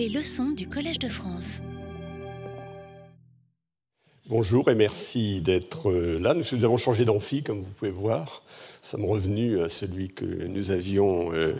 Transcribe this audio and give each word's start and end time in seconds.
Les 0.00 0.08
leçons 0.08 0.52
du 0.52 0.66
Collège 0.66 0.98
de 0.98 1.10
France. 1.10 1.60
Bonjour 4.30 4.70
et 4.70 4.74
merci 4.74 5.42
d'être 5.42 5.90
euh, 5.90 6.18
là. 6.18 6.32
Nous 6.32 6.64
avons 6.64 6.78
changé 6.78 7.04
d'amphi, 7.04 7.42
comme 7.42 7.60
vous 7.60 7.72
pouvez 7.76 7.90
voir. 7.90 8.42
Nous 8.82 8.88
sommes 8.88 9.04
revenus 9.04 9.60
à 9.60 9.68
celui 9.68 10.08
que 10.08 10.24
nous 10.24 10.70
avions 10.70 11.34
euh, 11.34 11.52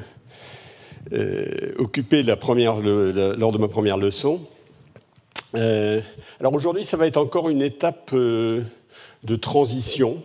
euh, 1.12 1.74
occupé 1.76 2.22
lors 2.22 3.52
de 3.52 3.58
ma 3.58 3.68
première 3.68 3.98
leçon. 3.98 4.40
alors 5.52 6.54
aujourd'hui, 6.54 6.86
ça 6.86 6.96
va 6.96 7.06
être 7.06 7.18
encore 7.18 7.50
une 7.50 7.60
étape 7.60 8.14
de 8.14 9.36
transition. 9.38 10.16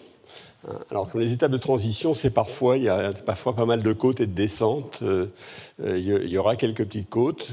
Alors, 0.90 1.12
comme 1.12 1.22
les 1.22 1.32
étapes 1.32 1.52
de 1.52 1.58
transition, 1.58 2.14
c'est 2.14 2.32
parfois, 2.32 2.78
il 2.78 2.84
y 2.84 2.90
a 2.90 3.14
parfois 3.14 3.56
pas 3.56 3.66
mal 3.66 3.84
de 3.84 3.94
côtes 3.94 4.20
et 4.20 4.26
de 4.26 4.34
descentes. 4.34 5.04
il 5.80 6.00
y 6.00 6.38
aura 6.38 6.56
quelques 6.56 6.86
petites 6.86 7.10
côtes. 7.10 7.48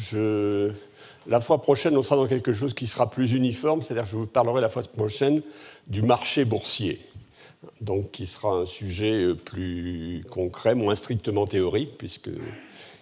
La 1.28 1.40
fois 1.40 1.62
prochaine, 1.62 1.96
on 1.96 2.02
sera 2.02 2.16
dans 2.16 2.26
quelque 2.26 2.52
chose 2.52 2.74
qui 2.74 2.86
sera 2.86 3.08
plus 3.08 3.32
uniforme, 3.32 3.82
c'est-à-dire 3.82 4.04
je 4.04 4.16
vous 4.16 4.26
parlerai 4.26 4.60
la 4.60 4.68
fois 4.68 4.82
prochaine 4.82 5.42
du 5.86 6.02
marché 6.02 6.44
boursier, 6.44 7.00
donc 7.80 8.10
qui 8.10 8.26
sera 8.26 8.56
un 8.56 8.66
sujet 8.66 9.22
euh, 9.22 9.34
plus 9.34 10.24
concret, 10.28 10.74
moins 10.74 10.96
strictement 10.96 11.46
théorique, 11.46 11.96
puisque 11.96 12.30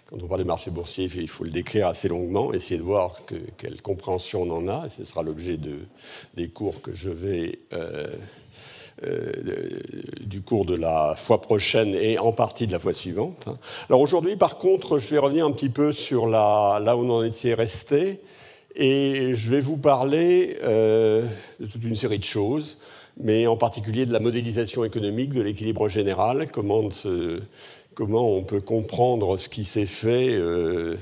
quand 0.05 0.21
on 0.21 0.27
parle 0.27 0.41
du 0.41 0.47
marché 0.47 0.69
boursier, 0.69 1.09
il 1.15 1.27
faut 1.27 1.45
le 1.45 1.49
décrire 1.49 1.87
assez 1.87 2.09
longuement, 2.09 2.53
essayer 2.53 2.77
de 2.77 2.83
voir 2.83 3.21
quelle 3.57 3.81
compréhension 3.81 4.43
on 4.43 4.51
en 4.51 4.67
a, 4.67 4.89
ce 4.89 5.03
sera 5.03 5.23
l'objet 5.23 5.57
de, 5.57 5.79
des 6.35 6.49
cours 6.49 6.81
que 6.81 6.93
je 6.93 7.09
vais 7.09 7.59
euh, 7.73 8.07
euh, 8.07 8.15
du 10.21 10.41
cours 10.41 10.65
de 10.65 10.75
la 10.75 11.15
fois 11.15 11.41
prochaine 11.41 11.95
et 11.95 12.19
en 12.19 12.31
partie 12.31 12.67
de 12.67 12.71
la 12.71 12.79
fois 12.79 12.93
suivante. 12.93 13.47
Alors 13.89 14.01
aujourd'hui, 14.01 14.35
par 14.35 14.57
contre, 14.57 14.99
je 14.99 15.07
vais 15.07 15.17
revenir 15.17 15.45
un 15.45 15.51
petit 15.51 15.69
peu 15.69 15.93
sur 15.93 16.27
là 16.27 16.95
où 16.95 16.99
on 17.05 17.09
en 17.09 17.23
était 17.23 17.53
resté 17.53 18.19
et 18.75 19.33
je 19.33 19.49
vais 19.49 19.59
vous 19.59 19.77
parler 19.77 20.57
euh, 20.63 21.25
de 21.59 21.65
toute 21.65 21.83
une 21.83 21.95
série 21.95 22.19
de 22.19 22.23
choses, 22.23 22.77
mais 23.17 23.47
en 23.47 23.57
particulier 23.57 24.05
de 24.05 24.13
la 24.13 24.19
modélisation 24.19 24.85
économique, 24.85 25.33
de 25.33 25.41
l'équilibre 25.41 25.89
général, 25.89 26.49
comment 26.51 26.89
se, 26.91 27.41
comment 27.93 28.29
on 28.29 28.43
peut 28.43 28.61
comprendre 28.61 29.37
ce 29.37 29.49
qui 29.49 29.63
s'est 29.63 29.85
fait. 29.85 30.29
Euh, 30.31 30.95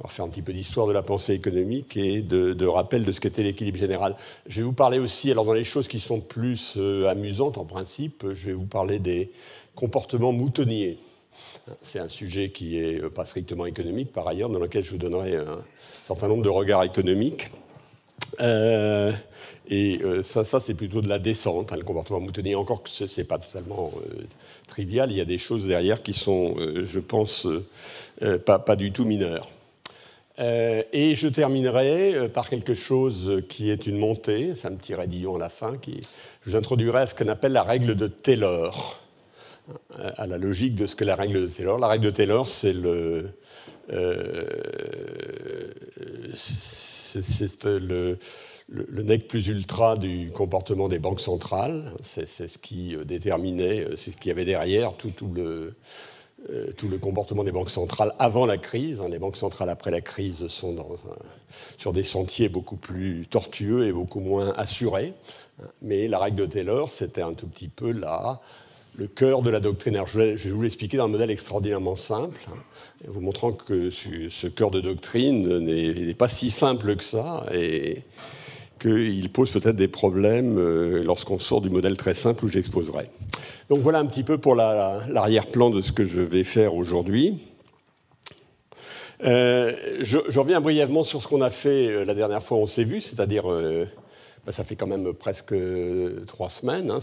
on 0.00 0.08
va 0.08 0.10
faire 0.10 0.24
un 0.24 0.28
petit 0.28 0.42
peu 0.42 0.52
d'histoire 0.52 0.86
de 0.86 0.92
la 0.92 1.02
pensée 1.02 1.34
économique 1.34 1.96
et 1.96 2.22
de, 2.22 2.66
rappel 2.66 3.04
de 3.04 3.12
ce 3.12 3.20
qu'était 3.20 3.42
l'équilibre 3.42 3.78
général. 3.78 4.16
Je 4.46 4.60
vais 4.60 4.64
vous 4.64 4.72
parler 4.72 4.98
aussi, 4.98 5.30
alors 5.30 5.44
dans 5.44 5.52
les 5.52 5.64
choses 5.64 5.88
qui 5.88 6.00
sont 6.00 6.20
plus 6.20 6.74
euh, 6.76 7.08
amusantes 7.08 7.58
en 7.58 7.64
principe, 7.64 8.26
je 8.32 8.46
vais 8.46 8.52
vous 8.52 8.66
parler 8.66 8.98
des 8.98 9.30
comportements 9.74 10.32
moutonniers. 10.32 10.98
C'est 11.82 11.98
un 11.98 12.08
sujet 12.08 12.50
qui 12.50 12.76
n'est 12.76 13.00
euh, 13.00 13.10
pas 13.10 13.24
strictement 13.24 13.66
économique 13.66 14.12
par 14.12 14.26
ailleurs, 14.26 14.48
dans 14.48 14.58
lequel 14.58 14.82
je 14.82 14.90
vous 14.90 14.98
donnerai 14.98 15.36
un 15.36 15.62
certain 16.06 16.28
nombre 16.28 16.42
de 16.42 16.48
regards 16.48 16.82
économiques. 16.82 17.50
Et 19.68 20.00
euh, 20.02 20.22
ça, 20.22 20.44
c'est 20.60 20.74
plutôt 20.74 21.00
de 21.00 21.08
la 21.08 21.18
descente, 21.18 21.72
hein, 21.72 21.76
le 21.76 21.84
comportement 21.84 22.20
moutonnier. 22.20 22.54
Encore 22.54 22.82
que 22.82 22.90
ce 22.90 23.04
n'est 23.04 23.26
pas 23.26 23.38
totalement 23.38 23.92
euh, 23.96 24.22
trivial, 24.66 25.10
il 25.10 25.16
y 25.16 25.20
a 25.20 25.24
des 25.24 25.38
choses 25.38 25.66
derrière 25.66 26.02
qui 26.02 26.12
sont, 26.12 26.56
je 26.58 26.98
pense, 26.98 27.46
pas, 28.44 28.76
du 28.76 28.92
tout 28.92 29.04
mineures. 29.04 29.48
et 30.38 31.14
je 31.14 31.28
terminerai 31.28 32.30
par 32.32 32.48
quelque 32.48 32.74
chose 32.74 33.42
qui 33.48 33.70
est 33.70 33.86
une 33.86 33.98
montée, 33.98 34.54
c'est 34.56 34.68
un 34.68 34.74
petit 34.74 34.94
raidillon 34.94 35.36
à 35.36 35.38
la 35.38 35.50
fin, 35.50 35.76
je 35.84 36.50
vous 36.50 36.56
introduirai 36.56 37.00
à 37.00 37.06
ce 37.06 37.14
qu'on 37.14 37.28
appelle 37.28 37.52
la 37.52 37.62
règle 37.62 37.94
de 37.94 38.06
Taylor, 38.06 39.00
à 40.16 40.26
la 40.26 40.38
logique 40.38 40.74
de 40.74 40.86
ce 40.86 40.96
que 40.96 41.04
la 41.04 41.16
règle 41.16 41.42
de 41.42 41.46
Taylor. 41.46 41.78
La 41.78 41.88
règle 41.88 42.06
de 42.06 42.10
Taylor, 42.10 42.48
c'est 42.48 42.72
le 42.72 43.30
c'est 46.34 47.64
le, 47.64 48.18
le, 48.68 49.02
nec 49.02 49.28
plus 49.28 49.48
ultra 49.48 49.96
du 49.96 50.30
comportement 50.30 50.88
des 50.88 50.98
banques 50.98 51.20
centrales. 51.20 51.92
C'est 52.02 52.26
ce 52.26 52.58
qui 52.58 52.94
euh, 52.94 53.04
déterminait, 53.04 53.84
euh, 53.84 53.96
c'est 53.96 54.10
ce 54.10 54.16
qu'il 54.16 54.28
y 54.28 54.32
avait 54.32 54.44
derrière 54.44 54.94
tout, 54.94 55.12
le, 55.34 55.74
euh, 56.50 56.72
tout, 56.76 56.88
le, 56.88 56.98
comportement 56.98 57.44
des 57.44 57.52
banques 57.52 57.70
centrales 57.70 58.14
avant 58.18 58.46
la 58.46 58.58
crise. 58.58 59.00
Hein. 59.00 59.08
Les 59.10 59.18
banques 59.18 59.36
centrales 59.36 59.70
après 59.70 59.90
la 59.90 60.00
crise 60.00 60.46
sont 60.48 60.76
sur 61.76 61.92
des 61.92 62.04
sentiers 62.04 62.48
beaucoup 62.48 62.76
plus 62.76 63.26
tortueux 63.28 63.86
et 63.86 63.92
beaucoup 63.92 64.20
moins 64.20 64.52
assurés. 64.56 65.14
Mais 65.82 66.08
la 66.08 66.18
règle 66.18 66.36
de 66.36 66.46
Taylor, 66.46 66.90
c'était 66.90 67.22
un 67.22 67.34
tout 67.34 67.46
petit 67.46 67.68
peu 67.68 67.92
là 67.92 68.40
le 68.94 69.06
cœur 69.06 69.42
de 69.42 69.50
la 69.50 69.60
doctrine. 69.60 70.02
je 70.06 70.18
vais, 70.18 70.50
vous 70.50 70.62
l'expliquer 70.62 70.98
dans 70.98 71.06
un 71.06 71.08
modèle 71.08 71.30
extraordinairement 71.30 71.96
simple, 71.96 72.40
hein, 72.48 72.56
vous 73.06 73.20
montrant 73.20 73.52
que 73.52 73.90
ce 73.90 74.46
cœur 74.48 74.70
de 74.70 74.80
doctrine 74.80 75.58
n'est 75.60 76.14
pas 76.14 76.28
si 76.28 76.50
simple 76.50 76.96
que 76.96 77.04
ça 77.04 77.46
et 77.54 78.02
qu'il 78.82 79.30
pose 79.30 79.50
peut-être 79.50 79.76
des 79.76 79.88
problèmes 79.88 80.58
euh, 80.58 81.02
lorsqu'on 81.04 81.38
sort 81.38 81.60
du 81.60 81.70
modèle 81.70 81.96
très 81.96 82.14
simple 82.14 82.44
où 82.44 82.48
j'exposerai. 82.48 83.08
Donc 83.70 83.80
voilà 83.80 84.00
un 84.00 84.06
petit 84.06 84.24
peu 84.24 84.38
pour 84.38 84.54
l'arrière-plan 84.56 85.70
de 85.70 85.80
ce 85.80 85.92
que 85.92 86.04
je 86.04 86.20
vais 86.20 86.44
faire 86.44 86.74
aujourd'hui. 86.74 87.38
Euh, 89.24 89.72
je, 90.00 90.18
reviens 90.38 90.60
brièvement 90.60 91.04
sur 91.04 91.22
ce 91.22 91.28
qu'on 91.28 91.42
a 91.42 91.50
fait 91.50 91.88
euh, 91.88 92.04
la 92.04 92.14
dernière 92.14 92.42
fois 92.42 92.58
où 92.58 92.62
on 92.62 92.66
s'est 92.66 92.84
vu, 92.84 93.00
c'est-à-dire, 93.00 93.44
bah, 94.44 94.52
ça 94.52 94.64
fait 94.64 94.74
quand 94.74 94.88
même 94.88 95.12
presque 95.12 95.54
trois 96.26 96.50
semaines, 96.50 96.90
hein, 96.90 97.00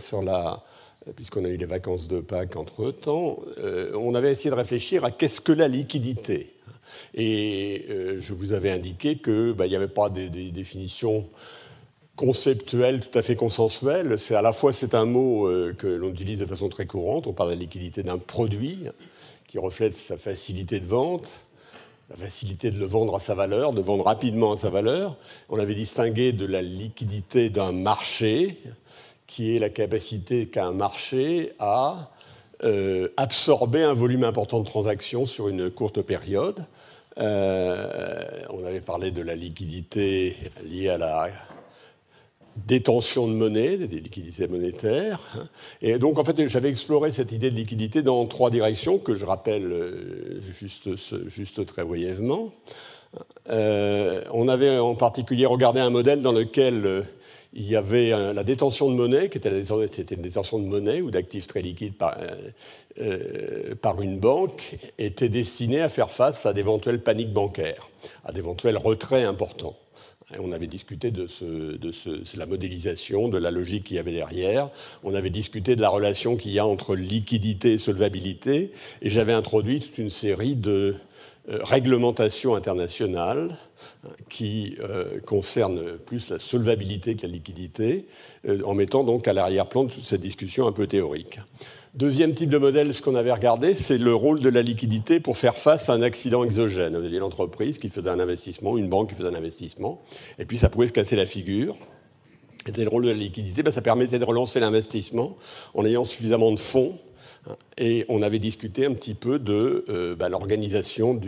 puisqu'on 1.16 1.46
a 1.46 1.50
eu 1.50 1.58
les 1.58 1.66
vacances 1.66 2.08
de 2.08 2.20
Pâques 2.20 2.56
entre-temps, 2.56 3.40
euh, 3.60 3.92
on 3.96 4.16
avait 4.16 4.32
essayé 4.32 4.50
de 4.50 4.56
réfléchir 4.56 5.06
à 5.06 5.12
qu'est-ce 5.12 5.42
que 5.42 5.52
la 5.52 5.68
liquidité. 5.68 6.54
Et 7.14 7.86
euh, 7.90 8.18
je 8.20 8.34
vous 8.34 8.54
avais 8.54 8.72
indiqué 8.72 9.18
qu'il 9.18 9.54
bah, 9.54 9.68
n'y 9.68 9.76
avait 9.76 9.88
pas 9.88 10.10
des, 10.10 10.30
définitions 10.30 11.28
conceptuelles 12.20 13.00
tout 13.00 13.18
à 13.18 13.22
fait 13.22 13.38
consensuelles. 13.38 14.20
C'est 14.20 14.36
à 14.36 14.42
la 14.42 14.52
fois 14.52 14.74
c'est 14.74 14.94
un 14.94 15.06
mot 15.06 15.48
euh, 15.48 15.74
que 15.74 15.88
l'on 15.88 16.10
utilise 16.10 16.40
de 16.40 16.46
façon 16.46 16.68
très 16.68 16.86
courante. 16.86 17.28
On 17.28 17.34
parle 17.34 17.52
de 17.52 17.56
la 17.56 17.62
liquidité 17.62 18.04
d'un 18.04 18.18
produit 18.18 18.84
qui 19.48 19.58
reflète 19.58 19.96
sa 19.96 20.18
facilité 20.18 20.82
de 20.82 20.86
vente, 20.86 21.30
la 22.10 22.18
facilité 22.18 22.72
de 22.72 22.78
le 22.78 22.86
vendre 22.86 23.16
à 23.16 23.22
sa 23.22 23.36
valeur, 23.36 23.72
de 23.72 23.80
vendre 23.80 24.04
rapidement 24.04 24.52
à 24.52 24.58
sa 24.58 24.70
valeur. 24.70 25.16
On 25.48 25.60
avait 25.60 25.76
distingué 25.76 26.34
de 26.34 26.46
la 26.46 26.62
liquidité 26.62 27.50
d'un 27.50 27.72
marché, 27.72 28.60
qui 29.26 29.56
est 29.56 29.60
la 29.60 29.70
capacité 29.70 30.48
qu'a 30.48 30.66
un 30.66 30.74
marché 30.74 31.54
à 31.58 32.12
euh, 32.66 33.08
absorber 33.16 33.84
un 33.84 33.94
volume 33.94 34.26
important 34.26 34.60
de 34.60 34.66
transactions 34.66 35.26
sur 35.26 35.48
une 35.48 35.72
courte 35.72 36.02
période. 36.02 36.66
Euh, 37.18 38.26
on 38.50 38.66
avait 38.66 38.82
parlé 38.82 39.12
de 39.12 39.22
la 39.22 39.36
liquidité 39.36 40.36
liée 40.66 40.90
à 40.90 40.98
la 40.98 41.30
détention 42.68 43.28
de 43.28 43.34
monnaie, 43.34 43.78
des 43.78 44.00
liquidités 44.00 44.48
monétaires. 44.48 45.50
Et 45.82 45.98
donc, 45.98 46.20
en 46.20 46.24
fait, 46.24 46.48
j'avais 46.48 46.70
exploré 46.70 47.12
cette 47.12 47.32
idée 47.32 47.50
de 47.50 47.56
liquidité 47.56 48.02
dans 48.02 48.26
trois 48.26 48.50
directions 48.50 48.98
que 48.98 49.16
je 49.16 49.26
rappelle 49.26 49.72
euh, 49.72 50.42
juste, 50.52 51.66
très 51.66 51.84
brièvement. 51.84 52.54
on 53.50 54.48
avait 54.48 54.78
en 54.78 54.96
particulier 54.96 55.46
regardé 55.46 55.80
un 55.80 55.90
modèle 55.90 56.22
dans 56.22 56.32
lequel 56.32 57.06
il 57.54 57.68
y 57.68 57.76
avait 57.76 58.12
la 58.34 58.44
détention 58.44 58.90
de 58.90 58.96
monnaie, 58.96 59.30
qui 59.30 59.38
était, 59.38 59.50
une 59.50 60.22
détention 60.22 60.60
de 60.60 60.68
monnaie 60.68 61.02
ou 61.02 61.10
d'actifs 61.10 61.48
très 61.48 61.62
liquides 61.62 61.96
par, 61.96 62.18
euh, 62.20 62.52
euh, 63.02 63.76
par, 63.76 64.02
une 64.02 64.20
banque, 64.20 64.78
était 64.98 65.30
destinée 65.30 65.82
à 65.82 65.90
faire 65.90 66.12
face 66.12 66.46
à 66.46 66.54
d'éventuelles 66.54 67.02
paniques 67.02 67.34
bancaires, 67.34 67.90
à 68.24 68.32
d'éventuels 68.32 68.78
retraits 68.78 69.26
importants. 69.26 69.76
On 70.38 70.52
avait 70.52 70.68
discuté 70.68 71.12
de, 71.12 71.28
la 72.38 72.46
modélisation, 72.46 73.30
de 73.30 73.38
la 73.38 73.50
logique 73.50 73.86
qu'il 73.86 73.98
y 73.98 74.00
avait 74.00 74.12
derrière. 74.12 74.70
On 75.04 75.16
avait 75.16 75.32
discuté 75.32 75.76
de 75.76 75.82
la 75.82 75.90
relation 75.90 76.36
qu'il 76.36 76.52
y 76.52 76.60
a 76.60 76.66
entre 76.66 76.96
liquidité 76.96 77.74
et 77.74 77.78
solvabilité. 77.78 78.72
Et 79.02 79.10
j'avais 79.10 79.34
introduit 79.34 79.80
toute 79.80 79.98
une 79.98 80.12
série 80.12 80.56
de 80.56 80.96
euh, 81.50 81.60
réglementations 81.64 82.56
internationales 82.56 83.58
qui 84.30 84.76
euh, 84.82 85.20
concerne 85.26 85.98
plus 85.98 86.30
la 86.30 86.38
solvabilité 86.38 87.16
que 87.16 87.26
la 87.26 87.34
liquidité, 87.34 88.06
euh, 88.48 88.62
en 88.66 88.76
mettant 88.76 89.04
donc 89.04 89.28
à 89.28 89.34
l'arrière-plan 89.34 89.86
toute 89.86 90.04
cette 90.04 90.22
discussion 90.22 90.68
un 90.68 90.72
peu 90.72 90.86
théorique. 90.86 91.40
Deuxième 91.96 92.36
type 92.36 92.52
de 92.52 92.60
modèle, 92.60 92.94
ce 92.94 93.02
qu'on 93.02 93.16
avait 93.16 93.32
regardé, 93.32 93.74
c'est 93.74 93.98
le 93.98 94.14
rôle 94.14 94.42
de 94.42 94.50
la 94.50 94.62
liquidité 94.62 95.20
pour 95.20 95.38
faire 95.38 95.58
face 95.58 95.90
à 95.90 95.94
un 95.94 96.04
accident 96.04 96.44
exogène. 96.44 96.96
Vous 96.96 97.04
aviez 97.04 97.18
l'entreprise 97.18 97.80
qui 97.80 97.90
faisait 97.90 98.10
un 98.10 98.20
investissement, 98.20 98.78
une 98.78 98.90
banque 98.90 99.10
qui 99.10 99.16
faisait 99.16 99.30
un 99.30 99.34
investissement, 99.34 100.00
et 100.38 100.46
puis 100.46 100.60
ça 100.60 100.70
pouvait 100.70 100.88
se 100.88 100.94
casser 100.94 101.16
la 101.16 101.26
figure. 101.26 101.76
C'était 102.66 102.84
le 102.84 102.90
rôle 102.90 103.06
de 103.06 103.10
la 103.10 103.16
liquidité, 103.16 103.64
ben, 103.64 103.72
ça 103.72 103.82
permettait 103.82 104.20
de 104.20 104.26
relancer 104.26 104.60
l'investissement 104.60 105.36
en 105.74 105.84
ayant 105.84 106.06
suffisamment 106.06 106.52
de 106.52 106.60
fonds 106.60 107.00
et 107.78 108.06
on 108.10 108.22
avait 108.22 108.40
discuté 108.40 108.86
un 108.86 108.94
petit 108.94 109.14
peu 109.14 109.40
de 109.40 109.86
euh, 109.90 110.16
ben, 110.16 110.30
l'organisation 110.30 111.20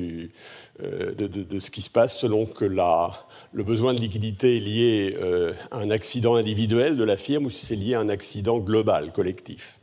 euh, 0.84 1.16
de, 1.16 1.60
ce 1.60 1.72
qui 1.72 1.82
se 1.82 1.90
passe 1.90 2.18
selon 2.18 2.46
que 2.46 2.66
le 2.66 3.64
besoin 3.64 3.94
de 3.94 4.02
liquidité 4.02 4.58
est 4.58 4.60
lié 4.60 5.18
euh, 5.20 5.54
à 5.72 5.80
un 5.80 5.90
accident 5.90 6.36
individuel 6.36 6.98
de 6.98 7.04
la 7.04 7.18
firme 7.18 7.46
ou 7.46 7.50
si 7.50 7.66
c'est 7.66 7.76
lié 7.76 7.96
à 7.96 8.00
un 8.00 8.10
accident 8.10 8.60
global, 8.60 9.12
collectif. 9.12 9.81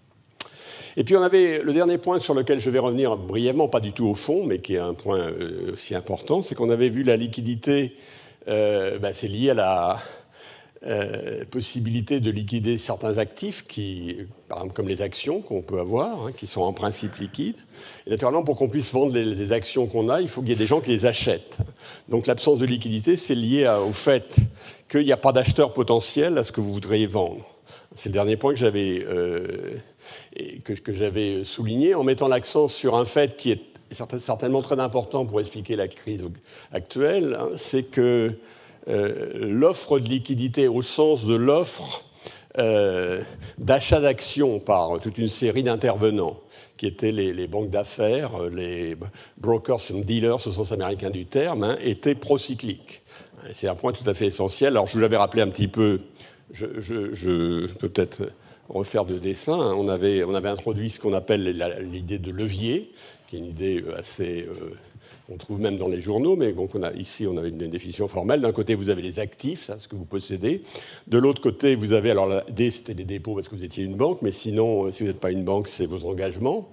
Et 0.99 1.05
puis 1.05 1.17
on 1.17 1.23
avait 1.23 1.63
le 1.63 1.73
dernier 1.73 1.97
point 1.97 2.19
sur 2.19 2.35
lequel 2.35 2.59
je 2.59 2.69
vais 2.71 2.81
revenir 2.81 3.17
brièvement, 3.17 3.69
pas 3.69 3.79
du 3.79 3.93
tout 3.93 4.07
au 4.07 4.15
fond, 4.15 4.45
mais 4.45 4.59
qui 4.59 4.75
est 4.75 4.81
un 4.81 4.95
point 4.95 5.21
euh, 5.21 5.75
aussi 5.75 5.95
important, 5.95 6.43
c'est 6.43 6.57
qu'on 6.57 6.71
avait 6.71 6.89
vu 6.89 7.05
la 7.05 7.17
liquidité, 7.17 7.95
euh, 8.49 8.99
bah, 8.99 9.11
c'est 9.15 9.29
lié 9.29 9.51
à 9.51 9.55
la 9.55 10.03
euh, 10.85 11.45
possibilité 11.53 12.19
de 12.19 12.33
liquider 12.33 12.79
certains 12.79 13.19
actifs, 13.19 13.63
qui, 13.63 14.17
par 14.49 14.59
exemple 14.59 14.75
comme 14.75 14.89
les 14.89 15.01
actions 15.01 15.41
qu'on 15.41 15.63
peut 15.63 15.79
avoir, 15.79 16.27
hein, 16.27 16.33
qui 16.37 16.49
sont 16.49 16.63
en 16.63 16.73
principe 16.73 17.15
liquides. 17.19 17.61
Et 18.09 18.11
naturellement, 18.11 18.43
pour 18.43 18.57
qu'on 18.57 18.69
puisse 18.69 18.91
vendre 18.91 19.13
les, 19.17 19.53
actions 19.53 19.87
qu'on 19.87 20.09
a, 20.09 20.21
il 20.21 20.27
faut 20.27 20.41
qu'il 20.41 20.51
y 20.51 20.53
ait 20.53 20.57
des 20.57 20.67
gens 20.67 20.81
qui 20.81 20.91
les 20.91 21.07
achètent. 21.07 21.59
Donc 22.09 22.27
l'absence 22.27 22.59
de 22.59 22.67
liquidité, 22.67 23.15
c'est 23.15 23.37
lié 23.37 23.73
au 23.89 23.93
fait 23.93 24.35
qu'il 24.91 25.05
n'y 25.05 25.13
a 25.13 25.17
pas 25.17 25.31
d'acheteur 25.31 25.75
potentiel 25.75 26.39
à 26.39 26.43
ce 26.43 26.51
que 26.51 26.61
vous 26.61 26.73
voudriez 26.73 27.07
vendre. 27.07 27.47
C'est 27.95 28.09
le 28.09 28.15
dernier 28.15 28.37
point 28.37 28.53
que 28.53 28.59
j'avais 28.59 29.07
que, 30.65 30.93
j'avais 30.93 31.45
souligné 31.45 31.95
en 31.95 32.05
mettant 32.05 32.29
l'accent 32.29 32.69
sur 32.69 32.97
un 32.97 33.05
fait 33.05 33.37
qui 33.37 33.53
est 33.53 33.63
certainement 33.91 34.63
très 34.63 34.79
important 34.79 35.25
pour 35.27 35.41
expliquer 35.41 35.77
la 35.77 35.89
crise 35.89 36.29
actuelle, 36.73 37.37
hein, 37.39 37.49
c'est 37.57 37.85
que 37.85 38.35
euh, 38.89 39.29
l'offre 39.35 39.99
de 39.99 40.09
liquidité 40.09 40.69
au 40.69 40.83
sens 40.83 41.25
de 41.25 41.35
l'offre 41.35 42.05
euh, 42.59 43.23
d'achat 43.59 44.01
d'actions 44.01 44.59
par 44.61 45.01
toute 45.01 45.19
une 45.19 45.29
série 45.29 45.63
d'intervenants, 45.63 46.41
qui 46.77 46.87
étaient 46.87 47.13
les, 47.13 47.47
banques 47.47 47.71
d'affaires, 47.71 48.45
les 48.51 48.97
brokers 49.37 49.93
and 49.93 50.01
dealers 50.01 50.47
au 50.47 50.51
sens 50.51 50.73
américain 50.73 51.11
du 51.11 51.27
terme, 51.27 51.65
hein, 51.65 51.77
était 51.81 52.15
procyclique. 52.15 53.03
C'est 53.53 53.69
un 53.69 53.75
point 53.75 53.93
tout 53.93 54.09
à 54.09 54.15
fait 54.15 54.27
essentiel. 54.27 54.71
Alors 54.71 54.87
je 54.87 54.95
vous 54.95 55.01
l'avais 55.01 55.17
rappelé 55.17 55.43
un 55.43 55.49
petit 55.49 55.69
peu, 55.69 56.01
je, 56.53 56.67
je 56.81 57.67
peux 57.75 57.89
peut-être 57.89 58.31
refaire 58.69 59.05
de 59.05 59.19
dessin. 59.19 59.57
On 59.57 59.89
avait, 59.89 60.25
on 60.25 60.35
avait 60.35 60.49
introduit 60.49 60.91
ce 60.91 61.01
qu'on 61.01 61.13
appelle 61.13 61.45
l'idée 61.91 62.19
de 62.19 62.31
levier, 62.31 62.93
qui 63.27 63.37
est 63.37 63.39
une 63.39 63.47
idée 63.47 63.83
euh, 63.83 63.99
assez 63.99 64.43
euh, 64.43 64.75
qu'on 65.27 65.37
trouve 65.37 65.61
même 65.61 65.77
dans 65.77 65.89
les 65.89 66.01
journaux, 66.01 66.37
mais 66.37 66.53
donc 66.53 66.75
on 66.75 66.83
a, 66.83 66.93
ici 66.93 67.27
on 67.27 67.37
avait 67.37 67.51
une, 67.51 67.59
définition 67.59 68.09
formelle. 68.09 68.41
D'un 68.41 68.53
côté, 68.53 68.75
vous 68.75 68.89
avez 68.89 69.03
les 69.03 69.19
actifs, 69.19 69.65
ça, 69.65 69.79
ce 69.79 69.89
que 69.89 69.97
vous 69.97 70.05
possédez. 70.05 70.63
De 71.07 71.19
l'autre 71.19 71.43
côté, 71.43 71.75
vous 71.75 71.93
avez, 71.93 72.11
alors 72.11 72.27
la 72.27 72.45
D, 72.51 72.71
c'était 72.71 72.95
les 72.95 73.05
dépôts 73.05 73.35
parce 73.35 73.49
que 73.49 73.55
vous 73.55 73.65
étiez 73.65 73.85
une 73.85 73.97
banque, 73.97 74.23
mais 74.23 74.33
sinon, 74.33 74.87
euh, 74.87 74.91
si 74.91 75.03
vous 75.03 75.09
n'êtes 75.09 75.21
pas 75.21 75.31
une 75.31 75.45
banque, 75.45 75.69
c'est 75.69 75.87
vos 75.87 76.07
engagements. 76.07 76.71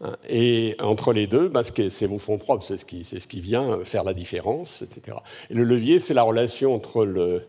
Hein. 0.00 0.16
Et 0.28 0.76
entre 0.80 1.12
les 1.12 1.26
deux, 1.26 1.48
bah, 1.48 1.62
c'est 1.64 2.06
vos 2.06 2.18
fonds 2.18 2.38
propres, 2.38 2.64
c'est 2.64 2.76
ce, 2.76 2.84
qui, 3.26 3.40
vient 3.40 3.80
faire 3.84 4.04
la 4.04 4.14
différence, 4.14 4.82
etc. 4.82 5.18
Et 5.50 5.54
le 5.54 5.64
levier, 5.64 5.98
c'est 5.98 6.14
la 6.14 6.22
relation 6.22 6.74
entre 6.74 7.04
le, 7.04 7.42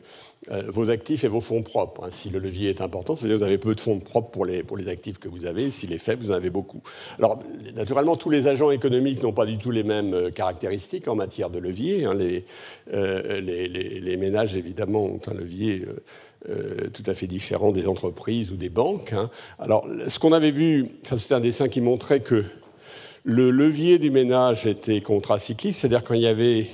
vos 0.48 0.90
actifs 0.90 1.24
et 1.24 1.28
vos 1.28 1.42
fonds 1.42 1.64
propres. 1.64 2.06
Hein. 2.06 2.10
Si 2.12 2.30
le 2.30 2.40
levier 2.40 2.70
est 2.70 2.82
important, 2.82 3.16
ça 3.16 3.24
veut 3.24 3.28
dire 3.28 3.38
que 3.38 3.44
vous 3.44 3.48
avez 3.48 3.58
peu 3.58 3.76
de 3.76 3.80
fonds 3.80 4.00
propres 4.00 4.32
pour 4.32 4.46
les, 4.46 4.64
pour 4.64 4.78
les 4.78 4.88
actifs 4.88 5.18
que 5.20 5.28
vous 5.28 5.46
avez. 5.46 5.70
S'il 5.70 5.92
est 5.92 6.00
faible, 6.00 6.24
vous 6.24 6.32
en 6.32 6.36
avez 6.36 6.50
beaucoup. 6.50 6.82
Alors, 7.18 7.40
naturellement, 7.76 8.16
tous 8.16 8.30
les 8.30 8.48
agents 8.48 8.72
économiques 8.72 9.22
n'ont 9.22 9.34
pas 9.34 9.46
du 9.46 9.58
tout 9.58 9.70
les 9.70 9.84
mêmes 9.84 10.14
euh, 10.14 10.32
caractéristiques 10.32 11.08
en 11.08 11.16
matière 11.16 11.50
de 11.50 11.60
levier. 11.60 12.06
Hein. 12.06 12.18
Euh, 12.94 13.42
les, 13.42 13.68
les, 13.68 14.18
ménages, 14.18 14.56
évidemment, 14.56 15.04
ont 15.04 15.22
un 15.28 15.34
levier 15.34 15.86
tout 16.94 17.04
à 17.06 17.14
fait 17.14 17.28
différent 17.28 17.72
des 17.72 17.88
entreprises 17.88 18.52
ou 18.52 18.56
des 18.56 18.70
banques. 18.70 19.12
Hein. 19.12 19.30
Alors, 19.60 19.86
ce 20.08 20.20
qu'on 20.20 20.32
avait 20.32 20.52
vu, 20.52 20.88
c'était 21.04 21.34
un 21.34 21.42
dessin 21.42 21.68
qui 21.68 21.82
montrait 21.82 22.22
que 22.22 22.46
le 23.24 23.52
levier 23.52 24.00
du 24.00 24.10
ménage 24.10 24.66
était 24.66 25.02
contracyclique, 25.02 25.76
c'est-à-dire 25.76 26.02
quand 26.02 26.14
il 26.14 26.22
y 26.22 26.28
avait 26.28 26.68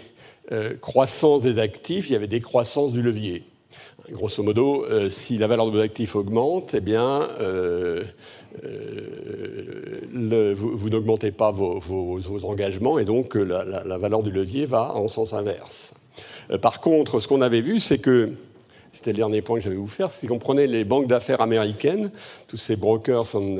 croissance 0.81 1.41
des 1.41 1.57
actifs, 1.57 2.09
il 2.09 2.13
y 2.13 2.15
avait 2.15 2.27
décroissance 2.27 2.93
du 2.93 3.01
levier. 3.01 3.43
Grosso 4.11 4.43
modo, 4.43 4.85
euh, 4.85 5.09
si 5.09 5.37
la 5.39 5.47
valeur 5.47 5.65
de 5.65 5.71
vos 5.71 5.79
actifs 5.79 6.15
augmente, 6.15 6.75
eh 6.75 6.79
bien, 6.79 7.27
euh, 7.41 8.03
euh, 8.63 10.53
vous, 10.55 10.89
n'augmentez 10.89 11.31
pas 11.31 11.49
vos, 11.51 11.81
engagements 12.43 12.99
et 12.99 13.05
donc 13.05 13.33
la, 13.33 13.97
valeur 13.97 14.21
du 14.21 14.31
levier 14.31 14.67
va 14.67 14.93
en 14.93 15.07
sens 15.07 15.33
inverse. 15.33 15.93
par 16.61 16.81
contre, 16.81 17.19
ce 17.19 17.27
qu'on 17.27 17.41
avait 17.41 17.61
vu, 17.61 17.79
c'est 17.79 17.97
que, 17.97 18.33
c'était 18.93 19.11
le 19.11 19.17
dernier 19.17 19.41
point 19.41 19.57
que 19.57 19.63
j'avais 19.63 19.75
vous 19.75 19.87
faire, 19.87 20.11
c'est 20.11 20.27
qu'on 20.27 20.39
prenait 20.39 20.67
les 20.67 20.85
banques 20.85 21.07
d'affaires 21.07 21.41
américaines, 21.41 22.11
tous 22.47 22.57
ces 22.57 22.75
brokers 22.75 23.35
en 23.35 23.57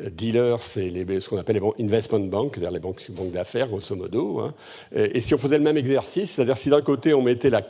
dealers, 0.00 0.60
c'est 0.60 0.90
ce 1.20 1.28
qu'on 1.28 1.38
appelle 1.38 1.60
les 1.78 1.84
investment 1.84 2.26
banks, 2.26 2.54
c'est-à-dire 2.54 2.72
les 2.72 2.80
banques, 2.80 3.02
banques 3.10 3.32
d'affaires, 3.32 3.68
grosso 3.68 3.94
modo. 3.94 4.40
Hein. 4.40 4.54
Et, 4.94 5.20
si 5.20 5.34
on 5.34 5.38
faisait 5.38 5.58
le 5.58 5.64
même 5.64 5.76
exercice, 5.76 6.32
c'est-à-dire 6.32 6.56
si 6.56 6.70
d'un 6.70 6.80
côté 6.80 7.14
on 7.14 7.22
mettait 7.22 7.50
la, 7.50 7.62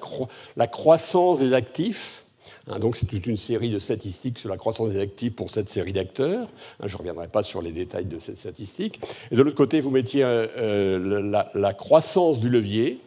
croissance 0.67 1.39
des 1.39 1.53
actifs, 1.53 2.25
hein, 2.69 2.79
donc 2.79 2.97
c'est 2.97 3.07
toute 3.07 3.27
une 3.27 3.37
série 3.37 3.71
de 3.71 3.79
statistiques 3.79 4.39
sur 4.39 4.49
la 4.49 4.57
croissance 4.57 4.91
des 4.91 5.01
actifs 5.01 5.35
pour 5.35 5.51
cette 5.51 5.69
série 5.69 5.93
d'acteurs, 5.93 6.49
hein, 6.81 6.87
je 6.87 6.95
ne 6.95 6.99
reviendrai 6.99 7.29
pas 7.29 7.43
sur 7.43 7.61
les 7.61 7.73
détails 7.73 8.07
de 8.07 8.19
cette 8.19 8.39
statistique, 8.39 9.01
et 9.31 9.37
de 9.37 9.43
l'autre 9.43 9.57
côté 9.57 9.81
vous 9.81 9.91
mettiez 9.91 10.23
euh, 10.25 11.23
la, 11.23 11.51
la, 11.55 11.73
croissance 11.75 12.41
du 12.41 12.49
levier, 12.49 13.01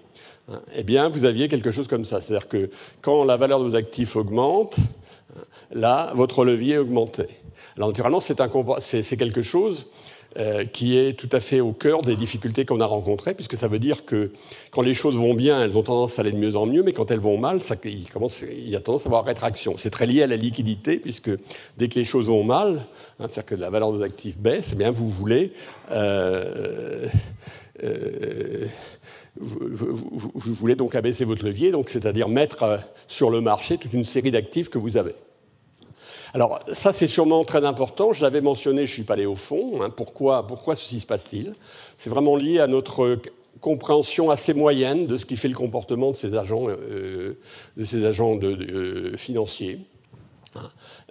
eh 0.76 0.84
bien 0.84 1.10
vous 1.10 1.26
aviez 1.26 1.48
quelque 1.48 1.72
chose 1.72 1.88
comme 1.88 2.06
ça, 2.06 2.22
c'est-à-dire 2.22 2.48
que 2.48 2.70
quand 3.02 3.24
la 3.24 3.36
valeur 3.36 3.60
de 3.60 3.70
vos 3.70 3.76
actifs 3.76 4.16
augmente, 4.16 4.78
là 5.72 6.12
votre 6.16 6.46
levier 6.46 6.78
augmentait. 6.78 7.30
Alors 7.78 7.90
naturellement, 7.90 8.20
c'est 8.20 9.18
quelque 9.18 9.42
chose 9.42 9.86
euh, 10.40 10.66
qui 10.66 10.98
est 10.98 11.18
tout 11.18 11.30
à 11.32 11.40
fait 11.40 11.62
au 11.62 11.72
cœur 11.72 12.02
des 12.02 12.16
difficultés 12.16 12.66
qu'on 12.66 12.80
a 12.80 12.86
rencontrées, 12.86 13.34
puisque 13.34 13.56
ça 13.56 13.68
veut 13.68 13.80
dire 13.80 14.04
que 14.04 14.32
quand 14.72 14.82
les 14.82 14.94
choses 14.94 15.16
vont 15.16 15.34
bien, 15.34 15.64
elles 15.64 15.78
ont 15.78 15.84
tendance 15.84 16.20
à 16.20 16.22
aller 16.22 16.32
de 16.32 16.38
mieux 16.38 16.56
en 16.56 16.66
mieux, 16.66 16.84
mais 16.84 16.92
quand 16.92 17.12
elles 17.12 17.20
vont 17.20 17.38
mal, 17.38 17.60
il, 17.86 18.70
y 18.70 18.76
a 18.76 18.80
tendance 18.80 19.06
à 19.06 19.08
avoir 19.08 19.26
rétraction. 19.26 19.76
C'est 19.78 19.90
très 19.90 20.06
lié 20.06 20.24
à 20.24 20.28
la 20.28 20.36
liquidité, 20.36 20.98
puisque 20.98 21.32
dès 21.78 21.88
que 21.88 22.00
les 22.00 22.04
choses 22.04 22.28
vont 22.28 22.44
mal, 22.44 22.82
hein, 23.20 23.28
c'est-à-dire 23.28 23.46
que 23.46 23.56
la 23.56 23.70
valeur 23.70 23.94
de 23.94 24.04
actifs 24.04 24.38
baisse, 24.38 24.72
eh 24.74 24.76
bien 24.76 24.92
vous 24.92 25.10
voulez... 25.10 25.54
Euh, 25.92 27.08
euh, 27.84 28.66
vous, 29.40 30.54
voulez 30.54 30.76
donc 30.76 30.96
abaisser 30.96 31.26
votre 31.26 31.46
levier, 31.46 31.72
c'est-à-dire 31.86 32.28
mettre 32.28 32.80
sur 33.08 33.30
le 33.30 33.40
marché 33.40 33.78
toute 33.78 33.94
une 33.94 34.04
série 34.04 34.32
d'actifs 34.32 34.70
que 34.70 34.80
vous 34.80 34.98
avez. 34.98 35.14
Alors 36.34 36.60
ça, 36.72 36.94
c'est 36.94 37.08
sûrement 37.08 37.44
très 37.46 37.66
important. 37.66 38.14
Je 38.14 38.22
l'avais 38.22 38.42
mentionné, 38.42 38.86
je 38.86 38.92
ne 38.92 38.96
suis 38.96 39.04
pas 39.04 39.14
allé 39.14 39.26
au 39.26 39.36
fond. 39.36 39.82
Hein. 39.82 39.90
Pourquoi, 39.90 40.46
pourquoi 40.46 40.76
ceci 40.76 41.00
se 41.00 41.06
passe-t-il? 41.06 41.54
C'est 41.98 42.10
vraiment 42.10 42.36
lié 42.36 42.60
à 42.60 42.68
notre 42.68 43.20
compréhension 43.62 44.30
assez 44.30 44.54
moyenne 44.54 45.08
de 45.08 45.18
ce 45.18 45.26
qui 45.26 45.36
fait 45.36 45.48
le 45.48 45.56
comportement 45.56 46.12
de 46.12 46.16
ces 46.16 46.36
agents, 46.36 46.68
euh, 46.68 47.40
de 47.76 47.86
ces 47.86 48.06
agents 48.06 48.38
euh, 48.42 49.18
financiers. 49.18 49.80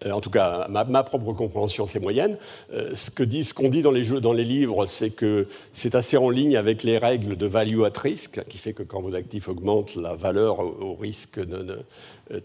Euh, 0.04 0.10
en 0.10 0.20
tout 0.20 0.30
cas, 0.30 0.66
ma, 0.68 1.02
propre 1.04 1.32
compréhension, 1.32 1.86
c'est 1.86 2.00
moyenne. 2.00 2.36
Euh, 2.74 2.94
ce 2.94 3.10
qu'on 3.54 3.68
dit, 3.68 3.82
dans 3.82 3.90
les, 3.92 4.44
livres, 4.44 4.86
c'est 4.86 5.10
que 5.10 5.48
c'est 5.72 5.94
assez 5.94 6.16
en 6.18 6.28
ligne 6.28 6.56
avec 6.56 6.82
les 6.82 6.98
règles 6.98 7.36
de 7.36 7.46
value 7.46 7.82
at 7.82 7.98
risk, 7.98 8.44
qui 8.48 8.58
fait 8.58 8.74
que 8.74 8.82
quand 8.82 9.00
vos 9.00 9.14
actifs 9.14 9.48
augmentent, 9.48 9.96
la 9.96 10.14
valeur 10.14 10.60
au, 10.60 10.94
risque 10.94 11.38
euh, 11.38 11.78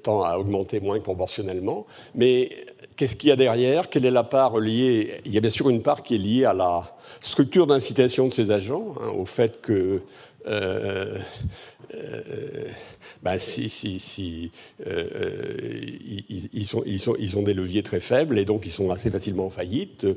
tend 0.01 0.23
à 0.23 0.37
augmenter 0.37 0.79
moins 0.79 0.99
proportionnellement. 0.99 1.85
Mais 2.15 2.51
qu'est-ce 2.95 3.17
qu'il 3.17 3.29
y 3.29 3.33
a 3.33 3.35
derrière? 3.35 3.89
Quelle 3.89 4.05
est 4.05 4.11
la 4.11 4.23
part 4.23 4.57
liée? 4.57 5.21
Il 5.25 5.33
y 5.33 5.37
a 5.37 5.41
bien 5.41 5.49
sûr 5.49 5.69
une 5.69 5.81
part 5.81 6.03
qui 6.03 6.15
est 6.15 6.19
liée 6.19 6.45
à 6.45 6.53
la 6.53 6.95
structure 7.19 7.67
d'incitation 7.67 8.29
de 8.29 8.33
ces 8.33 8.51
agents, 8.51 8.95
hein, 9.01 9.09
au 9.09 9.25
fait 9.25 9.59
que 9.61 10.01
ben, 13.23 13.37
si, 13.37 13.69
si, 13.69 14.51
euh, 14.87 15.07
euh, 15.15 15.79
ils, 16.53 17.37
ont 17.37 17.43
des 17.43 17.53
leviers 17.53 17.83
très 17.83 17.99
faibles 17.99 18.39
et 18.39 18.45
donc 18.45 18.65
ils 18.65 18.71
sont 18.71 18.89
assez 18.89 19.11
facilement 19.11 19.45
en 19.45 19.49
faillite. 19.51 20.07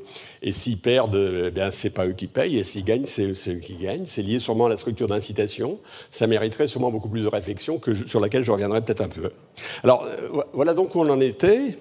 Et 0.42 0.52
s'ils 0.52 0.78
perdent, 0.78 1.44
eh 1.46 1.50
bien, 1.50 1.70
c'est 1.70 1.90
pas 1.90 2.06
eux 2.06 2.12
qui 2.12 2.28
payent, 2.28 2.58
et 2.58 2.64
s'ils 2.64 2.84
gagnent, 2.84 3.04
c'est 3.04 3.32
eux 3.48 3.58
qui 3.58 3.74
gagnent. 3.74 4.06
C'est 4.06 4.22
lié 4.22 4.38
sûrement 4.38 4.66
à 4.66 4.68
la 4.70 4.78
structure 4.78 5.06
d'incitation. 5.06 5.78
Ça 6.10 6.26
mériterait 6.26 6.66
sûrement 6.66 6.90
beaucoup 6.90 7.10
plus 7.10 7.22
de 7.22 7.28
réflexion 7.28 7.78
sur 8.06 8.20
laquelle 8.20 8.42
je 8.42 8.50
reviendrai 8.50 8.80
peut-être 8.82 9.02
un 9.02 9.08
peu. 9.08 9.30
Alors, 9.82 10.04
euh, 10.04 10.42
voilà 10.54 10.72
donc 10.72 10.94
où 10.94 11.00
on 11.00 11.10
en 11.10 11.20
était. 11.20 11.76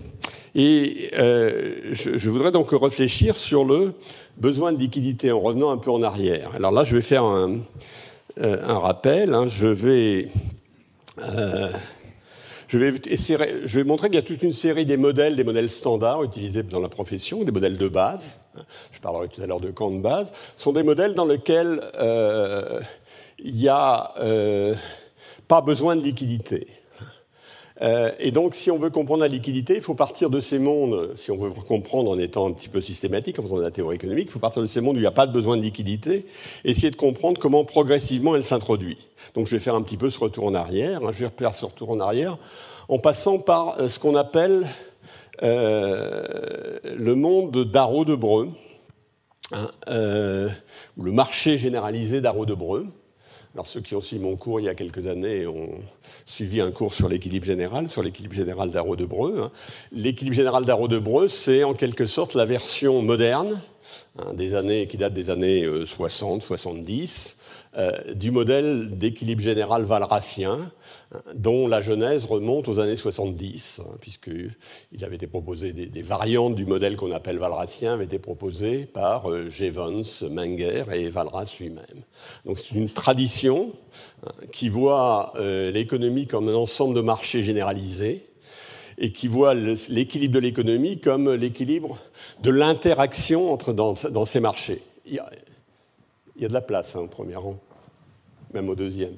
Et 0.55 1.09
je, 1.13 2.29
voudrais 2.29 2.51
donc 2.51 2.69
réfléchir 2.71 3.35
sur 3.35 3.65
le 3.65 3.93
besoin 4.37 4.71
de 4.71 4.77
liquidité 4.77 5.31
en 5.31 5.39
revenant 5.39 5.71
un 5.71 5.77
peu 5.77 5.89
en 5.89 6.03
arrière. 6.03 6.51
Alors 6.55 6.71
là, 6.71 6.83
je 6.83 6.95
vais 6.95 7.01
faire 7.01 7.23
un, 7.23 7.55
un 8.39 8.77
rappel. 8.77 9.33
Hein. 9.33 9.47
Je 9.47 9.65
vais 9.65 10.27
euh, 11.19 11.71
je, 12.67 12.77
vais 12.77 13.83
montrer 13.83 14.07
qu'il 14.07 14.15
y 14.15 14.19
a 14.19 14.23
toute 14.23 14.41
une 14.43 14.53
série 14.53 14.85
des 14.85 14.97
modèles, 14.97 15.35
des 15.35 15.43
modèles 15.43 15.69
standards 15.69 16.23
utilisés 16.23 16.63
dans 16.63 16.79
la 16.79 16.89
profession, 16.89 17.43
des 17.43 17.51
modèles 17.51 17.77
de 17.77 17.87
base. 17.87 18.39
Je 18.91 18.99
parlerai 18.99 19.27
tout 19.27 19.41
à 19.41 19.47
l'heure 19.47 19.59
de 19.59 19.71
camps 19.71 19.91
de 19.91 20.01
base. 20.01 20.31
Ce 20.57 20.63
sont 20.63 20.73
des 20.73 20.83
modèles 20.83 21.13
dans 21.13 21.25
lesquels 21.25 21.81
euh, 21.95 22.81
il 23.39 23.55
n'y 23.55 23.67
a 23.67 24.13
euh, 24.19 24.73
pas 25.47 25.61
besoin 25.61 25.95
de 25.95 26.01
liquidité. 26.01 26.65
Euh, 27.83 28.11
et 28.19 28.31
donc, 28.31 28.55
si 28.55 28.71
on 28.71 28.77
veut 28.77 28.89
comprendre 28.89 29.21
la 29.21 29.27
liquidité, 29.27 29.75
il 29.75 29.81
faut 29.81 29.93
partir 29.93 30.29
de 30.29 30.39
ces 30.39 30.57
mondes, 30.57 31.11
si 31.15 31.31
on 31.31 31.37
veut 31.37 31.51
comprendre 31.51 32.11
en 32.11 32.17
étant 32.17 32.47
un 32.47 32.53
petit 32.53 32.69
peu 32.69 32.81
systématique, 32.81 33.39
en 33.39 33.43
faisant 33.43 33.57
de 33.57 33.61
la 33.61 33.71
théorie 33.71 33.95
économique, 33.95 34.27
il 34.29 34.31
faut 34.31 34.39
partir 34.39 34.61
de 34.61 34.67
ces 34.67 34.79
mondes 34.79 34.95
où 34.95 34.99
il 34.99 35.03
n'y 35.03 35.07
a 35.07 35.11
pas 35.11 35.27
de 35.27 35.33
besoin 35.33 35.57
de 35.57 35.61
liquidité, 35.61 36.25
essayer 36.63 36.91
de 36.91 36.95
comprendre 36.95 37.39
comment 37.39 37.65
progressivement 37.65 38.35
elle 38.35 38.43
s'introduit. 38.43 39.09
Donc, 39.35 39.47
je 39.47 39.51
vais 39.51 39.59
faire 39.59 39.75
un 39.75 39.81
petit 39.81 39.97
peu 39.97 40.09
ce 40.09 40.19
retour 40.19 40.45
en 40.45 40.53
arrière, 40.53 41.03
hein, 41.03 41.11
je 41.11 41.25
vais 41.25 41.47
retour 41.47 41.89
en 41.89 41.99
arrière, 41.99 42.37
en 42.87 42.99
passant 42.99 43.37
par 43.37 43.79
euh, 43.79 43.89
ce 43.89 43.99
qu'on 43.99 44.15
appelle 44.15 44.65
le 45.41 47.15
monde 47.15 47.65
d'Arro 47.65 48.05
de 48.05 48.15
Breu, 48.15 48.49
hein, 49.51 49.67
ou 50.95 51.03
le 51.03 51.11
marché 51.11 51.57
généralisé 51.57 52.21
d'Arro 52.21 52.45
de 52.45 52.53
Breu. 52.53 52.87
Alors 53.53 53.67
ceux 53.67 53.81
qui 53.81 53.93
ont 53.93 54.01
suivi 54.01 54.23
mon 54.23 54.35
cours 54.35 54.59
il 54.59 54.63
y 54.63 54.69
a 54.69 54.73
quelques 54.73 55.05
années 55.05 55.45
ont 55.45 55.79
suivi 56.25 56.59
un 56.59 56.71
cours 56.71 56.93
sur 56.93 57.07
l'équilibre 57.07 57.45
général, 57.45 57.87
sur 57.87 58.01
l'équilibre 58.01 58.33
général 58.33 58.71
d'Arro 58.71 58.95
de. 58.95 59.05
Hein. 59.05 59.51
L'équilibre 59.91 60.35
général 60.35 60.65
d'Arro 60.65 60.87
de 60.87 61.01
c'est 61.27 61.63
en 61.63 61.73
quelque 61.73 62.07
sorte 62.07 62.33
la 62.33 62.45
version 62.45 63.03
moderne 63.03 63.61
Hein, 64.19 64.33
des 64.35 64.55
années, 64.55 64.85
qui 64.85 64.97
datent 64.97 65.13
des 65.13 65.31
années 65.31 65.67
60, 65.85 66.43
euh, 66.43 66.45
70, 66.45 67.37
euh, 67.77 68.13
du 68.13 68.29
modèle 68.29 68.95
d'équilibre 68.95 69.41
général 69.41 69.83
valracien, 69.85 70.71
dont 71.35 71.67
la 71.67 71.81
genèse 71.81 72.25
remonte 72.25 72.67
aux 72.67 72.79
années 72.79 72.95
70, 72.95 73.81
hein, 73.81 73.89
puisqu'il 74.01 75.03
avait 75.03 75.15
été 75.15 75.27
proposé 75.27 75.73
des, 75.73 76.01
variantes 76.01 76.55
du 76.55 76.65
modèle 76.65 76.97
qu'on 76.97 77.11
appelle 77.11 77.37
valracien, 77.37 77.93
avaient 77.93 78.05
été 78.05 78.19
proposées 78.19 78.85
par 78.85 79.31
euh, 79.31 79.49
Jevons, 79.49 80.03
Menger 80.29 80.85
et 80.93 81.09
Valras 81.09 81.55
lui-même. 81.59 82.03
Donc 82.45 82.59
c'est 82.59 82.75
une 82.75 82.89
tradition 82.89 83.71
qui 84.51 84.69
voit 84.69 85.33
l'économie 85.37 86.27
comme 86.27 86.47
un 86.47 86.55
ensemble 86.55 86.95
de 86.95 87.01
marchés 87.01 87.43
généralisés 87.43 88.25
et 88.97 89.11
qui 89.11 89.27
voit 89.27 89.53
l'équilibre 89.53 90.35
de 90.35 90.39
l'économie 90.39 90.99
comme 90.99 91.33
l'équilibre 91.33 91.99
de 92.41 92.49
l'interaction 92.49 93.51
entre 93.51 93.73
dans, 93.73 94.25
ces 94.25 94.39
marchés. 94.39 94.81
Il 95.05 95.13
y, 95.13 95.19
a, 95.19 96.47
de 96.47 96.53
la 96.53 96.61
place 96.61 96.95
hein, 96.95 97.01
au 97.01 97.07
premier 97.07 97.35
rang, 97.35 97.57
même 98.53 98.69
au 98.69 98.75
deuxième. 98.75 99.15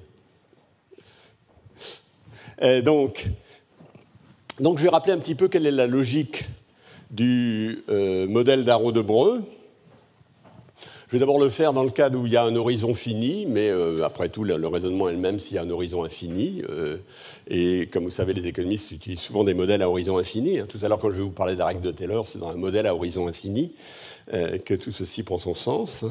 Donc, 2.84 3.28
donc, 4.60 4.78
je 4.78 4.84
vais 4.84 4.90
rappeler 4.90 5.12
un 5.12 5.18
petit 5.18 5.36
peu 5.36 5.50
quelle 5.50 5.68
est 5.68 5.72
la 5.72 5.86
logique 5.86 6.46
du 7.12 7.84
euh, 7.90 8.26
modèle 8.28 8.64
d'Arro 8.64 8.94
de. 8.94 9.04
Je 11.08 11.12
vais 11.12 11.20
d'abord 11.20 11.40
le 11.40 11.50
faire 11.50 11.74
dans 11.74 11.84
le 11.84 11.90
cadre 11.90 12.18
où 12.20 12.26
il 12.26 12.32
y 12.32 12.38
a 12.38 12.44
un 12.44 12.56
horizon 12.56 12.94
fini, 12.94 13.46
mais 13.48 13.70
euh, 13.70 14.04
après 14.04 14.30
tout, 14.30 14.44
le, 14.46 14.68
raisonnement 14.68 15.10
est 15.10 15.12
le 15.12 15.18
même 15.18 15.40
s'il 15.40 15.56
y 15.56 15.60
a 15.60 15.64
un 15.64 15.70
horizon 15.70 16.06
infini. 16.06 16.64
Euh, 16.70 16.98
et 17.48 17.88
comme 17.92 18.06
vous 18.06 18.10
savez, 18.10 18.34
les 18.34 18.48
économistes 18.48 18.92
utilisent 18.92 19.20
souvent 19.20 19.44
des 19.44 19.54
modèles 19.54 19.82
à 19.82 19.90
horizon 19.90 20.18
infini. 20.18 20.60
Hein. 20.60 20.66
Tout 20.68 20.80
à 20.82 20.88
l'heure, 20.88 21.00
quand 21.00 21.12
je 21.12 21.18
vais 21.18 21.24
vous 21.24 21.30
parler 21.32 21.54
de 21.54 21.60
la 21.60 21.66
règle 21.66 21.82
de 21.82 21.92
Taylor, 21.92 22.28
c'est 22.28 22.40
dans 22.40 22.50
un 22.50 22.56
modèle 22.56 22.88
à 22.88 22.96
horizon 22.96 23.28
infini 23.28 23.74
euh, 23.74 24.15
que 24.32 24.74
tout 24.74 24.92
ceci 24.92 25.24
prend 25.24 25.40
son 25.40 25.54
sens. 25.54 26.04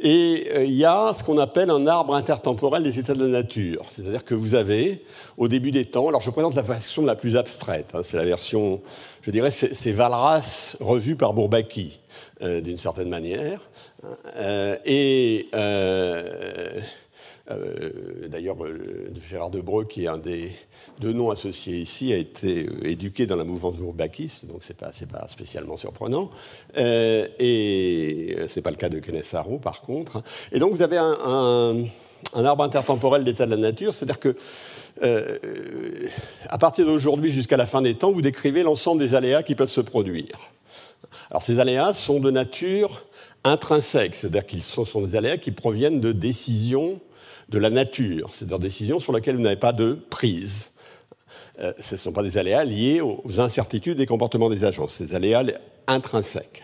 Et 0.00 0.64
il 0.64 0.74
y 0.74 0.84
a 0.84 1.12
ce 1.14 1.22
qu'on 1.22 1.38
appelle 1.38 1.70
un 1.70 1.86
arbre 1.86 2.14
intertemporel 2.14 2.82
des 2.82 2.98
états 2.98 3.14
de 3.14 3.24
la 3.24 3.42
nature. 3.42 3.86
C'est-à-dire 3.90 4.24
que 4.24 4.34
vous 4.34 4.54
avez, 4.54 5.04
au 5.36 5.48
début 5.48 5.70
des 5.70 5.84
temps, 5.84 6.08
alors 6.08 6.22
je 6.22 6.30
présente 6.30 6.54
la 6.54 6.62
version 6.62 7.04
la 7.04 7.14
plus 7.14 7.36
abstraite, 7.36 7.90
hein. 7.94 8.00
c'est 8.02 8.16
la 8.16 8.24
version, 8.24 8.80
je 9.22 9.30
dirais, 9.30 9.50
c'est 9.50 9.92
Valras 9.92 10.76
revu 10.80 11.16
par 11.16 11.34
Bourbaki, 11.34 12.00
d'une 12.40 12.78
certaine 12.78 13.08
manière. 13.08 13.60
Euh, 14.36 14.76
et 14.84 15.48
euh, 15.54 16.80
euh, 17.50 18.28
d'ailleurs, 18.28 18.56
Gérard 19.28 19.50
Debreu, 19.50 19.84
qui 19.84 20.04
est 20.04 20.08
un 20.08 20.18
des 20.18 20.52
deux 21.00 21.12
noms 21.12 21.30
associés 21.30 21.78
ici, 21.78 22.12
a 22.12 22.16
été 22.16 22.68
éduqué 22.82 23.26
dans 23.26 23.36
la 23.36 23.44
mouvance 23.44 23.74
bourbakiste, 23.74 24.46
donc 24.46 24.62
ce 24.62 24.72
n'est 24.72 24.76
pas, 24.76 24.90
pas, 25.10 25.28
spécialement 25.28 25.76
surprenant. 25.76 26.30
et 26.76 28.36
ce 28.48 28.56
n'est 28.56 28.62
pas 28.62 28.70
le 28.70 28.76
cas 28.76 28.88
de 28.88 28.98
Kenneth 28.98 29.34
par 29.62 29.82
contre. 29.82 30.22
Et 30.52 30.58
donc, 30.58 30.74
vous 30.74 30.82
avez 30.82 30.98
un, 30.98 31.84
arbre 32.34 32.64
intertemporel 32.64 33.24
d'état 33.24 33.46
de 33.46 33.50
la 33.50 33.56
nature, 33.56 33.94
c'est-à-dire 33.94 34.20
que 34.20 34.36
à 36.48 36.58
partir 36.58 36.84
d'aujourd'hui 36.86 37.30
jusqu'à 37.30 37.56
la 37.56 37.66
fin 37.66 37.82
des 37.82 37.94
temps, 37.94 38.10
vous 38.10 38.22
décrivez 38.22 38.64
l'ensemble 38.64 39.00
des 39.00 39.14
aléas 39.14 39.44
qui 39.44 39.54
peuvent 39.54 39.70
se 39.70 39.80
produire. 39.80 40.50
Alors 41.30 41.42
ces 41.42 41.60
aléas 41.60 41.92
sont 41.92 42.20
de 42.20 42.30
nature 42.30 43.04
intrinsèques, 43.44 44.16
c'est-à-dire 44.16 44.46
qu'ils 44.46 44.62
sont, 44.62 45.00
des 45.00 45.16
aléas 45.16 45.36
qui 45.36 45.52
proviennent 45.52 46.00
de 46.00 46.12
décisions 46.12 47.00
de 47.48 47.58
la 47.58 47.70
nature, 47.70 48.30
c'est-à-dire 48.32 48.58
décisions 48.58 48.98
sur 48.98 49.12
lesquelles 49.12 49.36
vous 49.36 49.42
n'avez 49.42 49.56
pas 49.56 49.72
de 49.72 49.92
prise. 50.10 50.70
Euh, 51.60 51.72
ce 51.78 51.94
ne 51.94 51.98
sont 51.98 52.12
pas 52.12 52.22
des 52.22 52.38
aléas 52.38 52.64
liés 52.64 53.00
aux 53.00 53.40
incertitudes 53.40 53.98
des 53.98 54.06
comportements 54.06 54.50
des 54.50 54.64
agents, 54.64 54.86
c'est 54.88 55.06
des 55.06 55.14
aléas 55.14 55.44
intrinsèques. 55.86 56.62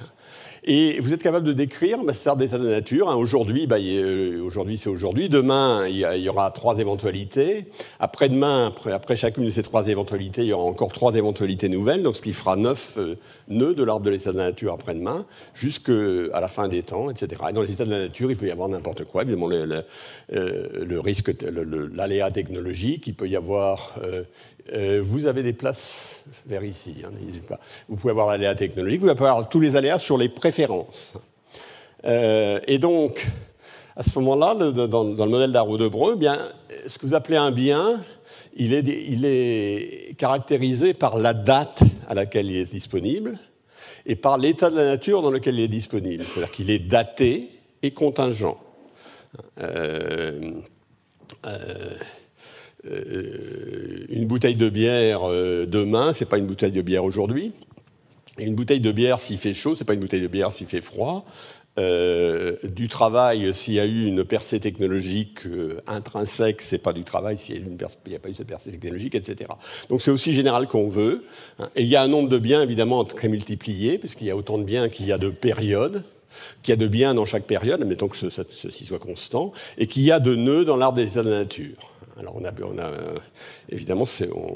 Et 0.67 0.99
vous 1.01 1.13
êtes 1.13 1.23
capable 1.23 1.47
de 1.47 1.53
décrire 1.53 1.99
cet 2.15 2.39
d'état 2.39 2.57
de 2.57 2.67
nature. 2.67 3.11
Hein. 3.11 3.17
Aujourd'hui, 3.17 3.67
bah, 3.67 3.77
aujourd'hui 4.43 4.79
c'est 4.79 4.89
aujourd'hui. 4.89 5.29
Demain, 5.29 5.87
il 5.87 5.99
y, 5.99 6.29
aura 6.31 6.51
trois 6.53 6.79
éventualités. 6.79 7.67
Après-demain, 8.01 8.73
après, 8.91 9.15
chacune 9.15 9.45
de 9.45 9.51
ces 9.51 9.63
trois 9.63 9.89
éventualités, 9.89 10.41
il 10.41 10.49
y 10.49 10.53
aura 10.55 10.65
encore 10.65 10.91
trois 10.91 11.15
éventualités 11.17 11.69
nouvelles. 11.69 12.03
Donc, 12.03 12.17
ce 12.17 12.23
qui 12.23 12.33
fera 12.33 12.57
neuf 12.57 12.95
euh, 12.97 13.17
nœuds 13.49 13.75
de 13.75 13.85
l'arbre 13.85 14.07
de 14.07 14.11
l'état 14.11 14.33
de 14.33 14.39
la 14.39 14.47
nature 14.47 14.73
après-demain, 14.73 15.27
jusqu'à 15.53 16.41
la 16.41 16.49
fin 16.49 16.69
des 16.69 16.83
temps, 16.83 17.11
etc. 17.11 17.43
Et 17.51 17.53
dans 17.53 17.61
les 17.61 17.73
états 17.73 17.85
de 17.85 17.91
la 17.91 17.99
nature, 17.99 18.31
il 18.31 18.39
peut 18.39 18.47
y 18.47 18.51
avoir 18.51 18.71
n'importe 18.71 19.05
quoi. 19.05 19.21
Évidemment, 19.21 19.49
le, 19.49 19.85
euh, 20.35 20.85
le 20.87 21.01
risque, 21.01 21.31
l'aléa 21.95 22.31
technologique. 22.31 23.07
Il 23.07 23.15
peut 23.15 23.29
y 23.29 23.37
avoir 23.37 23.93
euh, 24.73 25.03
vous 25.05 25.27
avez 25.27 25.43
des 25.43 25.53
places 25.53 26.23
vers 26.47 26.65
ici, 26.65 26.97
hein, 27.05 27.11
pas. 27.49 27.61
Vous 27.89 27.97
pouvez 27.97 28.13
avoir 28.13 28.29
l'aléa 28.29 28.55
technologique, 28.55 29.01
vous 29.01 29.15
pouvez 29.15 29.29
avoir 29.29 29.49
tous 29.49 29.61
les 29.61 29.77
aléas 29.77 29.99
sur 29.99 30.17
les 30.17 30.29
préférences. 30.29 31.15
Euh, 32.07 32.61
et 32.67 32.79
donc, 32.79 33.27
à 33.97 34.03
ce 34.03 34.19
moment-là, 34.19 34.55
dans, 34.55 35.05
le 35.05 35.27
modèle 35.27 35.53
d'Arrow 35.53 35.77
de 35.77 35.89
Breu, 35.89 36.17
bien, 36.17 36.39
ce 36.87 36.99
que 36.99 37.07
vous 37.07 37.15
appelez 37.15 37.37
un 37.37 37.51
bien, 37.51 38.01
il 38.57 38.73
est, 38.73 38.87
il 38.87 39.25
est, 39.25 40.17
caractérisé 40.17 40.95
par 40.95 41.19
la 41.19 41.35
date 41.35 41.81
à 42.09 42.15
laquelle 42.15 42.51
il 42.51 42.57
est 42.57 42.73
disponible 42.73 43.39
et 44.07 44.17
par 44.17 44.39
l'état 44.39 44.71
de 44.71 44.77
la 44.77 44.85
nature 44.85 45.23
dans 45.23 45.31
lequel 45.31 45.57
il 45.57 45.63
est 45.63 45.69
disponible. 45.69 46.25
C'est-à-dire 46.27 46.53
qu'il 46.53 46.71
est 46.71 46.79
daté 46.79 47.51
et 47.83 47.91
contingent. 47.91 48.59
Euh, 49.61 50.53
euh, 52.87 54.07
une 54.11 54.27
bouteille 54.27 54.57
de 54.57 54.69
bière 54.69 55.21
euh, 55.25 55.67
demain, 55.67 56.13
c'est 56.13 56.29
pas 56.29 56.39
une 56.39 56.47
bouteille 56.47 56.73
de 56.73 56.83
bière 56.83 57.05
aujourd'hui. 57.05 57.53
Une 58.39 58.55
bouteille 58.55 58.81
de 58.81 58.93
bière 58.93 59.21
s'il 59.21 59.39
fait 59.39 59.55
chaud, 59.55 59.75
c'est 59.77 59.85
pas 59.85 59.95
une 59.95 60.01
bouteille 60.01 60.23
de 60.23 60.29
bière 60.29 60.53
s'il 60.53 60.67
fait 60.67 60.81
froid. 60.81 61.25
Euh, 61.77 62.57
du 62.63 62.87
travail, 62.87 63.53
s'il 63.53 63.75
y 63.75 63.81
a 63.81 63.87
eu 63.87 64.07
une 64.07 64.25
percée 64.25 64.61
technologique 64.61 65.41
intrinsèque, 65.87 66.63
c'est 66.63 66.79
pas 66.79 66.93
du 66.93 67.03
travail 67.03 67.37
s'il 67.37 67.65
n'y 67.65 68.15
a, 68.15 68.19
pas 68.19 68.29
eu 68.29 68.35
cette 68.35 68.47
percée 68.47 68.71
technologique, 68.71 69.15
etc. 69.15 69.51
Donc 69.89 70.03
c'est 70.03 70.11
aussi 70.11 70.35
général 70.35 70.69
qu'on 70.69 70.89
veut. 70.89 71.25
Hein. 71.59 71.71
Et 71.75 71.83
il 71.83 71.89
y 71.89 71.97
a 71.97 72.03
un 72.03 72.09
nombre 72.09 72.29
de 72.29 72.39
biens 72.39 72.63
évidemment 72.63 73.05
très 73.05 73.29
multiplié, 73.29 73.99
puisqu'il 73.99 74.27
y 74.27 74.31
a 74.31 74.37
autant 74.37 74.59
de 74.59 74.65
biens 74.65 74.89
qu'il 74.89 75.07
y 75.07 75.13
a 75.13 75.19
de 75.19 75.31
périodes 75.31 76.05
qu'il 76.63 76.73
y 76.73 76.75
a 76.75 76.77
de 76.77 76.87
biens 76.87 77.15
dans 77.15 77.27
chaque 77.27 77.45
période, 77.45 77.81
admettons 77.83 78.09
que 78.09 78.17
ceci 78.17 78.85
soit 78.85 78.99
constant, 78.99 79.53
et 79.79 79.87
qu'il 79.87 80.03
y 80.03 80.13
a 80.13 80.21
de 80.21 80.35
nœuds 80.35 80.65
dans 80.65 80.77
l'arbre 80.77 80.97
des 80.97 81.07
états 81.07 81.23
de 81.23 81.31
la 81.31 81.39
nature. 81.39 81.94
Alors 82.19 82.37
on 82.37 82.45
a, 82.45 82.53
évidemment, 83.71 84.05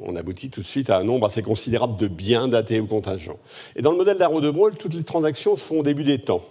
on, 0.05 0.15
aboutit 0.15 0.49
tout 0.49 0.61
de 0.61 0.67
suite 0.67 0.91
à 0.91 0.99
un 0.99 1.05
nombre 1.05 1.27
assez 1.27 1.43
considérable 1.43 1.97
de 1.97 2.07
biens 2.07 2.47
datés 2.47 2.79
ou 2.79 2.87
contingents. 2.87 3.39
Et 3.75 3.83
dans 3.83 3.91
le 3.91 3.97
modèle 3.97 4.19
d'Arrow 4.19 4.41
de 4.41 4.51
Broglie, 4.51 4.79
toutes 4.79 4.95
les 4.95 5.03
transactions 5.03 5.57
se 5.57 5.65
font 5.65 5.81
au 5.81 5.83
début 5.83 6.05
des 6.05 6.21
temps. 6.21 6.45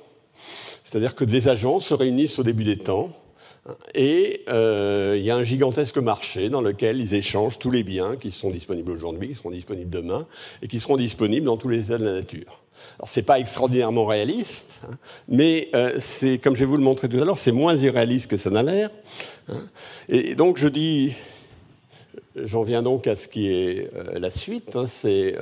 C'est-à-dire 0.84 1.16
que 1.16 1.24
les 1.24 1.48
agents 1.48 1.80
se 1.80 1.94
réunissent 1.94 2.40
au 2.40 2.44
début 2.44 2.66
des 2.66 2.78
temps 2.78 3.10
et 3.94 4.44
euh, 4.50 5.16
il 5.18 5.24
y 5.24 5.32
a 5.32 5.36
un 5.36 5.44
gigantesque 5.44 5.98
marché 5.98 6.50
dans 6.50 6.62
lequel 6.62 7.00
ils 7.00 7.14
échangent 7.14 7.60
tous 7.60 7.72
les 7.72 7.84
biens 7.84 8.16
qui 8.16 8.32
sont 8.32 8.50
disponibles 8.50 8.92
aujourd'hui, 8.92 9.30
qui 9.30 9.36
seront 9.36 9.52
disponibles 9.52 9.90
demain 9.90 10.26
et 10.62 10.68
qui 10.68 10.80
seront 10.80 10.98
disponibles 10.98 11.46
dans 11.46 11.58
tous 11.58 11.70
les 11.70 11.86
états 11.86 11.98
de 11.98 12.06
la 12.06 12.14
nature. 12.14 12.62
Alors, 13.00 13.10
ce 13.10 13.20
n'est 13.20 13.26
pas 13.26 13.40
extraordinairement 13.40 14.06
réaliste, 14.06 14.82
hein, 14.84 14.96
mais 15.28 15.70
euh, 15.74 15.96
c'est, 16.00 16.38
comme 16.38 16.56
je 16.56 16.62
vais 16.62 16.66
vous 16.66 16.78
le 16.78 16.84
montrer 16.84 17.10
tout 17.10 17.18
à 17.18 17.26
l'heure, 17.26 17.38
c'est 17.38 17.52
moins 17.52 17.76
irréaliste 17.76 18.30
que 18.30 18.38
ça 18.38 18.50
n'a 18.50 18.64
l'air. 18.64 18.90
Hein. 19.50 19.62
Et 20.10 20.36
donc, 20.36 20.58
je 20.58 20.68
dis, 20.68 21.14
j'en 22.36 22.64
viens 22.64 22.84
donc 22.84 23.08
à 23.08 23.16
ce 23.16 23.28
qui 23.28 23.52
est 23.52 23.90
euh, 23.96 24.20
la 24.20 24.32
suite, 24.32 24.76
hein, 24.76 24.86
c'est 24.88 25.36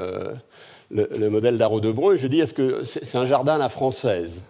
le, 0.96 1.30
modèle 1.30 1.58
d'Arro 1.58 1.80
de 1.80 1.92
Breu. 1.92 2.16
Je 2.16 2.28
dis, 2.28 2.40
est-ce 2.40 2.54
que 2.54 2.84
c'est, 2.84 3.16
un 3.16 3.26
jardin 3.26 3.56
à 3.56 3.58
la 3.58 3.70
française 3.70 4.44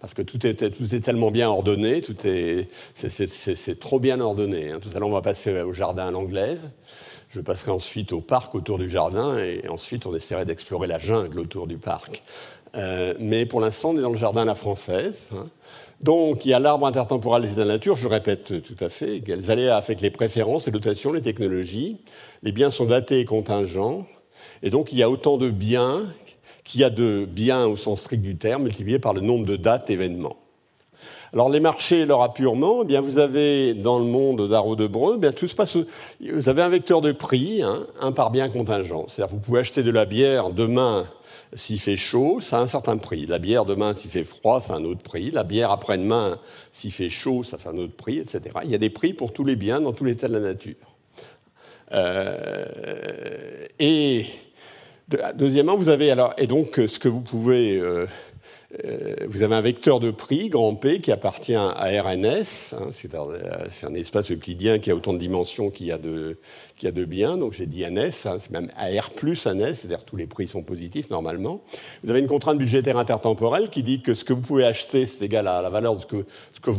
Parce 0.00 0.14
que 0.14 0.22
tout 0.22 0.46
est, 0.46 1.00
tellement 1.00 1.30
bien 1.30 1.48
ordonné, 1.48 2.00
tout 2.00 2.16
est, 2.24 2.68
c'est, 2.94 3.80
trop 3.80 4.00
bien 4.00 4.20
ordonné. 4.20 4.72
Tout 4.80 4.90
à 4.94 4.98
l'heure, 4.98 5.08
on 5.08 5.12
va 5.12 5.22
passer 5.22 5.60
au 5.62 5.72
jardin 5.72 6.08
à 6.08 6.10
l'anglaise. 6.10 6.70
Je 7.30 7.40
passerai 7.40 7.72
ensuite 7.72 8.12
au 8.12 8.20
parc 8.20 8.54
autour 8.54 8.78
du 8.78 8.88
jardin 8.88 9.36
et 9.38 9.68
ensuite 9.68 10.06
on 10.06 10.14
essaierait 10.14 10.46
d'explorer 10.46 10.86
la 10.86 10.98
jungle 10.98 11.38
autour 11.40 11.66
du 11.66 11.76
parc. 11.76 12.22
Euh, 12.74 13.14
mais 13.18 13.44
pour 13.44 13.60
l'instant, 13.60 13.90
on 13.90 13.98
est 13.98 14.02
dans 14.02 14.10
le 14.10 14.18
jardin 14.18 14.42
à 14.42 14.46
la 14.46 14.54
française. 14.54 15.26
Hein. 15.34 15.46
Donc, 16.00 16.46
il 16.46 16.50
y 16.50 16.54
a 16.54 16.60
l'arbre 16.60 16.86
intertemporel 16.86 17.42
des 17.42 17.52
états 17.52 17.64
de 17.64 17.68
nature, 17.68 17.96
je 17.96 18.06
répète 18.06 18.62
tout 18.62 18.76
à 18.78 18.88
fait, 18.88 19.20
quels 19.20 19.50
aléas 19.50 19.76
affectent 19.76 20.02
les 20.02 20.12
préférences, 20.12 20.66
les 20.66 20.72
dotations, 20.72 21.12
les 21.12 21.22
technologies. 21.22 21.98
Les 22.42 22.52
biens 22.52 22.70
sont 22.70 22.84
datés 22.84 23.20
et 23.20 23.24
contingents. 23.24 24.06
Et 24.62 24.70
donc, 24.70 24.92
il 24.92 24.98
y 24.98 25.02
a 25.02 25.10
autant 25.10 25.36
de 25.36 25.50
biens 25.50 26.06
qu'il 26.64 26.82
y 26.82 26.84
a 26.84 26.90
de 26.90 27.26
biens 27.28 27.66
au 27.66 27.76
sens 27.76 28.02
strict 28.02 28.22
du 28.22 28.36
terme, 28.36 28.64
multiplié 28.64 28.98
par 28.98 29.14
le 29.14 29.20
nombre 29.20 29.46
de 29.46 29.56
dates 29.56 29.88
événements. 29.90 30.36
Alors 31.32 31.50
les 31.50 31.60
marchés 31.60 32.06
leur 32.06 32.22
apurement, 32.22 32.82
eh 32.82 32.86
bien 32.86 33.00
vous 33.00 33.18
avez 33.18 33.74
dans 33.74 33.98
le 33.98 34.04
monde 34.04 34.48
d'Arro 34.48 34.76
de 34.76 34.86
Breu, 34.86 35.14
eh 35.16 35.20
bien 35.20 35.32
tout 35.32 35.48
se 35.48 35.54
passe. 35.54 35.76
Vous 36.20 36.48
avez 36.48 36.62
un 36.62 36.68
vecteur 36.68 37.00
de 37.00 37.12
prix, 37.12 37.62
hein, 37.62 37.86
un 38.00 38.12
par 38.12 38.30
bien 38.30 38.48
contingent. 38.48 39.04
C'est-à-dire 39.08 39.34
vous 39.34 39.40
pouvez 39.40 39.60
acheter 39.60 39.82
de 39.82 39.90
la 39.90 40.06
bière 40.06 40.50
demain 40.50 41.06
s'il 41.54 41.80
fait 41.80 41.96
chaud, 41.96 42.40
ça 42.40 42.58
a 42.58 42.62
un 42.62 42.66
certain 42.66 42.96
prix. 42.96 43.26
La 43.26 43.38
bière 43.38 43.64
demain 43.64 43.94
s'il 43.94 44.10
fait 44.10 44.24
froid, 44.24 44.60
ça 44.60 44.74
a 44.74 44.76
un 44.76 44.84
autre 44.84 45.02
prix. 45.02 45.30
La 45.30 45.44
bière 45.44 45.70
après-demain 45.70 46.38
s'il 46.72 46.92
fait 46.92 47.10
chaud, 47.10 47.44
ça 47.44 47.58
fait 47.58 47.68
un 47.68 47.78
autre 47.78 47.96
prix, 47.96 48.18
etc. 48.18 48.42
Il 48.64 48.70
y 48.70 48.74
a 48.74 48.78
des 48.78 48.90
prix 48.90 49.12
pour 49.12 49.32
tous 49.32 49.44
les 49.44 49.56
biens 49.56 49.80
dans 49.80 49.92
tous 49.92 50.04
les 50.04 50.12
états 50.12 50.28
de 50.28 50.34
la 50.34 50.40
nature. 50.40 50.74
Euh, 51.92 53.66
et 53.78 54.26
deuxièmement, 55.34 55.76
vous 55.76 55.88
avez 55.88 56.10
alors 56.10 56.34
et 56.36 56.46
donc 56.46 56.80
ce 56.86 56.98
que 56.98 57.08
vous 57.08 57.20
pouvez 57.20 57.76
euh, 57.76 57.88
euh, 57.88 58.06
vous 59.26 59.42
avez 59.42 59.54
un 59.54 59.62
vecteur 59.62 59.98
de 59.98 60.10
prix, 60.10 60.50
grand 60.50 60.74
P, 60.74 61.00
qui 61.00 61.10
appartient 61.10 61.54
à 61.54 61.72
RNS. 61.72 62.74
Hein, 62.74 62.88
c'est 62.90 63.14
un, 63.14 63.94
espace 63.94 64.30
euclidien 64.30 64.78
qui 64.78 64.90
a 64.90 64.94
autant 64.94 65.14
de 65.14 65.18
dimensions 65.18 65.70
qu'il 65.70 65.86
y, 65.86 65.92
a 65.92 65.96
de, 65.96 66.36
biens. 67.06 67.38
Donc 67.38 67.54
j'ai 67.54 67.64
dit 67.64 67.82
NS, 67.86 68.26
hein, 68.26 68.36
c'est 68.38 68.50
même 68.50 68.70
AR 68.76 69.08
plus 69.10 69.46
NS, 69.46 69.74
c'est-à-dire 69.74 70.04
tous 70.04 70.16
les 70.16 70.26
prix 70.26 70.48
sont 70.48 70.62
positifs 70.62 71.08
normalement. 71.08 71.62
Vous 72.04 72.10
avez 72.10 72.20
une 72.20 72.26
contrainte 72.26 72.58
budgétaire 72.58 72.98
intertemporelle 72.98 73.70
qui 73.70 73.82
dit 73.82 74.02
que 74.02 74.12
ce 74.12 74.22
que 74.22 74.34
vous 74.34 74.42
pouvez 74.42 74.64
acheter, 74.64 75.06
c'est 75.06 75.24
égal 75.24 75.48
à 75.48 75.62
la 75.62 75.70
valeur 75.70 75.96
de 75.96 76.02
ce 76.02 76.06
que, 76.06 76.24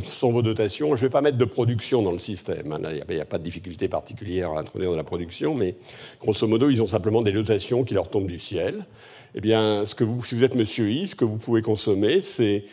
sont 0.06 0.32
vos 0.32 0.44
dotations. 0.44 0.96
Je 0.96 1.02
ne 1.02 1.08
vais 1.08 1.12
pas 1.12 1.22
mettre 1.22 1.40
de 1.40 1.46
production 1.46 2.04
dans 2.04 2.12
le 2.12 2.20
système. 2.20 2.72
Hein, 2.72 2.82
il 3.10 3.16
n'y 3.16 3.22
a, 3.22 3.26
pas 3.26 3.40
de 3.40 3.44
difficulté 3.44 3.88
particulière 3.88 4.52
à 4.52 4.60
introduire 4.60 4.92
de 4.92 4.98
la 4.98 5.04
production, 5.04 5.56
mais 5.56 5.76
grosso 6.22 6.46
modo, 6.46 6.70
ils 6.70 6.84
ont 6.84 6.88
simplement 6.88 7.24
des 7.24 7.32
dotations 7.32 7.84
qui 7.84 7.96
leur 7.96 8.10
tombent 8.10 8.28
du 8.28 8.40
ciel 8.40 8.86
eh 9.36 9.42
bien, 9.42 9.84
si 9.86 9.96
vous 10.04 10.44
êtes 10.44 10.56
monsieur 10.56 10.90
I, 10.90 11.08
ce 11.08 11.16
que 11.16 11.26
vous 11.26 11.38
pouvez 11.38 11.62
consommer, 11.62 12.22
c'est 12.22 12.66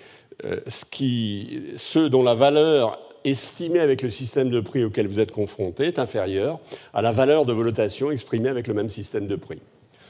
euh, 0.44 0.60
ce, 0.66 2.08
dont 2.08 2.22
la 2.22 2.34
valeur 2.34 2.98
estimée 3.24 3.80
avec 3.80 4.02
le 4.02 4.10
système 4.10 4.50
de 4.50 4.60
prix 4.60 4.84
auquel 4.84 5.08
vous 5.08 5.18
êtes 5.18 5.32
confronté 5.32 5.84
est 5.84 5.98
inférieure 5.98 6.60
à 6.94 7.02
la 7.02 7.12
valeur 7.12 7.44
de 7.44 7.52
vos 7.52 7.62
lotations 7.62 8.10
exprimée 8.10 8.48
avec 8.48 8.68
le 8.68 8.74
même 8.74 8.88
système 8.88 9.26
de 9.26 9.36
prix. 9.36 9.60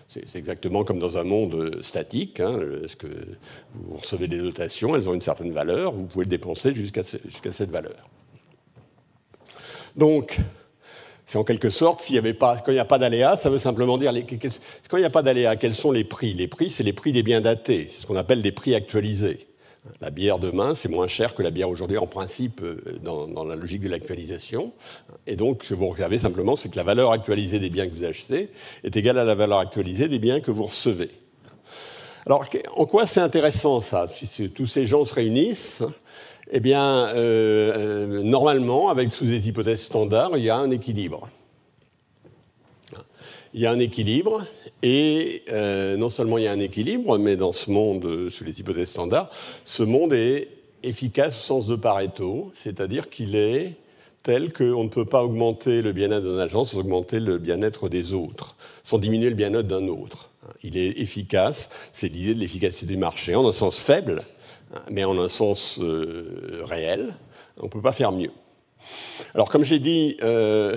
C'est 0.09 0.37
exactement 0.37 0.85
comme 0.85 1.01
dans 1.01 1.19
un 1.19 1.25
monde 1.25 1.83
statique. 1.83 2.39
Hein, 2.39 2.61
vous 3.75 3.97
recevez 3.97 4.29
des 4.29 4.39
dotations, 4.39 4.95
elles 4.95 5.09
ont 5.09 5.15
une 5.15 5.21
certaine 5.21 5.51
valeur, 5.51 5.93
vous 5.93 6.05
pouvez 6.05 6.25
le 6.25 6.31
dépenser 6.31 6.73
jusqu'à 6.75 7.03
cette 7.03 7.71
valeur. 7.71 8.09
Donc, 9.97 10.39
c'est 11.27 11.39
en 11.39 11.45
quelque 11.45 11.71
sorte, 11.71 12.01
s'il 12.01 12.25
y 12.25 12.33
pas, 12.33 12.57
quand 12.59 12.71
il 12.71 12.77
n'y 12.77 12.81
a 12.81 12.85
pas 12.85 12.99
d'aléa, 12.99 13.37
ça 13.37 13.51
veut 13.51 13.59
simplement 13.59 13.99
dire, 13.99 14.13
quand 14.89 14.97
il 14.97 15.01
n'y 15.01 15.07
a 15.07 15.11
pas 15.11 15.23
d'aléa, 15.23 15.57
quels 15.57 15.75
sont 15.75 15.91
les 15.91 16.05
prix? 16.05 16.33
Les 16.35 16.47
prix, 16.47 16.71
c'est 16.71 16.85
les 16.85 16.93
prix 16.93 17.13
des 17.13 17.25
biens 17.25 17.41
datés, 17.41 17.89
c'est 17.91 18.03
ce 18.03 18.07
qu'on 18.07 18.17
appelle 18.17 18.43
des 18.43 18.53
prix 18.53 18.77
actualisés. 18.77 19.49
La 20.01 20.11
bière 20.11 20.39
demain, 20.39 20.75
c'est 20.75 20.89
moins 20.89 21.09
cher 21.09 21.35
que 21.35 21.43
la 21.43 21.51
bière 21.51 21.69
aujourd'hui, 21.69 21.99
en 21.99 22.07
principe, 22.07 22.61
euh, 22.63 22.81
dans, 23.03 23.45
la 23.45 23.57
logique 23.57 23.83
de 23.83 23.89
l'actualisation. 23.89 24.73
Et 25.27 25.37
donc, 25.37 25.65
ce 25.65 25.71
que 25.71 25.75
vous 25.75 25.89
regardez 25.89 26.19
simplement, 26.19 26.57
c'est 26.57 26.69
que 26.69 26.77
la 26.77 26.83
valeur 26.83 27.13
actualisée 27.13 27.59
des 27.59 27.71
biens 27.71 27.87
que 27.87 27.95
vous 27.95 28.05
achetez 28.05 28.51
est 28.85 28.97
égale 28.97 29.19
à 29.19 29.25
la 29.25 29.35
valeur 29.35 29.59
actualisée 29.59 30.09
des 30.09 30.19
biens 30.19 30.41
que 30.41 30.51
vous 30.51 30.65
recevez. 30.65 31.11
Alors, 32.25 32.45
en 32.75 32.87
quoi 32.87 33.07
c'est 33.07 33.21
intéressant 33.21 33.81
ça? 33.81 34.07
Si 34.09 34.51
tous 34.51 34.67
ces 34.67 34.87
gens 34.87 35.05
se 35.05 35.15
réunissent, 35.15 35.83
eh 36.51 36.61
bien, 36.61 37.09
euh, 37.09 37.73
euh, 37.77 38.23
normalement, 38.23 38.89
avec 38.89 39.11
sous 39.11 39.25
des 39.25 39.49
hypothèses 39.49 39.83
standards, 39.83 40.37
il 40.37 40.45
y 40.45 40.51
a 40.51 40.57
un 40.57 40.71
équilibre. 40.71 41.29
Il 43.55 43.61
y 43.61 43.67
a 43.67 43.71
un 43.71 43.79
équilibre, 43.79 44.45
et 44.83 45.43
euh, 45.51 45.97
non 45.97 46.09
seulement 46.09 46.37
il 46.39 46.45
y 46.45 46.47
a 46.47 46.53
un 46.53 46.61
équilibre, 46.61 47.19
mais 47.19 47.37
dans 47.37 47.53
ce 47.53 47.71
monde, 47.71 48.29
sous 48.29 48.45
les 48.45 48.61
hypothèses 48.61 48.91
standards, 48.91 49.31
ce 49.65 49.83
monde 49.83 50.13
est 50.13 50.49
efficace 50.83 51.37
au 51.39 51.43
sens 51.43 51.67
de 51.67 51.75
Pareto, 51.75 52.53
c'est-à-dire 52.55 53.09
qu'il 53.09 53.35
est 53.35 53.77
tel 54.23 54.53
qu'on 54.53 54.85
ne 54.85 54.89
peut 54.89 55.07
pas 55.07 55.25
augmenter 55.25 55.83
le 55.83 55.93
bien-être 55.93 56.23
d'un 56.23 56.39
agent 56.39 56.67
sans 56.67 56.79
augmenter 56.79 57.19
le 57.19 57.39
bien-être 57.39 57.89
des 57.89 58.13
autres, 58.13 58.57
sans 58.83 58.99
diminuer 58.99 59.31
le 59.31 59.37
bien-être 59.37 59.67
d'un 59.67 59.89
autre. 59.89 60.31
Il 60.63 60.77
est 60.77 61.01
efficace, 61.01 61.71
c'est 61.93 62.09
l'idée 62.09 62.35
de 62.35 62.41
l'efficacité 62.41 62.87
du 62.93 62.99
marché, 62.99 63.35
en 63.35 63.49
un 63.49 63.53
sens 63.53 63.81
faible, 63.81 64.23
mais 64.91 65.05
en 65.05 65.19
un 65.19 65.29
sens 65.29 65.79
euh, 65.81 66.61
réel. 66.65 67.15
On 67.59 67.65
ne 67.65 67.71
peut 67.71 67.81
pas 67.81 67.93
faire 67.93 68.13
mieux. 68.13 68.31
Alors, 69.35 69.49
comme 69.49 69.65
j'ai 69.65 69.79
dit, 69.79 70.17
euh, 70.23 70.77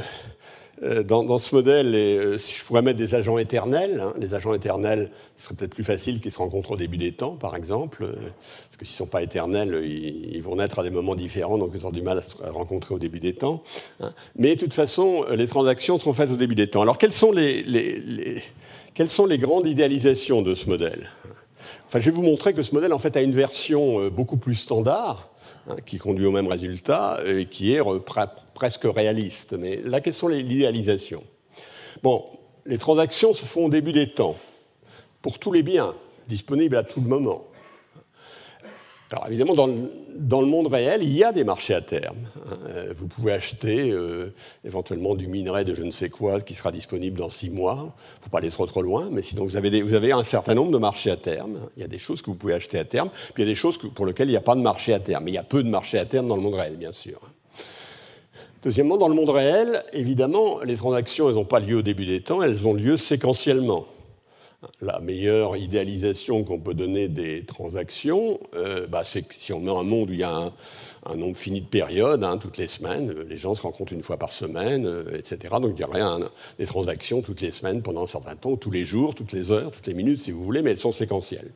euh, 0.81 1.03
dans, 1.03 1.37
ce 1.37 1.53
modèle, 1.53 2.39
si 2.39 2.55
je 2.55 2.63
pourrais 2.63 2.81
mettre 2.81 2.97
des 2.97 3.13
agents 3.15 3.37
éternels, 3.37 4.01
hein, 4.01 4.13
les 4.17 4.33
agents 4.33 4.53
éternels, 4.53 5.11
ce 5.35 5.45
serait 5.45 5.55
peut-être 5.55 5.75
plus 5.75 5.83
facile 5.83 6.19
qu'ils 6.21 6.31
se 6.31 6.37
rencontrent 6.37 6.71
au 6.71 6.77
début 6.77 6.97
des 6.97 7.11
temps, 7.11 7.35
par 7.35 7.55
exemple, 7.55 8.05
parce 8.07 8.77
que 8.77 8.85
s'ils 8.85 8.95
ne 8.95 8.97
sont 8.97 9.05
pas 9.05 9.21
éternels, 9.21 9.83
ils, 9.83 10.41
vont 10.41 10.55
naître 10.55 10.79
à 10.79 10.83
des 10.83 10.89
moments 10.89 11.15
différents, 11.15 11.57
donc 11.57 11.71
ils 11.75 11.85
ont 11.85 11.91
du 11.91 12.01
mal 12.01 12.19
à 12.19 12.21
se 12.21 12.37
rencontrer 12.37 12.95
au 12.95 12.99
début 12.99 13.19
des 13.19 13.33
temps. 13.33 13.61
Hein. 13.99 14.13
Mais 14.35 14.55
de 14.55 14.61
toute 14.61 14.73
façon, 14.73 15.25
les 15.31 15.47
transactions 15.47 15.99
seront 15.99 16.13
faites 16.13 16.31
au 16.31 16.37
début 16.37 16.55
des 16.55 16.69
temps. 16.69 16.81
Alors, 16.81 16.97
quelles 16.97 17.13
sont 17.13 17.31
les, 17.31 18.41
quelles 18.93 19.09
sont 19.09 19.25
les 19.25 19.37
grandes 19.37 19.67
idéalisations 19.67 20.41
de 20.41 20.55
ce 20.55 20.69
modèle? 20.69 21.09
Enfin, 21.89 21.99
je 21.99 22.11
vais 22.11 22.15
vous 22.15 22.21
montrer 22.21 22.53
que 22.53 22.61
ce 22.61 22.75
modèle 22.75 22.93
en 22.93 22.99
fait 22.99 23.17
a 23.17 23.21
une 23.21 23.33
version 23.33 23.99
euh, 23.99 24.09
beaucoup 24.11 24.37
plus 24.37 24.53
standard, 24.53 25.27
hein, 25.67 25.75
qui 25.87 25.97
conduit 25.97 26.27
au 26.27 26.31
même 26.31 26.45
résultat 26.45 27.19
et 27.25 27.45
qui 27.45 27.73
est 27.73 27.81
euh, 27.81 27.97
presque 28.53 28.83
réaliste. 28.83 29.53
Mais 29.53 29.77
là, 29.77 29.99
quelles 29.99 30.13
sont 30.13 30.27
les 30.27 30.41
idéalisations? 30.41 31.23
Bon, 32.03 32.25
les 32.67 32.77
transactions 32.77 33.33
se 33.33 33.43
font 33.43 33.65
au 33.65 33.69
début 33.69 33.91
des 33.91 34.11
temps, 34.11 34.35
pour 35.23 35.39
tous 35.39 35.51
les 35.51 35.63
biens, 35.63 35.95
disponibles 36.27 36.75
à 36.75 36.83
tout 36.83 37.01
le 37.01 37.07
moment. 37.07 37.45
Alors 39.11 39.25
évidemment, 39.27 39.55
dans 39.55 40.41
le, 40.41 40.47
monde 40.47 40.67
réel, 40.67 41.01
il 41.01 41.11
y 41.11 41.23
a 41.23 41.31
des 41.31 41.43
marchés 41.43 41.73
à 41.73 41.81
terme. 41.81 42.17
Hein. 42.37 42.57
Euh, 42.67 42.93
vous 42.95 43.07
pouvez 43.07 43.31
acheter 43.31 43.89
euh, 43.89 44.35
éventuellement 44.63 45.15
du 45.15 45.27
minerai 45.27 45.65
de 45.65 45.73
je 45.73 45.83
ne 45.83 45.89
sais 45.89 46.09
quoi 46.09 46.39
qui 46.41 46.53
sera 46.53 46.71
disponible 46.71 47.17
dans 47.17 47.29
six 47.29 47.49
mois. 47.49 47.75
Il 47.79 48.19
ne 48.19 48.23
faut 48.25 48.29
pas 48.29 48.37
aller 48.37 48.51
trop 48.51 48.67
trop 48.67 48.83
loin, 48.83 49.09
mais 49.11 49.23
sinon 49.23 49.45
vous 49.45 49.55
avez, 49.55 49.81
vous 49.81 49.95
avez, 49.95 50.11
un 50.11 50.23
certain 50.23 50.53
nombre 50.53 50.71
de 50.71 50.77
marchés 50.77 51.09
à 51.09 51.15
terme. 51.15 51.57
Il 51.75 51.81
y 51.81 51.85
a 51.85 51.87
des 51.87 51.97
choses 51.97 52.21
que 52.21 52.27
vous 52.27 52.35
pouvez 52.35 52.53
acheter 52.53 52.77
à 52.77 52.85
terme, 52.85 53.09
puis 53.33 53.41
il 53.41 53.47
y 53.47 53.49
a 53.49 53.51
des 53.51 53.55
choses 53.55 53.79
pour 53.79 54.05
lesquelles 54.05 54.27
il 54.27 54.33
n'y 54.33 54.37
a 54.37 54.41
pas 54.41 54.55
de 54.55 54.61
marché 54.61 54.93
à 54.93 54.99
terme. 54.99 55.23
Mais 55.23 55.31
il 55.31 55.35
y 55.35 55.39
a 55.39 55.43
peu 55.43 55.63
de 55.63 55.69
marchés 55.69 55.97
à 55.97 56.05
terme 56.05 56.27
dans 56.27 56.35
le 56.35 56.43
monde 56.43 56.55
réel, 56.55 56.75
bien 56.75 56.91
sûr. 56.91 57.19
Deuxièmement, 58.61 58.97
dans 58.97 59.07
le 59.07 59.15
monde 59.15 59.29
réel, 59.29 59.83
évidemment, 59.91 60.59
les 60.63 60.75
transactions, 60.75 61.29
elles 61.29 61.35
n'ont 61.35 61.45
pas 61.45 61.59
lieu 61.59 61.77
au 61.77 61.81
début 61.81 62.05
des 62.05 62.21
temps, 62.21 62.43
elles 62.43 62.67
ont 62.67 62.73
lieu 62.73 62.97
séquentiellement 62.97 63.87
la 64.81 64.99
meilleure 64.99 65.55
idéalisation 65.55 66.43
qu'on 66.43 66.59
peut 66.59 66.73
donner 66.73 67.07
des 67.07 67.45
transactions, 67.45 68.39
euh, 68.55 68.87
bah, 68.87 69.03
c'est 69.05 69.21
que 69.21 69.33
si 69.35 69.53
on 69.53 69.59
met 69.59 69.71
un 69.71 69.83
monde 69.83 70.09
où 70.09 70.13
il 70.13 70.19
y 70.19 70.23
a 70.23 70.51
un, 71.05 71.15
nombre 71.15 71.37
fini 71.37 71.61
de 71.61 71.65
périodes, 71.65 72.23
hein, 72.23 72.37
toutes 72.37 72.57
les 72.57 72.67
semaines, 72.67 73.13
les 73.29 73.37
gens 73.37 73.55
se 73.55 73.61
rencontrent 73.61 73.93
une 73.93 74.03
fois 74.03 74.17
par 74.17 74.31
semaine, 74.31 74.85
euh, 74.85 75.17
etc. 75.17 75.55
Donc 75.61 75.73
il 75.77 75.81
y 75.81 75.83
aurait 75.85 76.01
des 76.57 76.65
transactions 76.65 77.21
toutes 77.21 77.41
les 77.41 77.51
semaines 77.51 77.81
pendant 77.81 78.03
un 78.03 78.07
certain 78.07 78.35
temps, 78.35 78.57
tous 78.57 78.71
les 78.71 78.83
jours, 78.83 79.15
toutes 79.15 79.31
les 79.31 79.51
heures, 79.51 79.71
toutes 79.71 79.87
les 79.87 79.93
minutes, 79.93 80.19
si 80.19 80.31
vous 80.31 80.43
voulez, 80.43 80.61
mais 80.61 80.71
elles 80.71 80.77
sont 80.77 80.91
séquentielles. 80.91 81.51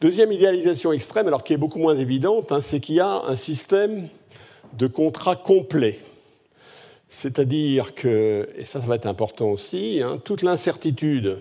Deuxième 0.00 0.30
idéalisation 0.30 0.92
extrême, 0.92 1.26
alors 1.26 1.42
qui 1.42 1.54
est 1.54 1.58
beaucoup 1.58 1.78
moins 1.78 1.96
évidente, 1.96 2.52
hein, 2.52 2.60
c'est 2.62 2.80
qu'il 2.80 2.96
y 2.96 3.00
a 3.00 3.22
un 3.26 3.36
système 3.36 4.08
de 4.74 4.86
contrat 4.86 5.36
complet. 5.36 5.98
C'est-à-dire 7.08 7.94
que, 7.94 8.48
et 8.56 8.64
ça, 8.64 8.80
ça 8.80 8.86
va 8.86 8.96
être 8.96 9.06
important 9.06 9.48
aussi, 9.48 10.02
hein, 10.02 10.20
toute 10.22 10.42
l'incertitude 10.42 11.38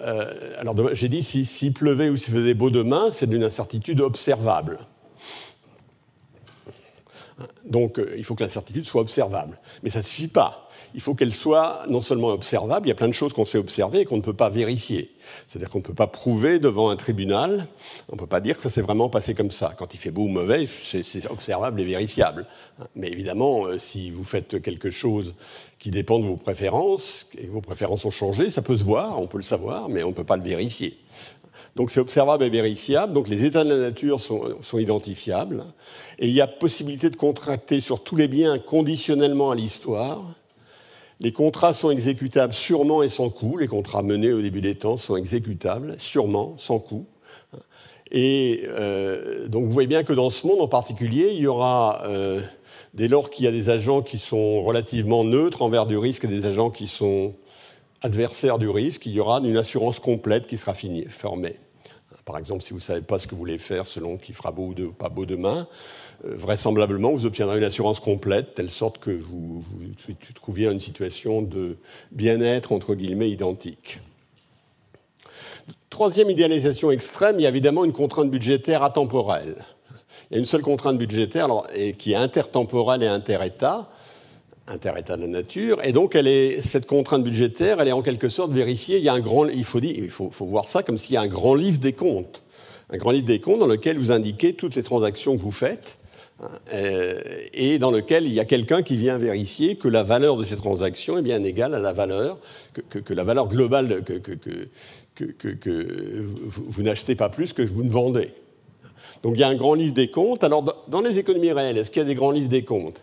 euh, 0.00 0.54
alors, 0.58 0.76
j'ai 0.94 1.08
dit 1.08 1.22
s'il 1.22 1.46
si, 1.46 1.70
pleuvait 1.70 2.08
ou 2.08 2.16
s'il 2.16 2.34
faisait 2.34 2.54
beau 2.54 2.70
demain, 2.70 3.10
c'est 3.10 3.28
d'une 3.28 3.44
incertitude 3.44 4.00
observable. 4.00 4.78
Donc, 7.64 7.98
euh, 7.98 8.14
il 8.16 8.24
faut 8.24 8.34
que 8.34 8.42
l'incertitude 8.42 8.84
soit 8.84 9.00
observable. 9.00 9.58
Mais 9.82 9.90
ça 9.90 10.00
ne 10.00 10.04
suffit 10.04 10.28
pas 10.28 10.68
il 10.94 11.00
faut 11.00 11.14
qu'elle 11.14 11.32
soit 11.32 11.84
non 11.88 12.00
seulement 12.00 12.28
observable, 12.28 12.86
il 12.86 12.90
y 12.90 12.92
a 12.92 12.96
plein 12.96 13.08
de 13.08 13.12
choses 13.12 13.32
qu'on 13.32 13.44
sait 13.44 13.58
observer 13.58 14.00
et 14.00 14.04
qu'on 14.04 14.16
ne 14.16 14.22
peut 14.22 14.34
pas 14.34 14.48
vérifier. 14.48 15.12
C'est-à-dire 15.46 15.70
qu'on 15.70 15.78
ne 15.78 15.84
peut 15.84 15.94
pas 15.94 16.06
prouver 16.06 16.58
devant 16.58 16.90
un 16.90 16.96
tribunal, 16.96 17.66
on 18.08 18.16
ne 18.16 18.20
peut 18.20 18.26
pas 18.26 18.40
dire 18.40 18.56
que 18.56 18.62
ça 18.62 18.70
s'est 18.70 18.82
vraiment 18.82 19.08
passé 19.08 19.34
comme 19.34 19.50
ça. 19.50 19.74
Quand 19.76 19.94
il 19.94 19.98
fait 19.98 20.10
beau 20.10 20.22
ou 20.22 20.28
mauvais, 20.28 20.66
c'est 20.66 21.30
observable 21.30 21.80
et 21.80 21.84
vérifiable. 21.84 22.46
Mais 22.94 23.08
évidemment, 23.08 23.66
euh, 23.66 23.78
si 23.78 24.10
vous 24.10 24.24
faites 24.24 24.62
quelque 24.62 24.90
chose 24.90 25.34
qui 25.78 25.90
dépend 25.90 26.18
de 26.18 26.24
vos 26.24 26.36
préférences, 26.36 27.26
et 27.38 27.46
vos 27.46 27.60
préférences 27.60 28.04
ont 28.04 28.10
changé, 28.10 28.50
ça 28.50 28.62
peut 28.62 28.76
se 28.76 28.84
voir, 28.84 29.20
on 29.20 29.26
peut 29.26 29.38
le 29.38 29.44
savoir, 29.44 29.88
mais 29.88 30.02
on 30.02 30.08
ne 30.08 30.14
peut 30.14 30.24
pas 30.24 30.36
le 30.36 30.42
vérifier. 30.42 30.98
Donc 31.76 31.90
c'est 31.90 32.00
observable 32.00 32.44
et 32.44 32.50
vérifiable, 32.50 33.12
donc 33.12 33.28
les 33.28 33.44
états 33.44 33.64
de 33.64 33.70
la 33.70 33.76
nature 33.76 34.20
sont, 34.20 34.42
sont, 34.60 34.78
identifiables, 34.78 35.64
et 36.18 36.26
il 36.26 36.34
y 36.34 36.40
a 36.40 36.46
possibilité 36.46 37.10
de 37.10 37.16
contracter 37.16 37.80
sur 37.80 38.02
tous 38.02 38.16
les 38.16 38.28
biens 38.28 38.58
conditionnellement 38.58 39.50
à 39.52 39.54
l'histoire, 39.54 40.24
les 41.20 41.32
contrats 41.32 41.74
sont 41.74 41.90
exécutables 41.90 42.52
sûrement 42.52 43.02
et 43.02 43.08
sans 43.08 43.28
coût. 43.28 43.56
Les 43.56 43.66
contrats 43.66 44.02
menés 44.02 44.32
au 44.32 44.40
début 44.40 44.60
des 44.60 44.76
temps 44.76 44.96
sont 44.96 45.16
exécutables 45.16 45.96
sûrement, 45.98 46.54
sans 46.58 46.78
coût. 46.78 47.06
Et 48.10 48.62
euh, 48.66 49.48
donc 49.48 49.64
vous 49.64 49.72
voyez 49.72 49.88
bien 49.88 50.04
que 50.04 50.12
dans 50.12 50.30
ce 50.30 50.46
monde 50.46 50.60
en 50.60 50.68
particulier, 50.68 51.32
il 51.34 51.40
y 51.40 51.46
aura, 51.46 52.02
euh, 52.06 52.40
dès 52.98 53.06
lors 53.06 53.30
qu'il 53.30 53.44
y 53.44 53.48
a 53.48 53.52
des 53.52 53.70
agents 53.70 54.02
qui 54.02 54.18
sont 54.18 54.62
relativement 54.62 55.22
neutres 55.22 55.62
envers 55.62 55.86
du 55.86 55.96
risque 55.96 56.24
et 56.24 56.28
des 56.28 56.46
agents 56.46 56.68
qui 56.68 56.88
sont 56.88 57.32
adversaires 58.02 58.58
du 58.58 58.68
risque, 58.68 59.06
il 59.06 59.12
y 59.12 59.20
aura 59.20 59.38
une 59.38 59.56
assurance 59.56 60.00
complète 60.00 60.48
qui 60.48 60.58
sera 60.58 60.74
formée. 61.08 61.54
par 62.26 62.36
exemple, 62.36 62.62
si 62.62 62.70
vous 62.70 62.80
ne 62.80 62.82
savez 62.82 63.00
pas 63.00 63.20
ce 63.20 63.26
que 63.26 63.32
vous 63.32 63.38
voulez 63.38 63.58
faire 63.58 63.86
selon 63.86 64.16
qu'il 64.16 64.34
fera 64.34 64.50
beau 64.50 64.74
ou 64.76 64.92
pas 64.92 65.08
beau 65.08 65.26
demain, 65.26 65.68
euh, 66.24 66.34
vraisemblablement, 66.34 67.12
vous 67.12 67.24
obtiendrez 67.24 67.58
une 67.58 67.64
assurance 67.64 68.00
complète, 68.00 68.56
telle 68.56 68.70
sorte 68.70 68.98
que 68.98 69.12
vous, 69.12 69.60
vous, 69.60 70.14
trouviez 70.34 70.66
une 70.66 70.80
situation 70.80 71.40
de 71.40 71.78
bien-être, 72.10 72.72
entre 72.72 72.96
guillemets, 72.96 73.30
identique. 73.30 74.00
Troisième 75.88 76.30
idéalisation 76.30 76.90
extrême, 76.90 77.38
il 77.38 77.42
y 77.44 77.46
a 77.46 77.48
évidemment 77.48 77.84
une 77.84 77.92
contrainte 77.92 78.30
budgétaire 78.30 78.82
atemporelle. 78.82 79.64
Il 80.30 80.34
y 80.34 80.36
a 80.36 80.40
une 80.40 80.46
seule 80.46 80.62
contrainte 80.62 80.98
budgétaire 80.98 81.48
et 81.74 81.94
qui 81.94 82.12
est 82.12 82.16
intertemporelle 82.16 83.02
et 83.02 83.06
inter-État, 83.06 83.88
inter-État 84.66 85.16
de 85.16 85.22
la 85.22 85.28
nature, 85.28 85.78
et 85.82 85.92
donc 85.92 86.18
cette 86.60 86.86
contrainte 86.86 87.24
budgétaire, 87.24 87.80
elle 87.80 87.88
est 87.88 87.92
en 87.92 88.02
quelque 88.02 88.28
sorte 88.28 88.52
vérifiée. 88.52 88.98
Il 88.98 89.08
un 89.08 89.20
grand, 89.20 89.46
faut, 89.64 90.30
voir 90.40 90.68
ça 90.68 90.82
comme 90.82 90.98
s'il 90.98 91.14
y 91.14 91.16
a 91.16 91.22
un 91.22 91.28
grand 91.28 91.54
livre 91.54 91.78
des 91.78 91.94
comptes, 91.94 92.42
un 92.90 92.98
grand 92.98 93.12
livre 93.12 93.26
des 93.26 93.40
comptes 93.40 93.60
dans 93.60 93.66
lequel 93.66 93.96
vous 93.96 94.12
indiquez 94.12 94.52
toutes 94.52 94.74
les 94.74 94.82
transactions 94.82 95.36
que 95.36 95.42
vous 95.42 95.50
faites, 95.50 95.96
euh, 96.74 97.20
et 97.54 97.78
dans 97.78 97.90
lequel 97.90 98.26
il 98.26 98.32
y 98.32 98.38
a 98.38 98.44
quelqu'un 98.44 98.82
qui 98.82 98.96
vient 98.96 99.16
vérifier 99.16 99.76
que 99.76 99.88
la 99.88 100.02
valeur 100.02 100.36
de 100.36 100.44
ces 100.44 100.56
transactions 100.56 101.16
est 101.16 101.22
bien 101.22 101.42
égale 101.42 101.74
à 101.74 101.80
la 101.80 101.94
valeur, 101.94 102.38
que, 102.90 103.14
la 103.14 103.24
valeur 103.24 103.48
globale, 103.48 104.04
que 104.04 104.20
vous, 106.54 106.82
n'achetez 106.82 107.14
pas 107.14 107.30
plus 107.30 107.54
que 107.54 107.62
vous 107.62 107.82
ne 107.82 107.90
vendez. 107.90 108.34
Donc 109.22 109.34
il 109.34 109.40
y 109.40 109.44
a 109.44 109.48
un 109.48 109.56
grand 109.56 109.74
livre 109.74 109.94
des 109.94 110.10
comptes. 110.10 110.44
Alors 110.44 110.64
dans 110.88 111.00
les 111.00 111.18
économies 111.18 111.52
réelles, 111.52 111.78
est-ce 111.78 111.90
qu'il 111.90 112.00
y 112.00 112.04
a 112.04 112.08
des 112.08 112.14
grands 112.14 112.30
livres 112.30 112.48
des 112.48 112.64
comptes? 112.64 113.02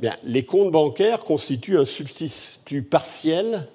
Bien, 0.00 0.16
Les 0.24 0.44
comptes 0.44 0.70
bancaires 0.70 1.20
constituent 1.20 1.78
un 1.78 1.84
substitut 1.84 2.82
partiel 2.82 3.66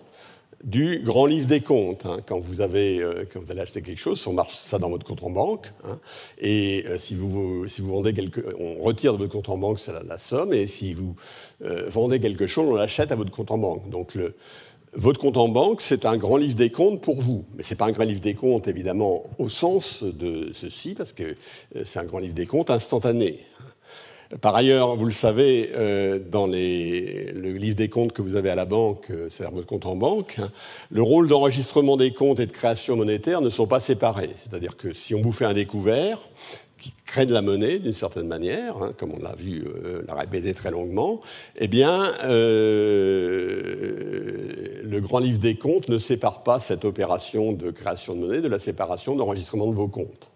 du 0.63 0.99
grand 0.99 1.25
livre 1.25 1.47
des 1.47 1.61
comptes. 1.61 2.05
Hein. 2.05 2.17
Quand, 2.25 2.39
vous 2.39 2.61
avez, 2.61 2.99
euh, 2.99 3.25
quand 3.31 3.39
vous 3.39 3.51
allez 3.51 3.61
acheter 3.61 3.81
quelque 3.81 3.99
chose, 3.99 4.25
on 4.27 4.33
marche 4.33 4.53
ça 4.53 4.77
dans 4.77 4.89
votre 4.89 5.05
compte 5.05 5.23
en 5.23 5.29
banque. 5.31 5.71
Hein. 5.83 5.99
et 6.39 6.85
euh, 6.87 6.97
si, 6.97 7.15
vous, 7.15 7.67
si 7.67 7.81
vous 7.81 7.89
vendez 7.89 8.13
quelque, 8.13 8.41
on 8.59 8.81
retire 8.83 9.13
de 9.13 9.17
votre 9.17 9.31
compte 9.31 9.49
en 9.49 9.57
banque 9.57 9.79
la, 10.07 10.17
somme. 10.17 10.53
Et 10.53 10.67
si 10.67 10.93
vous 10.93 11.15
euh, 11.63 11.89
vendez 11.89 12.19
quelque 12.19 12.47
chose, 12.47 12.67
on 12.69 12.75
l'achète 12.75 13.11
à 13.11 13.15
votre 13.15 13.31
compte 13.31 13.51
en 13.51 13.57
banque. 13.57 13.89
Donc 13.89 14.15
le, 14.15 14.35
votre 14.93 15.19
compte 15.19 15.37
en 15.37 15.47
banque, 15.47 15.81
c'est 15.81 16.05
un 16.05 16.17
grand 16.17 16.37
livre 16.37 16.55
des 16.55 16.69
comptes 16.69 17.01
pour 17.01 17.19
vous. 17.19 17.45
Mais 17.55 17.63
ce 17.63 17.71
n'est 17.73 17.77
pas 17.77 17.85
un 17.85 17.91
grand 17.91 18.03
livre 18.03 18.21
des 18.21 18.33
comptes, 18.33 18.67
évidemment, 18.67 19.23
au 19.39 19.49
sens 19.49 20.03
de 20.03 20.51
ceci, 20.53 20.95
parce 20.95 21.13
que 21.13 21.35
c'est 21.85 21.99
un 21.99 22.05
grand 22.05 22.19
livre 22.19 22.33
des 22.33 22.45
comptes 22.45 22.69
instantané. 22.69 23.45
Par 24.39 24.55
ailleurs, 24.55 24.95
vous 24.95 25.05
le 25.05 25.11
savez, 25.11 25.71
euh, 25.75 26.19
dans 26.19 26.47
le 26.47 27.33
livre 27.33 27.75
des 27.75 27.89
comptes 27.89 28.13
que 28.13 28.21
vous 28.21 28.35
avez 28.35 28.49
à 28.49 28.55
la 28.55 28.65
banque, 28.65 29.07
euh, 29.11 29.27
c'est-à-dire 29.29 29.53
votre 29.55 29.67
compte 29.67 29.85
en 29.85 29.95
banque, 29.95 30.37
hein, 30.39 30.51
le 30.89 31.01
rôle 31.01 31.27
d'enregistrement 31.27 31.97
des 31.97 32.13
comptes 32.13 32.39
et 32.39 32.45
de 32.45 32.51
création 32.51 32.95
monétaire 32.95 33.41
ne 33.41 33.49
sont 33.49 33.67
pas 33.67 33.81
séparés. 33.81 34.29
C'est-à-dire 34.37 34.77
que 34.77 34.93
si 34.93 35.15
on 35.15 35.21
vous 35.21 35.33
fait 35.33 35.45
un 35.45 35.53
découvert, 35.53 36.19
qui 36.81 36.93
crée 37.05 37.25
de 37.25 37.33
la 37.33 37.41
monnaie 37.41 37.79
d'une 37.79 37.93
certaine 37.93 38.27
manière, 38.27 38.75
hein, 38.81 38.91
comme 38.97 39.13
on 39.13 39.19
l'a 39.19 39.35
vu, 39.35 39.63
euh, 39.65 40.01
l'a 40.07 40.15
répété 40.15 40.53
très 40.53 40.71
longuement, 40.71 41.21
eh 41.57 41.67
bien, 41.67 42.11
le 42.23 42.39
grand 44.99 45.19
livre 45.19 45.39
des 45.39 45.55
comptes 45.55 45.87
ne 45.87 45.97
sépare 45.97 46.43
pas 46.43 46.59
cette 46.59 46.83
opération 46.83 47.53
de 47.53 47.71
création 47.71 48.15
de 48.15 48.19
monnaie 48.19 48.41
de 48.41 48.49
la 48.49 48.59
séparation 48.59 49.15
d'enregistrement 49.15 49.67
de 49.67 49.75
vos 49.75 49.87
comptes. 49.87 50.29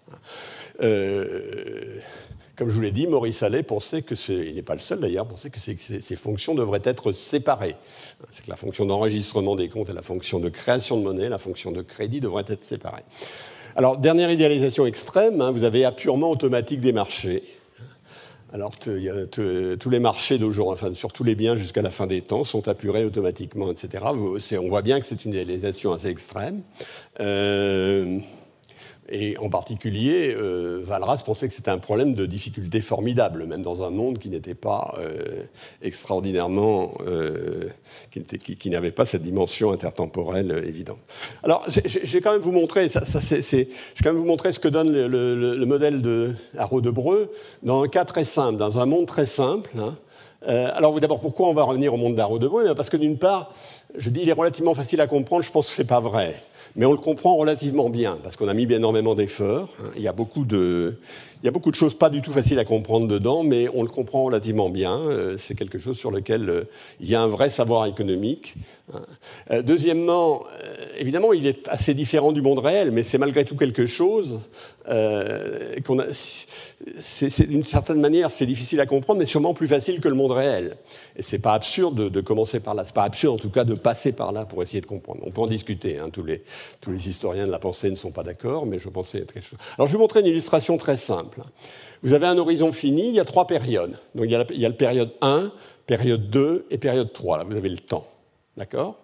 Comme 2.55 2.69
je 2.69 2.75
vous 2.75 2.81
l'ai 2.81 2.91
dit, 2.91 3.05
Maurice 3.05 3.43
Allais 3.43 3.63
pensait 3.63 4.01
que, 4.01 4.15
il 4.29 4.55
n'est 4.55 4.61
pas 4.61 4.75
le 4.75 4.79
seul 4.79 5.01
d'ailleurs, 5.01 5.27
pensait 5.27 5.49
que 5.49 5.59
ces, 5.59 6.15
fonctions 6.15 6.55
devraient 6.55 6.81
être 6.83 7.11
séparées. 7.11 7.75
C'est 8.31 8.45
que 8.45 8.49
la 8.49 8.55
fonction 8.55 8.85
d'enregistrement 8.85 9.57
des 9.57 9.67
comptes 9.67 9.89
et 9.89 9.93
la 9.93 10.01
fonction 10.01 10.39
de 10.39 10.47
création 10.47 10.97
de 10.97 11.03
monnaie, 11.03 11.27
la 11.27 11.37
fonction 11.37 11.71
de 11.71 11.81
crédit 11.81 12.21
devraient 12.21 12.45
être 12.47 12.63
séparées. 12.63 13.03
Alors, 13.77 13.97
dernière 13.97 14.31
idéalisation 14.31 14.85
extrême, 14.85 15.41
hein, 15.41 15.51
vous 15.51 15.65
avez 15.65 15.83
appurement 15.83 16.31
automatique 16.31 16.79
des 16.79 16.93
marchés. 16.93 17.43
Alors, 18.53 18.71
tous 18.79 19.89
les 19.89 19.99
marchés 19.99 20.37
d'aujourd'hui, 20.37 20.81
enfin, 20.81 20.93
sur 20.93 21.11
tous 21.11 21.25
les 21.25 21.35
biens 21.35 21.57
jusqu'à 21.57 21.81
la 21.81 21.91
fin 21.91 22.07
des 22.07 22.21
temps, 22.21 22.45
sont 22.45 22.69
apurés 22.69 23.03
automatiquement, 23.03 23.69
etc. 23.69 24.05
On 24.13 24.69
voit 24.69 24.81
bien 24.81 25.01
que 25.01 25.05
c'est 25.05 25.25
une 25.25 25.31
idéalisation 25.31 25.91
assez 25.91 26.07
extrême. 26.07 26.61
Euh, 27.19 28.19
et 29.07 29.37
en 29.37 29.49
particulier, 29.49 30.35
euh, 30.35 30.81
Valras 30.83 31.21
pensait 31.23 31.47
que 31.47 31.53
c'était 31.53 31.69
un 31.69 31.77
problème 31.77 32.15
de 32.15 32.25
difficulté 32.25 32.81
formidable, 32.81 33.45
même 33.45 33.61
dans 33.61 33.83
un 33.83 33.91
monde 33.91 34.17
qui 34.17 34.29
n'était 34.29 34.55
pas 34.55 34.95
euh, 34.97 35.43
extraordinairement, 35.83 36.91
euh, 37.05 37.69
qui, 38.09 38.69
n'avait 38.71 38.91
pas 38.91 39.05
cette 39.05 39.21
dimension 39.21 39.71
intertemporelle 39.71 40.63
évidente. 40.65 40.97
Alors, 41.43 41.63
je 41.67 42.13
vais 42.13 42.21
quand 42.21 42.31
même 42.31 42.41
vous 42.41 42.51
montrer, 42.51 42.89
ça, 42.89 43.01
vais 43.01 43.67
quand 44.03 44.09
même 44.09 44.17
vous 44.17 44.25
montrer 44.25 44.51
ce 44.51 44.59
que 44.59 44.67
donne 44.67 44.91
le, 44.91 45.65
modèle 45.65 46.01
de 46.01 46.33
Haro 46.57 46.81
de 46.81 46.93
dans 47.61 47.83
un 47.83 47.87
cas 47.87 48.05
très 48.05 48.23
simple, 48.23 48.57
dans 48.57 48.79
un 48.79 48.85
monde 48.87 49.05
très 49.05 49.27
simple. 49.27 49.69
Hein. 49.77 49.95
alors, 50.47 50.99
d'abord, 50.99 51.19
pourquoi 51.19 51.47
on 51.49 51.53
va 51.53 51.63
revenir 51.63 51.93
au 51.93 51.97
monde 51.97 52.15
d'Haro 52.15 52.39
de 52.39 52.47
Breu? 52.47 52.73
Parce 52.73 52.89
que 52.89 52.97
d'une 52.97 53.19
part, 53.19 53.53
je 53.95 54.09
dis, 54.09 54.21
il 54.21 54.29
est 54.29 54.33
relativement 54.33 54.73
facile 54.73 55.01
à 55.01 55.07
comprendre. 55.07 55.43
Je 55.43 55.51
pense 55.51 55.67
que 55.67 55.73
c'est 55.73 55.83
pas 55.83 55.99
vrai 55.99 56.35
mais 56.75 56.85
on 56.85 56.91
le 56.91 56.97
comprend 56.97 57.35
relativement 57.35 57.89
bien, 57.89 58.17
parce 58.21 58.35
qu'on 58.35 58.47
a 58.47 58.53
mis 58.53 58.71
énormément 58.71 59.15
d'efforts. 59.15 59.69
Il 59.95 60.01
y 60.01 60.07
a 60.07 60.13
beaucoup 60.13 60.45
de, 60.45 60.99
il 61.45 61.47
y 61.47 61.49
a 61.49 61.51
beaucoup 61.51 61.69
de 61.69 61.75
choses 61.75 61.93
pas 61.93 62.09
du 62.09 62.23
tout 62.23 62.31
faciles 62.31 62.57
à 62.57 62.65
comprendre 62.65 63.07
dedans, 63.07 63.43
mais 63.43 63.67
on 63.75 63.83
le 63.83 63.89
comprend 63.89 64.23
relativement 64.23 64.71
bien. 64.71 64.97
Euh, 64.97 65.35
c'est 65.37 65.53
quelque 65.53 65.77
chose 65.77 65.95
sur 65.95 66.09
lequel 66.09 66.49
euh, 66.49 66.63
il 66.99 67.07
y 67.07 67.13
a 67.13 67.21
un 67.21 67.27
vrai 67.27 67.51
savoir 67.51 67.85
économique. 67.85 68.55
Hein. 68.91 69.03
Euh, 69.51 69.61
deuxièmement, 69.61 70.43
évidemment, 70.97 71.33
il 71.33 71.45
est 71.45 71.67
assez 71.67 71.93
différent 71.93 72.31
du 72.31 72.41
monde 72.41 72.57
réel, 72.57 72.89
mais 72.89 73.03
c'est 73.03 73.19
malgré 73.19 73.45
tout 73.45 73.55
quelque 73.55 73.85
chose 73.85 74.41
qu'on 74.87 75.99
a. 75.99 76.05
d'une 77.47 77.63
certaine 77.63 77.99
manière, 77.99 78.31
c'est 78.31 78.45
difficile 78.45 78.79
à 78.79 78.85
comprendre, 78.85 79.19
mais 79.19 79.25
sûrement 79.25 79.53
plus 79.53 79.67
facile 79.67 79.99
que 79.99 80.07
le 80.07 80.15
monde 80.15 80.31
réel. 80.31 80.77
Et 81.15 81.21
c'est 81.21 81.39
pas 81.39 81.53
absurde 81.53 82.09
de, 82.09 82.21
commencer 82.21 82.59
par 82.59 82.75
là. 82.75 82.83
C'est 82.85 82.93
pas 82.93 83.03
absurde, 83.03 83.35
en 83.35 83.39
tout 83.39 83.49
cas, 83.49 83.63
de 83.63 83.73
passer 83.73 84.11
par 84.11 84.31
là 84.31 84.45
pour 84.45 84.61
essayer 84.63 84.81
de 84.81 84.85
comprendre. 84.85 85.21
On 85.25 85.31
peut 85.31 85.41
en 85.41 85.47
discuter. 85.47 85.99
Hein. 85.99 86.09
Tous, 86.11 86.23
les, 86.23 86.43
tous 86.81 86.91
les 86.91 87.07
historiens 87.07 87.45
de 87.45 87.51
la 87.51 87.59
pensée 87.59 87.89
ne 87.89 87.95
sont 87.95 88.11
pas 88.11 88.23
d'accord, 88.23 88.65
mais 88.65 88.79
je 88.79 88.89
pensais 88.89 89.19
être 89.19 89.33
quelque 89.33 89.47
chose. 89.47 89.59
Alors, 89.77 89.87
je 89.87 89.93
vais 89.93 89.97
vous 89.97 90.03
montrer 90.03 90.19
une 90.21 90.27
illustration 90.27 90.77
très 90.77 90.97
simple. 90.97 91.34
Vous 92.03 92.13
avez 92.13 92.27
un 92.27 92.37
horizon 92.37 92.71
fini, 92.71 93.09
il 93.09 93.15
y 93.15 93.19
a 93.19 93.25
trois 93.25 93.47
périodes. 93.47 93.97
Donc 94.13 94.25
il 94.25 94.31
y 94.31 94.35
a 94.35 94.39
la, 94.39 94.45
il 94.51 94.75
période 94.75 95.11
1, 95.21 95.51
période 95.85 96.29
2 96.29 96.67
et 96.69 96.77
période 96.77 97.11
3. 97.13 97.39
Là, 97.39 97.43
vous 97.43 97.55
avez 97.55 97.69
le 97.69 97.77
temps. 97.77 98.07
D'accord? 98.57 98.97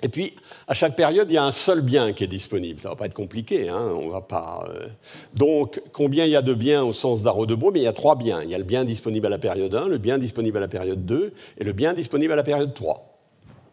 Et 0.00 0.08
puis, 0.08 0.34
à 0.68 0.74
chaque 0.74 0.94
période, 0.94 1.28
il 1.28 1.34
y 1.34 1.38
a 1.38 1.44
un 1.44 1.52
seul 1.52 1.80
bien 1.80 2.12
qui 2.12 2.22
est 2.22 2.28
disponible. 2.28 2.80
Ça 2.80 2.88
ne 2.88 2.92
va 2.92 2.96
pas 2.96 3.06
être 3.06 3.14
compliqué. 3.14 3.68
Hein 3.68 3.90
on 3.94 4.08
va 4.08 4.20
pas, 4.20 4.64
euh. 4.70 4.86
Donc, 5.34 5.82
combien 5.92 6.24
il 6.24 6.30
y 6.30 6.36
a 6.36 6.42
de 6.42 6.54
biens 6.54 6.84
au 6.84 6.92
sens 6.92 7.24
d'Arro 7.24 7.46
de 7.46 7.56
Mais 7.56 7.80
il 7.80 7.82
y 7.82 7.88
a 7.88 7.92
trois 7.92 8.14
biens. 8.14 8.42
Il 8.42 8.50
y 8.50 8.54
a 8.54 8.58
le 8.58 8.64
bien 8.64 8.84
disponible 8.84 9.26
à 9.26 9.30
la 9.30 9.38
période 9.38 9.74
1, 9.74 9.88
le 9.88 9.98
bien 9.98 10.18
disponible 10.18 10.58
à 10.58 10.60
la 10.60 10.68
période 10.68 11.04
2 11.04 11.32
et 11.58 11.64
le 11.64 11.72
bien 11.72 11.94
disponible 11.94 12.32
à 12.32 12.36
la 12.36 12.44
période 12.44 12.74
3. 12.74 13.18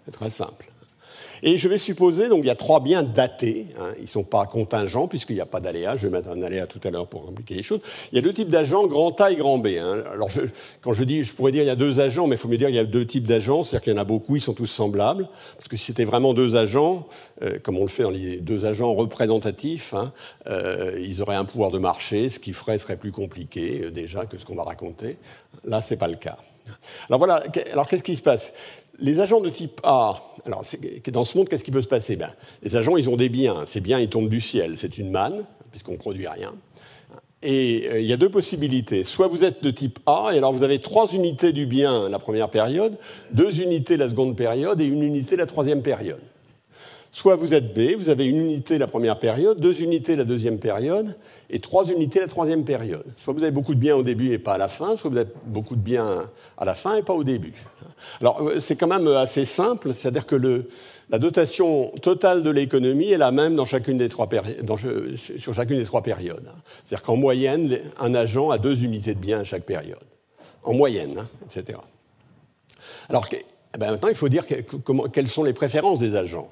C'est 0.05 0.11
très 0.11 0.31
simple. 0.31 0.71
Et 1.47 1.59
je 1.59 1.67
vais 1.67 1.77
supposer, 1.77 2.27
donc 2.27 2.39
il 2.39 2.47
y 2.47 2.49
a 2.49 2.55
trois 2.55 2.79
biens 2.79 3.03
datés, 3.03 3.67
hein, 3.79 3.91
ils 3.99 4.05
ne 4.05 4.07
sont 4.07 4.23
pas 4.23 4.47
contingents 4.47 5.07
puisqu'il 5.07 5.35
n'y 5.35 5.41
a 5.41 5.45
pas 5.45 5.59
d'aléa, 5.59 5.95
je 5.95 6.07
vais 6.07 6.17
mettre 6.17 6.29
un 6.29 6.41
aléa 6.41 6.65
tout 6.65 6.79
à 6.83 6.89
l'heure 6.89 7.05
pour 7.05 7.23
compliquer 7.23 7.53
les 7.53 7.61
choses. 7.61 7.81
Il 8.11 8.15
y 8.15 8.17
a 8.17 8.23
deux 8.23 8.33
types 8.33 8.49
d'agents, 8.49 8.87
grand 8.87 9.21
A 9.21 9.29
et 9.29 9.35
grand 9.35 9.59
B. 9.59 9.67
Hein. 9.79 10.03
Alors 10.11 10.29
quand 10.81 10.93
je 10.93 11.03
dis, 11.03 11.23
je 11.23 11.35
pourrais 11.35 11.51
dire 11.51 11.61
il 11.61 11.67
y 11.67 11.69
a 11.69 11.75
deux 11.75 11.99
agents, 11.99 12.25
mais 12.25 12.35
il 12.35 12.39
faut 12.39 12.47
me 12.47 12.57
dire 12.57 12.69
il 12.69 12.75
y 12.75 12.79
a 12.79 12.83
deux 12.83 13.05
types 13.05 13.27
d'agents, 13.27 13.61
c'est-à-dire 13.61 13.83
qu'il 13.83 13.93
y 13.93 13.95
en 13.95 14.01
a 14.01 14.05
beaucoup, 14.05 14.35
ils 14.35 14.41
sont 14.41 14.55
tous 14.55 14.65
semblables, 14.65 15.29
parce 15.55 15.67
que 15.67 15.77
si 15.77 15.85
c'était 15.85 16.03
vraiment 16.03 16.33
deux 16.33 16.55
agents, 16.55 17.07
euh, 17.43 17.59
comme 17.61 17.77
on 17.77 17.83
le 17.83 17.89
fait 17.89 18.01
dans 18.01 18.09
les 18.09 18.37
deux 18.37 18.65
agents 18.65 18.95
représentatifs, 18.95 19.93
hein, 19.93 20.13
euh, 20.47 20.99
ils 20.99 21.21
auraient 21.21 21.35
un 21.35 21.45
pouvoir 21.45 21.69
de 21.69 21.77
marché, 21.77 22.27
ce 22.29 22.39
qui 22.39 22.53
ferait 22.53 22.79
serait 22.79 22.97
plus 22.97 23.11
compliqué 23.11 23.83
euh, 23.83 23.91
déjà 23.91 24.25
que 24.25 24.39
ce 24.39 24.45
qu'on 24.45 24.55
va 24.55 24.63
raconter. 24.63 25.17
Là, 25.63 25.83
ce 25.83 25.93
n'est 25.93 25.99
pas 25.99 26.07
le 26.07 26.15
cas. 26.15 26.37
Alors 27.07 27.19
voilà, 27.19 27.43
alors 27.71 27.87
qu'est-ce 27.87 28.03
qui 28.03 28.15
se 28.15 28.23
passe? 28.23 28.51
Les 28.99 29.19
agents 29.19 29.41
de 29.41 29.49
type 29.49 29.81
A, 29.83 30.21
alors 30.45 30.63
dans 31.11 31.23
ce 31.23 31.37
monde, 31.37 31.49
qu'est-ce 31.49 31.63
qui 31.63 31.71
peut 31.71 31.81
se 31.81 31.87
passer? 31.87 32.15
Ben, 32.15 32.29
Les 32.63 32.75
agents, 32.75 32.97
ils 32.97 33.09
ont 33.09 33.17
des 33.17 33.29
biens. 33.29 33.63
Ces 33.67 33.81
biens, 33.81 33.99
ils 33.99 34.09
tombent 34.09 34.29
du 34.29 34.41
ciel. 34.41 34.77
C'est 34.77 34.97
une 34.97 35.11
manne, 35.11 35.43
puisqu'on 35.71 35.93
ne 35.93 35.97
produit 35.97 36.27
rien. 36.27 36.53
Et 37.43 37.87
euh, 37.89 37.99
il 37.99 38.07
y 38.07 38.13
a 38.13 38.17
deux 38.17 38.29
possibilités. 38.29 39.03
Soit 39.03 39.27
vous 39.27 39.43
êtes 39.43 39.63
de 39.63 39.71
type 39.71 39.99
A, 40.05 40.31
et 40.33 40.37
alors 40.37 40.53
vous 40.53 40.63
avez 40.63 40.79
trois 40.79 41.07
unités 41.13 41.51
du 41.51 41.65
bien 41.65 42.09
la 42.09 42.19
première 42.19 42.49
période, 42.49 42.97
deux 43.31 43.61
unités 43.61 43.97
la 43.97 44.09
seconde 44.09 44.35
période 44.35 44.81
et 44.81 44.85
une 44.85 45.03
unité 45.03 45.35
la 45.35 45.45
troisième 45.45 45.81
période. 45.81 46.21
Soit 47.11 47.35
vous 47.35 47.53
êtes 47.53 47.73
B, 47.73 47.95
vous 47.97 48.09
avez 48.09 48.27
une 48.27 48.41
unité 48.41 48.77
la 48.77 48.87
première 48.87 49.19
période, 49.19 49.59
deux 49.59 49.81
unités 49.81 50.15
la 50.15 50.25
deuxième 50.25 50.59
période 50.59 51.15
et 51.49 51.59
trois 51.59 51.85
unités 51.85 52.19
la 52.19 52.27
troisième 52.27 52.63
période. 52.63 53.05
Soit 53.17 53.33
vous 53.33 53.43
avez 53.43 53.51
beaucoup 53.51 53.75
de 53.75 53.79
biens 53.79 53.95
au 53.95 54.03
début 54.03 54.31
et 54.31 54.39
pas 54.39 54.53
à 54.53 54.57
la 54.57 54.67
fin, 54.67 54.95
soit 54.97 55.09
vous 55.09 55.17
avez 55.17 55.29
beaucoup 55.45 55.75
de 55.75 55.81
biens 55.81 56.29
à 56.57 56.65
la 56.65 56.73
fin 56.73 56.95
et 56.95 57.03
pas 57.03 57.13
au 57.13 57.23
début. 57.23 57.53
Alors 58.21 58.41
euh, 58.41 58.59
c'est 58.59 58.75
quand 58.75 58.87
même 58.87 59.07
assez 59.07 59.45
simple, 59.45 59.93
c'est-à-dire 59.93 60.25
que 60.25 60.35
le, 60.35 60.69
la 61.09 61.19
dotation 61.19 61.91
totale 62.01 62.43
de 62.43 62.49
l'économie 62.49 63.11
est 63.11 63.17
la 63.17 63.31
même 63.31 63.55
dans 63.55 63.65
chacune 63.65 63.97
des 63.97 64.09
trois 64.09 64.29
dans, 64.63 64.77
sur 64.77 65.53
chacune 65.53 65.77
des 65.77 65.85
trois 65.85 66.01
périodes. 66.01 66.51
C'est-à-dire 66.83 67.03
qu'en 67.03 67.15
moyenne, 67.15 67.79
un 67.99 68.15
agent 68.15 68.49
a 68.49 68.57
deux 68.57 68.83
unités 68.83 69.13
de 69.13 69.19
biens 69.19 69.39
à 69.39 69.43
chaque 69.43 69.63
période. 69.63 69.99
En 70.63 70.73
moyenne, 70.73 71.19
hein, 71.19 71.27
etc. 71.45 71.77
Alors 73.07 73.27
eh 73.31 73.77
ben, 73.77 73.91
maintenant, 73.91 74.09
il 74.09 74.15
faut 74.15 74.29
dire 74.29 74.45
quelles 75.13 75.27
sont 75.27 75.43
les 75.43 75.53
préférences 75.53 75.99
des 75.99 76.15
agents. 76.15 76.49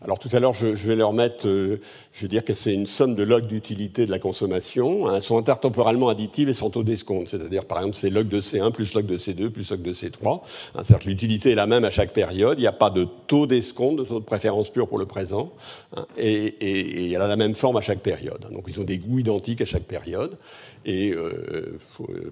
Hein. 0.00 0.04
Alors 0.04 0.18
tout 0.18 0.28
à 0.32 0.40
l'heure, 0.40 0.52
je, 0.52 0.66
vais 0.68 0.96
leur 0.96 1.12
mettre, 1.12 1.46
euh, 1.46 1.80
je 2.12 2.22
veux 2.22 2.28
dire 2.28 2.44
que 2.44 2.54
c'est 2.54 2.72
une 2.72 2.86
somme 2.86 3.14
de 3.14 3.22
logs 3.22 3.46
d'utilité 3.46 4.06
de 4.06 4.10
la 4.10 4.18
consommation. 4.18 5.12
Elles 5.14 5.22
sont 5.22 5.38
intertemporalement 5.38 6.08
additives 6.08 6.48
et 6.48 6.54
sont 6.54 6.76
au 6.76 6.82
descompte. 6.82 7.28
C'est-à-dire, 7.28 7.64
par 7.64 7.78
exemple, 7.78 7.96
c'est 7.96 8.10
log 8.10 8.28
de 8.28 8.40
C1 8.40 8.72
plus 8.72 8.94
log 8.94 9.06
de 9.06 9.16
C2 9.16 9.50
plus 9.50 9.70
log 9.70 9.82
de 9.82 9.92
C3. 9.92 10.42
Hein, 10.74 10.82
l'utilité 11.04 11.52
est 11.52 11.54
la 11.54 11.66
même 11.66 11.84
à 11.84 11.90
chaque 11.90 12.12
période. 12.12 12.58
Il 12.58 12.62
n'y 12.62 12.66
a 12.66 12.72
pas 12.72 12.90
de 12.90 13.06
taux 13.26 13.46
d'escompte, 13.46 13.98
de 13.98 14.04
taux 14.04 14.20
de 14.20 14.24
préférence 14.24 14.70
pure 14.70 14.88
pour 14.88 14.98
le 14.98 15.06
présent. 15.06 15.52
Hein, 15.96 16.06
et, 16.16 17.12
elle 17.12 17.22
a 17.22 17.26
la 17.26 17.36
même 17.36 17.54
forme 17.54 17.76
à 17.76 17.80
chaque 17.80 18.00
période. 18.00 18.46
Donc 18.52 18.64
ils 18.68 18.80
ont 18.80 18.84
des 18.84 18.98
goûts 18.98 19.18
identiques 19.18 19.60
à 19.60 19.64
chaque 19.64 19.84
période. 19.84 20.36
Et 20.84 21.12
euh, 21.12 21.78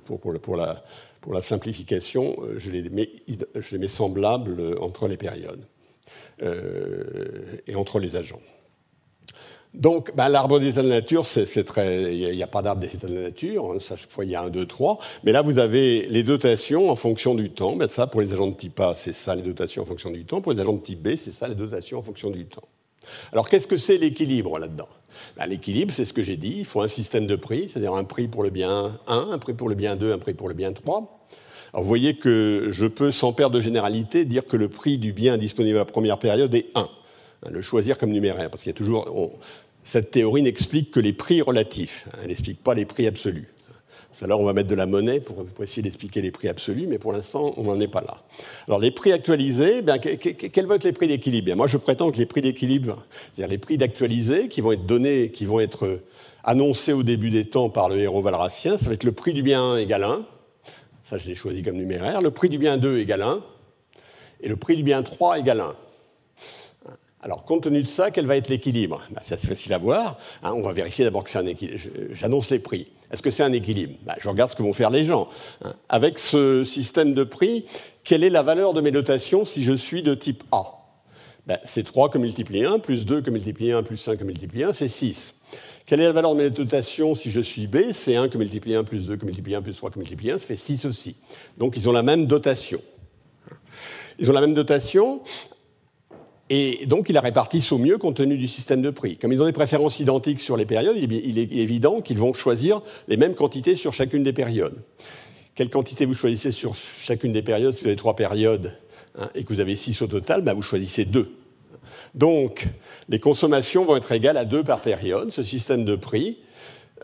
pour, 0.04 0.56
la, 0.56 1.42
simplification, 1.42 2.36
euh, 2.42 2.58
je 2.58 2.70
les 2.70 3.78
mets 3.78 3.88
semblables 3.88 4.76
entre 4.80 5.08
les 5.08 5.16
périodes. 5.16 5.60
Euh, 6.42 7.60
et 7.66 7.76
entre 7.76 8.00
les 8.00 8.16
agents. 8.16 8.40
Donc, 9.72 10.14
ben, 10.14 10.28
l'arbre 10.28 10.60
des 10.60 10.68
états 10.68 10.82
de 10.82 10.88
nature, 10.88 11.26
c'est 11.26 11.64
très. 11.64 12.16
Il 12.16 12.36
n'y 12.36 12.42
a, 12.42 12.46
pas 12.46 12.62
d'arbre 12.62 12.80
des 12.80 12.94
états 12.94 13.08
de 13.08 13.18
nature. 13.18 13.72
Hein, 13.72 13.78
chaque 13.80 14.10
fois, 14.10 14.24
il 14.24 14.30
y 14.30 14.36
a 14.36 14.42
un, 14.42 14.48
deux, 14.48 14.66
trois. 14.66 14.98
Mais 15.24 15.32
là, 15.32 15.42
vous 15.42 15.58
avez 15.58 16.06
les 16.08 16.22
dotations 16.22 16.90
en 16.90 16.96
fonction 16.96 17.34
du 17.34 17.50
temps. 17.50 17.74
Ben, 17.74 17.88
ça, 17.88 18.06
pour 18.06 18.20
les 18.20 18.32
agents 18.32 18.46
de 18.46 18.54
type 18.54 18.78
A, 18.78 18.94
c'est 18.96 19.12
ça, 19.12 19.34
les 19.34 19.42
dotations 19.42 19.82
en 19.82 19.86
fonction 19.86 20.10
du 20.10 20.24
temps. 20.24 20.40
Pour 20.40 20.52
les 20.52 20.60
agents 20.60 20.74
de 20.74 20.82
type 20.82 21.02
B, 21.02 21.16
c'est 21.16 21.32
ça, 21.32 21.48
les 21.48 21.56
dotations 21.56 21.98
en 21.98 22.02
fonction 22.02 22.30
du 22.30 22.46
temps. 22.46 22.68
Alors, 23.32 23.48
qu'est-ce 23.48 23.66
que 23.66 23.76
c'est 23.76 23.98
l'équilibre 23.98 24.58
là-dedans? 24.58 24.88
Ben, 25.36 25.46
L'équilibre, 25.46 25.92
c'est 25.92 26.04
ce 26.04 26.12
que 26.12 26.22
j'ai 26.22 26.36
dit. 26.36 26.56
Il 26.58 26.64
faut 26.64 26.80
un 26.80 26.88
système 26.88 27.26
de 27.26 27.36
prix, 27.36 27.68
c'est-à-dire 27.68 27.94
un 27.94 28.04
prix 28.04 28.28
pour 28.28 28.44
le 28.44 28.50
bien 28.50 28.98
1, 29.08 29.28
un 29.32 29.38
prix 29.38 29.54
pour 29.54 29.68
le 29.68 29.74
bien 29.74 29.96
2, 29.96 30.12
un 30.12 30.18
prix 30.18 30.34
pour 30.34 30.48
le 30.48 30.54
bien 30.54 30.72
3 30.72 31.23
vous 31.80 31.88
voyez 31.88 32.14
que 32.14 32.68
je 32.70 32.86
peux, 32.86 33.10
sans 33.10 33.32
perdre 33.32 33.56
de 33.56 33.60
généralité, 33.60 34.24
dire 34.24 34.46
que 34.46 34.56
le 34.56 34.68
prix 34.68 34.98
du 34.98 35.12
bien 35.12 35.38
disponible 35.38 35.76
à 35.76 35.80
la 35.80 35.84
première 35.84 36.18
période 36.18 36.54
est 36.54 36.66
1. 36.74 36.88
Le 37.50 37.62
choisir 37.62 37.98
comme 37.98 38.10
numéraire, 38.10 38.50
parce 38.50 38.62
qu'il 38.62 38.70
y 38.70 38.74
a 38.74 38.76
toujours. 38.76 39.32
cette 39.82 40.10
théorie 40.10 40.42
n'explique 40.42 40.90
que 40.90 41.00
les 41.00 41.12
prix 41.12 41.42
relatifs, 41.42 42.06
elle 42.22 42.28
n'explique 42.28 42.62
pas 42.62 42.74
les 42.74 42.84
prix 42.84 43.06
absolus. 43.06 43.48
Alors 44.22 44.40
on 44.40 44.44
va 44.44 44.54
mettre 44.54 44.68
de 44.68 44.74
la 44.74 44.86
monnaie 44.86 45.20
pour, 45.20 45.44
essayer 45.60 45.82
d'expliquer 45.82 46.22
les 46.22 46.30
prix 46.30 46.48
absolus, 46.48 46.86
mais 46.86 46.98
pour 46.98 47.12
l'instant, 47.12 47.52
on 47.58 47.64
n'en 47.64 47.78
est 47.78 47.88
pas 47.88 48.00
là. 48.00 48.22
Alors 48.68 48.78
les 48.78 48.90
prix 48.90 49.12
actualisés, 49.12 49.82
bien, 49.82 49.98
quels 49.98 50.66
vont 50.66 50.74
être 50.74 50.84
les 50.84 50.92
prix 50.92 51.08
d'équilibre? 51.08 51.54
Moi, 51.54 51.66
je 51.66 51.76
prétends 51.76 52.10
que 52.10 52.16
les 52.16 52.24
prix 52.24 52.40
d'équilibre, 52.40 53.04
c'est-à-dire 53.32 53.50
les 53.50 53.58
prix 53.58 53.76
d'actualisés 53.76 54.48
qui 54.48 54.62
vont 54.62 54.72
être 54.72 54.86
donnés, 54.86 55.30
qui 55.30 55.44
vont 55.44 55.60
être 55.60 56.00
annoncés 56.42 56.94
au 56.94 57.02
début 57.02 57.30
des 57.30 57.44
temps 57.44 57.68
par 57.68 57.90
le 57.90 57.98
héros 57.98 58.22
valracien, 58.22 58.78
ça 58.78 58.86
va 58.86 58.94
être 58.94 59.04
le 59.04 59.12
prix 59.12 59.34
du 59.34 59.42
bien 59.42 59.62
1 59.62 59.76
égale 59.78 60.04
1, 60.04 60.24
ça 61.04 61.18
je 61.18 61.28
l'ai 61.28 61.34
choisi 61.34 61.62
comme 61.62 61.76
numéraire, 61.76 62.20
le 62.20 62.30
prix 62.30 62.48
du 62.48 62.58
bien 62.58 62.76
2 62.76 62.98
égale 62.98 63.22
1, 63.22 63.44
et 64.40 64.48
le 64.48 64.56
prix 64.56 64.76
du 64.76 64.82
bien 64.82 65.02
3 65.02 65.38
égale 65.38 65.60
1. 65.60 65.76
Alors, 67.20 67.44
compte 67.44 67.62
tenu 67.62 67.80
de 67.80 67.86
ça, 67.86 68.10
quel 68.10 68.26
va 68.26 68.36
être 68.36 68.50
l'équilibre? 68.50 69.00
Ben, 69.10 69.20
C'est 69.24 69.34
assez 69.34 69.46
facile 69.46 69.72
à 69.72 69.78
voir. 69.78 70.18
Hein. 70.42 70.52
on 70.54 70.60
va 70.60 70.74
vérifier 70.74 71.06
d'abord 71.06 71.24
que 71.24 71.30
c'est 71.30 71.38
un 71.38 71.46
équilibre. 71.46 71.78
J'annonce 72.10 72.50
les 72.50 72.58
prix. 72.58 72.88
Est-ce 73.10 73.22
que 73.22 73.30
c'est 73.30 73.42
un 73.42 73.52
équilibre? 73.52 73.94
Ben, 74.04 74.14
Je 74.18 74.28
regarde 74.28 74.50
ce 74.50 74.56
que 74.56 74.62
vont 74.62 74.74
faire 74.74 74.90
les 74.90 75.06
gens. 75.06 75.30
Hein. 75.64 75.72
Avec 75.88 76.18
ce 76.18 76.64
système 76.64 77.14
de 77.14 77.24
prix, 77.24 77.64
quelle 78.02 78.24
est 78.24 78.30
la 78.30 78.42
valeur 78.42 78.74
de 78.74 78.82
mes 78.82 78.90
dotations 78.90 79.46
si 79.46 79.62
je 79.62 79.72
suis 79.72 80.02
de 80.02 80.14
type 80.14 80.44
A? 80.52 80.64
Ben, 81.46 81.58
C'est 81.64 81.82
3 81.82 82.10
que 82.10 82.18
multiplié 82.18 82.66
1, 82.66 82.78
plus 82.78 83.06
2 83.06 83.22
que 83.22 83.30
multiplié 83.30 83.72
1, 83.72 83.84
plus 83.84 83.96
5 83.96 84.18
que 84.18 84.24
multiplié 84.24 84.64
1, 84.64 84.74
c'est 84.74 84.88
6. 84.88 85.33
Quelle 85.86 86.00
est 86.00 86.04
la 86.04 86.12
valeur 86.12 86.34
de 86.34 86.42
mes 86.42 86.50
dotations 86.50 87.14
si 87.14 87.30
je 87.30 87.40
suis 87.40 87.66
B? 87.66 87.92
C'est 87.92 88.16
1 88.16 88.28
que 88.28 88.38
multiplié 88.38 88.76
1 88.76 88.84
plus 88.84 89.06
2 89.06 89.16
que 89.16 89.26
multiplié 89.26 89.56
1 89.56 89.62
plus 89.62 89.76
3 89.76 89.90
que 89.90 89.98
multiplié 89.98 90.32
1, 90.32 90.38
ça 90.38 90.46
fait 90.46 90.56
6 90.56 90.86
aussi. 90.86 91.16
Donc 91.58 91.76
ils 91.76 91.88
ont 91.88 91.92
la 91.92 92.02
même 92.02 92.26
dotation. 92.26 92.80
Ils 94.18 94.30
ont 94.30 94.32
la 94.32 94.40
même 94.40 94.54
dotation, 94.54 95.20
et 96.50 96.86
donc 96.86 97.08
ils 97.08 97.12
la 97.12 97.20
répartissent 97.20 97.72
au 97.72 97.78
mieux 97.78 97.98
compte 97.98 98.16
tenu 98.16 98.38
du 98.38 98.46
système 98.46 98.80
de 98.80 98.90
prix. 98.90 99.16
Comme 99.16 99.32
ils 99.32 99.42
ont 99.42 99.46
des 99.46 99.52
préférences 99.52 99.98
identiques 99.98 100.40
sur 100.40 100.56
les 100.56 100.66
périodes, 100.66 100.96
il 100.96 101.38
est 101.38 101.52
évident 101.52 102.00
qu'ils 102.00 102.18
vont 102.18 102.32
choisir 102.32 102.80
les 103.08 103.16
mêmes 103.16 103.34
quantités 103.34 103.74
sur 103.74 103.92
chacune 103.92 104.22
des 104.22 104.32
périodes. 104.32 104.82
Quelle 105.54 105.68
quantité 105.68 106.04
vous 106.04 106.14
choisissez 106.14 106.50
sur 106.50 106.74
chacune 106.74 107.32
des 107.32 107.42
périodes 107.42 107.74
Si 107.74 107.82
vous 107.82 107.88
avez 107.88 107.96
trois 107.96 108.16
périodes 108.16 108.78
hein, 109.18 109.28
et 109.34 109.44
que 109.44 109.52
vous 109.52 109.60
avez 109.60 109.74
6 109.74 110.02
au 110.02 110.06
total, 110.06 110.42
bah, 110.42 110.54
vous 110.54 110.62
choisissez 110.62 111.04
2. 111.04 111.30
Donc, 112.14 112.66
les 113.08 113.18
consommations 113.18 113.84
vont 113.84 113.96
être 113.96 114.10
égales 114.12 114.36
à 114.36 114.44
2 114.44 114.64
par 114.64 114.80
période. 114.80 115.32
Ce 115.32 115.42
système 115.42 115.84
de 115.84 115.96
prix 115.96 116.38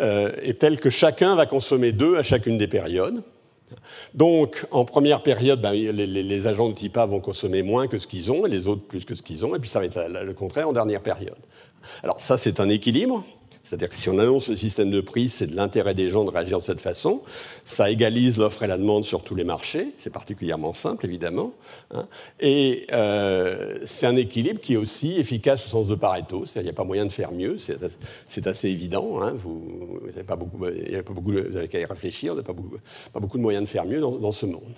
euh, 0.00 0.32
est 0.42 0.60
tel 0.60 0.78
que 0.78 0.90
chacun 0.90 1.34
va 1.34 1.46
consommer 1.46 1.92
2 1.92 2.16
à 2.16 2.22
chacune 2.22 2.58
des 2.58 2.68
périodes. 2.68 3.22
Donc, 4.14 4.66
en 4.70 4.84
première 4.84 5.22
période, 5.22 5.60
ben, 5.60 5.72
les, 5.72 6.46
agents 6.46 6.68
de 6.68 6.74
type 6.74 6.96
A 6.96 7.06
vont 7.06 7.20
consommer 7.20 7.62
moins 7.62 7.86
que 7.86 7.98
ce 7.98 8.06
qu'ils 8.06 8.32
ont, 8.32 8.46
et 8.46 8.48
les 8.48 8.66
autres 8.66 8.82
plus 8.82 9.04
que 9.04 9.14
ce 9.14 9.22
qu'ils 9.22 9.44
ont, 9.44 9.54
et 9.54 9.58
puis 9.58 9.70
ça 9.70 9.78
va 9.78 9.84
être 9.84 10.08
le 10.08 10.34
contraire 10.34 10.68
en 10.68 10.72
dernière 10.72 11.02
période. 11.02 11.38
Alors 12.02 12.20
ça, 12.20 12.36
c'est 12.36 12.60
un 12.60 12.68
équilibre. 12.68 13.24
C'est-à-dire 13.62 13.88
que 13.88 13.96
si 13.96 14.08
on 14.08 14.18
annonce 14.18 14.48
le 14.48 14.56
système 14.56 14.90
de 14.90 15.00
prix, 15.00 15.28
c'est 15.28 15.46
de 15.46 15.54
l'intérêt 15.54 15.94
des 15.94 16.10
gens 16.10 16.24
de 16.24 16.30
réagir 16.30 16.58
de 16.58 16.64
cette 16.64 16.80
façon. 16.80 17.22
Ça 17.64 17.90
égalise 17.90 18.36
l'offre 18.36 18.62
et 18.62 18.66
la 18.66 18.78
demande 18.78 19.04
sur 19.04 19.22
tous 19.22 19.34
les 19.34 19.44
marchés. 19.44 19.88
C'est 19.98 20.12
particulièrement 20.12 20.72
simple, 20.72 21.04
évidemment. 21.06 21.52
Hein. 21.92 22.06
Et 22.40 22.86
euh, 22.92 23.78
c'est 23.84 24.06
un 24.06 24.16
équilibre 24.16 24.60
qui 24.60 24.74
est 24.74 24.78
aussi 24.78 25.12
efficace 25.18 25.64
au 25.66 25.68
sens 25.68 25.86
de 25.86 25.94
Pareto. 25.94 26.46
C'est-à-dire 26.46 26.72
n'y 26.72 26.76
a 26.76 26.78
pas 26.78 26.84
moyen 26.84 27.06
de 27.06 27.12
faire 27.12 27.32
mieux. 27.32 27.58
C'est 28.28 28.46
assez 28.46 28.68
évident. 28.68 29.22
Hein. 29.22 29.34
Vous 29.36 30.00
n'avez 30.06 30.24
pas 30.24 30.36
beaucoup, 30.36 30.58
vous 30.58 31.66
qu'à 31.68 31.80
y 31.80 31.84
réfléchir. 31.84 32.32
Vous 32.32 32.40
n'avez 32.40 32.46
pas 32.46 32.52
beaucoup, 32.52 32.76
pas 33.12 33.20
beaucoup 33.20 33.36
de 33.36 33.42
moyens 33.42 33.64
de 33.64 33.68
faire 33.68 33.84
mieux 33.84 34.00
dans 34.00 34.32
ce 34.32 34.46
monde. 34.46 34.74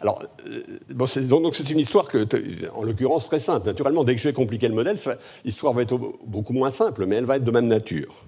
Alors, 0.00 0.22
euh, 0.46 1.26
donc 1.28 1.54
c'est 1.54 1.70
une 1.70 1.80
histoire 1.80 2.06
que, 2.08 2.26
en 2.72 2.84
l'occurrence, 2.84 3.26
très 3.26 3.40
simple. 3.40 3.66
Naturellement, 3.66 4.04
dès 4.04 4.14
que 4.14 4.20
je 4.20 4.28
vais 4.28 4.34
compliquer 4.34 4.68
le 4.68 4.74
modèle, 4.74 4.96
l'histoire 5.44 5.72
va 5.72 5.82
être 5.82 5.98
beaucoup 6.24 6.52
moins 6.52 6.70
simple, 6.70 7.06
mais 7.06 7.16
elle 7.16 7.24
va 7.24 7.36
être 7.36 7.44
de 7.44 7.50
même 7.50 7.66
nature. 7.66 8.24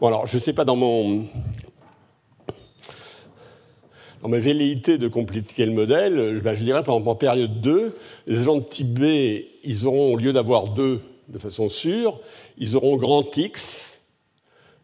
Bon, 0.00 0.06
alors, 0.06 0.26
je 0.26 0.36
ne 0.36 0.42
sais 0.42 0.52
pas 0.52 0.64
dans 0.64 0.76
mon. 0.76 1.26
Dans 4.22 4.28
ma 4.28 4.38
velléité 4.38 4.98
de 4.98 5.08
compliquer 5.08 5.64
le 5.64 5.72
modèle, 5.72 6.40
ben, 6.42 6.52
je 6.52 6.62
dirais, 6.62 6.84
par 6.84 6.94
exemple, 6.94 7.08
en 7.08 7.14
période 7.14 7.62
2, 7.62 7.96
les 8.26 8.38
agents 8.38 8.58
de 8.58 8.64
type 8.64 8.98
B, 8.98 9.04
ils 9.64 9.86
auront, 9.86 10.12
au 10.12 10.16
lieu 10.18 10.34
d'avoir 10.34 10.68
2 10.68 11.00
de 11.28 11.38
façon 11.38 11.68
sûre, 11.68 12.20
ils 12.58 12.76
auront 12.76 12.96
grand 12.96 13.36
X 13.36 13.98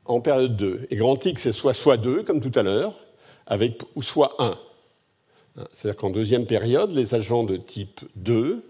en 0.06 0.20
période 0.20 0.56
2. 0.56 0.86
Et 0.90 0.96
grand 0.96 1.22
X, 1.24 1.42
c'est 1.42 1.52
soit 1.52 1.74
soit 1.74 1.96
2, 1.96 2.22
comme 2.22 2.40
tout 2.40 2.56
à 2.58 2.62
l'heure, 2.62 2.94
avec 3.46 3.82
ou 3.94 4.02
soit 4.02 4.34
1. 4.38 4.58
C'est-à-dire 5.72 5.96
qu'en 5.98 6.10
deuxième 6.10 6.46
période, 6.46 6.92
les 6.92 7.14
agents 7.14 7.44
de 7.44 7.56
type 7.56 8.00
2, 8.16 8.62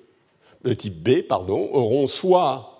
de 0.64 0.72
type 0.72 1.02
B, 1.02 1.22
pardon, 1.22 1.68
auront 1.72 2.06
soit 2.06 2.76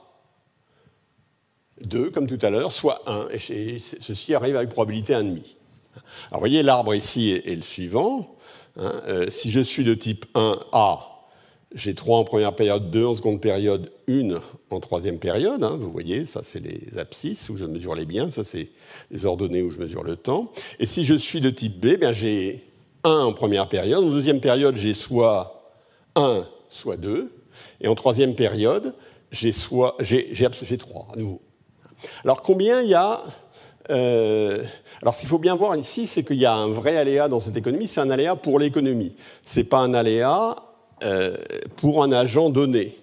2, 1.81 2.11
comme 2.11 2.27
tout 2.27 2.39
à 2.43 2.51
l'heure, 2.51 2.73
soit 2.73 3.03
1. 3.07 3.29
Et 3.31 3.79
ceci 3.79 4.35
arrive 4.35 4.57
avec 4.57 4.71
probabilité 4.71 5.15
1,5. 5.15 5.23
Alors, 5.23 5.43
vous 6.33 6.39
voyez, 6.39 6.63
l'arbre 6.63 6.95
ici 6.95 7.31
est, 7.31 7.57
le 7.57 7.63
suivant. 7.63 8.37
Hein. 8.77 8.93
Euh, 9.07 9.31
si 9.31 9.51
je 9.51 9.61
suis 9.61 9.85
de 9.85 9.95
type 9.95 10.27
1A, 10.35 11.01
j'ai 11.75 11.95
3 11.95 12.19
en 12.19 12.25
première 12.25 12.55
période, 12.55 12.91
2 12.91 13.05
en 13.05 13.15
seconde 13.15 13.41
période, 13.41 13.91
1 14.09 14.41
en 14.71 14.81
troisième 14.81 15.19
période. 15.19 15.63
Hein, 15.63 15.77
vous 15.79 15.91
voyez, 15.91 16.27
ça 16.27 16.41
c'est 16.43 16.61
les 16.61 16.99
abscisses 16.99 17.49
où 17.49 17.57
je 17.57 17.65
mesure 17.65 17.95
les 17.95 18.07
biens, 18.07 18.31
ça 18.31 18.45
c'est 18.45 18.69
les 19.11 19.27
ordonnées 19.27 19.63
où 19.63 19.71
je 19.71 19.79
mesure 19.79 20.05
le 20.05 20.17
temps. 20.17 20.53
Et 20.79 20.87
si 20.87 21.05
je 21.05 21.15
suis 21.15 21.41
de 21.41 21.51
type 21.51 21.81
B, 21.81 21.99
bien 21.99 22.13
j'ai 22.13 22.65
1 23.05 23.11
en 23.11 23.33
première 23.33 23.69
période. 23.69 24.05
En 24.05 24.11
deuxième 24.11 24.41
période, 24.41 24.77
j'ai 24.77 24.95
soit 24.95 25.73
1, 26.15 26.47
soit 26.71 26.97
2. 26.97 27.33
Et 27.81 27.89
en 27.89 27.95
troisième 27.95 28.35
période, 28.35 28.95
j'ai 29.31 29.53
j'ai, 30.01 30.79
3 30.79 31.09
à 31.13 31.17
nouveau. 31.17 31.43
Alors 32.25 32.43
combien 32.43 32.83
il 32.83 32.89
y 32.89 32.95
a 32.95 33.23
euh, 33.91 34.65
alors, 35.03 35.15
ce 35.15 35.21
qu'il 35.21 35.29
faut 35.29 35.39
bien 35.39 35.55
voir 35.55 35.77
ici, 35.77 36.07
c'est 36.07 36.25
qu'il 36.25 36.39
y 36.39 36.47
a 36.47 36.55
un 36.55 36.69
vrai 36.69 36.97
aléa 36.97 37.29
dans 37.29 37.39
cette 37.39 37.57
économie. 37.57 37.87
C'est 37.87 38.01
un 38.01 38.11
aléa 38.11 38.35
pour 38.35 38.59
l'économie. 38.59 39.15
Ce 39.45 39.61
n'est 39.61 39.65
pas 39.65 39.79
un 39.79 39.95
aléa 39.95 40.57
pour 41.77 42.03
un 42.03 42.13
agent 42.13 42.51
donné. 42.51 42.97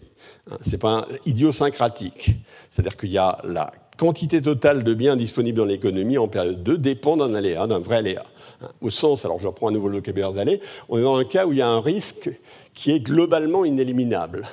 Hein, 0.49 0.57
Ce 0.65 0.71
n'est 0.71 0.77
pas 0.77 1.07
idiosyncratique. 1.25 2.31
C'est-à-dire 2.69 2.97
qu'il 2.97 3.11
y 3.11 3.17
a 3.17 3.39
la 3.43 3.71
quantité 3.97 4.41
totale 4.41 4.83
de 4.83 4.93
biens 4.93 5.15
disponibles 5.15 5.57
dans 5.57 5.65
l'économie 5.65 6.17
en 6.17 6.27
période 6.27 6.63
2 6.63 6.77
dépend 6.77 7.17
d'un 7.17 7.33
aléa, 7.33 7.67
d'un 7.67 7.79
vrai 7.79 7.97
aléa. 7.97 8.23
Hein, 8.61 8.69
au 8.81 8.89
sens, 8.89 9.25
alors 9.25 9.39
je 9.39 9.47
reprends 9.47 9.69
un 9.69 9.71
nouveau 9.71 9.89
vocabulaire 9.89 10.33
d'aller, 10.33 10.61
on 10.89 10.97
est 10.97 11.03
dans 11.03 11.17
un 11.17 11.25
cas 11.25 11.45
où 11.45 11.51
il 11.51 11.59
y 11.59 11.61
a 11.61 11.69
un 11.69 11.81
risque 11.81 12.29
qui 12.73 12.91
est 12.91 12.99
globalement 12.99 13.65
inéliminable, 13.65 14.47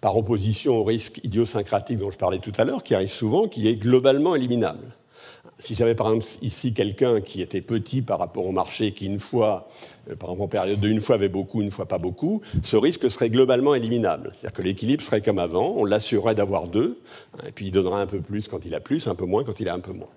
par 0.00 0.16
opposition 0.16 0.76
au 0.76 0.84
risque 0.84 1.20
idiosyncratique 1.24 1.98
dont 1.98 2.10
je 2.10 2.18
parlais 2.18 2.38
tout 2.38 2.52
à 2.58 2.64
l'heure, 2.64 2.82
qui 2.82 2.94
arrive 2.94 3.10
souvent, 3.10 3.48
qui 3.48 3.68
est 3.68 3.76
globalement 3.76 4.34
éliminable 4.34 4.94
si 5.58 5.74
j'avais 5.74 5.94
par 5.94 6.06
exemple 6.08 6.26
ici 6.42 6.72
quelqu'un 6.72 7.20
qui 7.20 7.42
était 7.42 7.60
petit 7.60 8.02
par 8.02 8.18
rapport 8.18 8.46
au 8.46 8.52
marché, 8.52 8.92
qui 8.92 9.06
une 9.06 9.20
fois, 9.20 9.68
euh, 9.97 9.97
par 10.16 10.30
exemple 10.30 10.42
en 10.42 10.48
période 10.48 10.80
de 10.80 10.88
une 10.88 11.00
fois 11.00 11.16
avait 11.16 11.28
beaucoup, 11.28 11.62
une 11.62 11.70
fois 11.70 11.86
pas 11.86 11.98
beaucoup, 11.98 12.40
ce 12.62 12.76
risque 12.76 13.10
serait 13.10 13.30
globalement 13.30 13.74
éliminable. 13.74 14.32
C'est-à-dire 14.34 14.56
que 14.56 14.62
l'équilibre 14.62 15.02
serait 15.02 15.20
comme 15.20 15.38
avant, 15.38 15.74
on 15.76 15.84
l'assurerait 15.84 16.34
d'avoir 16.34 16.68
deux, 16.68 17.00
hein, 17.34 17.44
et 17.48 17.52
puis 17.52 17.66
il 17.66 17.72
donnera 17.72 18.00
un 18.00 18.06
peu 18.06 18.20
plus 18.20 18.48
quand 18.48 18.64
il 18.66 18.74
a 18.74 18.80
plus, 18.80 19.06
un 19.06 19.14
peu 19.14 19.26
moins 19.26 19.44
quand 19.44 19.60
il 19.60 19.68
a 19.68 19.74
un 19.74 19.80
peu 19.80 19.92
moins. 19.92 20.08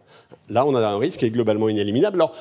Là, 0.49 0.65
on 0.65 0.75
a 0.75 0.87
un 0.87 0.97
risque 0.97 1.19
qui 1.19 1.25
est 1.25 1.31
globalement 1.31 1.69
inéliminable. 1.69 2.17
Alors, 2.17 2.35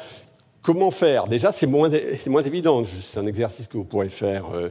Comment 0.63 0.91
faire? 0.91 1.27
Déjà, 1.27 1.53
c'est 1.53 1.67
moins, 1.67 1.89
moins, 2.27 2.43
évident. 2.43 2.85
C'est 2.85 3.19
un 3.19 3.27
exercice 3.27 3.67
que 3.67 3.79
vous 3.79 3.85
pourrez 3.85 4.11
faire 4.11 4.55
euh, 4.55 4.69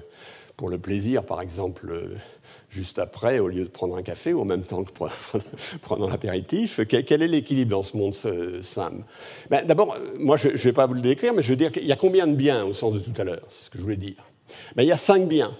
pour 0.55 0.69
le 0.69 0.77
plaisir, 0.77 1.23
par 1.23 1.41
exemple, 1.41 1.89
euh, 1.89 2.15
juste 2.69 2.99
après, 2.99 3.39
au 3.39 3.47
lieu 3.47 3.63
de 3.63 3.69
prendre 3.69 3.95
un 3.95 4.03
café 4.03 4.33
ou 4.33 4.41
en 4.41 4.45
même 4.45 4.63
temps 4.63 4.83
que 4.83 4.91
prendre 4.91 6.07
l'apéritif. 6.09 6.79
Quel, 6.87 7.21
est 7.21 7.27
l'équilibre 7.27 7.71
dans 7.71 7.83
ce 7.83 7.97
monde 7.97 8.13
SAM? 8.13 9.03
Ben, 9.49 9.65
D'abord, 9.65 9.97
moi, 10.19 10.37
je 10.37 10.49
ne 10.49 10.57
vais 10.57 10.73
pas 10.73 10.85
vous 10.85 10.93
le 10.93 11.01
décrire, 11.01 11.33
mais 11.33 11.41
je 11.41 11.49
veux 11.49 11.55
dire 11.55 11.71
qu'il 11.71 11.85
y 11.85 11.91
a 11.91 11.95
combien 11.95 12.27
de 12.27 12.35
biens 12.35 12.65
au 12.65 12.73
sens 12.73 12.93
de 12.93 12.99
tout 12.99 13.13
à 13.17 13.23
l'heure? 13.23 13.45
C'est 13.49 13.65
ce 13.65 13.69
que 13.69 13.77
je 13.77 13.83
voulais 13.83 13.95
dire. 13.95 14.23
Ben, 14.75 14.83
il 14.83 14.87
y 14.87 14.91
a 14.91 14.97
cinq 14.97 15.27
biens. 15.27 15.55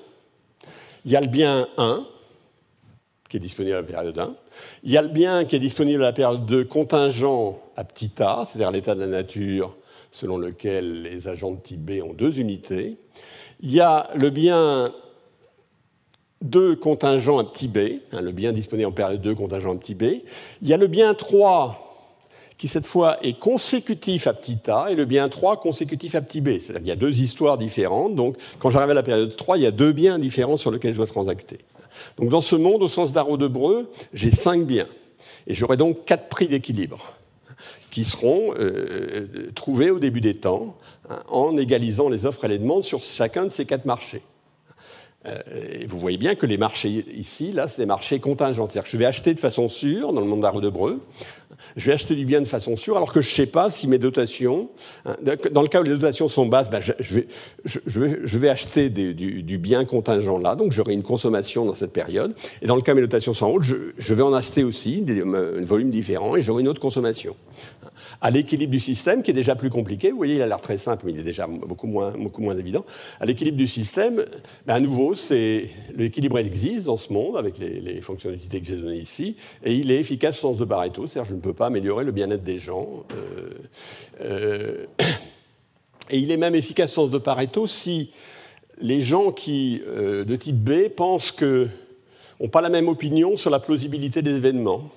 Il 1.06 1.12
y 1.12 1.16
a 1.16 1.22
le 1.22 1.28
bien 1.28 1.68
1, 1.78 2.06
qui 3.30 3.38
est 3.38 3.40
disponible 3.40 3.76
à 3.76 3.82
la 3.82 3.88
période 3.88 4.18
1. 4.18 4.36
Il 4.84 4.92
y 4.92 4.98
a 4.98 5.02
le 5.02 5.08
bien 5.08 5.46
qui 5.46 5.56
est 5.56 5.60
disponible 5.60 6.04
à 6.04 6.08
la 6.08 6.14
période 6.14 6.46
2, 6.46 6.66
contingent 6.66 7.60
à 7.76 7.84
petit 7.84 8.12
a, 8.20 8.46
c'est-à-dire 8.46 8.72
l'état 8.72 8.96
de 8.96 9.00
la 9.00 9.08
nature 9.08 9.76
selon 10.12 10.38
lequel 10.38 11.04
les 11.04 11.28
agents 11.28 11.52
de 11.52 11.60
type 11.60 11.82
B 11.82 12.04
ont 12.04 12.14
deux 12.14 12.40
unités. 12.40 12.98
Il 13.62 13.72
y 13.72 13.80
a 13.80 14.10
le 14.16 14.30
bien 14.30 14.92
2 16.42 16.76
contingent 16.78 17.38
à 17.38 17.44
petit 17.44 17.68
b, 17.68 18.00
hein, 18.12 18.22
le 18.22 18.32
bien 18.32 18.54
disponible 18.54 18.88
en 18.88 18.92
période 18.92 19.22
2 19.22 19.36
contingent 19.36 19.74
à 19.74 19.76
petit 19.76 19.96
b. 19.96 20.04
Il 20.62 20.68
y 20.68 20.74
a 20.74 20.78
le 20.78 20.88
bien 20.88 21.14
3 21.14 21.86
qui 22.58 22.68
cette 22.68 22.86
fois 22.86 23.18
est 23.24 23.40
consécutif 23.40 24.28
à 24.28 24.34
petit 24.34 24.58
a 24.70 24.92
et 24.92 24.96
le 24.96 25.06
bien 25.06 25.30
3 25.30 25.62
consécutif 25.62 26.16
à 26.16 26.22
petit 26.22 26.42
b. 26.42 26.60
C'est-à-dire 26.60 26.80
qu'il 26.80 26.88
y 26.88 26.92
a 26.92 26.96
deux 26.96 27.22
histoires 27.22 27.58
différentes. 27.58 28.16
Donc 28.16 28.36
quand 28.60 28.70
j'arrive 28.70 28.92
à 28.92 28.94
la 28.94 29.04
période 29.04 29.36
3, 29.36 29.58
il 29.58 29.64
y 29.64 29.68
a 29.68 29.72
deux 29.72 29.92
biens 29.92 30.20
différents 30.20 30.58
sur 30.58 30.72
lesquels 30.72 30.92
je 30.92 30.98
dois 30.98 31.08
transacter. 31.08 31.60
Donc 32.18 32.30
dans 32.30 32.42
ce 32.42 32.56
monde, 32.56 32.84
au 32.84 32.88
sens 32.88 33.14
d'Arrow 33.14 33.38
de 33.38 33.48
Breu, 33.48 33.90
j'ai 34.14 34.32
cinq 34.32 34.66
biens. 34.66 34.88
Et 35.48 35.56
j'aurai 35.56 35.78
donc 35.78 36.06
quatre 36.06 36.28
prix 36.28 36.48
d'équilibre 36.48 37.14
qui 37.92 38.04
seront 38.04 38.54
euh, 38.60 39.28
trouvés 39.56 39.90
au 39.90 40.00
début 40.00 40.22
des 40.22 40.36
temps 40.36 40.78
hein, 41.10 41.22
en 41.30 41.58
égalisant 41.58 42.08
les 42.08 42.26
offres 42.26 42.46
et 42.46 42.48
les 42.48 42.60
demandes 42.60 42.84
sur 42.84 43.02
chacun 43.02 43.46
de 43.46 43.50
ces 43.50 43.66
quatre 43.66 43.86
marchés. 43.86 44.22
Euh, 45.28 45.38
vous 45.88 46.00
voyez 46.00 46.18
bien 46.18 46.36
que 46.36 46.46
les 46.46 46.58
marchés 46.58 47.06
ici, 47.14 47.52
là, 47.52 47.68
c'est 47.68 47.82
des 47.82 47.86
marchés 47.86 48.20
contingents. 48.20 48.68
C'est-à-dire 48.70 48.84
que 48.84 48.90
je 48.90 48.98
vais 48.98 49.06
acheter 49.06 49.34
de 49.34 49.40
façon 49.40 49.68
sûre 49.68 50.14
dans 50.14 50.22
le 50.22 50.28
monde 50.28 50.42
d'Arrow 50.42 50.62
de 50.62 50.70
Breu 50.70 51.02
je 51.76 51.86
vais 51.86 51.94
acheter 51.94 52.16
du 52.16 52.26
bien 52.26 52.42
de 52.42 52.48
façon 52.48 52.76
sûre, 52.76 52.98
alors 52.98 53.12
que 53.12 53.22
je 53.22 53.30
ne 53.30 53.34
sais 53.34 53.46
pas 53.46 53.70
si 53.70 53.88
mes 53.88 53.98
dotations, 53.98 54.70
hein, 55.06 55.16
dans 55.52 55.62
le 55.62 55.68
cas 55.68 55.82
où 55.82 55.84
les 55.84 55.92
dotations 55.92 56.30
sont 56.30 56.46
basses, 56.46 56.70
ben, 56.70 56.82
je, 56.82 58.38
vais, 58.38 58.50
acheter 58.50 58.90
du, 58.90 59.58
bien 59.58 59.86
contingent 59.86 60.38
là, 60.38 60.56
donc 60.56 60.72
j'aurai 60.72 60.94
une 60.94 61.04
consommation 61.04 61.66
dans 61.66 61.74
cette 61.74 61.94
période. 61.94 62.34
Et 62.62 62.68
dans 62.68 62.76
le 62.76 62.82
cas 62.82 62.94
où 62.94 62.96
mes 62.96 63.02
dotations 63.02 63.34
sont 63.34 63.48
hautes, 63.48 63.64
je, 63.64 64.14
vais 64.14 64.24
en 64.24 64.34
acheter 64.34 64.64
aussi 64.64 65.04
un 65.08 65.66
volume 65.66 65.92
différent 65.92 66.36
et 66.36 66.42
j'aurai 66.42 66.62
une 66.62 66.68
autre 66.68 66.82
consommation 66.82 67.36
à 68.22 68.32
l'équilibre 68.32 68.72
du 68.72 68.80
système, 68.80 69.24
qui 69.24 69.32
est 69.32 69.34
déjà 69.34 69.56
plus 69.56 69.70
compliqué. 69.70 70.12
Vous 70.12 70.18
voyez, 70.18 70.36
il 70.36 70.42
a 70.42 70.48
l'air 70.48 70.60
très 70.60 70.78
simple, 70.78 71.04
mais 71.06 71.14
il 71.14 71.20
est 71.20 71.24
déjà 71.24 71.48
beaucoup 71.48 71.88
moins, 71.88 72.12
beaucoup 72.12 72.42
moins 72.42 72.58
évident. 72.58 72.86
À 73.20 73.26
l'équilibre 73.26 73.58
du 73.58 73.68
système, 73.68 74.26
ben, 74.66 74.76
à 74.76 74.80
nouveau, 74.80 75.16
l'équilibre 75.96 76.38
existe 76.38 76.86
dans 76.86 76.98
ce 76.98 77.14
monde, 77.14 77.38
avec 77.38 77.58
les, 77.58 78.02
fonctionnalités 78.02 78.62
que 78.62 78.68
j'ai 78.68 78.78
données 78.78 78.98
ici, 78.98 79.36
et 79.64 79.74
il 79.74 79.92
est 79.92 80.00
efficace 80.00 80.38
au 80.40 80.50
sens 80.50 80.58
de 80.58 80.66
Pareto, 80.66 81.08
c'est-à-dire 81.08 81.30
je 81.30 81.36
ne 81.36 81.42
peux 81.42 81.54
pas 81.54 81.68
améliorer 81.68 82.04
le 82.04 82.12
bien-être 82.12 82.44
des 82.44 82.60
gens. 82.60 83.06
Euh, 83.14 83.50
euh, 84.22 84.86
et 86.10 86.18
il 86.18 86.32
est 86.32 86.38
même 86.38 86.56
efficace 86.56 86.92
au 86.92 87.04
sens 87.04 87.10
de 87.12 87.18
Pareto 87.18 87.68
si 87.68 88.12
les 88.82 89.02
gens 89.02 89.32
qui, 89.32 89.82
euh, 89.88 90.24
de 90.24 90.36
type 90.36 90.58
B 90.58 90.90
pensent 90.90 91.32
que 91.32 91.68
n'ont 92.40 92.50
pas 92.50 92.62
la 92.62 92.70
même 92.70 92.88
opinion 92.88 93.36
sur 93.36 93.50
la 93.50 93.60
plausibilité 93.60 94.22
des 94.22 94.36
événements 94.36 94.90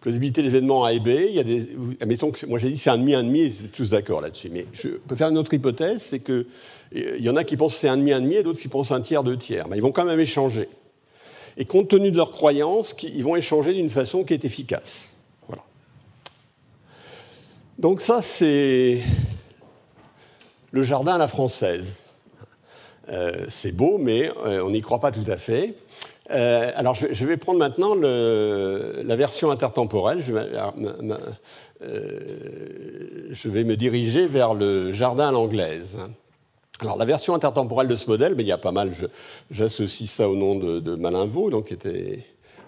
plausibilité 0.00 0.42
des 0.42 0.48
événements 0.48 0.84
A 0.84 0.92
et 0.92 1.00
B, 1.00 1.08
il 1.08 1.34
y 1.34 1.40
a 1.40 1.44
des, 1.44 1.68
admettons 2.00 2.30
que 2.30 2.44
moi 2.46 2.58
j'ai 2.58 2.70
dit 2.70 2.76
c'est 2.76 2.90
un 2.90 2.98
demi, 2.98 3.14
un 3.14 3.22
demi, 3.22 3.40
et 3.40 3.50
c'est 3.50 3.72
tous 3.72 3.90
d'accord 3.90 4.20
là-dessus. 4.20 4.50
Mais 4.50 4.66
je 4.72 4.88
peux 4.88 5.16
faire 5.16 5.28
une 5.28 5.38
autre 5.38 5.54
hypothèse, 5.54 6.02
c'est 6.02 6.20
qu'il 6.20 6.44
y 6.92 7.28
en 7.28 7.36
a 7.36 7.44
qui 7.44 7.56
pensent 7.56 7.74
que 7.74 7.80
c'est 7.80 7.88
un 7.88 7.96
demi, 7.96 8.12
un 8.12 8.20
demi, 8.20 8.36
et 8.36 8.42
d'autres 8.42 8.60
qui 8.60 8.68
pensent 8.68 8.90
un 8.90 9.00
tiers, 9.00 9.24
deux 9.24 9.38
tiers. 9.38 9.68
Mais 9.68 9.76
ils 9.76 9.82
vont 9.82 9.92
quand 9.92 10.04
même 10.04 10.20
échanger. 10.20 10.68
Et 11.56 11.64
compte 11.64 11.88
tenu 11.88 12.10
de 12.10 12.16
leurs 12.16 12.32
croyances, 12.32 12.94
ils 13.02 13.22
vont 13.22 13.36
échanger 13.36 13.74
d'une 13.74 13.90
façon 13.90 14.24
qui 14.24 14.34
est 14.34 14.44
efficace. 14.44 15.10
Voilà. 15.46 15.62
Donc 17.78 18.00
ça, 18.00 18.22
c'est 18.22 19.00
le 20.72 20.82
jardin 20.82 21.14
à 21.14 21.18
la 21.18 21.28
française. 21.28 21.98
Euh, 23.08 23.44
c'est 23.48 23.72
beau, 23.72 23.98
mais 23.98 24.30
euh, 24.44 24.64
on 24.64 24.70
n'y 24.70 24.80
croit 24.80 25.00
pas 25.00 25.12
tout 25.12 25.30
à 25.30 25.36
fait. 25.36 25.74
Euh, 26.30 26.72
alors, 26.74 26.94
je, 26.94 27.24
vais 27.24 27.36
prendre 27.36 27.58
maintenant 27.58 27.94
la 27.94 29.16
version 29.16 29.50
intertemporelle. 29.50 30.22
Euh, 31.82 33.28
je 33.30 33.48
vais, 33.50 33.64
me 33.64 33.76
diriger 33.76 34.26
vers 34.26 34.54
le 34.54 34.92
jardin 34.92 35.28
à 35.28 35.32
l'anglaise. 35.32 35.98
Alors, 36.80 36.96
la 36.96 37.04
version 37.04 37.34
intertemporelle 37.34 37.88
de 37.88 37.96
ce 37.96 38.06
modèle, 38.06 38.34
mais 38.36 38.42
il 38.42 38.46
y 38.46 38.52
a 38.52 38.58
pas 38.58 38.72
mal. 38.72 38.92
J'associe 39.50 40.08
ça 40.08 40.28
au 40.28 40.36
nom 40.36 40.56
de, 40.56 40.80
de 40.80 40.94
Malin 40.94 41.26
Vaux, 41.26 41.50
donc, 41.50 41.66
qui 41.66 41.74
était 41.74 42.24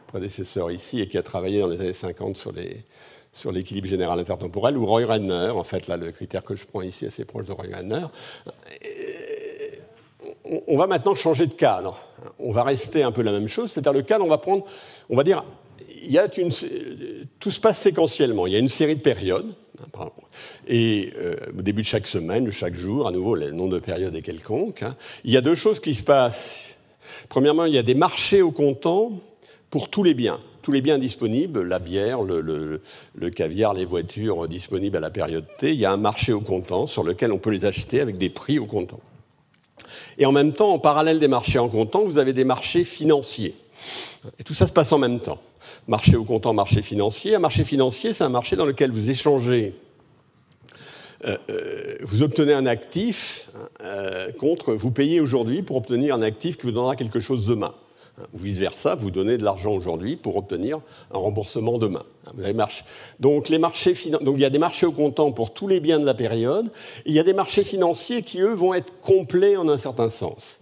prédécesseur 0.09 0.71
ici 0.71 1.01
et 1.01 1.09
qui 1.09 1.19
a 1.19 1.23
travaillé 1.23 1.61
dans 1.61 1.69
les 1.69 1.81
années 1.81 1.93
50 1.93 2.37
sur 3.33 3.53
l'équilibre 3.53 3.89
général 3.89 4.19
intertemporel, 4.21 4.77
ou 4.77 4.87
Roy 4.87 5.07
Renner, 5.07 5.51
en 5.51 5.65
fait, 5.65 5.89
là, 5.89 5.97
le 5.97 6.13
critère 6.13 6.45
que 6.45 6.55
je 6.57 6.67
prends 6.67 6.83
ici 6.83 7.05
est 7.05 7.09
assez 7.09 7.25
proche 7.25 7.47
de 7.47 7.53
Roy 7.53 7.67
Renner 7.75 8.07
on 10.67 10.77
va 10.77 10.87
maintenant 10.87 11.15
changer 11.15 11.47
de 11.47 11.55
cadre. 11.55 11.99
On 12.39 12.53
va 12.53 12.63
rester 12.63 13.03
un 13.03 13.13
peu 13.13 13.23
la 13.23 13.33
même 13.33 13.49
chose, 13.49 13.71
c'est-à-dire 13.71 13.93
le 13.93 14.03
cadre, 14.03 14.25
on 14.25 14.29
va 14.29 14.39
prendre, 14.39 14.65
on 15.11 15.17
va 15.17 15.25
dire, 15.25 15.45
il 16.03 16.13
y 16.13 16.19
a 16.19 16.29
une, 16.37 16.51
tout 17.41 17.51
se 17.51 17.61
passe 17.61 17.81
séquentiellement. 17.81 18.47
Il 18.47 18.53
y 18.53 18.57
a 18.57 18.59
une 18.59 18.69
série 18.69 18.97
de 18.97 19.01
périodes, 19.01 19.55
et 20.67 21.13
euh, 21.19 21.37
au 21.59 21.63
début 21.63 21.83
de 21.83 21.87
chaque 21.87 22.07
semaine, 22.07 22.51
chaque 22.51 22.75
jour, 22.75 23.07
à 23.07 23.11
nouveau, 23.11 23.35
le 23.35 23.51
nombre 23.51 23.75
de 23.75 23.79
périodes 23.79 24.15
est 24.15 24.23
quelconque. 24.23 24.83
Hein. 24.83 24.97
Il 25.25 25.33
y 25.33 25.37
a 25.37 25.41
deux 25.41 25.55
choses 25.55 25.81
qui 25.81 25.95
se 25.95 26.03
passent. 26.03 26.75
Premièrement, 27.29 27.65
il 27.65 27.75
y 27.75 27.79
a 27.79 27.83
des 27.83 27.95
marchés 27.95 28.43
au 28.43 28.51
comptant 28.51 29.13
pour 29.71 29.89
tous 29.89 30.03
les 30.03 30.15
biens. 30.15 30.41
Tous 30.63 30.73
les 30.73 30.81
biens 30.81 30.99
disponibles, 30.99 31.63
la 31.63 31.79
bière, 31.79 32.23
le, 32.23 32.41
le, 33.15 33.31
caviar, 33.31 33.73
les 33.75 33.85
voitures 33.85 34.49
disponibles 34.49 34.97
à 34.97 35.01
la 35.01 35.11
période 35.11 35.45
T, 35.59 35.73
il 35.73 35.79
y 35.79 35.85
a 35.85 35.93
un 35.93 35.97
marché 35.97 36.33
au 36.33 36.41
comptant 36.41 36.89
sur 36.89 37.05
lequel 37.05 37.31
on 37.31 37.39
peut 37.39 37.51
les 37.51 37.65
acheter 37.65 38.01
avec 38.01 38.19
des 38.19 38.31
prix 38.31 38.59
au 38.59 38.67
comptant. 38.67 39.01
Et 40.19 40.27
en 40.27 40.33
même 40.33 40.53
temps, 40.53 40.73
en 40.73 40.79
parallèle 40.79 41.19
des 41.19 41.29
marchés 41.29 41.59
en 41.59 41.69
comptant, 41.69 42.05
vous 42.05 42.19
avez 42.19 42.33
des 42.33 42.45
marchés 42.45 42.85
financiers. 42.85 43.55
Et 44.39 44.45
tout 44.45 44.55
ça 44.55 44.67
se 44.67 44.73
passe 44.73 44.93
en 44.93 44.99
même 44.99 45.21
temps. 45.21 45.41
Marché 45.89 46.17
au 46.17 46.25
comptant, 46.25 46.53
marché 46.53 46.83
financier. 46.83 47.35
Un 47.35 47.39
marché 47.39 47.65
financier, 47.65 48.13
c'est 48.13 48.25
un 48.25 48.29
marché 48.29 48.57
dans 48.57 48.65
lequel 48.65 48.91
vous 48.91 49.11
échangez, 49.11 49.75
euh, 51.25 51.37
euh, 51.51 51.97
vous 52.03 52.23
obtenez 52.23 52.53
un 52.53 52.67
actif 52.67 53.49
euh, 53.83 54.31
contre, 54.33 54.75
vous 54.75 54.91
payez 54.91 55.21
aujourd'hui 55.21 55.63
pour 55.63 55.77
obtenir 55.77 56.15
un 56.15 56.23
actif 56.23 56.57
qui 56.57 56.65
vous 56.65 56.73
donnera 56.73 56.95
quelque 56.95 57.21
chose 57.21 57.47
demain. 57.47 57.75
Ou 58.33 58.39
vice-versa, 58.39 58.95
vous 58.95 59.11
donnez 59.11 59.37
de 59.37 59.45
l'argent 59.45 59.73
aujourd'hui 59.73 60.17
pour 60.17 60.37
obtenir 60.37 60.81
un 61.13 61.19
remboursement 61.19 61.77
demain. 61.77 62.05
Avez 62.27 62.55
Donc, 63.21 63.51
les 63.51 63.59
marchés 63.59 63.95
Donc 64.23 64.37
il 64.37 64.41
y 64.41 64.45
a 64.45 64.51
des 64.51 64.59
marchés 64.59 64.87
au 64.87 64.93
comptant 64.93 65.33
pour 65.33 65.53
tous 65.53 65.69
les 65.69 65.81
biens 65.81 66.01
de 66.01 66.07
la 66.07 66.15
période. 66.15 66.71
Il 67.05 67.13
y 67.13 67.19
a 67.19 67.23
des 67.23 67.35
marchés 67.35 67.63
financiers 67.63 68.23
qui, 68.23 68.41
eux, 68.41 68.55
vont 68.55 68.73
être 68.73 69.01
complets 69.01 69.57
en 69.57 69.69
un 69.69 69.77
certain 69.77 70.09
sens. 70.09 70.61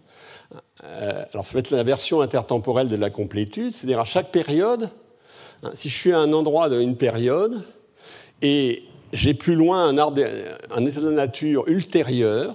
Euh, 0.83 1.25
alors 1.33 1.47
ça 1.47 1.55
va 1.55 1.61
être 1.61 1.71
la 1.71 1.85
version 1.85 2.21
intertemporelle 2.21 2.89
de 2.89 2.97
la 2.97 3.11
complétude, 3.11 3.73
c'est-à-dire 3.73 4.01
à 4.01 4.05
chaque 4.05 4.33
période, 4.33 4.91
hein, 5.63 5.71
si 5.75 5.89
je 5.89 5.97
suis 5.97 6.13
à 6.13 6.19
un 6.19 6.33
endroit 6.33 6.69
d'une 6.69 6.97
période 6.97 7.63
et 8.43 8.83
j'ai 9.13 9.33
plus 9.33 9.55
loin 9.55 9.87
un, 9.87 9.97
arbre, 9.97 10.23
un 10.75 10.85
état 10.85 11.01
de 11.01 11.11
nature 11.11 11.65
ultérieur, 11.69 12.55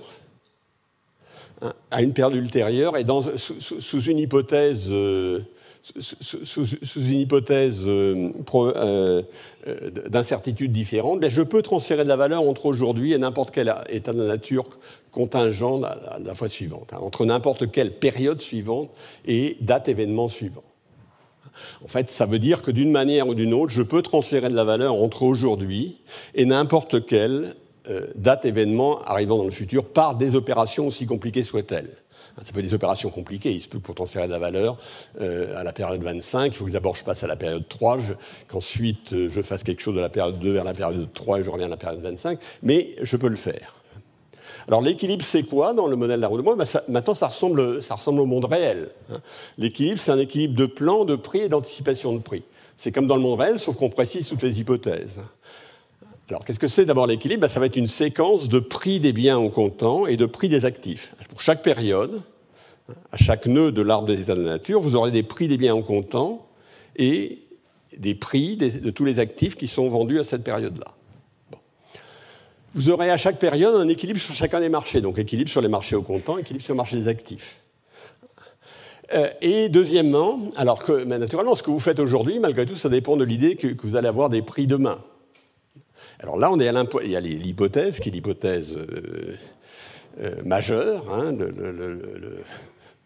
à 1.91 2.01
une 2.01 2.13
période 2.13 2.35
ultérieure 2.35 2.97
et 2.97 3.05
sous, 3.37 4.01
une 4.01 4.19
hypothèse, 4.19 4.85
euh, 4.89 5.39
sous, 5.81 6.65
une 6.95 7.19
hypothèse 7.19 7.83
euh, 7.85 8.31
euh, 8.55 9.21
d'incertitude 10.07 10.71
différente, 10.71 11.19
ben 11.19 11.29
je 11.29 11.41
peux 11.41 11.61
transférer 11.61 12.03
de 12.03 12.09
la 12.09 12.15
valeur 12.15 12.43
entre 12.43 12.65
aujourd'hui 12.65 13.13
et 13.13 13.17
n'importe 13.17 13.51
quel 13.51 13.73
état 13.89 14.13
de 14.13 14.23
nature 14.23 14.65
contingent 15.11 15.81
à 15.83 16.19
la 16.23 16.35
fois 16.35 16.49
suivante, 16.49 16.91
hein, 16.93 16.99
entre 17.01 17.25
n'importe 17.25 17.71
quelle 17.71 17.91
période 17.91 18.41
suivante 18.41 18.89
et 19.25 19.57
date 19.61 19.89
événement 19.89 20.29
suivant. 20.29 20.63
En 21.83 21.87
fait, 21.87 22.09
ça 22.09 22.25
veut 22.25 22.39
dire 22.39 22.61
que 22.61 22.71
d'une 22.71 22.91
manière 22.91 23.27
ou 23.27 23.33
d'une 23.33 23.53
autre, 23.53 23.73
je 23.73 23.81
peux 23.81 24.01
transférer 24.01 24.49
de 24.49 24.55
la 24.55 24.63
valeur 24.63 24.93
entre 24.93 25.23
aujourd'hui 25.23 25.97
et 26.35 26.45
n'importe 26.45 27.05
quel 27.05 27.55
date 28.15 28.45
événement 28.45 29.01
arrivant 29.03 29.37
dans 29.37 29.45
le 29.45 29.51
futur 29.51 29.85
par 29.85 30.15
des 30.15 30.35
opérations 30.35 30.87
aussi 30.87 31.05
compliquées 31.05 31.43
soient-elles. 31.43 31.89
Ça 32.43 32.53
peut 32.53 32.59
être 32.59 32.67
des 32.67 32.73
opérations 32.73 33.09
compliquées. 33.09 33.51
Il 33.51 33.61
se 33.61 33.67
peut 33.67 33.79
pour 33.79 33.95
transférer 33.95 34.27
de 34.27 34.31
la 34.31 34.39
valeur 34.39 34.77
euh, 35.19 35.57
à 35.57 35.63
la 35.63 35.73
période 35.73 36.01
25, 36.01 36.47
il 36.47 36.53
faut 36.53 36.65
que 36.65 36.71
d'abord 36.71 36.95
je 36.95 37.03
passe 37.03 37.23
à 37.23 37.27
la 37.27 37.35
période 37.35 37.67
3, 37.67 37.97
qu'ensuite 38.47 39.13
euh, 39.13 39.29
je 39.29 39.41
fasse 39.41 39.63
quelque 39.63 39.81
chose 39.81 39.95
de 39.95 39.99
la 39.99 40.09
période 40.09 40.39
2 40.39 40.51
vers 40.51 40.63
la 40.63 40.73
période 40.73 41.11
3 41.13 41.39
et 41.39 41.43
je 41.43 41.49
reviens 41.49 41.67
à 41.67 41.69
la 41.69 41.77
période 41.77 42.01
25, 42.01 42.39
mais 42.63 42.95
je 43.01 43.17
peux 43.17 43.27
le 43.27 43.35
faire. 43.35 43.75
Alors 44.67 44.81
l'équilibre, 44.81 45.23
c'est 45.23 45.43
quoi 45.43 45.73
dans 45.73 45.87
le 45.87 45.95
modèle 45.95 46.21
d'Arnaud 46.21 46.37
de 46.37 46.43
ben, 46.43 46.65
Maintenant, 46.87 47.15
ça 47.15 47.27
ressemble, 47.27 47.81
ça 47.81 47.95
ressemble 47.95 48.19
au 48.21 48.25
monde 48.25 48.45
réel. 48.45 48.89
Hein. 49.11 49.17
L'équilibre, 49.57 49.99
c'est 49.99 50.11
un 50.11 50.19
équilibre 50.19 50.55
de 50.55 50.65
plan, 50.65 51.05
de 51.05 51.15
prix 51.15 51.39
et 51.39 51.49
d'anticipation 51.49 52.13
de 52.13 52.19
prix. 52.19 52.43
C'est 52.77 52.91
comme 52.91 53.07
dans 53.07 53.15
le 53.15 53.21
monde 53.21 53.39
réel, 53.39 53.59
sauf 53.59 53.75
qu'on 53.75 53.89
précise 53.89 54.27
toutes 54.27 54.43
les 54.43 54.59
hypothèses. 54.59 55.19
Alors, 56.29 56.45
qu'est-ce 56.45 56.59
que 56.59 56.67
c'est 56.67 56.85
d'abord 56.85 57.07
l'équilibre? 57.07 57.41
Ben, 57.41 57.47
Ça 57.47 57.59
va 57.59 57.65
être 57.65 57.75
une 57.75 57.87
séquence 57.87 58.49
de 58.49 58.59
prix 58.59 58.99
des 58.99 59.13
biens 59.13 59.39
au 59.39 59.49
comptant 59.49 60.05
et 60.05 60.15
de 60.15 60.25
prix 60.25 60.49
des 60.49 60.65
actifs. 60.65 61.13
Pour 61.29 61.41
chaque 61.41 61.63
période, 61.63 62.21
à 63.11 63.17
chaque 63.17 63.47
nœud 63.47 63.71
de 63.71 63.81
l'arbre 63.81 64.07
des 64.07 64.21
états 64.21 64.35
de 64.35 64.41
la 64.41 64.51
nature, 64.51 64.79
vous 64.79 64.95
aurez 64.95 65.11
des 65.11 65.23
prix 65.23 65.47
des 65.47 65.57
biens 65.57 65.75
au 65.75 65.81
comptant 65.81 66.47
et 66.95 67.39
des 67.97 68.15
prix 68.15 68.57
de 68.57 68.89
tous 68.91 69.05
les 69.05 69.19
actifs 69.19 69.55
qui 69.55 69.67
sont 69.67 69.87
vendus 69.87 70.19
à 70.19 70.23
cette 70.23 70.43
période-là. 70.43 70.93
Vous 72.75 72.89
aurez 72.91 73.09
à 73.09 73.17
chaque 73.17 73.39
période 73.39 73.75
un 73.75 73.87
équilibre 73.87 74.19
sur 74.19 74.35
chacun 74.35 74.59
des 74.59 74.69
marchés, 74.69 75.01
donc 75.01 75.17
équilibre 75.17 75.49
sur 75.49 75.61
les 75.61 75.67
marchés 75.67 75.95
au 75.95 76.03
comptant, 76.03 76.37
équilibre 76.37 76.63
sur 76.63 76.73
le 76.73 76.77
marché 76.77 76.97
des 76.97 77.07
actifs. 77.07 77.61
Euh, 79.13 79.27
et 79.41 79.69
deuxièmement, 79.69 80.39
alors 80.55 80.83
que 80.83 81.03
naturellement, 81.03 81.55
ce 81.55 81.63
que 81.63 81.71
vous 81.71 81.79
faites 81.79 81.99
aujourd'hui, 81.99 82.37
malgré 82.37 82.67
tout, 82.67 82.75
ça 82.75 82.89
dépend 82.89 83.17
de 83.17 83.23
l'idée 83.23 83.55
que, 83.55 83.75
vous 83.81 83.95
allez 83.95 84.07
avoir 84.07 84.29
des 84.29 84.43
prix 84.43 84.67
demain. 84.67 84.99
Alors 86.19 86.37
là, 86.37 86.51
on 86.51 86.59
est 86.59 86.67
à 86.67 86.83
il 87.03 87.11
y 87.11 87.15
a 87.15 87.21
l'hypothèse 87.21 87.99
qui 87.99 88.09
est 88.09 88.11
l'hypothèse 88.11 88.75
euh, 88.75 89.35
euh, 90.21 90.43
majeure, 90.43 91.05
hein, 91.13 91.33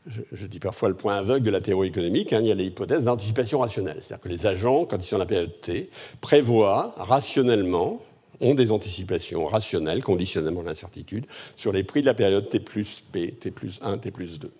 je, 0.08 0.48
dis 0.48 0.60
parfois 0.60 0.90
le 0.90 0.96
point 0.96 1.16
aveugle 1.16 1.46
de 1.46 1.52
la 1.52 1.62
théorie 1.62 1.88
économique, 1.88 2.34
hein, 2.34 2.40
il 2.42 2.48
y 2.48 2.52
a 2.52 2.56
l'hypothèse 2.56 3.04
d'anticipation 3.04 3.60
rationnelle. 3.60 3.98
C'est-à-dire 4.02 4.24
que 4.24 4.30
les 4.30 4.46
agents, 4.46 4.86
quand 4.86 4.98
ils 4.98 5.04
sont 5.04 5.16
dans 5.16 5.20
la 5.20 5.26
période 5.26 5.62
T, 5.62 5.90
prévoient 6.22 6.94
rationnellement, 6.98 8.02
ont 8.42 8.56
des 8.56 8.72
anticipations 8.72 9.46
rationnelles, 9.46 10.04
conditionnellement 10.04 10.64
l'incertitude, 10.64 11.26
sur 11.56 11.72
les 11.72 11.84
prix 11.84 12.02
de 12.02 12.08
la 12.08 12.14
période 12.14 12.50
T 12.50 12.60
plus 12.60 13.04
P, 13.12 13.32
T 13.32 13.52
plus 13.52 13.80
1, 13.82 14.00
T 14.00 14.12
plus 14.12 14.40
2. 14.40 14.52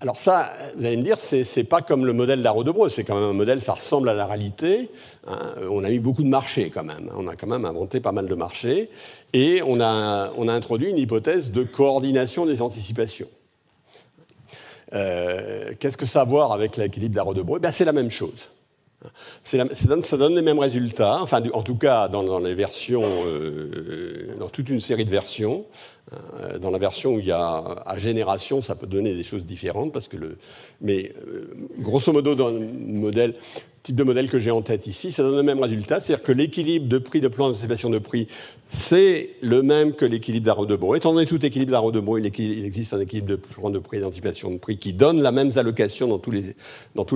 Alors 0.00 0.16
ça, 0.16 0.52
vous 0.76 0.86
allez 0.86 0.96
me 0.96 1.02
dire, 1.02 1.18
c'est 1.18 1.64
pas 1.64 1.82
comme 1.82 2.06
le 2.06 2.12
modèle 2.12 2.40
d'Aro-de-Breu, 2.40 2.88
c'est 2.88 3.02
quand 3.02 3.16
même 3.16 3.30
un 3.30 3.32
modèle, 3.32 3.60
ça 3.60 3.72
ressemble 3.72 4.08
à 4.08 4.14
la 4.14 4.26
réalité. 4.26 4.90
Hein. 5.26 5.38
On 5.70 5.82
a 5.82 5.90
eu 5.90 5.98
beaucoup 5.98 6.22
de 6.22 6.28
marchés 6.28 6.70
quand 6.70 6.84
même, 6.84 7.10
on 7.16 7.26
a 7.26 7.34
quand 7.34 7.48
même 7.48 7.64
inventé 7.64 7.98
pas 7.98 8.12
mal 8.12 8.28
de 8.28 8.34
marchés, 8.36 8.90
et 9.32 9.60
on 9.66 9.80
a, 9.80 10.30
on 10.36 10.46
a 10.46 10.52
introduit 10.52 10.90
une 10.90 10.98
hypothèse 10.98 11.50
de 11.50 11.64
coordination 11.64 12.46
des 12.46 12.62
anticipations. 12.62 13.28
Euh, 14.94 15.72
qu'est-ce 15.80 15.96
que 15.96 16.06
ça 16.06 16.20
a 16.20 16.22
à 16.22 16.24
voir 16.24 16.52
avec 16.52 16.76
l'équilibre 16.76 17.16
d'Aro-de-Breu 17.16 17.58
ben, 17.58 17.72
C'est 17.72 17.84
la 17.84 17.92
même 17.92 18.10
chose. 18.10 18.50
ça, 19.42 20.16
donne, 20.16 20.34
les 20.36 20.42
mêmes 20.42 20.60
résultats, 20.60 21.18
enfin, 21.20 21.42
en 21.52 21.62
tout 21.62 21.76
cas 21.76 22.06
dans, 22.06 22.38
les 22.38 22.54
versions, 22.54 23.02
euh, 23.04 24.36
dans 24.38 24.48
toute 24.48 24.68
une 24.68 24.80
série 24.80 25.04
de 25.04 25.10
versions. 25.10 25.66
Euh, 26.12 26.58
dans 26.58 26.70
la 26.70 26.78
version 26.78 27.14
où 27.14 27.18
il 27.18 27.26
y 27.26 27.32
a 27.32 27.82
à 27.84 27.98
génération, 27.98 28.60
ça 28.60 28.74
peut 28.74 28.86
donner 28.86 29.14
des 29.14 29.24
choses 29.24 29.44
différentes, 29.44 29.92
parce 29.92 30.08
que 30.08 30.16
le, 30.16 30.38
mais 30.80 31.12
grosso 31.78 32.12
modo, 32.12 32.34
dans 32.34 32.48
le 32.48 32.60
modèle, 32.60 33.34
type 33.88 33.96
de 33.96 34.04
modèle 34.04 34.28
que 34.28 34.38
j'ai 34.38 34.50
en 34.50 34.60
tête 34.60 34.86
ici, 34.86 35.12
ça 35.12 35.22
donne 35.22 35.36
le 35.36 35.42
même 35.42 35.62
résultat, 35.62 35.98
c'est-à-dire 35.98 36.22
que 36.22 36.32
l'équilibre 36.32 36.88
de 36.88 36.98
prix 36.98 37.22
de 37.22 37.28
plan 37.28 37.48
d'anticipation 37.48 37.88
de 37.88 37.98
prix, 37.98 38.28
c'est 38.66 39.30
le 39.40 39.62
même 39.62 39.94
que 39.94 40.04
l'équilibre 40.04 40.44
d'Arro 40.44 40.66
de 40.66 40.76
Bro. 40.76 40.94
Étant 40.94 41.14
donné 41.14 41.24
tout 41.24 41.42
équilibre 41.42 41.72
d'Arro 41.72 41.90
de 41.90 41.98
Bro, 41.98 42.18
il 42.18 42.26
existe 42.26 42.92
un 42.92 43.00
équilibre 43.00 43.28
de 43.28 43.36
plan 43.36 43.70
de 43.70 43.78
prix 43.78 44.00
d'anticipation 44.00 44.50
de 44.50 44.58
prix 44.58 44.76
qui 44.76 44.92
donne 44.92 45.22
la 45.22 45.32
même 45.32 45.52
allocation 45.56 46.06
dans 46.06 46.18
tous 46.18 46.32
les, 46.32 46.54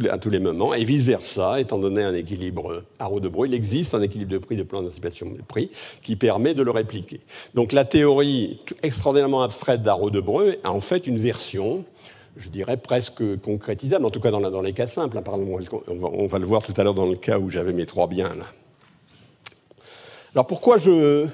à 0.09 0.17
tous 0.17 0.31
les 0.31 0.39
moments, 0.39 0.73
et 0.73 0.87
vice-versa, 0.87 1.61
étant 1.61 1.77
donné 1.77 2.05
un 2.05 2.15
équilibre 2.15 2.83
Arro 2.99 3.21
de 3.21 3.29
Bro, 3.29 3.45
il 3.45 3.53
existe 3.53 3.95
un 3.95 4.01
équilibre 4.01 4.33
de 4.33 4.39
prix 4.39 4.57
de 4.57 4.63
plan 4.63 4.81
d'anticipation 4.81 5.29
de 5.29 5.43
prix 5.43 5.69
qui 6.01 6.17
permet 6.17 6.55
de 6.55 6.63
le 6.63 6.71
répliquer. 6.71 7.21
Donc 7.53 7.73
la 7.73 7.85
théorie 7.85 8.61
extraordinairement 8.83 9.43
abstraite 9.43 9.83
d'Arro 9.83 10.09
de 10.09 10.21
Breu 10.21 10.57
a 10.65 10.73
en 10.73 10.81
fait 10.81 11.07
une 11.07 11.19
version 11.19 11.85
je 12.37 12.49
dirais, 12.49 12.77
presque 12.77 13.41
concrétisable, 13.41 14.07
en 14.07 14.11
tout 14.11 14.21
cas 14.21 14.31
dans, 14.31 14.63
les 14.63 14.73
cas 14.73 14.87
simples. 14.87 15.19
Hein, 15.19 15.23
on, 15.27 16.27
va, 16.27 16.39
le 16.39 16.47
voir 16.47 16.63
tout 16.63 16.75
à 16.77 16.85
l'heure 16.85 16.95
dans 16.95 17.07
le 17.07 17.17
cas 17.17 17.39
où 17.39 17.51
j'avais 17.51 17.73
mes 17.73 17.87
trois 17.87 18.07
biens. 18.07 18.33
Alors 20.35 20.47
pourquoi 20.47 20.79
je, 20.79 21.27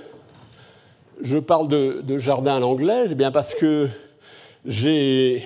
je 1.20 1.38
parle 1.38 1.68
de, 1.68 2.18
jardin 2.18 2.56
à 2.56 2.60
l'anglaise? 2.60 3.10
Eh 3.12 3.14
bien 3.14 3.30
parce 3.30 3.54
que 3.54 3.88
j'ai 4.64 5.44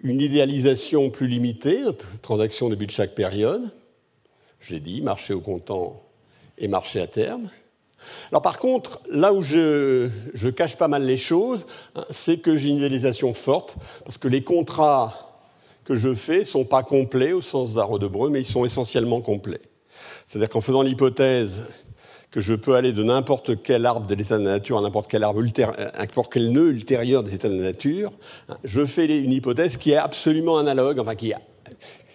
une 0.00 0.20
idéalisation 0.20 1.10
plus 1.10 1.28
limitée, 1.28 1.82
transaction 2.22 2.66
au 2.66 2.70
début 2.70 2.86
de 2.86 2.90
chaque 2.90 3.14
période. 3.14 3.62
Je 4.60 4.74
l'ai 4.74 4.80
dit, 4.80 5.00
marché 5.00 5.32
au 5.32 5.40
comptant 5.40 6.02
et 6.58 6.66
marché 6.66 7.00
à 7.00 7.06
terme. 7.06 7.50
Alors 8.30 8.42
par 8.42 8.58
contre, 8.58 9.00
là 9.10 9.32
où 9.32 9.42
je, 9.42 10.08
cache 10.50 10.76
pas 10.76 10.88
mal 10.88 11.04
les 11.04 11.16
choses, 11.16 11.66
hein, 11.94 12.04
c'est 12.10 12.38
que 12.38 12.56
j'ai 12.56 12.68
une 12.68 12.76
idéalisation 12.76 13.34
forte, 13.34 13.76
parce 14.04 14.18
que 14.18 14.28
les 14.28 14.42
contrats 14.42 15.42
que 15.84 15.94
je 15.94 16.14
fais 16.14 16.40
ne 16.40 16.44
sont 16.44 16.64
pas 16.64 16.82
complets 16.82 17.32
au 17.32 17.42
sens 17.42 17.74
d'Arro 17.74 17.98
de 17.98 18.08
Breu, 18.08 18.30
mais 18.30 18.40
ils 18.40 18.46
sont 18.46 18.64
essentiellement 18.64 19.20
complets. 19.20 19.60
C'est-à-dire 20.26 20.48
qu'en 20.48 20.60
faisant 20.60 20.82
l'hypothèse 20.82 21.68
que 22.30 22.40
je 22.40 22.54
peux 22.54 22.74
aller 22.74 22.92
de 22.92 23.02
n'importe 23.02 23.62
quel 23.62 23.86
arbre 23.86 24.06
de 24.06 24.14
l'état 24.14 24.36
de 24.36 24.44
la 24.44 24.52
nature 24.52 24.78
à 24.78 24.82
n'importe 24.82 25.08
quel, 25.10 25.22
arbre 25.22 25.42
n'importe 25.42 26.32
quel 26.32 26.50
nœud 26.50 26.70
ultérieur 26.70 27.22
des 27.22 27.34
états 27.34 27.48
de 27.48 27.54
la 27.54 27.62
nature, 27.62 28.12
hein, 28.48 28.58
je 28.64 28.84
fais 28.84 29.06
une 29.06 29.32
hypothèse 29.32 29.76
qui 29.76 29.92
est 29.92 29.96
absolument 29.96 30.58
analogue, 30.58 30.98
enfin 30.98 31.14
qui 31.14 31.30
est 31.30 31.36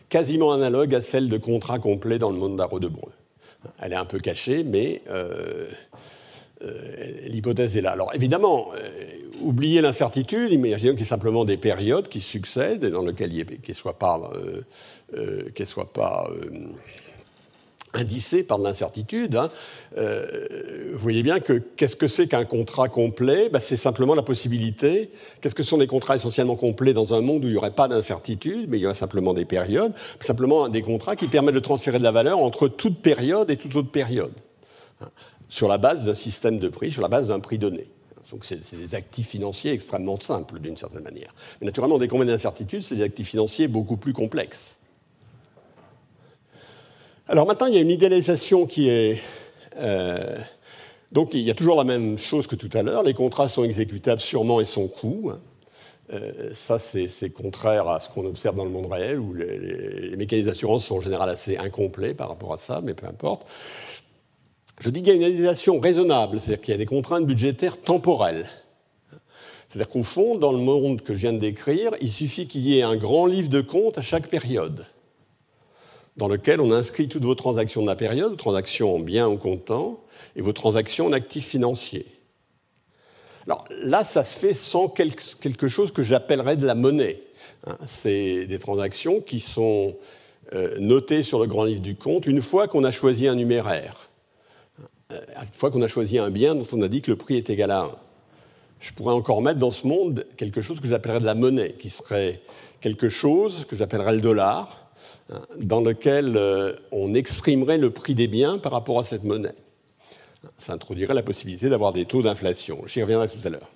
quasiment 0.09 0.51
analogue 0.51 0.93
à 0.93 1.01
celle 1.01 1.29
de 1.29 1.37
contrats 1.37 1.79
complets 1.79 2.19
dans 2.19 2.29
le 2.29 2.37
monde 2.37 2.57
d'Arro 2.57 2.79
de 2.79 2.89
Breu. 2.89 3.11
Elle 3.79 3.93
est 3.93 3.97
un 3.97 4.05
peu 4.05 4.19
cachée, 4.19 4.63
mais 4.63 5.01
euh, 5.09 5.67
euh, 6.63 7.27
l'hypothèse 7.27 7.77
est 7.77 7.81
là. 7.81 7.91
Alors 7.91 8.13
évidemment, 8.13 8.69
euh, 8.75 8.79
oubliez 9.41 9.81
l'incertitude, 9.81 10.51
imaginons 10.51 10.93
qu'il 10.93 11.01
y 11.01 11.03
ait 11.03 11.07
simplement 11.07 11.45
des 11.45 11.57
périodes 11.57 12.07
qui 12.07 12.21
succèdent 12.21 12.83
et 12.83 12.91
dans 12.91 13.03
lesquelles 13.03 13.33
il 13.33 13.45
ne 13.67 13.73
soit 13.73 13.97
pas, 13.97 14.31
soit 15.65 15.93
pas 15.93 16.29
indicé 17.93 18.43
par 18.43 18.59
de 18.59 18.63
l'incertitude. 18.63 19.35
Hein. 19.35 19.49
vous 19.97 20.99
voyez 20.99 21.23
bien 21.23 21.39
que 21.39 21.53
qu'est-ce 21.53 21.95
que 21.95 22.07
c'est 22.07 22.27
qu'un 22.27 22.45
contrat 22.45 22.89
complet? 22.89 23.49
Ben, 23.49 23.59
C'est 23.59 23.77
simplement 23.77 24.15
la 24.15 24.21
possibilité. 24.21 25.11
Qu'est-ce 25.41 25.55
que 25.55 25.63
sont 25.63 25.77
des 25.77 25.87
contrats 25.87 26.15
essentiellement 26.15 26.55
complets 26.55 26.93
dans 26.93 27.13
un 27.13 27.21
monde 27.21 27.43
où 27.43 27.47
il 27.47 27.51
n'y 27.51 27.57
aurait 27.57 27.71
pas 27.71 27.87
d'incertitude, 27.87 28.69
mais 28.69 28.77
il 28.77 28.81
y 28.81 28.85
aurait 28.85 28.95
simplement 28.95 29.33
des 29.33 29.45
périodes? 29.45 29.93
Simplement 30.19 30.69
des 30.69 30.81
contrats 30.81 31.15
qui 31.15 31.27
permettent 31.27 31.55
de 31.55 31.59
transférer 31.59 31.99
de 31.99 32.03
la 32.03 32.11
valeur 32.11 32.39
entre 32.39 32.67
toute 32.67 33.01
période 33.01 33.49
et 33.51 33.57
toute 33.57 33.75
autre 33.75 33.91
période, 33.91 34.33
hein, 35.01 35.09
sur 35.49 35.67
la 35.67 35.77
base 35.77 36.03
d'un 36.03 36.15
système 36.15 36.59
de 36.59 36.69
prix, 36.69 36.91
sur 36.91 37.01
la 37.01 37.09
base 37.09 37.27
d'un 37.27 37.39
prix 37.39 37.57
donné. 37.57 37.89
Donc 38.31 38.45
c'est 38.45 38.77
des 38.77 38.95
actifs 38.95 39.27
financiers 39.27 39.71
extrêmement 39.71 40.19
simples 40.19 40.59
d'une 40.59 40.77
certaine 40.77 41.03
manière. 41.03 41.33
Mais 41.59 41.65
naturellement, 41.65 41.97
des 41.97 42.07
combats 42.07 42.25
d'incertitude, 42.25 42.81
c'est 42.81 42.95
des 42.95 43.03
actifs 43.03 43.29
financiers 43.29 43.67
beaucoup 43.67 43.97
plus 43.97 44.13
complexes. 44.13 44.79
Alors 47.27 47.47
maintenant, 47.47 47.67
il 47.67 47.75
y 47.75 47.77
a 47.77 47.81
une 47.81 47.89
idéalisation 47.89 48.65
qui 48.65 48.89
est... 48.89 49.21
Euh, 49.77 50.37
donc 51.11 51.33
il 51.33 51.41
y 51.41 51.51
a 51.51 51.53
toujours 51.53 51.75
la 51.75 51.83
même 51.83 52.17
chose 52.17 52.47
que 52.47 52.55
tout 52.55 52.69
à 52.73 52.83
l'heure, 52.83 53.03
les 53.03 53.13
contrats 53.13 53.49
sont 53.49 53.63
exécutables 53.63 54.21
sûrement 54.21 54.59
et 54.59 54.65
sans 54.65 54.87
coût. 54.87 55.31
Euh, 56.13 56.49
ça, 56.53 56.79
c'est 56.79 57.29
contraire 57.29 57.87
à 57.87 57.99
ce 57.99 58.09
qu'on 58.09 58.25
observe 58.25 58.55
dans 58.55 58.65
le 58.65 58.71
monde 58.71 58.91
réel, 58.91 59.19
où 59.19 59.33
les, 59.33 60.15
mécanismes 60.17 60.49
d'assurance 60.49 60.85
sont 60.85 60.97
en 60.97 61.01
général 61.01 61.29
assez 61.29 61.57
incomplets 61.57 62.13
par 62.13 62.29
rapport 62.29 62.53
à 62.53 62.57
ça, 62.57 62.81
mais 62.83 62.93
peu 62.93 63.07
importe. 63.07 63.47
Je 64.79 64.89
dis 64.89 65.03
qu'il 65.03 65.09
y 65.09 65.11
a 65.11 65.15
une 65.15 65.21
idéalisation 65.21 65.79
raisonnable, 65.79 66.41
c'est-à-dire 66.41 66.61
qu'il 66.61 66.71
y 66.73 66.75
a 66.75 66.77
des 66.77 66.85
contraintes 66.85 67.25
budgétaires 67.25 67.79
temporelles. 67.79 68.49
C'est-à-dire 69.69 69.89
qu'au 69.89 70.03
fond, 70.03 70.37
dans 70.37 70.51
le 70.51 70.57
monde 70.57 71.01
que 71.01 71.13
je 71.13 71.19
viens 71.19 71.33
de 71.33 71.39
décrire, 71.39 71.91
il 72.01 72.09
suffit 72.09 72.47
qu'il 72.47 72.61
y 72.61 72.79
ait 72.79 72.83
un 72.83 72.97
grand 72.97 73.25
livre 73.25 73.47
de 73.47 73.61
comptes 73.61 73.97
à 73.97 74.01
chaque 74.01 74.27
période 74.27 74.85
dans 76.17 76.27
lequel 76.27 76.59
on 76.61 76.71
inscrit 76.71 77.07
toutes 77.07 77.23
vos 77.23 77.35
transactions 77.35 77.81
de 77.81 77.87
la 77.87 77.95
période, 77.95 78.31
vos 78.31 78.37
transactions 78.37 78.95
en 78.95 78.99
biens 78.99 79.29
ou 79.29 79.37
comptant, 79.37 80.01
et 80.35 80.41
vos 80.41 80.53
transactions 80.53 81.07
en 81.07 81.13
actifs 81.13 81.47
financiers. 81.47 82.05
Alors 83.47 83.65
là, 83.81 84.05
ça 84.05 84.23
se 84.23 84.37
fait 84.37 84.53
sans 84.53 84.87
quelque 84.87 85.67
chose 85.67 85.91
que 85.91 86.03
j'appellerais 86.03 86.57
de 86.57 86.65
la 86.65 86.75
monnaie. 86.75 87.21
Hein. 87.65 87.77
C'est 87.87 88.45
des 88.45 88.59
transactions 88.59 89.19
qui 89.19 89.39
sont 89.39 89.95
euh, 90.53 90.77
notées 90.79 91.23
sur 91.23 91.39
le 91.39 91.47
grand 91.47 91.63
livre 91.63 91.81
du 91.81 91.95
compte 91.95 92.27
une 92.27 92.41
fois 92.41 92.67
qu'on 92.67 92.83
a 92.83 92.91
choisi 92.91 93.27
un 93.27 93.35
numéraire, 93.35 94.09
euh, 95.11 95.19
une 95.41 95.53
fois 95.53 95.71
qu'on 95.71 95.81
a 95.81 95.87
choisi 95.87 96.19
un 96.19 96.29
bien 96.29 96.55
dont 96.55 96.67
on 96.71 96.81
a 96.81 96.87
dit 96.87 97.01
que 97.01 97.09
le 97.09 97.17
prix 97.17 97.37
est 97.37 97.49
égal 97.49 97.71
à 97.71 97.81
1. 97.83 97.95
Je 98.79 98.93
pourrais 98.93 99.13
encore 99.13 99.41
mettre 99.41 99.59
dans 99.59 99.71
ce 99.71 99.87
monde 99.87 100.25
quelque 100.37 100.61
chose 100.61 100.79
que 100.79 100.87
j'appellerais 100.87 101.19
de 101.19 101.25
la 101.25 101.35
monnaie, 101.35 101.73
qui 101.79 101.89
serait 101.89 102.41
quelque 102.79 103.09
chose 103.09 103.65
que 103.69 103.75
j'appellerais 103.75 104.13
le 104.13 104.21
dollar, 104.21 104.80
dans 105.59 105.81
lequel 105.81 106.35
euh, 106.35 106.73
on 106.91 107.13
exprimerait 107.13 107.77
le 107.77 107.89
prix 107.89 108.15
des 108.15 108.27
biens 108.27 108.57
par 108.57 108.71
rapport 108.71 108.99
à 108.99 109.03
cette 109.03 109.23
monnaie. 109.23 109.55
Ça 110.57 110.73
introduirait 110.73 111.13
la 111.13 111.23
possibilité 111.23 111.69
d'avoir 111.69 111.93
des 111.93 112.05
taux 112.05 112.21
d'inflation. 112.21 112.79
J'y 112.87 113.01
reviendrai 113.01 113.27
tout 113.27 113.45
à 113.45 113.49
l'heure. 113.49 113.69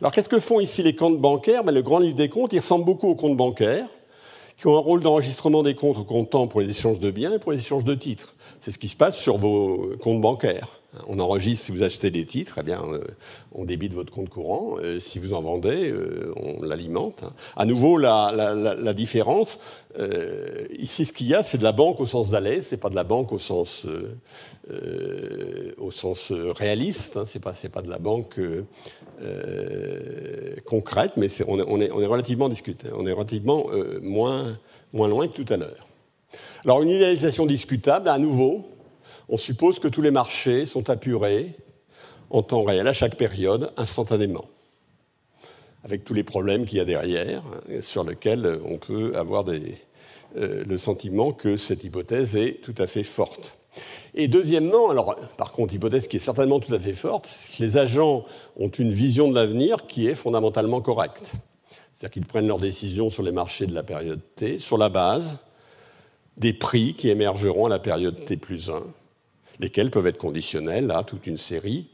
Alors 0.00 0.12
qu'est-ce 0.12 0.28
que 0.28 0.38
font 0.38 0.60
ici 0.60 0.82
les 0.82 0.94
comptes 0.94 1.18
bancaires? 1.18 1.64
Ben, 1.64 1.72
Le 1.72 1.82
grand 1.82 1.98
livre 1.98 2.16
des 2.16 2.28
comptes, 2.28 2.52
il 2.52 2.58
ressemble 2.58 2.84
beaucoup 2.84 3.08
aux 3.08 3.14
comptes 3.14 3.36
bancaires, 3.36 3.88
qui 4.56 4.66
ont 4.66 4.76
un 4.76 4.80
rôle 4.80 5.00
d'enregistrement 5.00 5.62
des 5.62 5.74
comptes 5.74 6.06
comptant 6.06 6.46
pour 6.46 6.60
les 6.60 6.70
échanges 6.70 7.00
de 7.00 7.10
biens 7.10 7.34
et 7.34 7.38
pour 7.38 7.52
les 7.52 7.58
échanges 7.58 7.84
de 7.84 7.94
titres. 7.94 8.34
C'est 8.60 8.70
ce 8.70 8.78
qui 8.78 8.88
se 8.88 8.96
passe 8.96 9.16
sur 9.16 9.38
vos 9.38 9.92
comptes 10.02 10.20
bancaires. 10.20 10.79
On 11.06 11.20
enregistre 11.20 11.66
si 11.66 11.72
vous 11.72 11.82
achetez 11.82 12.10
des 12.10 12.26
titres, 12.26 12.56
eh 12.58 12.62
bien, 12.62 12.82
on 13.52 13.64
débite 13.64 13.94
votre 13.94 14.12
compte 14.12 14.28
courant. 14.28 14.76
si 14.98 15.18
vous 15.20 15.32
en 15.32 15.42
vendez, 15.42 15.94
on 16.36 16.62
l'alimente. 16.62 17.22
À 17.56 17.64
nouveau, 17.64 17.96
la, 17.96 18.92
différence, 18.92 19.60
ici, 20.78 21.04
ce 21.04 21.12
qu'il 21.12 21.28
y 21.28 21.34
a, 21.34 21.42
c'est 21.44 21.58
de 21.58 21.62
la 21.62 21.72
banque 21.72 22.00
au 22.00 22.06
sens 22.06 22.30
d'aller, 22.30 22.60
c'est 22.60 22.76
pas 22.76 22.88
de 22.88 22.96
la 22.96 23.04
banque 23.04 23.32
au 23.32 23.38
sens, 23.38 23.86
au 25.78 25.90
sens 25.92 26.32
réaliste, 26.32 27.16
hein. 27.16 27.24
c'est 27.24 27.40
pas, 27.40 27.54
pas 27.72 27.82
de 27.82 27.90
la 27.90 27.98
banque 27.98 28.40
concrète, 30.64 31.12
mais 31.16 31.28
on, 31.46 31.60
est, 31.60 31.90
on, 31.92 32.02
est, 32.02 32.06
relativement 32.06 32.48
discuté, 32.48 32.88
on 32.96 33.06
est 33.06 33.12
relativement 33.12 33.66
moins, 34.02 34.58
moins 34.92 35.08
loin 35.08 35.28
que 35.28 35.40
tout 35.40 35.52
à 35.52 35.56
l'heure. 35.56 35.86
Alors, 36.64 36.82
une 36.82 36.90
idéalisation 36.90 37.46
discutable, 37.46 38.08
à 38.08 38.18
nouveau, 38.18 38.66
on 39.30 39.36
suppose 39.36 39.78
que 39.78 39.88
tous 39.88 40.02
les 40.02 40.10
marchés 40.10 40.66
sont 40.66 40.90
apurés 40.90 41.54
en 42.30 42.42
temps 42.42 42.64
réel, 42.64 42.86
à 42.86 42.92
chaque 42.92 43.16
période, 43.16 43.72
instantanément, 43.76 44.44
avec 45.84 46.04
tous 46.04 46.14
les 46.14 46.24
problèmes 46.24 46.64
qu'il 46.64 46.78
y 46.78 46.80
a 46.80 46.84
derrière, 46.84 47.42
sur 47.80 48.04
lesquels 48.04 48.60
on 48.64 48.76
peut 48.76 49.12
avoir 49.16 49.44
euh, 49.48 50.64
le 50.64 50.78
sentiment 50.78 51.32
que 51.32 51.56
cette 51.56 51.84
hypothèse 51.84 52.36
est 52.36 52.60
tout 52.60 52.74
à 52.78 52.86
fait 52.86 53.04
forte. 53.04 53.54
Et 54.14 54.26
deuxièmement, 54.26 54.90
alors 54.90 55.16
par 55.36 55.52
contre, 55.52 55.74
hypothèse 55.74 56.08
qui 56.08 56.16
est 56.16 56.20
certainement 56.20 56.58
tout 56.58 56.74
à 56.74 56.80
fait 56.80 56.92
forte, 56.92 57.26
c'est 57.26 57.56
que 57.56 57.62
les 57.62 57.76
agents 57.76 58.24
ont 58.58 58.68
une 58.68 58.90
vision 58.90 59.28
de 59.28 59.34
l'avenir 59.34 59.86
qui 59.86 60.08
est 60.08 60.16
fondamentalement 60.16 60.80
correcte. 60.80 61.32
C'est-à-dire 61.98 62.10
qu'ils 62.10 62.26
prennent 62.26 62.48
leurs 62.48 62.58
décisions 62.58 63.10
sur 63.10 63.22
les 63.22 63.32
marchés 63.32 63.66
de 63.66 63.74
la 63.74 63.84
période 63.84 64.20
T 64.34 64.58
sur 64.58 64.76
la 64.76 64.88
base 64.88 65.38
des 66.36 66.52
prix 66.52 66.94
qui 66.94 67.10
émergeront 67.10 67.66
à 67.66 67.68
la 67.68 67.78
période 67.78 68.24
T 68.24 68.36
plus 68.36 68.70
1, 68.70 68.82
lesquels 69.60 69.90
peuvent 69.90 70.06
être 70.06 70.18
conditionnels 70.18 70.90
à 70.90 71.04
toute 71.04 71.26
une 71.26 71.38
série 71.38 71.88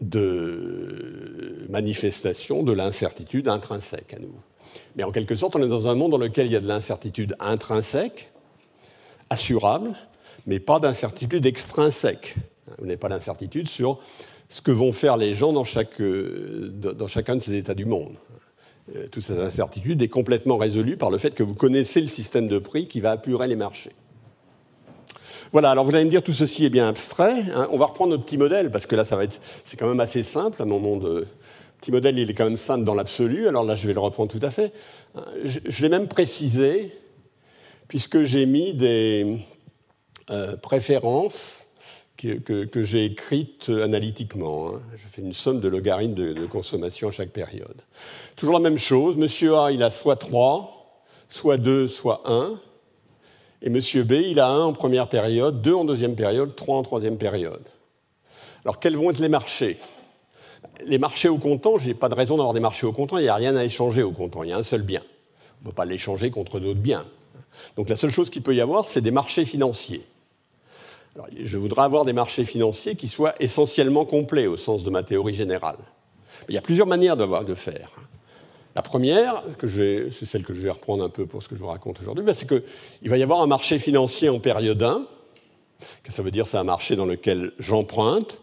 de 0.00 1.66
manifestations 1.70 2.62
de 2.62 2.72
l'incertitude 2.72 3.48
intrinsèque 3.48 4.14
à 4.14 4.18
nous. 4.18 4.34
Mais 4.96 5.04
en 5.04 5.12
quelque 5.12 5.34
sorte, 5.36 5.56
on 5.56 5.62
est 5.62 5.68
dans 5.68 5.88
un 5.88 5.94
monde 5.94 6.12
dans 6.12 6.18
lequel 6.18 6.46
il 6.46 6.52
y 6.52 6.56
a 6.56 6.60
de 6.60 6.68
l'incertitude 6.68 7.36
intrinsèque, 7.40 8.30
assurable, 9.30 9.94
mais 10.46 10.60
pas 10.60 10.78
d'incertitude 10.78 11.46
extrinsèque. 11.46 12.36
Vous 12.78 12.84
n'avez 12.86 12.96
pas 12.96 13.08
d'incertitude 13.08 13.68
sur 13.68 14.00
ce 14.48 14.60
que 14.60 14.70
vont 14.70 14.92
faire 14.92 15.16
les 15.16 15.34
gens 15.34 15.52
dans 15.52 15.64
chacun 15.64 15.96
de 17.36 17.40
ces 17.40 17.56
états 17.56 17.74
du 17.74 17.84
monde. 17.84 18.14
Euh, 18.96 19.06
toute 19.08 19.22
cette 19.22 19.38
incertitude 19.38 20.00
est 20.02 20.08
complètement 20.08 20.56
résolue 20.56 20.96
par 20.96 21.10
le 21.10 21.18
fait 21.18 21.34
que 21.34 21.42
vous 21.42 21.54
connaissez 21.54 22.00
le 22.00 22.06
système 22.06 22.48
de 22.48 22.58
prix 22.58 22.88
qui 22.88 23.00
va 23.00 23.10
apurer 23.12 23.46
les 23.46 23.56
marchés. 23.56 23.92
Voilà, 25.52 25.70
alors 25.70 25.84
vous 25.84 25.94
allez 25.94 26.04
me 26.04 26.10
dire 26.10 26.22
tout 26.22 26.32
ceci 26.32 26.64
est 26.64 26.70
bien 26.70 26.88
abstrait. 26.88 27.44
Hein. 27.54 27.68
On 27.70 27.78
va 27.78 27.86
reprendre 27.86 28.10
notre 28.10 28.24
petit 28.24 28.36
modèle, 28.36 28.70
parce 28.70 28.86
que 28.86 28.96
là, 28.96 29.04
ça 29.04 29.16
va 29.16 29.24
être, 29.24 29.40
c'est 29.64 29.76
quand 29.76 29.88
même 29.88 30.00
assez 30.00 30.22
simple. 30.22 30.62
Mon 30.64 30.78
monde, 30.78 31.04
euh, 31.04 31.24
petit 31.80 31.90
modèle, 31.90 32.18
il 32.18 32.28
est 32.28 32.34
quand 32.34 32.44
même 32.44 32.58
simple 32.58 32.84
dans 32.84 32.94
l'absolu. 32.94 33.48
Alors 33.48 33.64
là, 33.64 33.74
je 33.74 33.86
vais 33.86 33.94
le 33.94 34.00
reprendre 34.00 34.30
tout 34.30 34.44
à 34.44 34.50
fait. 34.50 34.72
Hein. 35.14 35.24
Je, 35.44 35.82
l'ai 35.82 35.88
même 35.88 36.08
précisé, 36.08 36.92
puisque 37.88 38.24
j'ai 38.24 38.44
mis 38.44 38.74
des 38.74 39.38
euh, 40.30 40.56
préférences 40.56 41.64
que, 42.18 42.82
j'ai 42.82 43.06
écrite 43.06 43.70
analytiquement. 43.70 44.68
Hein. 44.68 44.82
Je 44.96 45.06
fais 45.08 45.22
une 45.22 45.32
somme 45.32 45.60
de 45.60 45.68
logarithmes 45.68 46.14
de, 46.14 46.46
consommation 46.46 47.08
à 47.08 47.10
chaque 47.10 47.30
période. 47.30 47.82
Toujours 48.36 48.54
la 48.54 48.60
même 48.60 48.78
chose. 48.78 49.16
Monsieur 49.16 49.56
A, 49.56 49.70
il 49.70 49.82
a 49.82 49.90
soit 49.90 50.16
3, 50.16 51.04
soit 51.28 51.56
2, 51.56 51.88
soit 51.88 52.22
1. 52.26 52.60
Et 53.62 53.70
monsieur 53.70 54.04
B, 54.04 54.12
il 54.12 54.40
a 54.40 54.48
1 54.48 54.64
en 54.64 54.72
première 54.72 55.08
période, 55.08 55.62
2 55.62 55.74
en 55.74 55.84
deuxième 55.84 56.14
période, 56.14 56.54
3 56.54 56.76
en 56.76 56.82
troisième 56.82 57.18
période. 57.18 57.62
Alors, 58.64 58.78
quels 58.78 58.96
vont 58.96 59.10
être 59.10 59.18
les 59.18 59.28
marchés? 59.28 59.78
Les 60.84 60.98
marchés 60.98 61.28
au 61.28 61.38
comptant, 61.38 61.78
je 61.78 61.88
n'ai 61.88 61.94
pas 61.94 62.08
de 62.08 62.14
raison 62.14 62.36
d'avoir 62.36 62.54
des 62.54 62.60
marchés 62.60 62.86
au 62.86 62.92
comptant, 62.92 63.18
il 63.18 63.22
n'y 63.22 63.28
a 63.28 63.34
rien 63.34 63.56
à 63.56 63.64
échanger 63.64 64.02
au 64.02 64.12
comptant, 64.12 64.42
il 64.42 64.50
y 64.50 64.52
a 64.52 64.58
un 64.58 64.62
seul 64.62 64.82
bien. 64.82 65.02
On 65.60 65.64
ne 65.64 65.70
peut 65.70 65.74
pas 65.74 65.84
l'échanger 65.84 66.30
contre 66.30 66.60
d'autres 66.60 66.78
biens. 66.78 67.04
Donc 67.76 67.88
la 67.88 67.96
seule 67.96 68.10
chose 68.10 68.30
qu'il 68.30 68.42
peut 68.42 68.54
y 68.54 68.60
avoir, 68.60 68.86
c'est 68.86 69.00
des 69.00 69.10
marchés 69.10 69.44
financiers 69.44 70.04
je 71.40 71.56
voudrais 71.56 71.82
avoir 71.82 72.04
des 72.04 72.12
marchés 72.12 72.44
financiers 72.44 72.94
qui 72.94 73.08
soient 73.08 73.34
essentiellement 73.40 74.04
complets 74.04 74.46
au 74.46 74.56
sens 74.56 74.84
de 74.84 74.90
ma 74.90 75.02
théorie 75.02 75.34
générale. 75.34 75.78
il 76.48 76.54
y 76.54 76.58
a 76.58 76.62
plusieurs 76.62 76.86
manières 76.86 77.16
de 77.16 77.54
faire. 77.54 77.90
La 78.78 78.82
première, 78.82 79.42
c'est 79.60 80.24
celle 80.24 80.44
que 80.44 80.54
je 80.54 80.60
vais 80.60 80.70
reprendre 80.70 81.02
un 81.02 81.08
peu 81.08 81.26
pour 81.26 81.42
ce 81.42 81.48
que 81.48 81.56
je 81.56 81.60
vous 81.60 81.66
raconte 81.66 81.98
aujourd'hui, 82.00 82.24
ben, 82.24 82.32
c'est 82.32 82.46
qu'il 82.46 83.10
va 83.10 83.18
y 83.18 83.24
avoir 83.24 83.40
un 83.40 83.48
marché 83.48 83.76
financier 83.76 84.28
en 84.28 84.38
période 84.38 84.80
1. 84.80 85.04
que 86.04 86.12
ça 86.12 86.22
veut 86.22 86.30
dire 86.30 86.46
C'est 86.46 86.58
un 86.58 86.64
marché 86.64 86.94
dans 86.94 87.04
lequel 87.04 87.50
j'emprunte, 87.58 88.40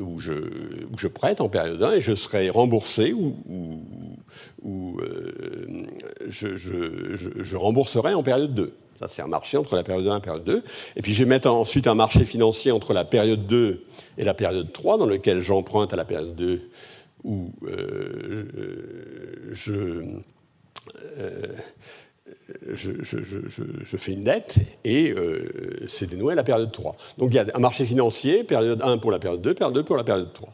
ou 0.00 0.18
je, 0.18 1.06
prête 1.06 1.40
en 1.40 1.48
période 1.48 1.80
1 1.80 1.92
et 1.92 2.00
je 2.00 2.12
serai 2.16 2.50
remboursé 2.50 3.12
ou, 3.12 3.36
euh, 5.00 5.86
je, 6.28 7.56
rembourserai 7.56 8.14
en 8.14 8.24
période 8.24 8.52
2. 8.52 8.74
Ça, 8.98 9.06
c'est 9.06 9.22
un 9.22 9.28
marché 9.28 9.58
entre 9.58 9.76
la 9.76 9.84
période 9.84 10.08
1 10.08 10.10
et 10.10 10.14
la 10.14 10.20
période 10.20 10.44
2. 10.44 10.64
Et 10.96 11.02
puis, 11.02 11.14
je 11.14 11.20
vais 11.22 11.28
mettre 11.28 11.48
ensuite 11.48 11.86
un 11.86 11.94
marché 11.94 12.24
financier 12.24 12.72
entre 12.72 12.92
la 12.92 13.04
période 13.04 13.46
2 13.46 13.84
et 14.18 14.24
la 14.24 14.34
période 14.34 14.72
3, 14.72 14.98
dans 14.98 15.06
lequel 15.06 15.40
j'emprunte 15.40 15.92
à 15.92 15.96
la 15.96 16.04
période 16.04 16.34
2 16.34 16.68
où 17.24 17.50
euh, 17.64 18.44
euh, 19.68 20.04
je, 22.72 23.96
fais 23.96 24.12
une 24.12 24.24
dette 24.24 24.56
et 24.84 25.12
euh, 25.12 25.86
c'est 25.88 26.08
dénoué 26.08 26.32
à 26.32 26.36
la 26.36 26.44
période 26.44 26.70
3. 26.72 26.96
Donc, 27.18 27.30
il 27.32 27.36
y 27.36 27.38
a 27.38 27.46
un 27.54 27.58
marché 27.58 27.84
financier, 27.84 28.44
période 28.44 28.80
1 28.82 28.98
pour 28.98 29.10
la 29.10 29.18
période 29.18 29.42
2, 29.42 29.54
période 29.54 29.74
2 29.74 29.82
pour 29.82 29.96
la 29.96 30.04
période 30.04 30.32
3. 30.32 30.48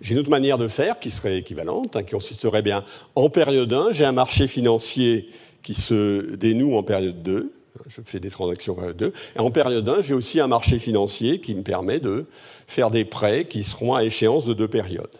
J'ai 0.00 0.14
une 0.14 0.20
autre 0.20 0.30
manière 0.30 0.58
de 0.58 0.68
faire 0.68 0.98
qui 0.98 1.10
serait 1.10 1.38
équivalente, 1.38 1.96
hein, 1.96 2.02
qui 2.02 2.12
consisterait 2.12 2.62
bien 2.62 2.84
en 3.14 3.30
période 3.30 3.72
1, 3.72 3.92
j'ai 3.92 4.04
un 4.04 4.12
marché 4.12 4.48
financier 4.48 5.28
qui 5.62 5.74
se 5.74 6.34
dénoue 6.34 6.76
en 6.76 6.82
période 6.82 7.22
2 7.22 7.52
je 7.88 8.00
fais 8.04 8.20
des 8.20 8.30
transactions 8.30 8.74
en 8.74 8.76
période 8.76 8.96
2. 8.96 9.12
Et 9.36 9.40
en 9.40 9.50
période 9.50 9.88
1, 9.88 10.02
j'ai 10.02 10.14
aussi 10.14 10.40
un 10.40 10.46
marché 10.46 10.78
financier 10.78 11.40
qui 11.40 11.54
me 11.54 11.62
permet 11.62 12.00
de 12.00 12.26
faire 12.66 12.90
des 12.90 13.04
prêts 13.04 13.44
qui 13.46 13.64
seront 13.64 13.94
à 13.94 14.04
échéance 14.04 14.44
de 14.44 14.54
deux 14.54 14.68
périodes. 14.68 15.10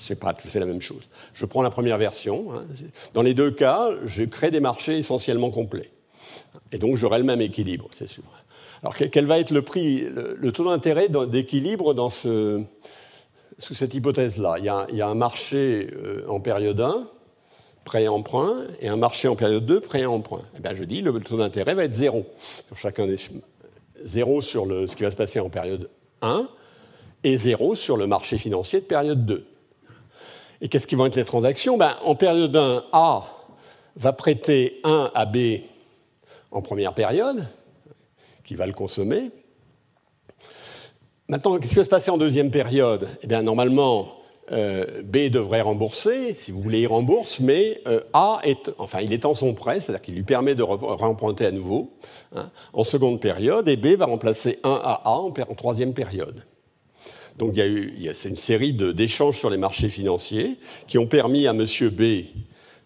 Ce 0.00 0.12
n'est 0.12 0.18
pas 0.18 0.32
tout 0.32 0.48
à 0.48 0.50
fait 0.50 0.60
la 0.60 0.66
même 0.66 0.80
chose. 0.80 1.02
Je 1.34 1.44
prends 1.44 1.62
la 1.62 1.70
première 1.70 1.98
version. 1.98 2.52
Hein. 2.52 2.64
Dans 3.12 3.22
les 3.22 3.34
deux 3.34 3.50
cas, 3.50 3.90
je 4.04 4.24
crée 4.24 4.50
des 4.50 4.60
marchés 4.60 4.98
essentiellement 4.98 5.50
complets. 5.50 5.90
Et 6.72 6.78
donc, 6.78 6.96
j'aurai 6.96 7.18
le 7.18 7.24
même 7.24 7.42
équilibre, 7.42 7.88
c'est 7.92 8.08
sûr. 8.08 8.24
Alors, 8.82 8.96
quel 8.96 9.26
va 9.26 9.38
être 9.38 9.50
le 9.50 9.60
prix, 9.60 10.06
le, 10.08 10.52
taux 10.52 10.64
d'intérêt 10.64 11.08
d'équilibre 11.08 11.92
dans 11.92 12.08
ce, 12.08 12.62
sous 13.58 13.74
cette 13.74 13.92
hypothèse-là? 13.92 14.56
Il, 14.58 14.72
il, 14.90 14.96
y 14.96 15.02
a 15.02 15.08
un 15.08 15.14
marché 15.14 15.90
euh, 15.92 16.24
en 16.28 16.40
période 16.40 16.80
1 16.80 17.06
prêt-emprunt 17.84 18.54
et 18.80 18.88
un 18.88 18.96
marché 18.96 19.28
en 19.28 19.36
période 19.36 19.66
2 19.66 19.80
prêt-emprunt. 19.80 20.42
Eh 20.56 20.60
bien, 20.60 20.74
je 20.74 20.84
dis 20.84 21.02
le 21.02 21.12
taux 21.20 21.36
d'intérêt 21.36 21.74
va 21.74 21.84
être 21.84 21.94
zéro 21.94 22.26
sur 22.68 22.78
chacun 22.78 23.06
des 23.06 23.16
zéro 24.02 24.40
sur 24.40 24.64
le, 24.64 24.86
ce 24.86 24.96
qui 24.96 25.02
va 25.02 25.10
se 25.10 25.16
passer 25.16 25.40
en 25.40 25.50
période 25.50 25.90
1 26.22 26.48
et 27.24 27.36
zéro 27.36 27.74
sur 27.74 27.98
le 27.98 28.06
marché 28.06 28.38
financier 28.38 28.80
de 28.80 28.86
période 28.86 29.26
2. 29.26 29.44
Et 30.60 30.68
qu'est-ce 30.68 30.86
qui 30.86 30.94
vont 30.94 31.06
être 31.06 31.16
les 31.16 31.24
transactions? 31.24 31.76
Ben, 31.76 31.96
En 32.04 32.14
période 32.14 32.54
1, 32.54 32.84
A 32.92 33.26
va 33.96 34.12
prêter 34.12 34.80
1 34.84 35.10
à 35.14 35.26
B 35.26 35.36
en 36.50 36.62
première 36.62 36.94
période, 36.94 37.46
qui 38.44 38.54
va 38.54 38.66
le 38.66 38.72
consommer. 38.72 39.30
Maintenant, 41.28 41.58
qu'est-ce 41.58 41.70
qui 41.70 41.78
va 41.78 41.84
se 41.84 41.88
passer 41.88 42.10
en 42.10 42.18
deuxième 42.18 42.50
période? 42.50 43.08
Eh 43.22 43.26
bien, 43.26 43.42
normalement, 43.42 44.20
euh, 44.52 45.02
B 45.04 45.28
devrait 45.30 45.60
rembourser, 45.60 46.34
si 46.34 46.50
vous 46.50 46.60
voulez, 46.60 46.80
il 46.80 46.86
rembourse, 46.88 47.38
mais 47.38 47.80
euh, 47.86 48.00
A 48.12 48.40
est, 48.42 48.70
enfin, 48.78 49.00
il 49.00 49.12
étend 49.12 49.32
son 49.32 49.54
prêt, 49.54 49.78
c'est-à-dire 49.78 50.02
qu'il 50.02 50.16
lui 50.16 50.24
permet 50.24 50.56
de 50.56 50.64
remprunter 50.64 51.46
à 51.46 51.52
nouveau 51.52 51.92
hein, 52.34 52.50
en 52.72 52.82
seconde 52.82 53.20
période, 53.20 53.68
et 53.68 53.76
B 53.76 53.96
va 53.96 54.06
remplacer 54.06 54.58
1 54.64 54.80
à 54.82 55.02
A 55.04 55.18
en, 55.18 55.30
troisième 55.30 55.94
période. 55.94 56.42
Donc 57.40 57.50
il 57.54 57.58
y 57.58 57.62
a 57.62 57.66
eu, 57.66 57.92
c'est 58.14 58.28
une 58.28 58.36
série 58.36 58.72
d'échanges 58.72 59.36
sur 59.36 59.50
les 59.50 59.56
marchés 59.56 59.88
financiers 59.88 60.58
qui 60.86 60.98
ont 60.98 61.06
permis 61.06 61.48
à 61.48 61.50
M. 61.50 61.66
B 61.90 62.02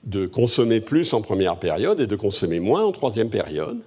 de 0.05 0.26
consommer 0.26 0.80
plus 0.80 1.12
en 1.12 1.20
première 1.20 1.59
période 1.59 2.00
et 2.00 2.07
de 2.07 2.16
consommer 2.16 2.61
moins 2.61 2.84
en 2.84 2.92
troisième 2.92 3.30
période. 3.30 3.78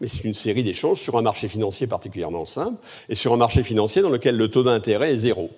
Mais 0.00 0.08
c'est 0.08 0.24
une 0.24 0.34
série 0.34 0.62
d'échanges 0.62 1.00
sur 1.00 1.18
un 1.18 1.22
marché 1.22 1.48
financier 1.48 1.86
particulièrement 1.86 2.46
simple 2.46 2.78
et 3.08 3.14
sur 3.14 3.32
un 3.32 3.36
marché 3.36 3.62
financier 3.62 4.00
dans 4.00 4.10
lequel 4.10 4.36
le 4.36 4.48
taux 4.48 4.62
d'intérêt 4.62 5.12
est 5.12 5.18
zéro 5.18 5.50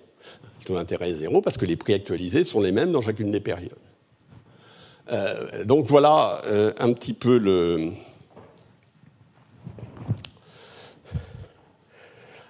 taux 0.66 0.74
d'intérêt 0.74 1.11
est 1.11 1.14
zéro 1.14 1.40
parce 1.40 1.57
que 1.57 1.64
les 1.64 1.76
prix 1.76 1.94
actualisés 1.94 2.44
sont 2.44 2.61
les 2.61 2.72
mêmes 2.72 2.92
dans 2.92 3.00
chacune 3.00 3.30
des 3.30 3.40
périodes. 3.40 3.72
Euh, 5.12 5.64
donc 5.64 5.86
voilà 5.86 6.42
euh, 6.46 6.72
un 6.78 6.92
petit 6.92 7.14
peu 7.14 7.38
le. 7.38 7.92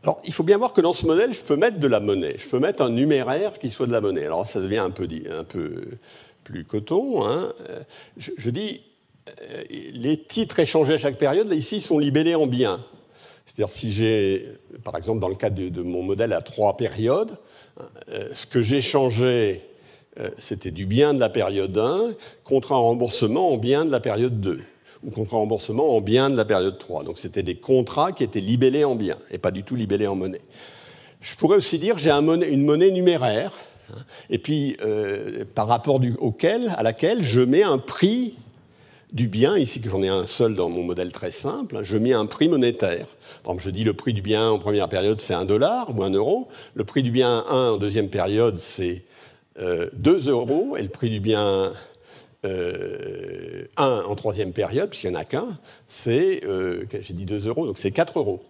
Alors, 0.06 0.20
il 0.24 0.32
faut 0.32 0.44
bien 0.44 0.56
voir 0.56 0.72
que 0.72 0.80
dans 0.80 0.92
ce 0.92 1.04
modèle, 1.04 1.32
je 1.32 1.40
peux 1.40 1.56
mettre 1.56 1.80
de 1.80 1.86
la 1.88 1.98
monnaie. 1.98 2.36
Je 2.38 2.46
peux 2.46 2.60
mettre 2.60 2.80
un 2.80 2.90
numéraire 2.90 3.58
qui 3.58 3.70
soit 3.70 3.88
de 3.88 3.92
la 3.92 4.00
monnaie. 4.00 4.24
Alors, 4.24 4.46
ça 4.46 4.60
devient 4.60 4.78
un 4.78 4.90
peu, 4.90 5.08
un 5.36 5.42
peu 5.42 5.82
plus 6.44 6.64
coton. 6.64 7.26
Hein. 7.26 7.52
Je, 8.16 8.50
dis, 8.50 8.82
euh, 9.28 9.64
les 9.94 10.16
titres 10.16 10.60
échangés 10.60 10.94
à 10.94 10.98
chaque 10.98 11.18
période, 11.18 11.52
ici, 11.52 11.80
sont 11.80 11.98
libellés 11.98 12.36
en 12.36 12.46
biens. 12.46 12.78
C'est-à-dire 13.46 13.74
si 13.74 13.90
j'ai, 13.90 14.46
par 14.84 14.96
exemple, 14.96 15.18
dans 15.18 15.28
le 15.28 15.34
cadre 15.34 15.56
de, 15.56 15.82
mon 15.82 16.04
modèle 16.04 16.32
à 16.32 16.40
trois 16.40 16.76
périodes, 16.76 17.36
euh, 18.08 18.28
ce 18.32 18.46
que 18.46 18.60
euh, 18.60 20.30
c'était 20.38 20.70
du 20.70 20.86
bien 20.86 21.14
de 21.14 21.18
la 21.18 21.30
période 21.30 21.76
1 21.76 22.12
contre 22.44 22.70
un 22.70 22.78
remboursement 22.78 23.50
en 23.52 23.56
bien 23.56 23.84
de 23.84 23.90
la 23.90 23.98
période 23.98 24.40
2 24.40 24.60
un 25.06 25.36
remboursement 25.36 25.96
en 25.96 26.00
bien 26.00 26.30
de 26.30 26.36
la 26.36 26.44
période 26.44 26.78
3. 26.78 27.04
Donc 27.04 27.18
c'était 27.18 27.42
des 27.42 27.56
contrats 27.56 28.12
qui 28.12 28.24
étaient 28.24 28.40
libellés 28.40 28.84
en 28.84 28.96
bien 28.96 29.16
et 29.30 29.38
pas 29.38 29.50
du 29.50 29.62
tout 29.62 29.76
libellés 29.76 30.06
en 30.06 30.16
monnaie. 30.16 30.42
Je 31.20 31.34
pourrais 31.36 31.56
aussi 31.56 31.78
dire 31.78 31.98
j'ai 31.98 32.10
une 32.10 32.64
monnaie 32.64 32.90
numéraire 32.90 33.52
hein, 33.90 33.98
et 34.30 34.38
puis 34.38 34.76
euh, 34.84 35.44
par 35.54 35.68
rapport 35.68 36.00
à 36.00 36.82
laquelle 36.82 37.22
je 37.22 37.40
mets 37.40 37.62
un 37.62 37.78
prix 37.78 38.36
du 39.12 39.28
bien, 39.28 39.56
ici 39.56 39.80
que 39.80 39.88
j'en 39.88 40.02
ai 40.02 40.08
un 40.08 40.26
seul 40.26 40.56
dans 40.56 40.68
mon 40.68 40.82
modèle 40.82 41.12
très 41.12 41.30
simple, 41.30 41.78
je 41.82 41.96
mets 41.96 42.12
un 42.12 42.26
prix 42.26 42.48
monétaire. 42.48 43.06
Par 43.44 43.52
exemple, 43.52 43.62
je 43.62 43.70
dis 43.70 43.84
le 43.84 43.94
prix 43.94 44.12
du 44.12 44.20
bien 44.20 44.50
en 44.50 44.58
première 44.58 44.88
période 44.88 45.20
c'est 45.20 45.34
un 45.34 45.44
dollar 45.44 45.96
ou 45.96 46.02
un 46.02 46.10
euro, 46.10 46.48
le 46.74 46.84
prix 46.84 47.02
du 47.02 47.12
bien 47.12 47.44
1 47.48 47.70
en 47.70 47.76
deuxième 47.76 48.08
période 48.08 48.58
c'est 48.58 49.04
2 49.58 49.62
euh, 49.62 50.30
euros 50.30 50.76
et 50.76 50.82
le 50.82 50.88
prix 50.88 51.08
du 51.08 51.20
bien 51.20 51.72
1 52.46 52.48
euh, 52.48 54.02
en 54.04 54.14
troisième 54.14 54.52
période, 54.52 54.90
puisqu'il 54.90 55.10
n'y 55.10 55.16
en 55.16 55.20
a 55.20 55.24
qu'un, 55.24 55.48
c'est, 55.88 56.44
euh, 56.44 56.84
j'ai 57.00 57.14
dit 57.14 57.24
2 57.24 57.46
euros, 57.48 57.66
donc 57.66 57.78
c'est 57.78 57.90
4 57.90 58.18
euros. 58.18 58.42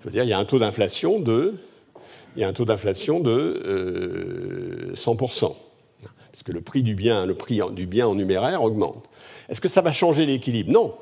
Je 0.00 0.06
veux 0.06 0.12
dire, 0.12 0.24
il 0.24 0.28
y 0.28 0.32
a 0.32 0.38
un 0.38 0.44
taux 0.44 0.58
d'inflation 0.58 1.20
de, 1.20 1.54
il 2.36 2.40
y 2.40 2.44
a 2.44 2.48
un 2.48 2.52
taux 2.52 2.64
d'inflation 2.64 3.20
de 3.20 4.92
100%, 4.94 5.54
puisque 6.32 6.48
le 6.48 6.60
prix 6.60 6.82
du 6.82 6.94
bien, 6.94 7.26
le 7.26 7.34
prix 7.34 7.60
du 7.72 7.86
bien 7.86 8.08
en 8.08 8.14
numéraire 8.14 8.62
augmente. 8.62 9.04
Est-ce 9.48 9.60
que 9.60 9.68
ça 9.68 9.82
va 9.82 9.92
changer 9.92 10.26
l'équilibre? 10.26 10.72
Non. 10.72 10.94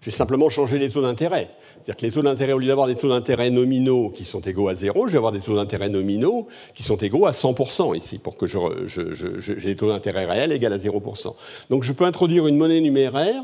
Je 0.00 0.10
vais 0.10 0.16
simplement 0.16 0.50
changer 0.50 0.78
les 0.78 0.90
taux 0.90 1.02
d'intérêt. 1.02 1.50
C'est-à-dire 1.74 1.96
que 1.96 2.06
les 2.06 2.12
taux 2.12 2.22
d'intérêt, 2.22 2.52
au 2.52 2.58
lieu 2.58 2.68
d'avoir 2.68 2.86
des 2.86 2.94
taux 2.96 3.08
d'intérêt 3.08 3.50
nominaux 3.50 4.10
qui 4.10 4.24
sont 4.24 4.40
égaux 4.40 4.68
à 4.68 4.74
zéro, 4.74 5.06
je 5.06 5.12
vais 5.12 5.18
avoir 5.18 5.32
des 5.32 5.40
taux 5.40 5.56
d'intérêt 5.56 5.88
nominaux 5.88 6.46
qui 6.74 6.82
sont 6.82 6.96
égaux 6.96 7.26
à 7.26 7.32
100% 7.32 7.96
ici, 7.96 8.18
pour 8.18 8.36
que 8.36 8.46
j'ai 8.46 9.54
des 9.56 9.76
taux 9.76 9.88
d'intérêt 9.88 10.26
réels 10.26 10.52
égaux 10.52 10.66
à 10.66 10.78
0%. 10.78 11.34
Donc 11.70 11.82
je 11.82 11.92
peux 11.92 12.04
introduire 12.04 12.46
une 12.46 12.56
monnaie 12.56 12.80
numéraire, 12.80 13.42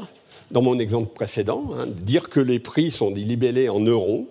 dans 0.50 0.62
mon 0.62 0.78
exemple 0.78 1.14
précédent, 1.14 1.70
hein, 1.78 1.86
dire 1.88 2.28
que 2.28 2.40
les 2.40 2.58
prix 2.58 2.90
sont 2.90 3.10
libellés 3.10 3.68
en 3.68 3.80
euros, 3.80 4.28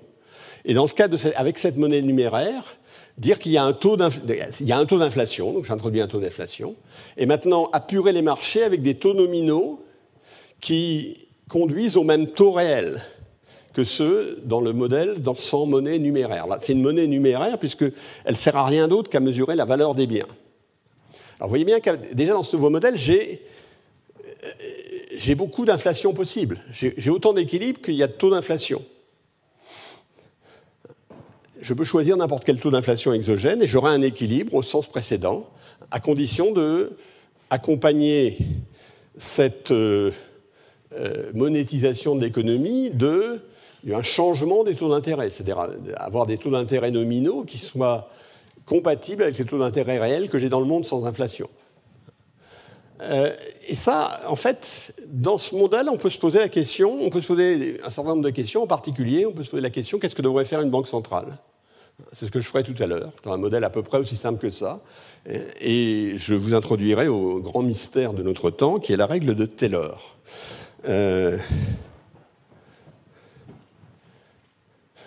et 0.65 0.73
dans 0.73 0.83
le 0.83 0.89
cas 0.89 1.07
de 1.07 1.17
avec 1.35 1.57
cette 1.57 1.77
monnaie 1.77 2.01
numéraire, 2.01 2.75
dire 3.17 3.39
qu'il 3.39 3.51
y 3.51 3.57
a 3.57 3.65
un 3.65 3.73
taux 3.73 3.97
d'inflation, 3.97 5.51
donc 5.51 5.65
j'introduis 5.65 6.01
un 6.01 6.07
taux 6.07 6.19
d'inflation, 6.19 6.75
et 7.17 7.25
maintenant 7.25 7.69
apurer 7.73 8.13
les 8.13 8.21
marchés 8.21 8.63
avec 8.63 8.81
des 8.81 8.95
taux 8.95 9.13
nominaux 9.13 9.83
qui 10.59 11.27
conduisent 11.51 11.97
au 11.97 12.05
même 12.05 12.27
taux 12.27 12.53
réel 12.53 13.01
que 13.73 13.83
ceux 13.83 14.39
dans 14.45 14.61
le 14.61 14.71
modèle 14.71 15.17
sans 15.35 15.65
monnaie 15.65 15.99
numéraire. 15.99 16.45
c'est 16.61 16.71
une 16.71 16.81
monnaie 16.81 17.07
numéraire 17.07 17.57
puisqu'elle 17.57 17.91
ne 18.25 18.35
sert 18.35 18.55
à 18.55 18.65
rien 18.65 18.87
d'autre 18.87 19.09
qu'à 19.09 19.19
mesurer 19.19 19.57
la 19.57 19.65
valeur 19.65 19.93
des 19.93 20.07
biens. 20.07 20.27
Alors 21.37 21.47
vous 21.47 21.49
voyez 21.49 21.65
bien 21.65 21.81
que 21.81 21.89
déjà 22.13 22.31
dans 22.31 22.43
ce 22.43 22.55
nouveau 22.55 22.69
modèle, 22.69 22.97
j'ai, 22.97 23.41
euh, 24.45 25.35
beaucoup 25.35 25.65
d'inflation 25.65 26.13
possible. 26.13 26.57
J'ai, 26.71 27.09
autant 27.09 27.33
d'équilibre 27.33 27.81
qu'il 27.81 27.95
y 27.95 28.03
a 28.03 28.07
de 28.07 28.13
taux 28.13 28.29
d'inflation. 28.29 28.81
Je 31.59 31.73
peux 31.73 31.83
choisir 31.83 32.15
n'importe 32.15 32.45
quel 32.45 32.61
taux 32.61 32.71
d'inflation 32.71 33.11
exogène 33.11 33.61
et 33.61 33.67
j'aurai 33.67 33.91
un 33.91 34.01
équilibre 34.01 34.53
au 34.53 34.63
sens 34.63 34.87
précédent, 34.87 35.49
à 35.91 35.99
condition 35.99 36.53
de 36.53 36.95
accompagner 37.49 38.37
cette 39.17 39.71
euh, 39.71 40.11
euh, 40.93 41.31
monétisation 41.33 42.15
de 42.15 42.21
l'économie 42.21 42.89
de 42.89 43.39
un 43.91 44.03
changement 44.03 44.63
des 44.63 44.75
taux 44.75 44.89
d'intérêt, 44.89 45.29
c'est-à-dire 45.29 45.67
avoir 45.95 46.27
des 46.27 46.37
taux 46.37 46.51
d'intérêt 46.51 46.91
nominaux 46.91 47.43
qui 47.43 47.57
soient 47.57 48.09
compatibles 48.65 49.23
avec 49.23 49.37
les 49.37 49.45
taux 49.45 49.57
d'intérêt 49.57 49.97
réels 49.97 50.29
que 50.29 50.37
j'ai 50.37 50.49
dans 50.49 50.59
le 50.59 50.65
monde 50.65 50.85
sans 50.85 51.05
inflation. 51.05 51.49
Euh, 53.01 53.31
et 53.67 53.75
ça, 53.75 54.21
en 54.27 54.35
fait, 54.35 54.93
dans 55.07 55.37
ce 55.37 55.55
modèle, 55.55 55.89
on 55.89 55.97
peut 55.97 56.11
se 56.11 56.19
poser 56.19 56.37
la 56.37 56.49
question, 56.49 57.01
on 57.01 57.09
peut 57.09 57.21
se 57.21 57.27
poser 57.27 57.79
un 57.83 57.89
certain 57.89 58.11
nombre 58.11 58.23
de 58.23 58.29
questions, 58.29 58.61
en 58.61 58.67
particulier, 58.67 59.25
on 59.25 59.31
peut 59.31 59.43
se 59.43 59.49
poser 59.49 59.63
la 59.63 59.71
question 59.71 59.97
qu'est-ce 59.97 60.15
que 60.15 60.21
devrait 60.21 60.45
faire 60.45 60.61
une 60.61 60.69
banque 60.69 60.87
centrale? 60.87 61.37
C'est 62.13 62.25
ce 62.25 62.31
que 62.31 62.41
je 62.41 62.47
ferai 62.47 62.63
tout 62.63 62.75
à 62.81 62.87
l'heure, 62.87 63.11
dans 63.23 63.33
un 63.33 63.37
modèle 63.37 63.63
à 63.63 63.69
peu 63.69 63.83
près 63.83 63.97
aussi 63.97 64.15
simple 64.15 64.39
que 64.39 64.49
ça. 64.49 64.81
Et 65.59 66.13
je 66.15 66.33
vous 66.33 66.53
introduirai 66.53 67.07
au 67.07 67.39
grand 67.39 67.61
mystère 67.61 68.13
de 68.13 68.23
notre 68.23 68.49
temps, 68.49 68.79
qui 68.79 68.93
est 68.93 68.97
la 68.97 69.05
règle 69.05 69.35
de 69.35 69.45
Taylor. 69.45 70.17
Euh, 70.87 71.37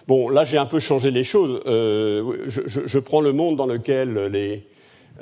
Bon, 0.06 0.28
là, 0.28 0.44
j'ai 0.44 0.58
un 0.58 0.66
peu 0.66 0.80
changé 0.80 1.10
les 1.10 1.24
choses. 1.24 1.62
Euh, 1.66 2.44
je, 2.46 2.98
prends 2.98 3.22
le 3.22 3.32
monde 3.32 3.56
dans 3.56 3.64
lequel 3.64 4.26
les 4.26 4.66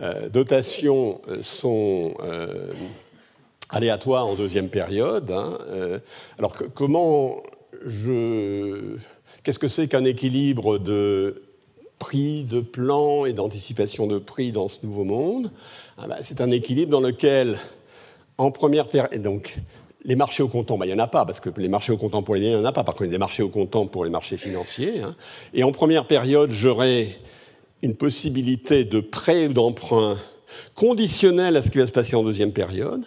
euh, 0.01 0.29
dotations 0.29 1.21
sont 1.41 2.15
aléatoires 3.69 4.27
en 4.27 4.35
deuxième 4.35 4.69
période. 4.69 5.31
Hein, 5.31 5.59
alors, 6.37 6.53
comment 6.75 7.45
je. 7.87 8.97
Qu'est-ce 9.45 9.61
que 9.61 9.69
c'est 9.69 9.87
qu'un 9.87 10.05
équilibre 10.05 10.79
de 10.79 11.45
prix, 12.01 12.43
de 12.43 12.59
plan 12.59 13.25
et 13.25 13.33
d'anticipation 13.33 14.09
de 14.09 14.19
prix 14.19 14.51
dans 14.51 14.69
ce 14.69 14.85
nouveau 14.85 15.05
monde? 15.05 15.53
Ah 15.97 16.09
ben, 16.09 16.17
C'est 16.23 16.41
un 16.41 16.51
équilibre 16.51 16.91
dans 16.91 17.01
lequel, 17.01 17.61
en 18.37 18.51
première 18.51 18.89
période. 18.89 19.23
Donc, 19.23 19.61
les 20.05 20.17
marchés 20.17 20.43
au 20.43 20.49
comptant, 20.49 20.79
ben, 20.79 20.87
il 20.87 20.89
n'y 20.89 20.95
en 20.95 21.05
a 21.05 21.09
pas, 21.09 21.25
parce 21.25 21.41
que 21.41 21.51
les 21.57 21.69
marchés 21.69 21.93
au 21.93 21.97
comptant 21.97 22.23
pour 22.23 22.35
les 22.35 22.41
biens, 22.41 22.51
il 22.51 22.57
n'y 22.57 22.63
en 22.63 22.65
a 22.65 22.73
pas. 22.73 22.85
Par 22.85 22.95
contre, 22.95 23.05
il 23.05 23.07
y 23.07 23.11
a 23.11 23.13
des 23.13 23.19
marchés 23.19 23.43
au 23.43 23.49
comptant 23.49 23.87
pour 23.87 24.05
les 24.05 24.11
marchés 24.11 24.37
financiers. 24.37 25.01
Hein. 25.03 25.15
Et 25.55 25.63
en 25.63 25.73
première 25.73 26.07
période, 26.07 26.51
j'aurai 26.51 27.17
une 27.83 27.95
possibilité 27.95 28.85
de 28.85 29.01
prêt 29.01 29.49
ou 29.49 29.53
d'emprunt 29.53 30.17
conditionnel 30.75 31.57
à 31.57 31.63
ce 31.63 31.71
qui 31.71 31.79
va 31.79 31.87
se 31.87 31.93
passer 31.93 32.17
en 32.17 32.23
deuxième 32.23 32.53
période. 32.53 33.05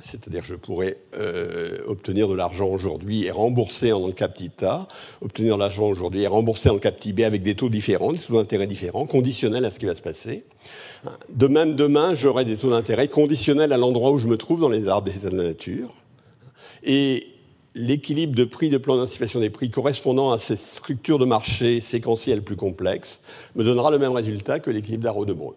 C'est-à-dire 0.00 0.42
je 0.42 0.54
pourrais 0.54 0.96
euh, 1.18 1.78
obtenir 1.86 2.28
de 2.28 2.34
l'argent 2.34 2.66
aujourd'hui 2.66 3.26
et 3.26 3.30
rembourser 3.30 3.90
dans 3.90 4.06
le 4.06 4.14
cas 4.14 4.28
petit 4.28 4.50
A, 4.64 4.88
obtenir 5.20 5.56
de 5.56 5.60
l'argent 5.60 5.86
aujourd'hui 5.86 6.22
et 6.22 6.26
rembourser 6.26 6.70
dans 6.70 6.76
le 6.76 6.80
cas 6.80 6.92
petit 6.92 7.12
B 7.12 7.20
avec 7.20 7.42
des 7.42 7.54
taux 7.54 7.68
différents, 7.68 8.12
des 8.12 8.18
taux 8.18 8.36
d'intérêt 8.36 8.66
différents, 8.66 9.04
conditionnels 9.04 9.66
à 9.66 9.70
ce 9.70 9.78
qui 9.78 9.84
va 9.84 9.94
se 9.94 10.00
passer. 10.00 10.44
De 11.28 11.46
même, 11.46 11.74
demain, 11.76 12.14
j'aurai 12.14 12.46
des 12.46 12.56
taux 12.56 12.70
d'intérêt 12.70 13.08
conditionnels 13.08 13.72
à 13.72 13.76
l'endroit 13.76 14.12
où 14.12 14.18
je 14.18 14.26
me 14.26 14.38
trouve 14.38 14.60
dans 14.60 14.70
les 14.70 14.88
arbres 14.88 15.10
des 15.10 15.16
états 15.16 15.28
de 15.28 15.36
la 15.36 15.44
nature. 15.44 15.94
Et 16.82 17.26
l'équilibre 17.74 18.34
de 18.34 18.44
prix, 18.44 18.70
de 18.70 18.78
plan 18.78 18.96
d'anticipation 18.96 19.40
des 19.40 19.50
prix 19.50 19.70
correspondant 19.70 20.30
à 20.30 20.38
cette 20.38 20.58
structure 20.58 21.18
de 21.18 21.26
marché 21.26 21.80
séquentielle 21.80 22.42
plus 22.42 22.56
complexe 22.56 23.20
me 23.54 23.62
donnera 23.62 23.90
le 23.90 23.98
même 23.98 24.12
résultat 24.12 24.58
que 24.58 24.70
l'équilibre 24.70 25.04
d'Arrow 25.04 25.26
de 25.26 25.34
Brun. 25.34 25.52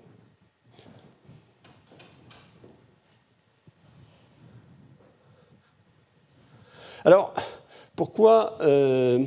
Alors, 7.05 7.33
pourquoi 7.95 8.57
euh, 8.61 9.23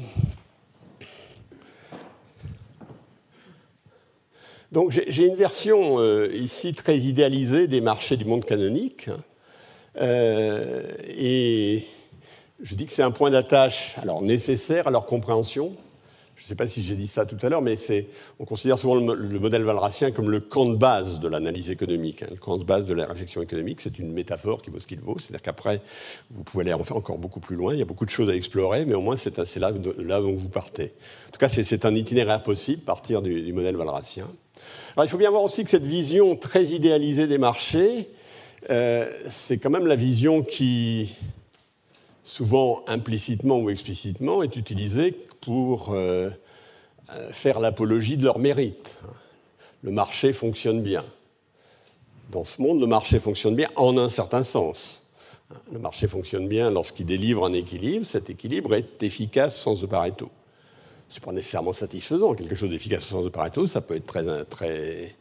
Donc 4.72 4.90
j'ai 4.90 5.26
une 5.26 5.34
version 5.34 5.98
euh, 5.98 6.30
ici 6.34 6.74
très 6.74 6.98
idéalisée 6.98 7.68
des 7.68 7.80
marchés 7.80 8.18
du 8.18 8.26
monde 8.26 8.44
canonique. 8.44 9.08
Euh, 10.00 10.82
et 11.06 11.86
je 12.62 12.74
dis 12.74 12.84
que 12.84 12.92
c'est 12.92 13.02
un 13.02 13.10
point 13.10 13.30
d'attache 13.30 13.96
nécessaire 14.20 14.88
à 14.88 14.90
leur 14.90 15.06
compréhension. 15.06 15.74
Je 16.42 16.46
ne 16.46 16.48
sais 16.48 16.54
pas 16.56 16.66
si 16.66 16.82
j'ai 16.82 16.96
dit 16.96 17.06
ça 17.06 17.24
tout 17.24 17.36
à 17.40 17.48
l'heure, 17.48 17.62
mais 17.62 17.76
on 18.40 18.44
considère 18.44 18.76
souvent 18.76 18.96
le, 18.96 19.38
modèle 19.38 19.62
valracien 19.62 20.10
comme 20.10 20.28
le 20.28 20.40
camp 20.40 20.66
de 20.66 20.74
base 20.74 21.20
de 21.20 21.28
l'analyse 21.28 21.70
économique. 21.70 22.24
Hein. 22.24 22.26
Le 22.30 22.36
camp 22.36 22.58
de 22.58 22.64
base 22.64 22.84
de 22.84 22.92
la 22.94 23.06
réflexion 23.06 23.42
économique, 23.42 23.80
c'est 23.80 23.96
une 24.00 24.12
métaphore 24.12 24.60
qui 24.60 24.70
vaut 24.70 24.80
ce 24.80 24.88
qu'il 24.88 24.98
vaut. 24.98 25.16
C'est-à-dire 25.20 25.40
qu'après, 25.42 25.80
vous 26.32 26.42
pouvez 26.42 26.62
aller 26.62 26.72
en 26.72 26.82
faire 26.82 26.96
encore 26.96 27.18
beaucoup 27.18 27.38
plus 27.38 27.54
loin. 27.54 27.74
Il 27.74 27.78
y 27.78 27.82
a 27.82 27.84
beaucoup 27.84 28.04
de 28.04 28.10
choses 28.10 28.28
à 28.28 28.34
explorer, 28.34 28.84
mais 28.86 28.94
au 28.94 29.00
moins 29.00 29.16
c'est 29.16 29.56
là, 29.58 29.70
dont 29.70 30.32
vous 30.32 30.48
partez. 30.48 30.92
En 31.28 31.30
tout 31.30 31.38
cas, 31.38 31.48
c'est 31.48 31.84
un 31.84 31.94
itinéraire 31.94 32.42
possible, 32.42 32.82
partir 32.82 33.22
du, 33.22 33.52
modèle 33.52 33.76
valracien. 33.76 34.26
Il 35.00 35.08
faut 35.08 35.18
bien 35.18 35.30
voir 35.30 35.44
aussi 35.44 35.62
que 35.62 35.70
cette 35.70 35.84
vision 35.84 36.34
très 36.34 36.64
idéalisée 36.64 37.28
des 37.28 37.38
marchés, 37.38 38.08
euh, 38.68 39.08
c'est 39.30 39.58
quand 39.58 39.70
même 39.70 39.86
la 39.86 39.96
vision 39.96 40.42
qui, 40.42 41.14
souvent 42.24 42.82
implicitement 42.88 43.60
ou 43.60 43.70
explicitement, 43.70 44.42
est 44.42 44.56
utilisée 44.56 45.16
pour 45.42 45.92
euh, 45.92 46.30
euh, 47.10 47.32
faire 47.32 47.60
l'apologie 47.60 48.16
de 48.16 48.24
leur 48.24 48.38
mérite. 48.38 48.96
Le 49.82 49.90
marché 49.90 50.32
fonctionne 50.32 50.82
bien. 50.82 51.04
Dans 52.30 52.44
ce 52.44 52.62
monde, 52.62 52.80
le 52.80 52.86
marché 52.86 53.20
fonctionne 53.20 53.54
bien 53.54 53.68
en 53.76 53.98
un 53.98 54.08
certain 54.08 54.42
sens. 54.42 55.04
Le 55.70 55.78
marché 55.78 56.08
fonctionne 56.08 56.48
bien 56.48 56.70
lorsqu'il 56.70 57.04
délivre 57.04 57.44
un 57.44 57.52
équilibre. 57.52 58.06
Cet 58.06 58.30
équilibre 58.30 58.74
est 58.74 59.02
efficace 59.02 59.56
sans 59.56 59.78
de 59.78 59.86
Pareto 59.86 60.30
n'est 61.14 61.24
pas 61.24 61.32
nécessairement 61.32 61.72
satisfaisant. 61.72 62.34
Quelque 62.34 62.54
chose 62.54 62.70
d'efficace 62.70 63.02
au 63.04 63.16
sens 63.16 63.24
de 63.24 63.28
Pareto, 63.28 63.66
ça 63.66 63.80
peut 63.80 63.96
être 63.96 64.06
très, 64.06 64.44
très, 64.44 65.14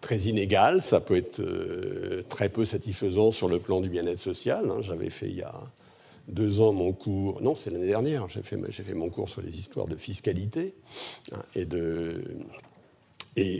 très 0.00 0.18
inégal, 0.18 0.82
ça 0.82 1.00
peut 1.00 1.16
être 1.16 1.40
euh, 1.40 2.22
très 2.28 2.48
peu 2.48 2.64
satisfaisant 2.64 3.32
sur 3.32 3.48
le 3.48 3.58
plan 3.58 3.80
du 3.80 3.88
bien-être 3.88 4.20
social. 4.20 4.70
Hein. 4.70 4.78
J'avais 4.80 5.10
fait 5.10 5.28
il 5.28 5.36
y 5.36 5.42
a 5.42 5.54
deux 6.28 6.60
ans 6.60 6.72
mon 6.72 6.92
cours, 6.92 7.42
non, 7.42 7.54
c'est 7.54 7.70
l'année 7.70 7.86
dernière, 7.86 8.28
j'ai 8.28 8.42
fait, 8.42 8.56
mon 8.94 9.10
cours 9.10 9.28
sur 9.28 9.42
les 9.42 9.58
histoires 9.58 9.86
de 9.86 9.96
fiscalité 9.96 10.74
hein, 11.32 11.42
et 11.54 11.66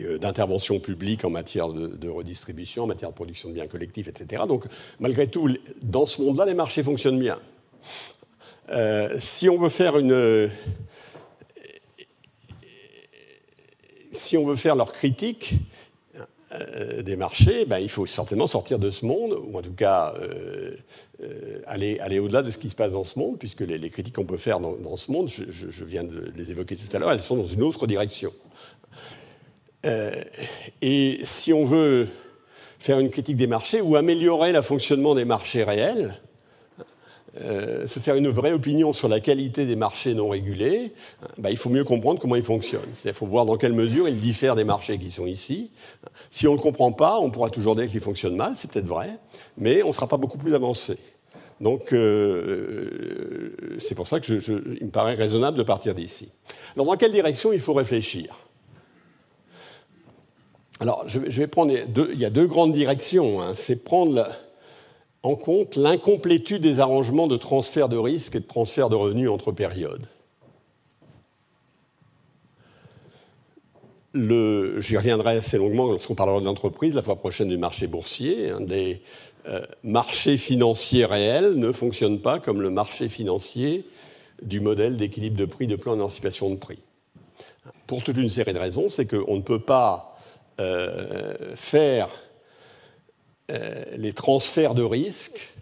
euh, 0.03 0.19
d'intervention 0.19 0.81
publique 0.81 1.25
en 1.25 1.31
matière 1.31 1.69
de, 1.69 2.09
redistribution, 2.09 2.85
en 2.85 2.87
matière 2.87 3.11
de 3.11 3.15
production 3.15 3.49
de 3.49 3.55
biens 3.55 3.67
collectifs, 3.67 4.09
etc. 4.09 4.45
Donc, 4.49 4.65
malgré 5.01 5.27
tout, 5.29 5.51
dans 5.83 6.07
ce 6.07 6.23
monde-là, 6.23 6.47
les 6.47 6.55
marchés 6.55 6.83
fonctionnent 6.83 7.19
bien. 7.19 7.39
Euh, 8.71 9.15
si 9.19 9.49
on 9.49 9.59
veut 9.59 9.69
faire 9.69 9.97
leur 14.77 14.93
critique 14.93 15.57
des 17.03 17.17
marchés, 17.17 17.65
ben, 17.65 17.79
il 17.79 17.89
faut 17.89 18.07
certainement 18.07 18.47
sortir 18.47 18.79
de 18.79 18.91
ce 18.91 19.05
monde, 19.05 19.39
ou 19.47 19.59
en 19.59 19.63
tout 19.63 19.73
cas 19.73 20.15
aller, 21.67 21.99
aller 22.01 22.19
au-delà 22.19 22.43
de 22.43 22.51
ce 22.51 22.59
qui 22.59 22.69
se 22.69 22.75
passe 22.75 22.93
dans 22.93 23.05
ce 23.05 23.19
monde, 23.19 23.39
puisque 23.39 23.61
les, 23.61 23.91
critiques 23.91 24.15
qu'on 24.15 24.25
peut 24.25 24.37
faire 24.37 24.61
dans, 24.61 24.97
ce 24.97 25.11
monde, 25.11 25.29
je, 25.29 25.85
viens 25.85 26.05
de 26.05 26.33
les 26.37 26.51
évoquer 26.51 26.77
tout 26.77 26.95
à 26.95 26.99
l'heure, 26.99 27.13
elles 27.13 27.23
sont 27.23 27.37
dans 27.37 27.47
une 27.47 27.63
autre 27.63 27.87
direction. 27.87 28.33
Euh, 29.87 30.13
et 30.81 31.21
si 31.25 31.53
on 31.53 31.65
veut 31.65 32.09
faire 32.79 32.99
une 32.99 33.11
critique 33.11 33.37
des 33.37 33.47
marchés 33.47 33.81
ou 33.81 33.97
améliorer 33.97 34.53
le 34.53 34.63
fonctionnement 34.63 35.15
des 35.15 35.25
marchés 35.25 35.63
réels, 35.63 36.21
euh, 37.41 37.89
se 37.89 37.99
faire 37.99 38.15
une 38.15 38.29
vraie 38.29 38.53
opinion 38.53 38.93
sur 38.93 39.09
la 39.09 39.19
qualité 39.19 39.67
des 39.67 39.75
marchés 39.75 40.15
non 40.15 40.29
régulés, 40.29 40.93
bah, 41.39 41.51
il 41.51 41.57
faut 41.57 41.69
mieux 41.69 41.83
comprendre 41.83 42.21
comment 42.21 42.37
ils 42.37 42.45
fonctionnent. 42.45 42.83
Il 43.05 43.13
faut 43.13 43.27
voir 43.27 43.45
dans 43.45 43.57
quelle 43.57 43.73
mesure 43.73 44.09
ils 44.09 44.21
diffèrent 44.21 44.55
des 44.55 44.65
marchés 44.65 44.99
qui 44.99 45.11
sont 45.11 45.27
ici. 45.27 45.71
Si 46.31 46.47
on 46.47 46.53
ne 46.53 46.57
le 46.57 46.63
comprend 46.63 46.93
pas, 46.93 47.19
on 47.19 47.31
pourra 47.31 47.51
toujours 47.51 47.75
dire 47.75 47.91
qu'ils 47.91 48.01
fonctionnent 48.01 48.37
mal, 48.37 48.55
c'est 48.57 48.71
peut-être 48.71 48.87
vrai, 48.87 49.19
mais 49.59 49.83
on 49.83 49.89
ne 49.89 49.93
sera 49.93 50.07
pas 50.07 50.17
beaucoup 50.17 50.39
plus 50.39 50.55
avancé. 50.55 50.97
Donc, 51.61 51.93
euh, 51.93 53.57
c'est 53.79 53.95
pour 53.95 54.07
ça 54.07 54.21
qu'il 54.21 54.37
me 54.37 54.91
paraît 54.91 55.15
raisonnable 55.15 55.59
de 55.59 55.63
partir 55.63 55.95
d'ici. 55.95 56.29
Alors, 56.77 56.87
dans 56.87 56.97
quelle 56.97 57.13
direction 57.13 57.53
il 57.53 57.61
faut 57.61 57.75
réfléchir? 57.75 58.39
Alors, 60.81 61.05
je 61.07 61.19
vais 61.19 61.47
prendre 61.47 61.73
il 61.73 62.21
y 62.21 62.25
a 62.25 62.31
deux 62.31 62.47
grandes 62.47 62.73
directions. 62.73 63.41
Hein. 63.41 63.53
C'est 63.55 63.77
prendre 63.77 64.29
en 65.25 65.37
compte 65.37 65.77
l'incomplétude 65.77 66.63
des 66.63 66.81
arrangements 66.81 67.27
de 67.27 67.39
transfert 67.39 67.89
de 67.89 67.97
risque 67.97 68.37
et 68.37 68.41
de 68.41 68.47
transfert 68.47 68.91
de 68.91 68.95
revenus 68.95 69.31
entre 69.31 69.53
périodes. 69.53 70.07
J'y 74.15 74.97
reviendrai 74.97 75.39
assez 75.39 75.57
longuement 75.57 75.87
lorsqu'on 75.87 76.15
parlera 76.15 76.39
de 76.39 76.45
l'entreprise 76.45 76.95
la 76.95 77.03
fois 77.03 77.17
prochaine 77.17 77.49
du 77.49 77.57
marché 77.57 77.89
boursier. 77.89 78.51
Hein. 78.51 78.61
des 78.61 79.01
euh, 79.49 79.65
marchés 79.83 80.37
financiers 80.37 81.05
réels 81.05 81.55
ne 81.55 81.73
fonctionnent 81.73 82.21
pas 82.21 82.39
comme 82.39 82.61
le 82.61 82.71
marché 82.71 83.09
financier 83.09 83.85
du 84.43 84.61
modèle 84.61 84.97
d'équilibre 84.97 85.37
de 85.37 85.47
prix 85.47 85.67
de 85.67 85.77
plan 85.77 85.97
d'anticipation 85.97 86.51
de 86.51 86.57
prix. 86.57 86.79
Pour 87.87 88.05
toute 88.05 88.19
une 88.19 88.29
série 88.29 88.53
de 88.53 88.59
raisons, 88.59 88.89
c'est 88.89 89.07
qu'on 89.07 89.37
ne 89.37 89.43
peut 89.43 89.59
pas 89.59 90.19
euh, 90.61 91.57
faire 91.57 92.09
euh, 93.51 93.85
les 93.97 94.13
transferts 94.13 94.75
de 94.75 94.83
risques 94.83 95.55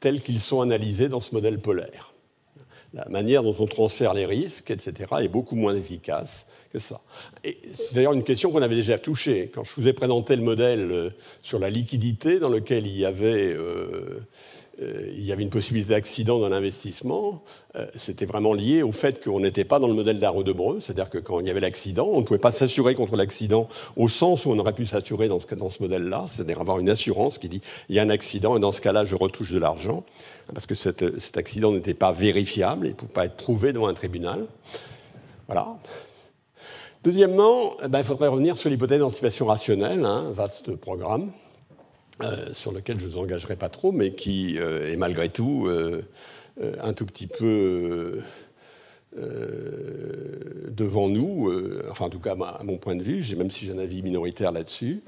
tels 0.00 0.20
qu'ils 0.22 0.40
sont 0.40 0.60
analysés 0.60 1.08
dans 1.08 1.20
ce 1.20 1.34
modèle 1.34 1.60
polaire. 1.60 2.14
La 2.94 3.06
manière 3.10 3.42
dont 3.42 3.54
on 3.58 3.66
transfère 3.66 4.14
les 4.14 4.24
risques, 4.24 4.70
etc., 4.70 5.12
est 5.20 5.28
beaucoup 5.28 5.56
moins 5.56 5.76
efficace 5.76 6.46
que 6.72 6.78
ça. 6.78 7.00
c'est 7.44 7.94
d'ailleurs 7.94 8.12
une 8.12 8.24
question 8.24 8.50
qu'on 8.50 8.62
avait 8.62 8.76
déjà 8.76 8.98
touchée. 8.98 9.50
Quand 9.54 9.64
je 9.64 9.72
vous 9.76 9.86
ai 9.86 9.92
présenté 9.92 10.36
le 10.36 10.42
modèle 10.42 10.90
euh, 10.90 11.10
sur 11.42 11.58
la 11.58 11.70
liquidité, 11.70 12.38
dans 12.38 12.50
lequel 12.50 12.86
il 12.86 12.96
y 12.96 13.04
avait 13.04 13.52
euh, 13.52 14.20
il 14.80 15.24
y 15.24 15.32
avait 15.32 15.42
une 15.42 15.50
possibilité 15.50 15.90
d'accident 15.90 16.38
dans 16.38 16.48
l'investissement, 16.48 17.42
euh, 17.76 17.86
c'était 17.94 18.26
vraiment 18.26 18.54
lié 18.54 18.82
au 18.82 18.92
fait 18.92 19.22
qu'on 19.22 19.40
n'était 19.40 19.64
pas 19.64 19.78
dans 19.78 19.88
le 19.88 19.94
modèle 19.94 20.18
d'Arnaud 20.20 20.42
de 20.42 20.52
Breu, 20.52 20.78
c'est-à-dire 20.80 21.10
que 21.10 21.18
quand 21.18 21.40
il 21.40 21.46
y 21.46 21.50
avait 21.50 21.60
l'accident, 21.60 22.08
on 22.10 22.20
ne 22.20 22.24
pouvait 22.24 22.38
pas 22.38 22.52
s'assurer 22.52 22.94
contre 22.94 23.16
l'accident 23.16 23.68
au 23.96 24.08
sens 24.08 24.46
où 24.46 24.50
on 24.50 24.58
aurait 24.58 24.72
pu 24.72 24.86
s'assurer 24.86 25.28
dans 25.28 25.40
ce, 25.40 25.82
modèle-là, 25.82 26.26
c'est-à-dire 26.28 26.60
avoir 26.60 26.78
une 26.78 26.90
assurance 26.90 27.38
qui 27.38 27.48
dit 27.48 27.60
il 27.88 27.96
y 27.96 27.98
a 27.98 28.02
un 28.02 28.10
accident 28.10 28.56
et 28.56 28.60
dans 28.60 28.72
ce 28.72 28.80
cas-là 28.80 29.04
je 29.04 29.14
retouche 29.14 29.52
de 29.52 29.58
l'argent, 29.58 30.04
parce 30.54 30.66
que 30.66 30.74
cet, 30.74 31.36
accident 31.36 31.72
n'était 31.72 31.94
pas 31.94 32.12
vérifiable 32.12 32.86
et 32.86 32.90
ne 32.90 32.94
pouvait 32.94 33.12
pas 33.12 33.24
être 33.26 33.36
prouvé 33.36 33.72
devant 33.72 33.88
un 33.88 33.94
tribunal. 33.94 34.46
Voilà. 35.46 35.76
Deuxièmement, 37.04 37.76
ben, 37.88 37.98
il 37.98 38.04
faudrait 38.04 38.28
revenir 38.28 38.56
sur 38.56 38.70
l'hypothèse 38.70 38.98
d'anticipation 38.98 39.46
rationnelle, 39.46 40.04
hein, 40.04 40.24
vaste 40.34 40.74
programme. 40.76 41.30
Euh, 42.22 42.52
sur 42.52 42.72
lequel 42.72 42.98
je 42.98 43.04
ne 43.04 43.10
vous 43.10 43.18
engagerai 43.18 43.54
pas 43.54 43.68
trop, 43.68 43.92
mais 43.92 44.12
qui 44.12 44.58
euh, 44.58 44.90
est 44.90 44.96
malgré 44.96 45.28
tout 45.28 45.68
euh, 45.68 46.02
un 46.82 46.92
tout 46.92 47.06
petit 47.06 47.28
peu 47.28 48.20
devant 50.70 51.08
nous, 51.08 51.50
enfin 51.90 52.04
en 52.04 52.10
tout 52.10 52.18
cas 52.20 52.36
à 52.40 52.62
mon 52.62 52.76
point 52.76 52.94
de 52.94 53.02
vue, 53.02 53.24
même 53.36 53.50
si 53.50 53.66
j'ai 53.66 53.72
un 53.72 53.78
avis 53.78 54.02
minoritaire 54.02 54.52
là-dessus. 54.52 55.00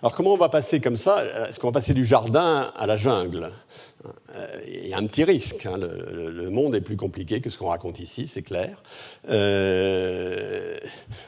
Alors 0.00 0.14
comment 0.14 0.34
on 0.34 0.36
va 0.36 0.48
passer 0.48 0.80
comme 0.80 0.96
ça? 0.96 1.24
Est-ce 1.48 1.58
qu'on 1.58 1.68
va 1.68 1.72
passer 1.72 1.94
du 1.94 2.04
jardin 2.04 2.70
à 2.76 2.86
la 2.86 2.96
jungle? 2.96 3.50
Il 4.66 4.88
y 4.88 4.94
a 4.94 4.98
un 4.98 5.06
petit 5.06 5.24
risque. 5.24 5.66
Hein. 5.66 5.76
Le, 5.78 6.50
monde 6.50 6.74
est 6.74 6.80
plus 6.80 6.96
compliqué 6.96 7.40
que 7.40 7.50
ce 7.50 7.58
qu'on 7.58 7.68
raconte 7.68 8.00
ici, 8.00 8.26
c'est 8.26 8.42
clair. 8.42 8.82
Euh, 9.28 10.76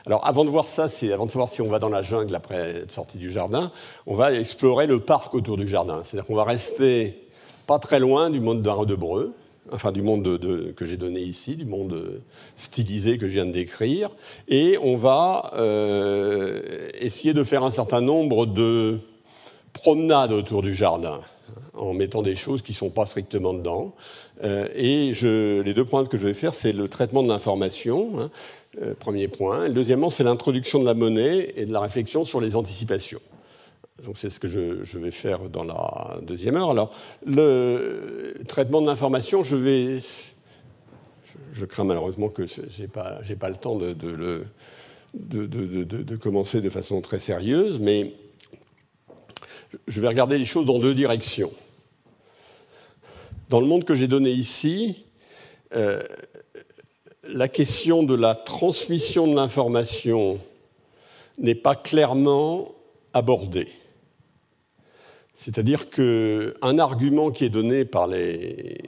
alors, 0.07 0.27
avant 0.27 0.45
de 0.45 0.51
voir 0.51 0.67
ça, 0.67 0.87
avant 1.13 1.27
de 1.27 1.31
savoir 1.31 1.49
si 1.49 1.63
on 1.63 1.69
va 1.69 1.79
dans 1.79 1.89
la 1.89 2.03
jungle 2.03 2.35
après 2.35 2.83
être 2.83 2.91
sorti 2.91 3.19
du 3.19 3.31
jardin, 3.31 3.71
on 4.07 4.15
va 4.15 4.33
explorer 4.33 4.87
le 4.87 5.01
parc 5.01 5.35
autour 5.35 5.57
du 5.57 5.69
jardin. 5.69 6.03
C'est-à-dire 6.05 6.27
qu'on 6.27 6.35
va 6.35 6.45
rester 6.45 7.29
pas 7.67 7.79
très 7.79 8.01
loin 8.01 8.31
du 8.31 8.41
monde 8.41 8.63
de 8.63 8.95
Breu, 8.95 9.33
enfin 9.71 9.93
du 9.93 10.03
monde 10.03 10.39
que 10.75 10.85
j'ai 10.85 10.97
donné 10.97 11.21
ici, 11.21 11.57
du 11.57 11.65
monde 11.65 12.23
stylisé 12.57 13.19
que 13.19 13.29
je 13.29 13.35
viens 13.35 13.47
de 13.47 13.53
décrire, 13.53 14.11
et 14.49 14.79
on 14.83 14.97
va 14.97 15.53
euh, 15.57 16.89
essayer 16.99 17.33
de 17.35 17.45
faire 17.45 17.63
un 17.63 17.71
certain 17.71 18.01
nombre 18.01 18.47
de 18.47 18.99
promenades 19.73 20.33
autour 20.33 20.63
du 20.63 20.75
jardin 20.75 21.21
en 21.75 21.95
mettant 21.95 22.23
des 22.23 22.37
choses 22.37 22.63
qui 22.63 22.73
ne 22.73 22.77
sont 22.77 22.91
pas 22.91 23.07
strictement 23.07 23.55
dedans. 23.55 23.95
Euh, 24.45 24.69
et 24.75 25.13
les 25.65 25.75
deux 25.75 25.85
points 25.85 26.05
que 26.05 26.17
je 26.17 26.27
vais 26.27 26.35
faire, 26.35 26.55
c'est 26.55 26.73
le 26.73 26.89
traitement 26.89 27.23
de 27.23 27.29
l'information, 27.29 28.21
hein, 28.21 28.31
euh, 28.83 28.95
premier 28.95 29.29
point. 29.29 29.67
Et 29.67 29.71
deuxièmement, 29.71 30.11
c'est 30.11 30.25
l'introduction 30.25 30.81
de 30.81 30.85
la 30.85 30.95
monnaie 30.95 31.53
et 31.57 31.67
de 31.67 31.73
la 31.73 31.81
réflexion 31.81 32.25
sur 32.25 32.41
les 32.41 32.57
anticipations. 32.57 33.21
Donc 34.05 34.19
c'est 34.19 34.31
ce 34.31 34.41
que 34.41 34.49
je, 34.49 34.99
vais 34.99 35.11
faire 35.11 35.49
dans 35.49 35.65
la 35.65 36.19
deuxième 36.23 36.57
heure. 36.57 36.71
Alors, 36.71 36.93
le 37.25 38.35
traitement 38.49 38.81
de 38.83 38.87
l'information, 38.87 39.43
je 39.43 39.57
vais... 39.57 39.99
Je, 41.53 41.67
crains 41.67 41.85
malheureusement 41.85 42.29
que 42.29 42.47
je 42.47 42.63
n'ai 42.81 42.89
pas, 42.89 43.21
le 43.49 43.57
temps 43.57 43.77
de, 43.77 44.47
commencer 46.17 46.61
de 46.61 46.71
façon 46.71 47.01
très 47.03 47.21
sérieuse, 47.21 47.79
mais 47.79 48.15
je 49.87 50.01
vais 50.01 50.09
regarder 50.09 50.39
les 50.39 50.47
choses 50.47 50.67
dans 50.67 50.79
deux 50.79 50.95
directions. 50.95 51.53
Dans 53.53 53.61
le 53.61 53.67
monde 53.67 53.85
que 53.85 53.95
j'ai 53.95 54.09
donné 54.09 54.31
ici, 54.31 55.05
euh, 55.77 56.03
la 57.29 57.49
question 57.49 58.03
de 58.03 58.15
la 58.15 58.35
transmission 58.35 59.27
de 59.27 59.37
l'information 59.37 60.39
n'est 61.37 61.55
pas 61.55 61.75
clairement 61.75 62.73
abordée. 63.13 63.69
C'est-à-dire 65.37 65.91
qu'un 65.91 66.79
argument 66.79 67.31
qui 67.31 67.45
est 67.45 67.51
donné 67.51 67.85
par 67.85 68.07
les 68.07 68.79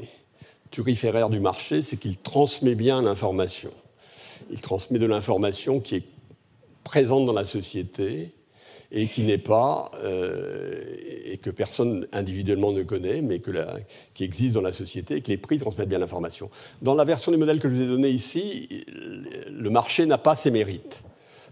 turiféraires 0.71 1.29
du 1.29 1.41
marché, 1.41 1.83
c'est 1.83 1.99
qu'il 1.99 2.17
transmet 2.17 2.75
bien 2.75 3.03
l'information. 3.03 3.73
Il 4.51 4.63
transmet 4.63 4.99
de 4.99 5.05
l'information 5.05 5.79
qui 5.79 5.97
est 5.97 6.05
présente 6.85 7.27
dans 7.27 7.35
la 7.35 7.45
société, 7.45 8.33
et 8.97 9.09
qui 9.09 9.25
n'est 9.25 9.39
pas, 9.39 9.91
euh, 10.05 10.81
et 11.25 11.37
que 11.39 11.51
personne 11.51 12.07
individuellement 12.13 12.71
ne 12.71 12.85
connaît, 12.85 13.23
mais 13.23 13.41
que 13.41 13.51
qui 14.15 14.23
existe 14.23 14.55
dans 14.55 14.61
la 14.61 14.73
société 14.73 15.17
et 15.17 15.21
que 15.21 15.29
les 15.29 15.37
prix 15.37 15.59
transmettent 15.59 15.89
bien 15.89 15.99
l'information. 15.99 16.49
Dans 16.81 16.95
la 16.95 17.05
version 17.05 17.33
du 17.33 17.37
modèle 17.37 17.59
que 17.59 17.69
je 17.69 17.75
vous 17.75 17.83
ai 17.83 17.87
donné 17.89 18.09
ici, 18.09 18.85
le 19.51 19.69
marché 19.69 20.07
n'a 20.07 20.17
pas 20.17 20.37
ses 20.37 20.53
mérites. 20.53 21.03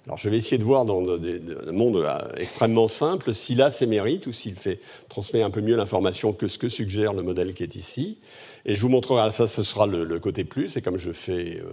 Alors 0.06 0.18
je 0.18 0.28
vais 0.28 0.36
essayer 0.36 0.58
de 0.58 0.62
voir 0.62 0.84
dans 0.84 1.00
un 1.00 1.72
monde 1.72 1.96
euh, 1.96 2.18
extrêmement 2.36 2.88
simple 2.88 3.34
s'il 3.34 3.60
a 3.60 3.72
ses 3.72 3.86
mérites 3.86 4.26
ou 4.28 4.32
s'il 4.32 4.54
fait 4.54 4.80
transmet 5.08 5.42
un 5.42 5.50
peu 5.50 5.60
mieux 5.60 5.76
l'information 5.76 6.32
que 6.32 6.46
ce 6.46 6.58
que 6.58 6.68
suggère 6.68 7.12
le 7.12 7.22
modèle 7.22 7.54
qui 7.54 7.64
est 7.64 7.74
ici. 7.74 8.18
Et 8.66 8.76
je 8.76 8.82
vous 8.82 8.88
montrerai 8.88 9.32
ça, 9.32 9.48
ce 9.48 9.64
sera 9.64 9.88
le, 9.88 10.18
côté 10.20 10.44
plus. 10.44 10.76
Et 10.76 10.82
comme 10.82 10.96
je 10.96 11.10
fais, 11.10 11.58
euh, 11.58 11.66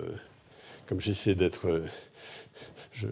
comme 0.87 0.99
j'essaie 0.99 1.35
d'être, 1.35 1.83
je 2.91 3.07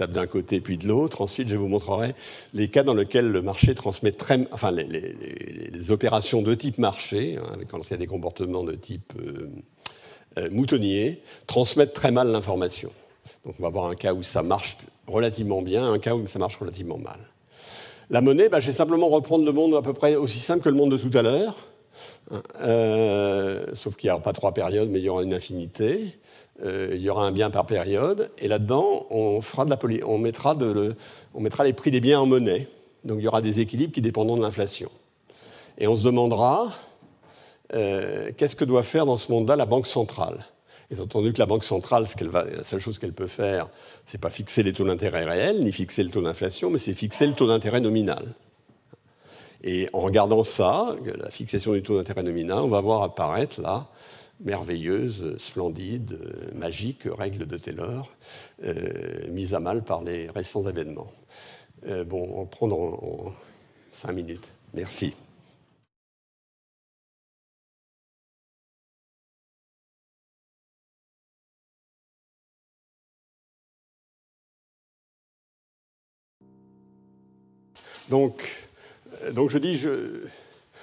tape 0.00 0.12
d'un 0.12 0.26
côté 0.26 0.60
puis 0.60 0.78
de 0.78 0.88
l'autre. 0.88 1.20
Ensuite, 1.20 1.48
je 1.48 1.56
vous 1.56 1.68
montrerai 1.68 2.14
les 2.54 2.68
cas 2.68 2.82
dans 2.82 2.94
lesquels 2.94 3.30
le 3.30 3.42
marché 3.42 3.74
transmet 3.74 4.12
très, 4.12 4.46
enfin 4.50 4.70
les, 4.70 5.90
opérations 5.90 6.42
de 6.42 6.54
type 6.54 6.78
marché, 6.78 7.36
hein, 7.36 7.58
quand 7.68 7.86
il 7.86 7.90
y 7.90 7.94
a 7.94 7.96
des 7.96 8.06
comportements 8.06 8.62
de 8.62 8.72
type 8.72 9.12
euh, 9.18 9.50
euh, 10.38 10.48
moutonnier, 10.50 11.20
transmettent 11.46 11.92
très 11.92 12.12
mal 12.12 12.30
l'information. 12.30 12.90
Donc, 13.44 13.56
on 13.58 13.62
va 13.62 13.70
voir 13.70 13.86
un 13.86 13.94
cas 13.94 14.14
où 14.14 14.22
ça 14.22 14.42
marche 14.42 14.76
relativement 15.06 15.62
bien, 15.62 15.92
un 15.92 15.98
cas 15.98 16.14
où 16.14 16.26
ça 16.26 16.38
marche 16.38 16.56
relativement 16.56 16.98
mal. 16.98 17.18
La 18.10 18.20
monnaie, 18.20 18.48
bah, 18.48 18.60
je 18.60 18.66
vais 18.66 18.72
simplement 18.72 19.08
reprendre 19.08 19.44
le 19.44 19.52
monde 19.52 19.74
à 19.74 19.82
peu 19.82 19.92
près 19.92 20.16
aussi 20.16 20.38
simple 20.38 20.62
que 20.62 20.68
le 20.68 20.74
monde 20.74 20.92
de 20.92 20.96
tout 20.96 21.16
à 21.16 21.22
l'heure, 21.22 21.56
euh, 22.62 23.66
sauf 23.74 23.96
qu'il 23.96 24.08
n'y 24.08 24.12
aura 24.12 24.22
pas 24.22 24.32
trois 24.32 24.52
périodes, 24.52 24.88
mais 24.90 25.00
il 25.00 25.04
y 25.04 25.08
aura 25.08 25.22
une 25.22 25.34
infinité. 25.34 26.18
Euh, 26.64 26.90
il 26.92 27.00
y 27.00 27.08
aura 27.08 27.26
un 27.26 27.32
bien 27.32 27.50
par 27.50 27.66
période, 27.66 28.30
et 28.38 28.48
là-dedans, 28.48 29.06
on, 29.10 29.40
fera 29.40 29.64
de 29.64 29.70
la 29.70 29.78
on, 30.06 30.18
mettra 30.18 30.54
de 30.54 30.94
on 31.34 31.40
mettra 31.40 31.64
les 31.64 31.72
prix 31.72 31.90
des 31.90 32.00
biens 32.00 32.20
en 32.20 32.26
monnaie. 32.26 32.68
Donc 33.04 33.18
il 33.20 33.24
y 33.24 33.28
aura 33.28 33.40
des 33.40 33.60
équilibres 33.60 33.92
qui 33.92 34.02
dépendront 34.02 34.36
de 34.36 34.42
l'inflation. 34.42 34.90
Et 35.78 35.86
on 35.86 35.96
se 35.96 36.04
demandera 36.04 36.72
euh, 37.74 38.30
qu'est-ce 38.36 38.56
que 38.56 38.64
doit 38.64 38.82
faire 38.82 39.06
dans 39.06 39.16
ce 39.16 39.32
monde-là 39.32 39.56
la 39.56 39.66
Banque 39.66 39.86
centrale? 39.86 40.44
Étant 40.90 41.04
entendu 41.04 41.32
que 41.32 41.38
la 41.38 41.46
Banque 41.46 41.64
centrale, 41.64 42.06
ce 42.06 42.24
va, 42.24 42.44
la 42.44 42.64
seule 42.64 42.80
chose 42.80 42.98
qu'elle 42.98 43.12
peut 43.12 43.28
faire, 43.28 43.68
ce 44.06 44.16
n'est 44.16 44.20
pas 44.20 44.30
fixer 44.30 44.62
les 44.62 44.72
taux 44.72 44.84
d'intérêt 44.84 45.24
réels, 45.24 45.62
ni 45.62 45.72
fixer 45.72 46.02
le 46.02 46.10
taux 46.10 46.20
d'inflation, 46.20 46.68
mais 46.68 46.78
c'est 46.78 46.94
fixer 46.94 47.26
le 47.26 47.34
taux 47.34 47.46
d'intérêt 47.46 47.80
nominal. 47.80 48.34
Et 49.62 49.88
en 49.92 50.00
regardant 50.00 50.42
ça, 50.42 50.96
la 51.16 51.30
fixation 51.30 51.72
du 51.72 51.82
taux 51.82 51.96
d'intérêt 51.96 52.22
nominal, 52.22 52.58
on 52.58 52.68
va 52.68 52.80
voir 52.80 53.02
apparaître 53.02 53.60
là, 53.60 53.86
merveilleuse, 54.40 55.36
splendide, 55.38 56.18
magique 56.54 57.02
règle 57.04 57.46
de 57.46 57.56
Taylor, 57.56 58.10
euh, 58.64 59.28
mise 59.28 59.54
à 59.54 59.60
mal 59.60 59.82
par 59.82 60.02
les 60.02 60.28
récents 60.30 60.66
événements. 60.66 61.12
Euh, 61.86 62.04
bon, 62.04 62.48
on 62.60 62.72
en 62.72 63.32
cinq 63.90 64.12
minutes. 64.12 64.48
Merci. 64.74 65.14
Donc, 78.08 78.66
euh, 79.22 79.32
donc 79.32 79.50
je 79.50 79.58
dis, 79.58 79.80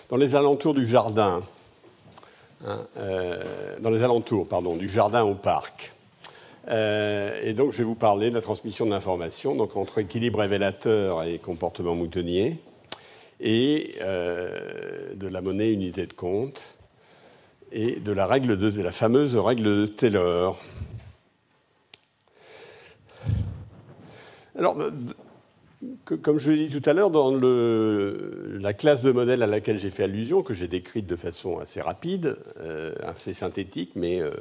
dans 0.10 0.18
les 0.18 0.36
alentours 0.36 0.74
du 0.74 0.88
jardin, 0.88 1.44
hein, 2.66 2.86
euh, 2.98 3.78
dans 3.80 3.90
les 3.90 4.04
alentours, 4.04 4.48
pardon, 4.48 4.76
du 4.76 4.90
jardin 4.90 5.24
au 5.24 5.36
parc. 5.36 5.94
Euh, 6.70 7.40
et 7.44 7.54
donc, 7.54 7.72
je 7.72 7.78
vais 7.78 7.84
vous 7.84 7.96
parler 7.96 8.30
de 8.30 8.36
la 8.36 8.42
transmission 8.42 8.86
de 8.86 8.92
l'information, 8.92 9.56
donc 9.56 9.78
entre 9.78 10.00
équilibre 10.00 10.40
révélateur 10.40 11.24
et 11.24 11.40
comportement 11.40 11.96
moutonnier, 11.96 12.58
et 13.40 13.96
de 14.00 15.28
la 15.28 15.42
monnaie 15.42 15.72
unité 15.72 16.08
de 16.08 16.14
compte, 16.14 16.62
et 17.72 18.00
de 18.00 18.12
la 18.12 18.26
règle 18.26 18.58
de, 18.58 18.70
de 18.70 18.82
la 18.82 18.92
fameuse 18.92 19.36
règle 19.36 19.64
de 19.64 19.86
Taylor. 19.86 20.60
Alors, 24.58 24.76
comme 26.06 26.40
je 26.40 26.50
l'ai 26.50 26.68
dit 26.68 26.82
tout 26.82 26.90
à 26.90 26.94
l'heure, 26.94 27.12
dans 27.12 27.32
la 27.32 28.74
classe 28.74 29.04
de 29.04 29.12
modèles 29.12 29.44
à 29.44 29.48
laquelle 29.48 29.78
j'ai 29.78 29.92
fait 29.92 30.04
allusion, 30.04 30.42
que 30.42 30.54
j'ai 30.54 30.68
décrite 30.68 31.06
de 31.06 31.16
façon 31.16 31.60
assez 31.60 31.82
rapide, 31.82 32.38
euh, 32.60 32.96
assez 33.04 33.34
synthétique, 33.34 33.92
mais 33.96 34.22
euh, 34.22 34.32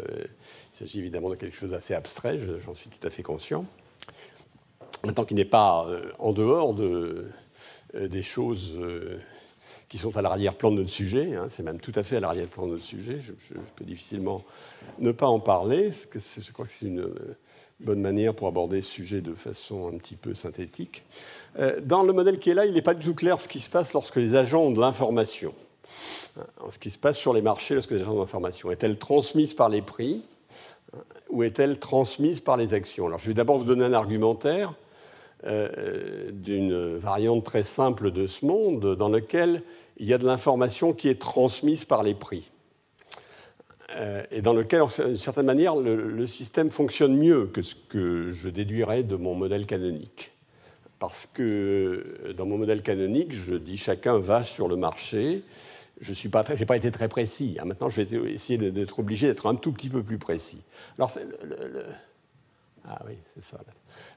il 0.72 0.78
s'agit 0.78 0.98
évidemment 0.98 1.28
de 1.28 1.34
quelque 1.34 1.56
chose 1.56 1.70
d'assez 1.70 1.94
abstrait, 1.94 2.38
j'en 2.38 2.74
suis 2.74 2.88
tout 2.88 3.06
à 3.06 3.10
fait 3.10 3.22
conscient. 3.22 3.66
Maintenant 5.04 5.24
qu'il 5.24 5.36
n'est 5.36 5.44
pas 5.44 5.86
euh, 5.88 6.10
en 6.18 6.32
dehors 6.32 6.72
de, 6.72 7.26
des 7.94 8.22
choses 8.22 8.78
qui 9.90 9.98
sont 9.98 10.16
à 10.16 10.22
l'arrière-plan 10.22 10.70
de 10.70 10.76
notre 10.76 10.90
sujet, 10.90 11.36
hein, 11.36 11.48
c'est 11.50 11.62
même 11.62 11.80
tout 11.80 11.92
à 11.96 12.02
fait 12.02 12.16
à 12.16 12.20
l'arrière-plan 12.20 12.66
de 12.66 12.72
notre 12.72 12.84
sujet, 12.84 13.20
je, 13.20 13.32
je, 13.48 13.54
peux 13.76 13.84
difficilement 13.84 14.42
ne 14.98 15.12
pas 15.12 15.28
en 15.28 15.38
parler, 15.38 15.90
parce 15.90 16.06
que 16.06 16.18
je 16.18 16.50
crois 16.50 16.64
que 16.64 16.72
c'est 16.72 16.86
une 16.86 17.12
bonne 17.80 18.00
manière 18.00 18.34
pour 18.34 18.48
aborder 18.48 18.82
ce 18.82 18.90
sujet 18.90 19.20
de 19.20 19.34
façon 19.34 19.88
un 19.88 19.98
petit 19.98 20.16
peu 20.16 20.34
synthétique. 20.34 21.04
Euh, 21.58 21.80
dans 21.80 22.02
le 22.02 22.12
modèle 22.12 22.38
qui 22.38 22.50
est 22.50 22.54
là, 22.54 22.66
il 22.66 22.74
n'est 22.74 22.82
pas 22.82 22.94
du 22.94 23.06
tout 23.06 23.14
clair 23.14 23.40
ce 23.40 23.48
qui 23.48 23.60
se 23.60 23.70
passe 23.70 23.92
lorsque 23.92 24.16
les 24.16 24.34
agents 24.34 24.62
ont 24.62 24.70
de 24.70 24.80
l'information. 24.80 25.54
Euh, 26.38 26.42
ce 26.70 26.78
qui 26.78 26.90
se 26.90 26.98
passe 26.98 27.16
sur 27.16 27.32
les 27.32 27.42
marchés 27.42 27.74
lorsque 27.74 27.90
les 27.90 28.00
agents 28.00 28.12
ont 28.12 28.16
de 28.16 28.20
l'information. 28.20 28.70
Est-elle 28.70 28.98
transmise 28.98 29.54
par 29.54 29.68
les 29.68 29.82
prix 29.82 30.22
euh, 30.94 30.98
ou 31.30 31.42
est-elle 31.42 31.78
transmise 31.78 32.40
par 32.40 32.56
les 32.56 32.74
actions? 32.74 33.06
Alors, 33.06 33.18
je 33.18 33.28
vais 33.28 33.34
d'abord 33.34 33.58
vous 33.58 33.64
donner 33.64 33.84
un 33.84 33.92
argumentaire 33.92 34.74
d'une 36.32 36.96
variante 36.96 37.44
très 37.44 37.62
simple 37.62 38.10
de 38.10 38.26
ce 38.26 38.44
monde 38.46 38.96
dans 38.96 39.10
lequel 39.10 39.62
il 39.98 40.06
y 40.06 40.14
a 40.14 40.18
de 40.18 40.24
l'information 40.24 40.92
qui 40.92 41.08
est 41.08 41.20
transmise 41.20 41.84
par 41.84 42.02
les 42.02 42.14
prix. 42.14 42.50
Euh, 43.96 44.22
et 44.30 44.42
dans 44.42 44.52
lequel, 44.52 44.82
d'une 44.98 45.16
certaine 45.16 45.46
manière, 45.46 45.76
le, 45.76 46.26
système 46.26 46.70
fonctionne 46.70 47.16
mieux 47.16 47.46
que 47.46 47.62
ce 47.62 47.74
que 47.74 48.30
je 48.30 48.48
déduirais 48.48 49.02
de 49.02 49.16
mon 49.16 49.34
modèle 49.34 49.66
canonique. 49.66 50.32
Parce 50.98 51.26
que 51.26 52.34
dans 52.36 52.46
mon 52.46 52.58
modèle 52.58 52.82
canonique, 52.82 53.32
je 53.32 53.54
dis 53.54 53.76
chacun 53.76 54.18
va 54.18 54.42
sur 54.42 54.68
le 54.68 54.76
marché. 54.76 55.42
Je 56.00 56.12
n'ai 56.12 56.30
pas, 56.30 56.44
pas, 56.44 56.76
été 56.76 56.90
très 56.90 57.08
précis. 57.08 57.56
Hein. 57.58 57.64
Maintenant, 57.66 57.88
je 57.88 58.00
vais 58.00 58.32
essayer 58.32 58.58
d'être 58.70 58.98
obligé 58.98 59.26
d'être 59.26 59.46
un 59.46 59.54
tout 59.54 59.72
petit 59.72 59.88
peu 59.88 60.02
plus 60.02 60.18
précis. 60.18 60.62
Alors, 60.98 61.10
ah 62.88 63.00
oui, 63.06 63.14
c'est 63.34 63.42
ça. 63.42 63.58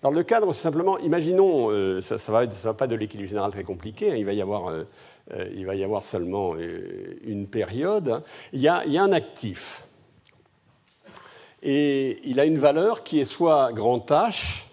Alors 0.01 0.13
le 0.13 0.23
cadre, 0.23 0.53
c'est 0.53 0.61
simplement, 0.61 0.99
imaginons, 0.99 1.71
euh, 1.71 2.01
ça 2.01 2.15
ne 2.15 2.31
va, 2.31 2.45
va, 2.45 2.73
pas 2.73 2.87
de 2.87 2.95
l'équilibre 2.95 3.27
général 3.27 3.51
très 3.51 3.63
compliqué, 3.63 4.11
hein. 4.11 4.15
il, 4.15 4.25
va 4.25 4.33
y 4.33 4.41
avoir, 4.41 4.67
euh, 4.67 4.83
euh, 5.31 5.49
il 5.55 5.65
va 5.65 5.75
y 5.75 5.83
avoir 5.83 6.03
seulement 6.03 6.55
une 6.55 7.47
période. 7.47 8.09
Hein. 8.09 8.23
Il 8.53 8.59
y, 8.59 8.67
a, 8.67 8.85
il 8.85 8.91
y, 8.91 8.97
a, 8.97 9.03
un 9.03 9.11
actif. 9.11 9.85
Et 11.63 12.19
il 12.23 12.39
a 12.39 12.45
une 12.45 12.59
valeur 12.59 13.03
qui 13.03 13.19
est 13.19 13.25
soit 13.25 13.73
grand 13.73 14.07
H, 14.11 14.65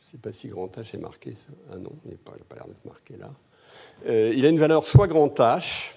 je 0.00 0.06
ne 0.06 0.10
sais 0.12 0.18
pas 0.18 0.32
si 0.32 0.48
grand 0.48 0.68
H 0.68 0.94
est 0.94 1.00
marqué, 1.00 1.34
ah 1.72 1.76
non, 1.76 1.92
il 2.04 2.12
n'a 2.12 2.16
pas, 2.24 2.32
pas 2.48 2.54
l'air 2.54 2.66
d'être 2.68 2.84
marqué 2.84 3.16
là. 3.16 3.30
il 4.06 4.46
a 4.46 4.48
une 4.48 4.58
valeur 4.58 4.84
soit 4.84 5.08
grand 5.08 5.28
H, 5.28 5.94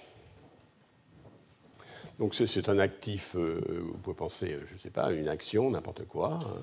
donc 2.24 2.36
c'est 2.36 2.70
un 2.70 2.80
actif, 2.80 3.36
euh, 3.36 3.60
vous 3.82 3.98
pouvez 3.98 4.16
penser, 4.16 4.58
je 4.70 4.76
ne 4.76 4.80
sais 4.80 4.90
pas, 4.90 5.12
une 5.12 5.28
action, 5.28 5.70
n'importe 5.70 6.06
quoi, 6.06 6.40
hein, 6.42 6.62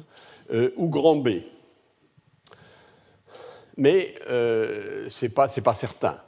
euh, 0.54 0.70
ou 0.78 0.88
grand 0.88 1.16
B. 1.16 1.42
Mais 3.76 4.14
euh, 4.30 5.06
ce 5.11 5.26
n'est 5.26 5.32
pas, 5.32 5.74
certain. 5.74 6.18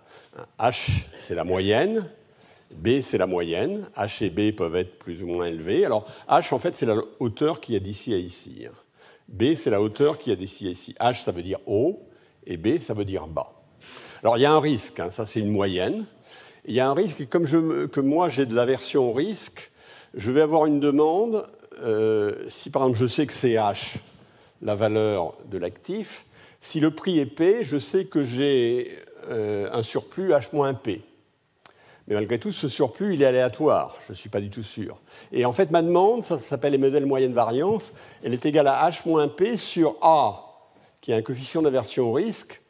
H, 0.58 1.06
c'est 1.16 1.34
la 1.34 1.44
moyenne, 1.44 2.06
B, 2.72 3.00
c'est 3.00 3.16
la 3.16 3.26
moyenne, 3.26 3.88
H 3.96 4.22
et 4.22 4.28
B 4.28 4.54
peuvent 4.54 4.76
être 4.76 4.98
plus 4.98 5.22
ou 5.22 5.28
moins 5.28 5.46
élevés. 5.46 5.86
Alors 5.86 6.06
H, 6.28 6.52
en 6.52 6.58
fait, 6.58 6.74
c'est 6.74 6.84
la 6.84 6.96
hauteur 7.18 7.62
qui 7.62 7.74
est 7.74 7.80
d'ici 7.80 8.12
à 8.12 8.18
ici. 8.18 8.66
Hein. 8.68 8.74
B, 9.28 9.54
c'est 9.54 9.70
la 9.70 9.80
hauteur 9.80 10.18
qui 10.18 10.30
est 10.30 10.36
d'ici 10.36 10.68
à 10.68 10.70
ici. 10.72 10.94
H, 11.00 11.22
ça 11.22 11.32
veut 11.32 11.42
dire 11.42 11.60
haut, 11.64 12.06
et 12.46 12.58
B, 12.58 12.78
ça 12.78 12.92
veut 12.92 13.06
dire 13.06 13.26
bas. 13.28 13.50
Alors 14.22 14.36
il 14.36 14.42
y 14.42 14.46
a 14.46 14.52
un 14.52 14.60
risque, 14.60 15.00
hein, 15.00 15.10
ça 15.10 15.24
c'est 15.24 15.40
une 15.40 15.50
moyenne. 15.50 16.04
Il 16.64 16.74
y 16.74 16.80
a 16.80 16.88
un 16.88 16.94
risque, 16.94 17.28
comme 17.28 17.46
que 17.46 18.00
moi 18.00 18.28
j'ai 18.28 18.46
de 18.46 18.54
l'aversion 18.54 19.10
au 19.10 19.12
risque, 19.12 19.72
je 20.14 20.30
vais 20.30 20.42
avoir 20.42 20.66
une 20.66 20.78
demande, 20.78 21.44
euh, 21.82 22.32
si 22.48 22.70
par 22.70 22.82
exemple 22.82 23.00
je 23.00 23.08
sais 23.08 23.26
que 23.26 23.32
c'est 23.32 23.54
H, 23.54 23.96
la 24.60 24.76
valeur 24.76 25.34
de 25.50 25.58
l'actif, 25.58 26.24
si 26.60 26.78
le 26.78 26.92
prix 26.92 27.18
est 27.18 27.26
P, 27.26 27.64
je 27.64 27.78
sais 27.78 28.04
que 28.04 28.22
j'ai 28.22 28.96
euh, 29.28 29.68
un 29.72 29.82
surplus 29.82 30.30
H 30.30 30.50
moins 30.52 30.72
P. 30.72 31.02
Mais 32.06 32.14
malgré 32.14 32.38
tout, 32.38 32.52
ce 32.52 32.68
surplus, 32.68 33.14
il 33.14 33.22
est 33.22 33.26
aléatoire, 33.26 33.96
je 34.06 34.12
ne 34.12 34.16
suis 34.16 34.28
pas 34.28 34.40
du 34.40 34.50
tout 34.50 34.62
sûr. 34.62 35.00
Et 35.32 35.44
en 35.44 35.52
fait, 35.52 35.72
ma 35.72 35.82
demande, 35.82 36.22
ça, 36.22 36.38
ça 36.38 36.44
s'appelle 36.44 36.72
les 36.72 36.78
modèles 36.78 37.06
moyenne 37.06 37.32
variance, 37.32 37.92
elle 38.22 38.34
est 38.34 38.46
égale 38.46 38.68
à 38.68 38.88
H 38.88 39.00
moins 39.06 39.26
P 39.26 39.56
sur 39.56 39.96
A, 40.00 40.68
qui 41.00 41.10
est 41.10 41.16
un 41.16 41.22
coefficient 41.22 41.62
d'aversion 41.62 42.10
au 42.10 42.12
risque, 42.12 42.62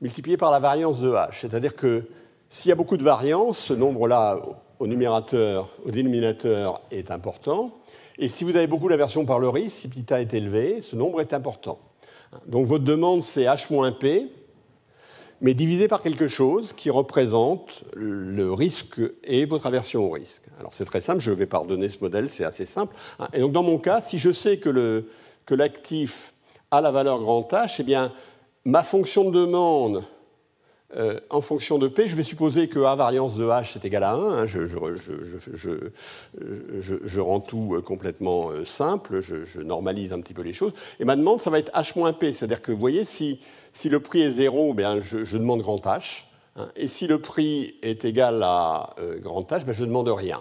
multiplié 0.00 0.36
par 0.36 0.50
la 0.50 0.58
variance 0.58 1.00
de 1.00 1.12
H. 1.12 1.38
C'est-à-dire 1.40 1.76
que 1.76 2.08
s'il 2.48 2.68
y 2.68 2.72
a 2.72 2.76
beaucoup 2.76 2.96
de 2.96 3.02
variance, 3.02 3.58
ce 3.58 3.74
nombre-là 3.74 4.40
au 4.78 4.86
numérateur, 4.86 5.70
au 5.84 5.90
dénominateur 5.90 6.80
est 6.90 7.10
important. 7.10 7.72
Et 8.18 8.28
si 8.28 8.44
vous 8.44 8.56
avez 8.56 8.66
beaucoup 8.66 8.88
d'aversion 8.88 9.24
par 9.24 9.38
le 9.38 9.48
risque, 9.48 9.88
si 9.92 10.04
a 10.10 10.20
est 10.20 10.32
élevé, 10.34 10.80
ce 10.80 10.96
nombre 10.96 11.20
est 11.20 11.32
important. 11.32 11.78
Donc 12.46 12.66
votre 12.66 12.84
demande, 12.84 13.22
c'est 13.22 13.44
H-P, 13.44 14.26
mais 15.40 15.54
divisé 15.54 15.86
par 15.88 16.02
quelque 16.02 16.28
chose 16.28 16.72
qui 16.72 16.88
représente 16.88 17.84
le 17.94 18.52
risque 18.52 19.00
et 19.24 19.44
votre 19.44 19.66
aversion 19.66 20.04
au 20.04 20.10
risque. 20.10 20.42
Alors 20.58 20.72
c'est 20.72 20.86
très 20.86 21.00
simple, 21.00 21.20
je 21.20 21.30
vais 21.30 21.46
pardonner 21.46 21.88
ce 21.88 21.98
modèle, 22.00 22.28
c'est 22.28 22.44
assez 22.44 22.64
simple. 22.64 22.94
Et 23.32 23.40
donc 23.40 23.52
dans 23.52 23.62
mon 23.62 23.78
cas, 23.78 24.00
si 24.00 24.18
je 24.18 24.32
sais 24.32 24.58
que 24.58 25.04
l'actif 25.50 26.32
a 26.70 26.80
la 26.80 26.90
valeur 26.90 27.20
grand 27.20 27.50
H, 27.52 27.76
eh 27.80 27.82
bien 27.82 28.12
ma 28.64 28.82
fonction 28.82 29.30
de 29.30 29.40
demande 29.40 30.02
euh, 30.96 31.18
en 31.28 31.42
fonction 31.42 31.78
de 31.78 31.88
P, 31.88 32.06
je 32.06 32.16
vais 32.16 32.22
supposer 32.22 32.68
que 32.68 32.78
A 32.80 32.94
variance 32.94 33.36
de 33.36 33.44
H 33.44 33.72
c'est 33.72 33.84
égal 33.84 34.02
à 34.02 34.14
1. 34.14 34.18
Hein, 34.18 34.46
je, 34.46 34.64
rends 37.20 37.40
tout 37.40 37.74
euh, 37.74 37.82
complètement 37.82 38.50
euh, 38.50 38.64
simple, 38.64 39.20
je, 39.20 39.60
normalise 39.60 40.14
un 40.14 40.20
petit 40.20 40.32
peu 40.32 40.42
les 40.42 40.54
choses. 40.54 40.72
Et 40.98 41.04
ma 41.04 41.16
demande, 41.16 41.40
ça 41.40 41.50
va 41.50 41.58
être 41.58 41.70
H 41.72 41.98
moins 41.98 42.14
P. 42.14 42.32
C'est-à-dire 42.32 42.62
que, 42.62 42.72
vous 42.72 42.78
voyez, 42.78 43.04
si, 43.04 43.40
le 43.84 44.00
prix 44.00 44.22
est 44.22 44.30
0, 44.30 44.72
bien, 44.72 45.00
je, 45.00 45.36
demande 45.36 45.60
grand 45.60 45.84
H. 45.84 46.24
Hein, 46.56 46.68
et 46.76 46.88
si 46.88 47.06
le 47.06 47.18
prix 47.18 47.74
est 47.82 48.06
égal 48.06 48.42
à 48.42 48.94
grand 49.20 49.42
H, 49.42 49.64
ben, 49.64 49.72
je 49.72 49.82
ne 49.82 49.86
demande 49.86 50.08
rien. 50.08 50.40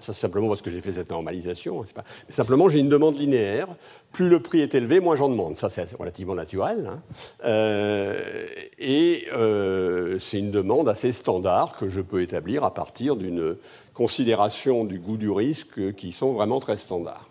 Ça, 0.00 0.14
c'est 0.14 0.20
simplement 0.20 0.48
parce 0.48 0.62
que 0.62 0.70
j'ai 0.70 0.80
fait 0.80 0.92
cette 0.92 1.10
normalisation. 1.10 1.82
Hein, 1.82 1.86
pas... 1.94 2.04
Simplement, 2.28 2.68
j'ai 2.68 2.80
une 2.80 2.88
demande 2.88 3.18
linéaire. 3.18 3.68
Plus 4.12 4.28
le 4.28 4.40
prix 4.40 4.60
est 4.60 4.74
élevé, 4.74 4.98
moins 4.98 5.14
j'en 5.14 5.28
demande. 5.28 5.56
Ça, 5.58 5.68
c'est 5.68 5.94
relativement 5.94 6.34
naturel. 6.34 6.86
Hein. 6.90 7.02
Euh, 7.44 8.18
et 8.78 9.26
euh, 9.34 10.18
c'est 10.18 10.38
une 10.38 10.50
demande 10.50 10.88
assez 10.88 11.12
standard 11.12 11.76
que 11.76 11.88
je 11.88 12.00
peux 12.00 12.22
établir 12.22 12.64
à 12.64 12.72
partir 12.72 13.16
d'une 13.16 13.56
considération 13.92 14.84
du 14.84 14.98
goût 14.98 15.18
du 15.18 15.30
risque 15.30 15.94
qui 15.94 16.12
sont 16.12 16.32
vraiment 16.32 16.60
très 16.60 16.78
standards. 16.78 17.28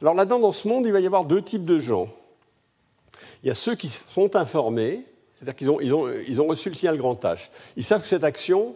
Alors 0.00 0.14
là-dedans, 0.14 0.38
dans 0.38 0.52
ce 0.52 0.68
monde, 0.68 0.86
il 0.86 0.92
va 0.92 1.00
y 1.00 1.06
avoir 1.06 1.24
deux 1.24 1.42
types 1.42 1.64
de 1.64 1.80
gens. 1.80 2.08
Il 3.42 3.48
y 3.48 3.50
a 3.50 3.54
ceux 3.54 3.74
qui 3.74 3.88
sont 3.88 4.34
informés, 4.36 5.02
c'est-à-dire 5.34 5.54
qu'ils 5.54 5.70
ont, 5.70 6.44
ont 6.44 6.46
reçu 6.48 6.70
le 6.70 6.74
signal 6.74 6.96
grand 6.96 7.22
H. 7.22 7.50
Ils 7.76 7.84
savent 7.84 8.02
que 8.02 8.08
cette 8.08 8.24
action, 8.24 8.74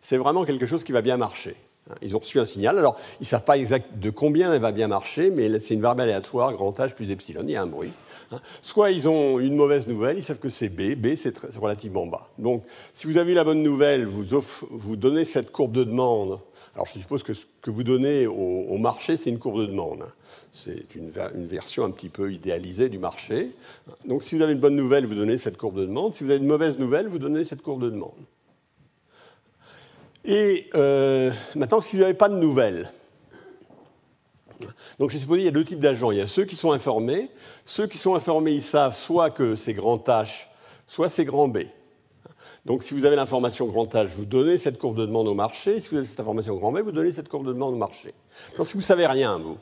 c'est 0.00 0.16
vraiment 0.16 0.44
quelque 0.44 0.66
chose 0.66 0.84
qui 0.84 0.92
va 0.92 1.00
bien 1.00 1.16
marcher. 1.16 1.56
Ils 2.02 2.16
ont 2.16 2.18
reçu 2.18 2.40
un 2.40 2.46
signal. 2.46 2.78
Alors, 2.78 2.98
ils 3.20 3.24
ne 3.24 3.26
savent 3.26 3.44
pas 3.44 3.58
exact 3.58 3.98
de 3.98 4.10
combien 4.10 4.52
elle 4.52 4.60
va 4.60 4.72
bien 4.72 4.88
marcher, 4.88 5.30
mais 5.30 5.58
c'est 5.60 5.74
une 5.74 5.82
variable 5.82 6.02
aléatoire, 6.02 6.52
grand 6.54 6.72
H 6.78 6.94
plus 6.94 7.10
epsilon, 7.10 7.42
il 7.44 7.50
y 7.50 7.56
a 7.56 7.62
un 7.62 7.66
bruit. 7.66 7.92
Soit 8.62 8.90
ils 8.90 9.08
ont 9.08 9.38
une 9.38 9.54
mauvaise 9.54 9.86
nouvelle, 9.86 10.18
ils 10.18 10.22
savent 10.22 10.38
que 10.38 10.50
c'est 10.50 10.68
B, 10.68 10.94
B 10.94 11.14
c'est 11.16 11.36
relativement 11.56 12.06
bas. 12.06 12.28
Donc, 12.38 12.64
si 12.92 13.06
vous 13.06 13.18
avez 13.18 13.34
la 13.34 13.44
bonne 13.44 13.62
nouvelle, 13.62 14.06
vous, 14.06 14.24
vous 14.70 14.96
donnez 14.96 15.24
cette 15.24 15.52
courbe 15.52 15.72
de 15.72 15.84
demande. 15.84 16.40
Alors, 16.74 16.86
je 16.86 16.98
suppose 16.98 17.22
que 17.22 17.34
ce 17.34 17.44
que 17.60 17.70
vous 17.70 17.84
donnez 17.84 18.26
au, 18.26 18.76
marché, 18.78 19.16
c'est 19.16 19.30
une 19.30 19.38
courbe 19.38 19.60
de 19.60 19.66
demande. 19.66 20.04
C'est 20.52 20.94
une, 20.94 21.10
une, 21.34 21.46
version 21.46 21.84
un 21.84 21.90
petit 21.90 22.08
peu 22.08 22.32
idéalisée 22.32 22.88
du 22.88 22.98
marché. 22.98 23.50
Donc, 24.06 24.24
si 24.24 24.36
vous 24.36 24.42
avez 24.42 24.52
une 24.52 24.60
bonne 24.60 24.76
nouvelle, 24.76 25.06
vous 25.06 25.14
donnez 25.14 25.36
cette 25.36 25.56
courbe 25.56 25.78
de 25.78 25.86
demande. 25.86 26.14
Si 26.14 26.24
vous 26.24 26.30
avez 26.30 26.40
une 26.40 26.46
mauvaise 26.46 26.78
nouvelle, 26.78 27.06
vous 27.06 27.18
donnez 27.18 27.44
cette 27.44 27.62
courbe 27.62 27.84
de 27.84 27.90
demande. 27.90 28.12
Et 30.24 30.70
euh, 30.74 31.30
maintenant, 31.54 31.80
si 31.80 31.96
vous 31.96 32.02
n'avez 32.02 32.14
pas 32.14 32.28
de 32.28 32.36
nouvelles, 32.36 32.90
donc 34.98 35.10
je 35.10 35.18
suppose 35.18 35.36
qu'il 35.36 35.44
y 35.44 35.48
a 35.48 35.52
deux 35.52 35.64
types 35.64 35.80
d'agents. 35.80 36.10
Il 36.10 36.18
y 36.18 36.20
a 36.20 36.26
ceux 36.26 36.44
qui 36.44 36.56
sont 36.56 36.72
informés. 36.72 37.30
Ceux 37.64 37.86
qui 37.86 37.98
sont 37.98 38.14
informés, 38.14 38.52
ils 38.52 38.62
savent 38.62 38.96
soit 38.96 39.30
que 39.30 39.56
c'est 39.56 39.74
grand 39.74 39.98
H, 40.08 40.46
soit 40.86 41.08
c'est 41.08 41.24
grand 41.24 41.48
B. 41.48 41.58
Donc 42.64 42.82
si 42.82 42.94
vous 42.94 43.04
avez 43.04 43.16
l'information 43.16 43.66
grand 43.66 43.92
H, 43.94 44.06
vous 44.16 44.24
donnez 44.24 44.56
cette 44.56 44.78
courbe 44.78 44.96
de 44.96 45.04
demande 45.04 45.28
au 45.28 45.34
marché. 45.34 45.80
Si 45.80 45.90
vous 45.90 45.98
avez 45.98 46.06
cette 46.06 46.20
information 46.20 46.56
grand 46.56 46.72
B, 46.72 46.78
vous 46.78 46.92
donnez 46.92 47.10
cette 47.10 47.28
courbe 47.28 47.46
de 47.46 47.52
demande 47.52 47.74
au 47.74 47.78
marché. 47.78 48.14
Donc 48.56 48.66
si 48.66 48.74
vous 48.74 48.78
ne 48.78 48.84
savez 48.84 49.06
rien, 49.06 49.36
vous, 49.36 49.58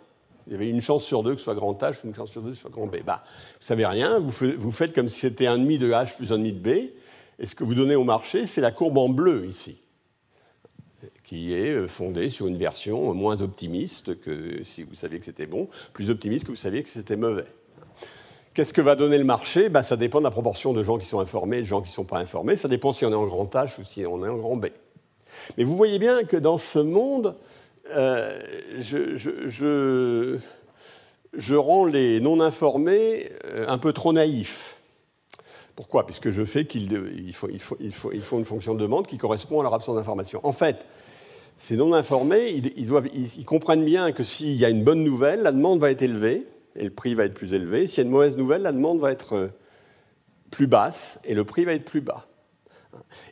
il 0.46 0.52
y 0.52 0.56
avait 0.56 0.68
une 0.68 0.80
chance 0.80 1.04
sur 1.04 1.24
deux 1.24 1.32
que 1.32 1.38
ce 1.38 1.44
soit 1.44 1.56
grand 1.56 1.72
H 1.72 2.00
ou 2.04 2.08
une 2.08 2.14
chance 2.14 2.30
sur 2.30 2.42
deux 2.42 2.50
que 2.50 2.54
ce 2.54 2.60
soit 2.60 2.70
grand 2.70 2.86
B. 2.86 2.98
Bah, 3.04 3.24
vous 3.24 3.62
ne 3.62 3.66
savez 3.66 3.86
rien, 3.86 4.20
vous 4.20 4.70
faites 4.70 4.94
comme 4.94 5.08
si 5.08 5.18
c'était 5.18 5.48
un 5.48 5.58
demi 5.58 5.78
de 5.78 5.90
H 5.90 6.14
plus 6.14 6.32
un 6.32 6.38
demi 6.38 6.52
de 6.52 6.60
B. 6.60 6.92
Et 7.38 7.46
ce 7.46 7.56
que 7.56 7.64
vous 7.64 7.74
donnez 7.74 7.96
au 7.96 8.04
marché, 8.04 8.46
c'est 8.46 8.60
la 8.60 8.70
courbe 8.70 8.98
en 8.98 9.08
bleu 9.08 9.46
ici 9.46 9.78
qui 11.32 11.54
est 11.54 11.72
euh, 11.72 11.88
fondée 11.88 12.28
sur 12.28 12.46
une 12.46 12.58
version 12.58 13.14
moins 13.14 13.40
optimiste 13.40 14.20
que 14.20 14.62
si 14.64 14.82
vous 14.82 14.94
saviez 14.94 15.18
que 15.18 15.24
c'était 15.24 15.46
bon, 15.46 15.66
plus 15.94 16.10
optimiste 16.10 16.44
que 16.44 16.50
vous 16.50 16.56
saviez 16.56 16.82
que 16.82 16.90
c'était 16.90 17.16
mauvais. 17.16 17.46
Qu'est-ce 18.52 18.74
que 18.74 18.82
va 18.82 18.96
donner 18.96 19.16
le 19.16 19.24
marché? 19.24 19.70
Ben, 19.70 19.82
Ça 19.82 19.96
dépend 19.96 20.18
de 20.18 20.24
la 20.24 20.30
proportion 20.30 20.74
de 20.74 20.82
gens 20.82 20.98
qui 20.98 21.06
sont 21.06 21.20
informés 21.20 21.56
et 21.56 21.60
de 21.60 21.66
gens 21.66 21.80
qui 21.80 21.88
ne 21.88 21.94
sont 21.94 22.04
pas 22.04 22.18
informés. 22.18 22.56
Ça 22.56 22.68
dépend 22.68 22.92
si 22.92 23.06
on 23.06 23.12
est 23.12 23.14
en 23.14 23.24
grand 23.24 23.46
H 23.46 23.80
ou 23.80 23.84
si 23.84 24.04
on 24.04 24.22
est 24.26 24.28
en 24.28 24.36
grand 24.36 24.56
B. 24.56 24.66
Mais 25.56 25.64
vous 25.64 25.74
voyez 25.74 25.98
bien 25.98 26.24
que 26.24 26.36
dans 26.36 26.58
ce 26.58 26.78
monde, 26.78 27.34
euh, 27.94 28.38
je, 28.78 30.36
rends 31.54 31.86
les 31.86 32.20
non-informés 32.20 33.32
euh, 33.54 33.64
un 33.68 33.78
peu 33.78 33.94
trop 33.94 34.12
naïfs. 34.12 34.76
Pourquoi? 35.76 36.04
Puisque 36.04 36.28
je 36.28 36.44
fais 36.44 36.66
qu'ils 36.66 36.92
il 37.16 37.32
faut, 37.32 37.48
il 37.48 37.58
faut, 37.58 37.78
il 37.80 37.94
faut, 37.94 38.10
faut, 38.20 38.38
une 38.38 38.44
fonction 38.44 38.74
de 38.74 38.80
demande 38.80 39.06
qui 39.06 39.16
correspond 39.16 39.60
à 39.60 39.62
leur 39.62 39.72
absence 39.72 39.96
d'information. 39.96 40.38
En 40.42 40.52
fait, 40.52 40.84
ces 41.62 41.76
non-informés, 41.76 42.60
ils, 42.76 43.44
comprennent 43.44 43.84
bien 43.84 44.10
que 44.10 44.24
s'il 44.24 44.54
y 44.54 44.64
a 44.64 44.68
une 44.68 44.82
bonne 44.82 45.04
nouvelle, 45.04 45.42
la 45.42 45.52
demande 45.52 45.78
va 45.78 45.92
être 45.92 46.02
élevée 46.02 46.44
et 46.74 46.82
le 46.82 46.90
prix 46.90 47.14
va 47.14 47.24
être 47.24 47.34
plus 47.34 47.52
élevé. 47.52 47.86
S'il 47.86 47.98
y 47.98 48.00
a 48.00 48.02
une 48.02 48.10
mauvaise 48.10 48.36
nouvelle, 48.36 48.62
la 48.62 48.72
demande 48.72 48.98
va 48.98 49.12
être 49.12 49.36
euh, 49.36 49.48
plus 50.50 50.66
basse 50.66 51.20
et 51.22 51.34
le 51.34 51.44
prix 51.44 51.64
va 51.64 51.74
être 51.74 51.84
plus 51.84 52.00
bas. 52.00 52.26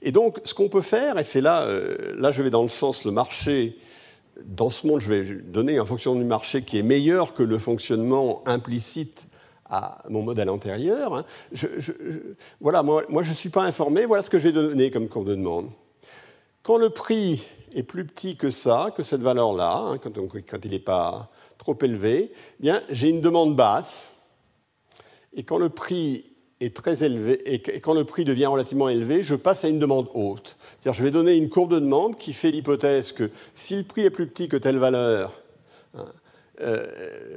Et 0.01 0.13
donc, 0.13 0.39
ce 0.45 0.55
qu'on 0.55 0.69
peut 0.69 0.81
faire, 0.81 1.19
et 1.19 1.25
c'est 1.25 1.41
là, 1.41 1.65
euh, 1.65 2.15
là 2.19 2.31
je 2.31 2.41
vais 2.43 2.51
dans 2.51 2.63
le 2.63 2.69
sens, 2.69 3.05
le 3.05 3.11
marché, 3.11 3.77
dans 4.45 4.71
ce 4.71 4.87
monde, 4.87 5.01
je 5.01 5.13
vais 5.13 5.25
donner 5.35 5.79
un 5.79 5.85
fonctionnement 5.85 6.21
du 6.21 6.27
marché 6.27 6.63
qui 6.63 6.79
est 6.79 6.85
meilleur 6.85 7.35
que 7.35 7.43
le 7.43 7.59
fonctionnement 7.59 8.45
implicite 8.47 9.27
à 9.69 10.03
mon 10.09 10.23
modèle 10.23 10.51
antérieur. 10.51 11.17
Hein. 11.17 11.25
voilà, 12.61 12.85
moi, 12.85 13.03
moi 13.09 13.25
je 13.25 13.31
ne 13.31 13.35
suis 13.35 13.51
pas 13.51 13.65
informé, 13.65 14.07
voilà 14.07 14.23
ce 14.23 14.31
que 14.31 14.39
je 14.39 14.45
vais 14.45 14.53
donner 14.53 14.93
comme 14.93 15.09
cours 15.09 15.25
de 15.25 15.35
demande. 15.35 15.69
Quand 16.63 16.77
le 16.77 16.91
prix 16.91 17.49
est 17.75 17.83
plus 17.83 18.07
petit 18.07 18.37
que 18.37 18.51
ça, 18.51 18.93
que 18.97 19.03
cette 19.03 19.23
valeur-là, 19.23 19.77
hein, 19.77 19.99
quand, 19.99 20.65
il 20.65 20.71
n'est 20.71 20.79
pas 20.79 21.31
trop 21.59 21.77
élevé, 21.83 22.33
eh 22.33 22.63
bien 22.63 22.83
j'ai 22.91 23.09
une 23.09 23.21
demande 23.21 23.57
basse. 23.57 24.13
Et 25.35 25.43
quand 25.43 25.59
le 25.59 25.69
prix 25.69 26.25
est 26.61 26.77
très 26.77 27.05
élevé, 27.05 27.41
et 27.53 27.81
quand 27.81 27.95
le 27.95 28.05
prix 28.05 28.25
devient 28.25 28.47
relativement 28.47 28.89
élevé, 28.89 29.23
je 29.23 29.35
passe 29.35 29.65
à 29.65 29.69
une 29.69 29.79
demande 29.79 30.09
haute. 30.15 30.57
C'est-à-dire, 30.79 30.99
je 30.99 31.03
vais 31.03 31.11
donner 31.11 31.35
une 31.35 31.49
courbe 31.49 31.73
de 31.73 31.79
demande 31.79 32.19
qui 32.19 32.33
fait 32.33 32.51
l'hypothèse 32.51 33.13
que 33.13 33.31
si 33.55 33.77
le 33.77 33.85
prix 33.85 34.03
est 34.03 34.11
plus 34.11 34.27
petit 34.27 34.49
que 34.49 34.57
telle 34.57 34.77
valeur, 34.77 35.41
hein, 35.97 36.07
euh, 36.61 36.85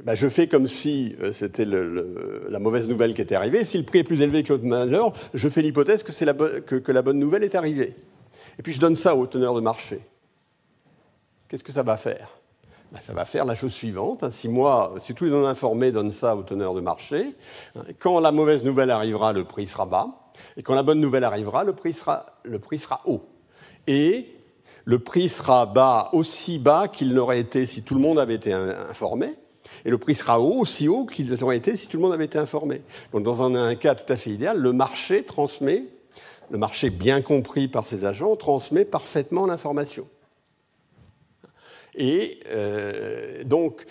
bah, 0.04 0.14
je 0.14 0.28
fais 0.28 0.48
comme 0.48 0.68
si 0.68 1.16
euh, 1.22 1.32
c'était 1.32 1.64
la 1.64 2.58
mauvaise 2.58 2.86
nouvelle 2.88 3.14
qui 3.14 3.22
était 3.22 3.34
arrivée. 3.34 3.64
Si 3.64 3.78
le 3.78 3.84
prix 3.84 4.00
est 4.00 4.04
plus 4.04 4.20
élevé 4.20 4.42
que 4.42 4.52
l'autre 4.52 4.68
valeur, 4.68 5.14
je 5.32 5.48
fais 5.48 5.62
l'hypothèse 5.62 6.02
que, 6.02 6.24
la, 6.24 6.34
que 6.34 6.92
la 6.92 7.00
bonne 7.00 7.18
nouvelle 7.18 7.44
est 7.44 7.54
arrivée. 7.54 7.96
Et 8.58 8.62
puis 8.62 8.72
je 8.72 8.80
donne 8.80 8.96
ça 8.96 9.16
au 9.16 9.26
teneur 9.26 9.54
de 9.54 9.60
marché 9.60 10.00
qu'est-ce 11.48 11.64
que 11.64 11.72
ça 11.72 11.82
va 11.82 11.96
faire? 11.96 12.28
Ben, 12.92 13.00
Ça 13.00 13.12
va 13.12 13.24
faire 13.24 13.44
la 13.44 13.54
chose 13.54 13.72
suivante. 13.72 14.22
Hein. 14.22 14.30
Si, 14.30 14.48
moi, 14.48 14.94
si 15.00 15.14
tous 15.14 15.24
les 15.24 15.30
non-informés 15.30 15.92
donnent 15.92 16.12
ça 16.12 16.36
aux 16.36 16.42
teneurs 16.42 16.74
de 16.74 16.80
marché, 16.80 17.34
hein, 17.76 17.82
quand 17.98 18.20
la 18.20 18.32
mauvaise 18.32 18.64
nouvelle 18.64 18.90
arrivera, 18.90 19.32
le 19.32 19.44
prix 19.44 19.66
sera 19.66 19.86
bas. 19.86 20.30
Et 20.56 20.62
quand 20.62 20.74
la 20.74 20.82
bonne 20.82 21.00
nouvelle 21.00 21.24
arrivera, 21.24 21.64
le 21.64 21.72
prix 21.72 21.92
sera, 21.92 22.26
haut. 23.06 23.22
Et 23.86 24.26
le 24.84 24.98
prix 24.98 25.28
sera 25.28 25.66
bas, 25.66 26.10
aussi 26.12 26.58
bas 26.58 26.88
qu'il 26.88 27.14
n'aurait 27.14 27.40
été 27.40 27.66
si 27.66 27.82
tout 27.82 27.94
le 27.94 28.00
monde 28.00 28.18
avait 28.18 28.34
été 28.34 28.52
informé. 28.52 29.34
Et 29.84 29.90
le 29.90 29.98
prix 29.98 30.14
sera 30.14 30.40
haut, 30.40 30.60
aussi 30.60 30.88
haut 30.88 31.04
qu'il 31.04 31.32
aurait 31.42 31.56
été 31.56 31.76
si 31.76 31.88
tout 31.88 31.98
le 31.98 32.02
monde 32.02 32.12
avait 32.12 32.24
été 32.24 32.38
informé. 32.38 32.82
Donc 33.12 33.22
dans 33.22 33.42
un 33.42 33.74
cas 33.74 33.94
tout 33.94 34.10
à 34.12 34.16
fait 34.16 34.30
idéal, 34.30 34.58
le 34.58 34.72
marché 34.72 35.24
transmet, 35.24 35.84
le 36.50 36.58
marché 36.58 36.90
bien 36.90 37.22
compris 37.22 37.68
par 37.68 37.86
ses 37.86 38.04
agents, 38.04 38.36
transmet 38.36 38.84
parfaitement 38.84 39.46
l'information. 39.46 40.06
Et 41.96 42.40
euh, 42.48 43.44
donc, 43.44 43.84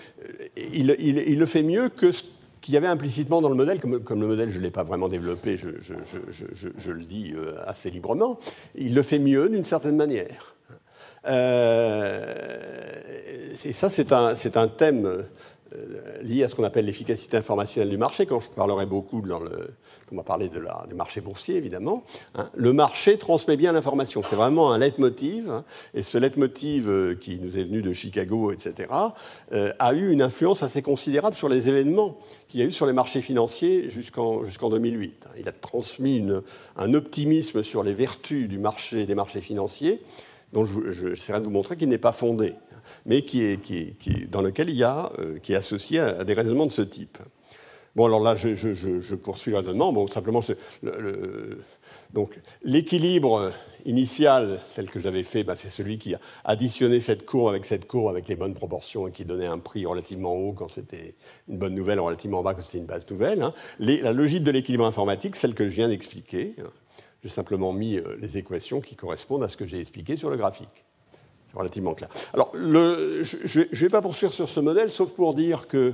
il, 0.57 0.87
le 0.87 1.45
fait 1.45 1.63
mieux 1.63 1.89
que 1.89 2.11
ce 2.11 2.23
qu'il 2.61 2.73
y 2.73 2.77
avait 2.77 2.87
implicitement 2.87 3.41
dans 3.41 3.49
le 3.49 3.55
modèle, 3.55 3.79
comme, 3.79 3.99
le 4.21 4.27
modèle 4.27 4.51
je 4.51 4.57
ne 4.57 4.63
l'ai 4.63 4.71
pas 4.71 4.83
vraiment 4.83 5.09
développé, 5.09 5.57
je, 5.57 6.91
le 6.91 7.03
dis 7.03 7.33
euh, 7.35 7.55
assez 7.65 7.89
librement, 7.89 8.39
il 8.75 8.95
le 8.95 9.01
fait 9.01 9.19
mieux 9.19 9.49
d'une 9.49 9.65
certaine 9.65 9.95
manière. 9.95 10.55
Euh, 11.25 12.33
et 13.63 13.73
ça, 13.73 13.89
c'est 13.89 14.11
un, 14.11 14.67
thème 14.67 15.25
euh, 15.75 16.21
lié 16.21 16.43
à 16.43 16.49
ce 16.49 16.55
qu'on 16.55 16.63
appelle 16.63 16.85
l'efficacité 16.85 17.37
informationnelle 17.37 17.89
du 17.89 17.97
marché, 17.97 18.25
quand 18.25 18.39
je 18.39 18.47
parlerai 18.49 18.85
beaucoup 18.85 19.21
dans 19.21 19.39
le, 19.39 19.73
on 20.11 20.15
va 20.15 20.23
parler 20.23 20.49
du 20.49 20.95
marché 20.95 21.21
boursier 21.21 21.55
évidemment, 21.55 22.03
hein. 22.35 22.49
le 22.53 22.73
marché 22.73 23.17
transmet 23.17 23.57
bien 23.57 23.71
l'information. 23.71 24.21
C'est 24.27 24.35
vraiment 24.35 24.71
un 24.71 24.77
leitmotiv, 24.77 25.49
hein. 25.49 25.63
et 25.93 26.03
ce 26.03 26.17
leitmotiv 26.17 26.87
euh, 26.89 27.15
qui 27.15 27.39
nous 27.39 27.57
est 27.57 27.63
venu 27.63 27.81
de 27.81 27.93
Chicago, 27.93 28.51
etc., 28.51 28.89
euh, 29.53 29.71
a 29.79 29.93
eu 29.93 30.11
une 30.11 30.21
influence 30.21 30.63
assez 30.63 30.81
considérable 30.81 31.35
sur 31.35 31.49
les 31.49 31.69
événements 31.69 32.17
qu'il 32.47 32.59
y 32.59 32.63
a 32.63 32.65
eu 32.65 32.71
sur 32.71 32.85
les 32.85 32.93
marchés 32.93 33.21
financiers 33.21 33.89
jusqu'en 33.89 34.45
jusqu'en 34.45 34.69
2008. 34.69 35.25
Il 35.39 35.47
a 35.47 35.51
transmis 35.51 36.23
un 36.77 36.93
optimisme 36.93 37.63
sur 37.63 37.83
les 37.83 37.93
vertus 37.93 38.47
du 38.47 38.59
marché 38.59 39.05
des 39.05 39.15
marchés 39.15 39.41
financiers 39.41 40.01
dont 40.53 40.65
j'essaierai 40.65 41.39
de 41.39 41.45
vous 41.45 41.51
montrer 41.51 41.75
qu'il 41.75 41.89
n'est 41.89 41.97
pas 41.97 42.11
fondé 42.11 42.53
mais 43.05 43.23
qui 43.23 43.43
est, 43.43 44.29
dans 44.29 44.41
lequel 44.41 44.69
il 44.69 44.75
y 44.75 44.83
a, 44.83 45.11
euh, 45.19 45.39
qui 45.39 45.53
est 45.53 45.57
associé 45.57 45.99
à, 45.99 46.23
des 46.23 46.33
raisonnements 46.33 46.65
de 46.65 46.71
ce 46.71 46.81
type. 46.81 47.17
Bon, 47.95 48.05
alors 48.05 48.21
là, 48.21 48.35
je, 48.35 49.15
poursuis 49.15 49.51
le 49.51 49.57
raisonnement. 49.57 49.93
Bon, 49.93 50.07
simplement, 50.07 50.41
le, 50.81 51.59
donc 52.13 52.39
l'équilibre 52.63 53.51
initial, 53.85 54.59
tel 54.75 54.89
que 54.89 54.99
j'avais 54.99 55.23
fait, 55.23 55.43
bah, 55.43 55.55
c'est 55.55 55.69
celui 55.69 55.97
qui 55.97 56.15
a 56.15 56.19
additionné 56.43 56.99
cette 56.99 57.25
courbe 57.25 57.49
avec 57.49 57.65
cette 57.65 57.85
courbe 57.85 58.09
avec 58.09 58.27
les 58.27 58.35
bonnes 58.35 58.53
proportions 58.53 59.07
et 59.07 59.11
qui 59.11 59.25
donnait 59.25 59.45
un 59.45 59.59
prix 59.59 59.85
relativement 59.85 60.33
haut 60.33 60.53
quand 60.53 60.69
c'était 60.69 61.15
une 61.47 61.57
bonne 61.57 61.75
nouvelle, 61.75 61.99
relativement 61.99 62.41
bas 62.41 62.53
quand 62.53 62.61
c'était 62.61 62.79
une 62.79 62.85
basse 62.85 63.09
nouvelle. 63.09 63.41
Hein. 63.41 63.53
la 63.79 64.13
logique 64.13 64.43
de 64.43 64.51
l'équilibre 64.51 64.85
informatique, 64.85 65.35
celle 65.35 65.53
que 65.53 65.67
je 65.67 65.75
viens 65.75 65.89
d'expliquer, 65.89 66.55
j'ai 67.23 67.29
simplement 67.29 67.73
mis 67.73 67.97
euh, 67.97 68.17
les 68.19 68.37
équations 68.37 68.81
qui 68.81 68.95
correspondent 68.95 69.43
à 69.43 69.49
ce 69.49 69.57
que 69.57 69.65
j'ai 69.65 69.79
expliqué 69.79 70.17
sur 70.17 70.29
le 70.29 70.37
graphique 70.37 70.83
relativement 71.53 71.93
clair. 71.93 72.09
Alors, 72.33 72.51
je 72.53 73.59
ne 73.59 73.75
vais 73.75 73.89
pas 73.89 74.01
poursuivre 74.01 74.33
sur 74.33 74.49
ce 74.49 74.59
modèle, 74.59 74.91
sauf 74.91 75.11
pour 75.11 75.33
dire 75.33 75.67
que 75.67 75.93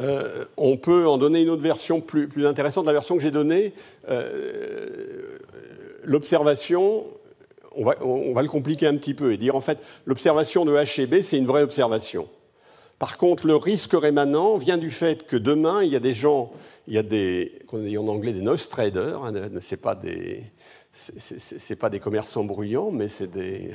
euh, 0.00 0.44
on 0.56 0.76
peut 0.76 1.08
en 1.08 1.18
donner 1.18 1.42
une 1.42 1.50
autre 1.50 1.62
version 1.62 2.00
plus, 2.00 2.28
intéressante. 2.46 2.86
La 2.86 2.92
version 2.92 3.16
que 3.16 3.22
j'ai 3.22 3.30
donnée, 3.30 3.72
euh, 4.08 5.38
l'observation, 6.04 7.04
on 7.74 7.84
va, 7.84 7.96
on 8.02 8.32
va, 8.32 8.42
le 8.42 8.48
compliquer 8.48 8.86
un 8.86 8.96
petit 8.96 9.14
peu 9.14 9.32
et 9.32 9.36
dire 9.36 9.56
en 9.56 9.60
fait, 9.60 9.78
l'observation 10.06 10.64
de 10.64 10.72
H 10.72 11.00
et 11.00 11.06
B, 11.06 11.22
c'est 11.22 11.38
une 11.38 11.46
vraie 11.46 11.62
observation. 11.62 12.28
Par 12.98 13.16
contre, 13.16 13.46
le 13.46 13.54
risque 13.54 13.92
rémanent 13.92 14.56
vient 14.56 14.76
du 14.76 14.90
fait 14.90 15.24
que 15.24 15.36
demain, 15.36 15.82
il 15.82 15.92
y 15.92 15.96
a 15.96 16.00
des 16.00 16.14
gens, 16.14 16.50
il 16.88 16.94
y 16.94 16.98
a 16.98 17.02
des, 17.02 17.58
qu'on 17.66 17.78
dit 17.78 17.98
en 17.98 18.08
anglais 18.08 18.32
des 18.32 18.40
nose 18.40 18.68
traders, 18.70 19.22
hein, 19.22 19.32
c'est 19.60 19.76
pas 19.76 19.94
des, 19.94 20.42
pas 21.78 21.90
des 21.90 22.00
commerçants 22.00 22.44
bruyants, 22.44 22.90
mais 22.90 23.08
c'est 23.08 23.30
des, 23.30 23.70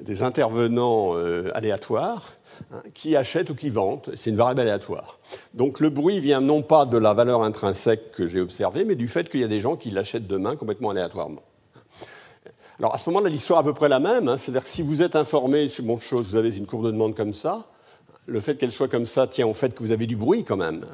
des, 0.00 0.22
intervenants 0.22 1.16
euh, 1.16 1.50
aléatoires 1.54 2.34
hein, 2.70 2.82
qui 2.94 3.16
achètent 3.16 3.50
ou 3.50 3.56
qui 3.56 3.68
vendent. 3.68 4.12
C'est 4.14 4.30
une 4.30 4.36
variable 4.36 4.60
aléatoire. 4.60 5.18
Donc 5.54 5.80
le 5.80 5.90
bruit 5.90 6.20
vient 6.20 6.40
non 6.40 6.62
pas 6.62 6.86
de 6.86 6.96
la 6.96 7.14
valeur 7.14 7.42
intrinsèque 7.42 8.12
que 8.12 8.28
j'ai 8.28 8.40
observée, 8.40 8.84
mais 8.84 8.94
du 8.94 9.08
fait 9.08 9.28
qu'il 9.28 9.40
y 9.40 9.44
a 9.44 9.48
des 9.48 9.60
gens 9.60 9.74
qui 9.74 9.90
l'achètent 9.90 10.28
demain 10.28 10.54
complètement 10.54 10.90
aléatoirement. 10.90 11.42
Alors 12.78 12.94
à 12.94 12.98
ce 12.98 13.10
moment-là, 13.10 13.28
l'histoire 13.28 13.58
est 13.58 13.62
à 13.62 13.64
peu 13.64 13.74
près 13.74 13.88
la 13.88 13.98
même. 13.98 14.28
Hein, 14.28 14.36
C'est-à-dire 14.36 14.62
que 14.62 14.70
si 14.70 14.82
vous 14.82 15.02
êtes 15.02 15.16
informé 15.16 15.68
sur 15.68 15.82
bon 15.82 15.98
chose, 15.98 16.28
vous 16.30 16.36
avez 16.36 16.56
une 16.56 16.66
courbe 16.66 16.86
de 16.86 16.92
demande 16.92 17.16
comme 17.16 17.34
ça, 17.34 17.66
le 18.26 18.40
fait 18.40 18.56
qu'elle 18.56 18.72
soit 18.72 18.88
comme 18.88 19.06
ça 19.06 19.26
tient 19.26 19.46
au 19.46 19.54
fait 19.54 19.74
que 19.74 19.82
vous 19.82 19.90
avez 19.90 20.06
du 20.06 20.16
bruit 20.16 20.44
quand 20.44 20.56
même. 20.56 20.84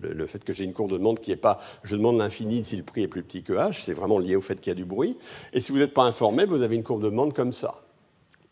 Le, 0.00 0.26
fait 0.26 0.42
que 0.42 0.54
j'ai 0.54 0.64
une 0.64 0.72
courbe 0.72 0.90
de 0.90 0.98
demande 0.98 1.20
qui 1.20 1.30
n'est 1.30 1.36
pas 1.36 1.60
je 1.82 1.96
demande 1.96 2.18
l'infini 2.18 2.64
si 2.64 2.76
le 2.76 2.82
prix 2.82 3.02
est 3.02 3.08
plus 3.08 3.22
petit 3.22 3.42
que 3.42 3.52
h, 3.52 3.78
c'est 3.80 3.94
vraiment 3.94 4.18
lié 4.18 4.36
au 4.36 4.40
fait 4.40 4.56
qu'il 4.56 4.70
y 4.70 4.72
a 4.72 4.76
du 4.76 4.84
bruit. 4.84 5.18
Et 5.52 5.60
si 5.60 5.72
vous 5.72 5.78
n'êtes 5.78 5.94
pas 5.94 6.04
informé, 6.04 6.44
vous 6.44 6.62
avez 6.62 6.76
une 6.76 6.82
courbe 6.82 7.02
de 7.02 7.10
demande 7.10 7.34
comme 7.34 7.52
ça. 7.52 7.82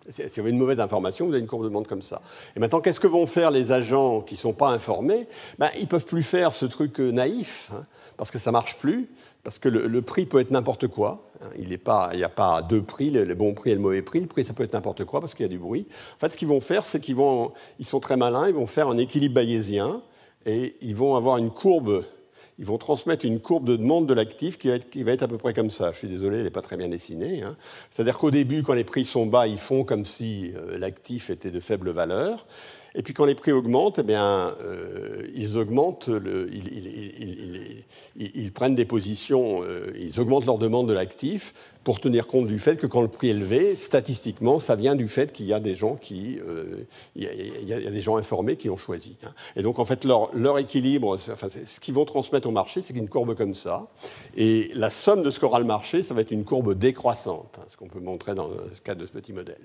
Si 0.08 0.22
vous 0.22 0.40
avez 0.40 0.50
une 0.50 0.58
mauvaise 0.58 0.80
information, 0.80 1.26
vous 1.26 1.32
avez 1.32 1.40
une 1.40 1.46
courbe 1.46 1.62
de 1.62 1.68
demande 1.68 1.86
comme 1.86 2.02
ça. 2.02 2.22
Et 2.56 2.60
maintenant, 2.60 2.80
qu'est-ce 2.80 3.00
que 3.00 3.06
vont 3.06 3.26
faire 3.26 3.50
les 3.50 3.70
agents 3.70 4.22
qui 4.22 4.34
ne 4.34 4.40
sont 4.40 4.52
pas 4.52 4.70
informés? 4.70 5.28
Ben, 5.58 5.70
Ils 5.76 5.82
ne 5.82 5.86
peuvent 5.86 6.06
plus 6.06 6.22
faire 6.22 6.52
ce 6.52 6.64
truc 6.64 6.98
naïf, 6.98 7.70
hein, 7.72 7.84
parce 8.16 8.30
que 8.30 8.38
ça 8.38 8.50
ne 8.50 8.54
marche 8.54 8.76
plus, 8.78 9.08
parce 9.43 9.59
que 9.59 9.68
le 9.68 10.03
prix 10.03 10.26
peut 10.26 10.38
être 10.41 10.51
n'importe 10.51 10.86
quoi. 10.88 11.30
Il 11.59 11.68
n'y 11.68 12.24
a 12.24 12.28
pas 12.28 12.62
deux 12.62 12.82
prix, 12.82 13.11
le, 13.11 13.34
bon 13.34 13.55
prix 13.55 13.70
et 13.70 13.74
le 13.74 13.80
mauvais 13.80 14.03
prix. 14.03 14.20
Le 14.20 14.26
prix, 14.26 14.45
ça 14.45 14.53
peut 14.53 14.62
être 14.62 14.74
n'importe 14.74 15.05
quoi 15.05 15.20
parce 15.20 15.34
qu'il 15.34 15.45
y 15.45 15.49
a 15.49 15.51
du 15.51 15.59
bruit. 15.59 15.86
En 16.16 16.18
fait, 16.18 16.32
ce 16.32 16.36
qu'ils 16.36 16.49
vont 16.49 16.61
faire, 16.61 16.84
c'est 16.84 17.01
qu'ils 17.01 17.16
ils 17.78 17.86
sont 17.86 18.01
très 18.01 18.16
malins, 18.16 18.49
ils 18.49 18.55
vont 18.55 18.66
faire 18.66 18.88
un 18.88 18.99
équilibre 18.99 19.36
bayésien 19.36 20.03
et 20.45 20.76
ils 20.82 20.95
vont 20.95 21.16
avoir 21.16 21.38
une 21.38 21.51
courbe, 21.51 22.05
ils 22.59 22.66
vont 22.66 22.76
transmettre 22.76 23.24
une 23.24 23.41
courbe 23.41 23.64
de 23.64 23.76
demande 23.76 24.07
de 24.07 24.12
l'actif 24.12 24.59
qui, 24.59 24.68
va 25.03 25.12
être 25.12 25.22
à 25.22 25.28
peu 25.28 25.38
près 25.38 25.55
comme 25.55 25.70
ça. 25.70 25.93
Je 25.93 25.99
suis 25.99 26.09
désolé, 26.09 26.38
elle 26.38 26.45
n'est 26.45 26.51
pas 26.51 26.62
très 26.62 26.76
bien 26.76 26.88
dessinée. 26.88 27.43
Hein. 27.43 27.57
C'est-à-dire 27.91 28.18
qu'au 28.18 28.30
début, 28.30 28.62
quand 28.62 28.74
les 28.74 28.84
prix 28.84 29.07
sont 29.07 29.24
bas, 29.24 29.47
ils 29.47 29.59
font 29.59 29.84
comme 29.84 30.05
si 30.05 30.53
euh, 30.57 30.76
l'actif 30.76 31.30
était 31.30 31.51
de 31.51 31.61
faible 31.61 31.91
valeur. 31.91 32.47
Et 32.95 33.03
puis 33.03 33.14
quand 33.14 33.24
les 33.24 33.34
prix 33.34 33.53
augmentent, 33.53 33.99
eh 33.99 34.03
bien, 34.03 34.55
euh, 34.62 35.26
ils 35.34 35.57
augmentent, 35.57 36.11
ils, 38.16 38.53
prennent 38.53 38.74
des 38.74 38.84
positions, 38.84 39.62
euh, 39.62 39.93
ils 39.99 40.18
augmentent 40.20 40.47
leur 40.47 40.59
demande 40.59 40.88
de 40.88 40.93
l'actif 40.93 41.55
pour 41.84 42.01
tenir 42.01 42.26
compte 42.26 42.47
du 42.47 42.59
fait 42.59 42.76
que 42.76 42.86
quand 42.86 43.01
le 43.01 43.09
prix 43.09 43.28
est 43.28 43.30
élevé, 43.30 43.74
statistiquement, 43.74 44.59
ça 44.59 44.76
vient 44.76 44.95
du 44.95 45.09
fait 45.09 45.32
qu'il 45.32 45.47
y 45.47 45.53
a 45.53 45.61
des 45.61 45.74
gens 45.74 45.97
qui, 45.97 46.38
euh, 46.47 46.84
il, 47.16 47.22
y 47.24 47.72
a, 47.72 47.91
des 47.91 48.03
gens 48.03 48.16
informés 48.16 48.57
qui 48.57 48.68
ont 48.68 48.76
choisi. 48.76 49.16
Hein. 49.24 49.32
Et 49.57 49.62
donc 49.62 49.78
en 49.78 49.84
fait 49.84 50.05
leur, 50.05 50.59
équilibre, 50.59 51.16
ce 51.18 51.80
qu'ils 51.80 51.95
vont 51.95 52.05
transmettre 52.05 52.49
au 52.49 52.53
marché, 52.53 52.82
c'est 52.82 52.97
une 52.97 53.09
courbe 53.09 53.34
comme 53.34 53.55
ça. 53.55 53.86
Et 54.36 54.70
la 54.74 54.91
somme 54.91 55.22
de 55.22 55.30
ce 55.30 55.41
qu'aura 55.41 55.59
le 55.59 55.64
marché, 55.64 56.03
ça 56.03 56.12
va 56.12 56.20
être 56.20 56.32
une 56.32 56.45
courbe 56.45 56.74
décroissante, 56.74 57.57
hein, 57.59 57.64
ce 57.68 57.76
qu'on 57.76 57.88
peut 57.88 58.01
montrer 58.01 58.34
dans 58.34 58.49
le 58.49 58.57
cadre 58.84 59.01
de 59.01 59.07
ce 59.07 59.12
petit 59.12 59.32
modèle. 59.32 59.57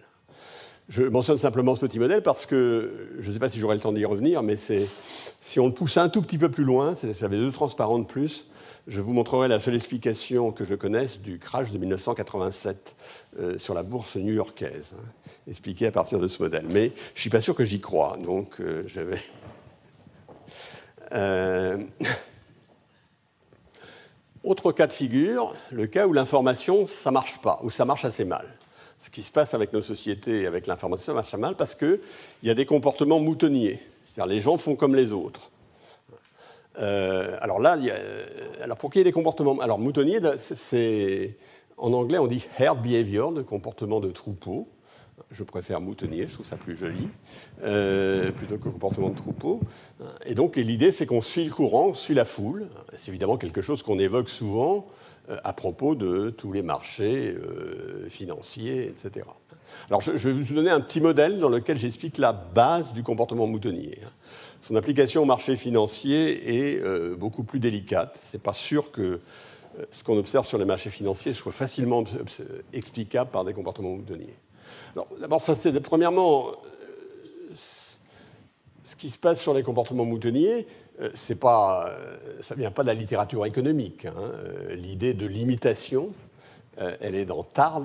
Je 0.88 1.02
mentionne 1.02 1.40
simplement 1.40 1.76
ce 1.76 1.82
petit 1.82 1.98
modèle 1.98 2.22
parce 2.22 2.46
que 2.46 3.18
je 3.20 3.28
ne 3.28 3.34
sais 3.34 3.40
pas 3.40 3.50
si 3.50 3.60
j'aurai 3.60 3.76
le 3.76 3.82
temps 3.82 3.92
d'y 3.92 4.06
revenir, 4.06 4.44
mais 4.44 4.56
si 4.56 5.60
on 5.60 5.66
le 5.66 5.74
pousse 5.74 5.98
un 5.98 6.10
tout 6.10 6.22
petit 6.22 6.38
peu 6.38 6.50
plus 6.50 6.64
loin, 6.64 6.94
j'avais 7.20 7.38
deux 7.38 7.52
transparents 7.52 7.98
de 7.98 8.06
plus, 8.06 8.46
je 8.88 9.02
vous 9.02 9.12
montrerai 9.12 9.48
la 9.48 9.60
seule 9.60 9.74
explication 9.74 10.52
que 10.52 10.64
je 10.64 10.76
connaisse 10.76 11.20
du 11.20 11.40
crash 11.40 11.72
de 11.72 11.80
1987 11.80 12.96
euh, 13.40 13.58
sur 13.58 13.74
la 13.74 13.82
bourse 13.82 14.16
new-yorkaise, 14.16 14.96
hein, 15.00 15.30
expliqué 15.48 15.88
à 15.88 15.92
partir 15.92 16.20
de 16.20 16.28
ce 16.28 16.44
modèle. 16.44 16.66
Mais 16.72 16.90
je 16.90 17.18
ne 17.18 17.22
suis 17.22 17.30
pas 17.32 17.42
sûr 17.42 17.56
que 17.56 17.66
j'y 17.66 17.82
crois, 17.82 18.18
donc 18.24 18.60
euh, 18.60 18.84
je 18.86 19.00
vais. 19.00 19.24
Euh, 21.14 21.84
autre 24.44 24.72
cas 24.72 24.86
de 24.86 24.94
figure, 24.94 25.56
le 25.72 25.88
cas 25.88 26.06
où 26.06 26.14
l'information, 26.14 26.86
ça 26.86 27.10
marche 27.10 27.42
pas, 27.42 27.60
ou 27.64 27.72
ça 27.72 27.86
marche 27.86 28.06
assez 28.06 28.24
mal 28.24 28.46
ce 29.06 29.12
qui 29.12 29.22
se 29.22 29.30
passe 29.30 29.54
avec 29.54 29.72
nos 29.72 29.84
sociétés 29.84 30.42
et 30.42 30.48
avec 30.48 30.66
l'information 30.66 31.14
marche 31.14 31.36
mal 31.36 31.56
parce 31.56 31.76
qu'il 31.76 32.00
y 32.42 32.50
a 32.50 32.56
des 32.56 32.66
comportements 32.66 33.20
moutonniers. 33.20 33.80
C'est-à-dire 34.04 34.34
les 34.34 34.42
gens 34.42 34.58
font 34.58 34.76
comme 34.76 34.96
les 34.96 35.12
autres. 35.12 35.52
Euh, 36.80 37.38
alors 37.40 37.60
là, 37.60 37.78
alors 38.64 38.78
pour 38.78 38.90
qu'il 38.90 39.00
y 39.00 39.02
ait 39.02 39.06
des 39.06 39.12
comportements. 39.12 39.60
Alors 39.60 39.78
moutonnier, 39.78 40.20
c'est. 40.40 41.38
En 41.78 41.94
anglais, 41.94 42.18
on 42.18 42.28
dit 42.28 42.48
herd 42.58 42.82
behavior, 42.82 43.32
de 43.32 43.42
comportement 43.44 44.00
de 44.00 44.10
troupeau. 44.10 44.68
Je 45.32 45.44
préfère 45.44 45.82
moutonnier, 45.82 46.28
je 46.28 46.34
trouve 46.34 46.46
ça 46.46 46.58
plus 46.58 46.76
joli, 46.76 47.08
euh, 47.64 48.32
plutôt 48.32 48.58
que 48.58 48.70
comportement 48.70 49.10
de 49.10 49.16
troupeau. 49.16 49.60
Et 50.26 50.36
donc, 50.36 50.56
l'idée, 50.56 50.92
c'est 50.92 51.06
qu'on 51.06 51.22
suit 51.22 51.46
le 51.46 51.52
courant, 51.52 51.88
on 51.90 51.94
suit 51.94 52.14
la 52.14 52.26
foule. 52.26 52.68
C'est 52.98 53.10
évidemment 53.10 53.38
quelque 53.38 53.62
chose 53.62 53.84
qu'on 53.84 54.00
évoque 54.00 54.30
souvent 54.30 54.88
euh, 54.88 55.05
à 55.44 55.54
propos 55.54 55.96
de 55.96 56.30
tous 56.30 56.52
les 56.52 56.62
marchés 56.62 57.36
euh, 57.36 58.08
financiers, 58.10 58.88
etc. 58.88 59.26
Alors 59.90 60.02
je, 60.02 60.12
vais 60.12 60.34
vous 60.34 60.54
donner 60.54 60.70
un 60.70 60.80
petit 60.80 61.02
modèle 61.02 61.40
dans 61.40 61.50
lequel 61.50 61.78
j'explique 61.78 62.18
la 62.18 62.34
base 62.34 62.94
du 62.94 63.04
comportement 63.04 63.48
moutonnier. 63.48 64.00
Son 64.62 64.76
application 64.76 65.24
au 65.24 65.26
marché 65.26 65.56
financier 65.56 66.74
est 66.74 66.82
euh, 66.82 67.16
beaucoup 67.16 67.44
plus 67.44 67.60
délicate. 67.60 68.20
Ce 68.24 68.38
n'est 68.38 68.42
pas 68.42 68.54
sûr 68.54 68.92
que 68.92 69.20
ce 69.92 70.04
qu'on 70.04 70.18
observe 70.18 70.48
sur 70.48 70.58
les 70.58 70.66
marchés 70.66 70.90
financiers 70.90 71.34
soit 71.34 71.52
facilement 71.52 72.06
explicable 72.72 73.30
par 73.30 73.44
des 73.44 73.54
comportements 73.54 73.92
moutonniers. 73.96 74.36
D'abord, 75.20 75.42
ça 75.42 75.54
c'est 75.54 75.78
premièrement 75.82 76.54
ce 78.86 78.96
qui 78.96 79.10
se 79.10 79.18
passe 79.18 79.42
sur 79.42 79.54
les 79.54 79.64
comportements 79.64 80.06
moutonniers, 80.06 80.68
euh, 81.02 81.10
euh, 81.10 82.42
ça 82.42 82.56
ne 82.56 82.60
vient 82.60 82.72
pas 82.72 82.84
de 82.84 82.88
la 82.88 82.94
littérature 82.94 83.46
économique. 83.46 84.06
Hein. 84.06 84.14
Euh, 84.18 84.76
l'idée 84.76 85.14
de 85.14 85.26
l'imitation, 85.26 86.14
elle 86.78 87.16
est 87.16 87.26
dans 87.26 87.44
Tard, 87.44 87.84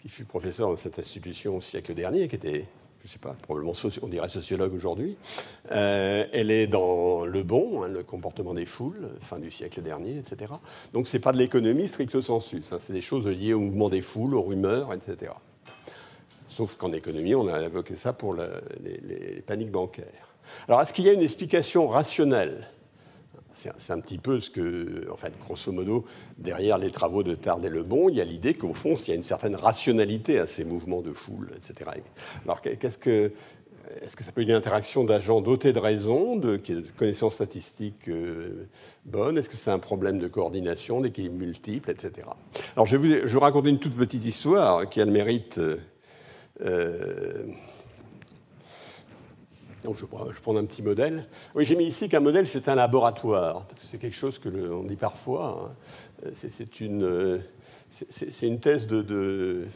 qui 0.00 0.08
fut 0.08 0.24
professeur 0.24 0.68
dans 0.68 0.76
cette 0.76 1.00
institution 1.00 1.56
au 1.56 1.60
siècle 1.60 1.94
dernier, 1.94 2.28
qui 2.28 2.36
était, 2.36 2.68
je 3.00 3.08
ne 3.08 3.08
sais 3.08 3.18
pas, 3.18 3.34
probablement 3.42 3.72
on 4.02 4.06
dirait 4.06 4.28
sociologue 4.28 4.72
aujourd'hui. 4.72 5.16
elle 5.68 6.52
est 6.52 6.68
dans 6.68 7.24
Le 7.24 7.42
Bon, 7.42 7.82
hein, 7.82 7.88
le 7.88 8.04
comportement 8.04 8.54
des 8.54 8.66
foules, 8.66 9.08
fin 9.20 9.40
du 9.40 9.50
siècle 9.50 9.82
dernier, 9.82 10.16
etc. 10.16 10.52
Donc 10.92 11.08
ce 11.08 11.16
n'est 11.16 11.20
pas 11.20 11.32
de 11.32 11.38
l'économie 11.38 11.88
stricto 11.88 12.22
sensu, 12.22 12.62
c'est 12.62 12.92
des 12.92 13.00
choses 13.00 13.26
liées 13.26 13.54
au 13.54 13.60
mouvement 13.60 13.88
des 13.88 14.02
foules, 14.02 14.36
aux 14.36 14.42
rumeurs, 14.42 14.92
etc. 14.92 15.32
Sauf 16.46 16.76
qu'en 16.76 16.92
économie, 16.92 17.34
on 17.34 17.48
a 17.48 17.60
évoqué 17.62 17.96
ça 17.96 18.12
pour 18.12 18.36
les 18.36 19.42
paniques 19.44 19.72
bancaires. 19.72 20.23
Alors, 20.68 20.82
est-ce 20.82 20.92
qu'il 20.92 21.04
y 21.04 21.08
a 21.08 21.12
une 21.12 21.22
explication 21.22 21.88
rationnelle? 21.88 22.68
C'est 23.54 23.92
un 23.92 24.00
petit 24.00 24.18
peu 24.18 24.40
ce 24.40 24.50
que, 24.50 25.08
en 25.12 25.16
fait, 25.16 25.32
grosso 25.46 25.70
modo, 25.70 26.04
derrière 26.38 26.76
les 26.76 26.90
travaux 26.90 27.22
de 27.22 27.36
Tard 27.36 27.60
et 27.64 27.68
Lebon, 27.68 28.08
il 28.08 28.16
y 28.16 28.20
a 28.20 28.24
l'idée 28.24 28.54
qu'au 28.54 28.74
fond, 28.74 28.96
il 28.96 29.08
y 29.08 29.12
a 29.12 29.14
une 29.14 29.22
certaine 29.22 29.54
rationalité 29.54 30.40
à 30.40 30.46
ces 30.46 30.64
mouvements 30.64 31.02
de 31.02 31.12
foule, 31.12 31.50
etc. 31.56 31.90
Alors, 32.44 32.60
qu'est-ce 32.60 32.98
que, 32.98 33.30
est-ce 34.02 34.16
que 34.16 34.24
ça 34.24 34.32
peut 34.32 34.42
être 34.42 34.48
une 34.48 34.54
interaction 34.54 35.04
d'agents 35.04 35.40
dotés 35.40 35.72
de 35.72 35.78
raison, 35.78 36.34
de, 36.34 36.60
connaissances 36.96 37.34
statistiques 37.34 38.08
euh, 38.08 38.66
bonnes? 39.04 39.38
Est-ce 39.38 39.48
que 39.48 39.56
c'est 39.56 39.70
un 39.70 39.78
problème 39.78 40.18
de 40.18 40.26
coordination, 40.26 41.00
d'équilibre 41.00 41.36
multiple, 41.36 41.90
etc. 41.90 42.26
Alors, 42.74 42.86
je 42.86 42.96
vais 42.96 43.24
vous, 43.24 43.40
raconter 43.40 43.68
une 43.68 43.78
toute 43.78 43.96
petite 43.96 44.24
histoire 44.24 44.88
qui 44.88 45.00
a 45.00 45.04
le 45.04 45.12
mérite. 45.12 45.60
Euh, 46.64 47.46
donc 49.84 49.98
je, 49.98 50.06
prends 50.06 50.56
un 50.56 50.64
petit 50.64 50.82
modèle. 50.82 51.26
Oui, 51.54 51.64
j'ai 51.64 51.76
mis 51.76 51.84
ici 51.84 52.08
qu'un 52.08 52.20
modèle, 52.20 52.48
c'est 52.48 52.68
un 52.68 52.74
laboratoire, 52.74 53.66
parce 53.66 53.82
que 53.82 53.86
c'est 53.86 53.98
quelque 53.98 54.16
chose 54.16 54.38
que 54.38 54.48
l'on 54.48 54.82
dit 54.82 54.96
parfois. 54.96 55.74
Hein. 56.24 56.30
C'est 56.34 56.80
une, 56.80 57.42
une, 58.42 58.60
thèse 58.60 58.86
d'un 58.86 59.02
de, 59.02 59.66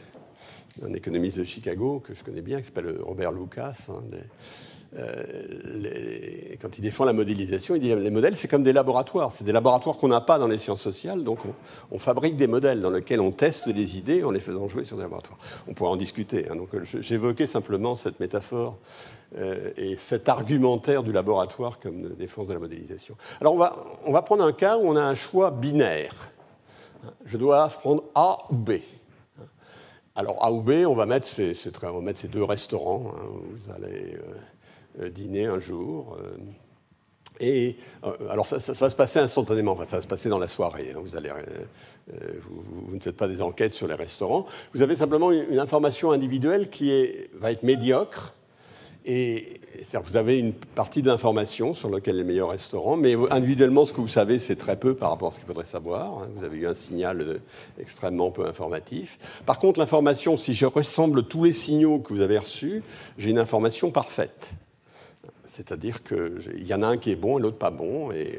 économiste 0.94 1.38
de 1.38 1.44
Chicago 1.44 2.02
que 2.04 2.14
je 2.14 2.24
connais 2.24 2.40
bien, 2.40 2.58
qui 2.58 2.64
s'appelle 2.64 2.96
Robert 3.02 3.32
Lucas. 3.32 3.88
Hein, 3.90 4.02
euh, 4.96 6.54
quand 6.60 6.78
il 6.78 6.80
défend 6.80 7.04
la 7.04 7.12
modélisation, 7.12 7.74
il 7.74 7.80
dit 7.80 7.94
les 7.94 8.10
modèles, 8.10 8.36
c'est 8.36 8.48
comme 8.48 8.62
des 8.62 8.72
laboratoires. 8.72 9.32
C'est 9.32 9.44
des 9.44 9.52
laboratoires 9.52 9.98
qu'on 9.98 10.08
n'a 10.08 10.22
pas 10.22 10.38
dans 10.38 10.48
les 10.48 10.56
sciences 10.56 10.80
sociales, 10.80 11.24
donc 11.24 11.40
on, 11.90 11.98
fabrique 11.98 12.36
des 12.36 12.46
modèles 12.46 12.80
dans 12.80 12.90
lesquels 12.90 13.20
on 13.20 13.30
teste 13.30 13.66
les 13.66 13.98
idées 13.98 14.24
en 14.24 14.30
les 14.30 14.40
faisant 14.40 14.66
jouer 14.68 14.86
sur 14.86 14.96
des 14.96 15.02
laboratoires. 15.02 15.38
On 15.68 15.74
pourrait 15.74 15.90
en 15.90 15.96
discuter. 15.96 16.48
Hein. 16.48 16.56
donc 16.56 16.70
j'évoquais 16.82 17.46
simplement 17.46 17.96
cette 17.96 18.18
métaphore 18.18 18.78
euh, 18.78 19.17
et 19.76 19.96
cet 19.96 20.28
argumentaire 20.28 21.02
du 21.02 21.12
laboratoire 21.12 21.78
comme 21.78 22.14
défense 22.14 22.46
de 22.48 22.54
la 22.54 22.58
modélisation. 22.58 23.14
Alors 23.40 23.54
on 23.54 23.58
va, 23.58 23.76
on 24.06 24.12
va 24.12 24.22
prendre 24.22 24.42
un 24.42 24.52
cas 24.52 24.78
où 24.78 24.88
on 24.88 24.96
a 24.96 25.02
un 25.02 25.14
choix 25.14 25.50
binaire. 25.50 26.30
Je 27.26 27.36
dois 27.36 27.68
prendre 27.68 28.04
A 28.14 28.38
ou 28.50 28.56
B. 28.56 28.72
Alors 30.14 30.44
A 30.44 30.50
ou 30.50 30.62
B, 30.62 30.84
on 30.86 30.94
va 30.94 31.06
mettre 31.06 31.26
ces, 31.26 31.54
on 31.82 31.92
va 31.92 32.00
mettre 32.00 32.20
ces 32.20 32.28
deux 32.28 32.42
restaurants. 32.42 33.12
Hein, 33.14 33.22
vous 33.50 33.72
allez 33.72 34.14
euh, 34.14 35.04
euh, 35.04 35.10
dîner 35.10 35.46
un 35.46 35.60
jour. 35.60 36.18
Et 37.40 37.76
alors 38.28 38.48
ça, 38.48 38.56
va 38.56 38.90
se 38.90 38.96
passer 38.96 39.20
instantanément, 39.20 39.76
ça 39.84 39.96
va 39.96 40.02
se 40.02 40.08
passer 40.08 40.28
dans 40.28 40.40
la 40.40 40.48
soirée. 40.48 40.92
Hein. 40.92 41.02
Vous, 42.40 42.96
ne 42.96 43.00
faites 43.00 43.16
pas 43.16 43.28
des 43.28 43.42
enquêtes 43.42 43.74
sur 43.74 43.86
les 43.86 43.94
restaurants. 43.94 44.44
Vous 44.74 44.82
avez 44.82 44.96
simplement 44.96 45.30
une, 45.30 45.60
information 45.60 46.10
individuelle 46.10 46.68
qui 46.68 46.90
va 47.34 47.52
être 47.52 47.62
médiocre 47.62 48.34
et 49.08 49.60
vous 50.02 50.16
avez 50.16 50.38
une 50.38 50.52
partie 50.52 51.00
de 51.00 51.08
l'information 51.08 51.72
sur 51.72 51.88
lequel 51.88 52.16
les 52.16 52.24
meilleurs 52.24 52.50
restaurants, 52.50 52.96
mais 52.96 53.14
individuellement, 53.30 53.86
ce 53.86 53.94
que 53.94 54.02
vous 54.02 54.08
savez, 54.08 54.38
c'est 54.38 54.56
très 54.56 54.76
peu 54.76 54.94
par 54.94 55.10
rapport 55.10 55.28
à 55.28 55.30
ce 55.30 55.38
qu'il 55.38 55.46
faudrait 55.46 55.64
savoir. 55.64 56.18
Hein. 56.18 56.28
Vous 56.36 56.44
avez 56.44 56.58
eu 56.58 56.66
un 56.66 56.74
signal 56.74 57.40
extrêmement 57.78 58.30
peu 58.30 58.44
informatif. 58.44 59.18
Par 59.46 59.58
contre, 59.58 59.80
l'information, 59.80 60.36
si 60.36 60.52
je 60.52 60.66
ressemble 60.66 61.22
tous 61.22 61.44
les 61.44 61.54
signaux 61.54 62.00
que 62.00 62.12
vous 62.12 62.20
avez 62.20 62.36
reçus, 62.36 62.82
j'ai 63.16 63.30
une 63.30 63.38
information 63.38 63.90
parfaite. 63.90 64.52
C'est-à-dire 65.46 66.04
qu'il 66.04 66.66
y 66.66 66.74
en 66.74 66.82
a 66.82 66.86
un 66.86 66.98
qui 66.98 67.10
est 67.10 67.16
bon 67.16 67.38
et 67.38 67.42
l'autre 67.42 67.56
pas 67.56 67.70
bon. 67.70 68.12
Et, 68.12 68.38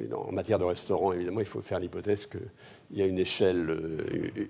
euh, 0.00 0.14
en 0.14 0.32
matière 0.32 0.58
de 0.58 0.64
restaurant, 0.64 1.12
évidemment, 1.12 1.40
il 1.40 1.46
faut 1.46 1.62
faire 1.62 1.78
l'hypothèse 1.78 2.26
qu'il 2.26 2.98
y 2.98 3.02
a 3.02 3.06
une 3.06 3.18
échelle 3.18 3.70
euh, 3.70 3.98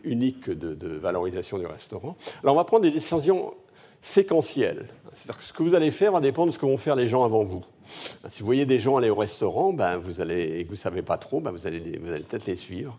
unique 0.02 0.50
de, 0.50 0.88
valorisation 0.96 1.58
du 1.58 1.66
restaurant. 1.66 2.16
Alors, 2.42 2.54
on 2.54 2.58
va 2.58 2.64
prendre 2.64 2.82
des 2.82 2.90
décisions 2.90 3.54
séquentiel. 4.04 4.86
C'est-à-dire 5.14 5.38
que 5.38 5.44
ce 5.44 5.52
que 5.52 5.62
vous 5.62 5.74
allez 5.74 5.90
faire 5.90 6.12
va 6.12 6.20
dépendre 6.20 6.48
de 6.48 6.52
ce 6.52 6.58
que 6.58 6.66
vont 6.66 6.76
faire 6.76 6.94
les 6.94 7.08
gens 7.08 7.24
avant 7.24 7.42
vous. 7.42 7.64
Si 8.28 8.40
vous 8.40 8.46
voyez 8.46 8.66
des 8.66 8.78
gens 8.78 8.96
aller 8.96 9.08
au 9.08 9.14
restaurant, 9.14 9.72
ben 9.72 9.96
vous 9.96 10.20
allez, 10.20 10.58
et 10.58 10.64
que 10.64 10.68
vous 10.68 10.74
ne 10.74 10.78
savez 10.78 11.02
pas 11.02 11.16
trop, 11.16 11.40
ben 11.40 11.52
vous 11.52 11.66
allez, 11.66 11.80
peut-être 11.80 12.46
les 12.46 12.56
suivre. 12.56 12.98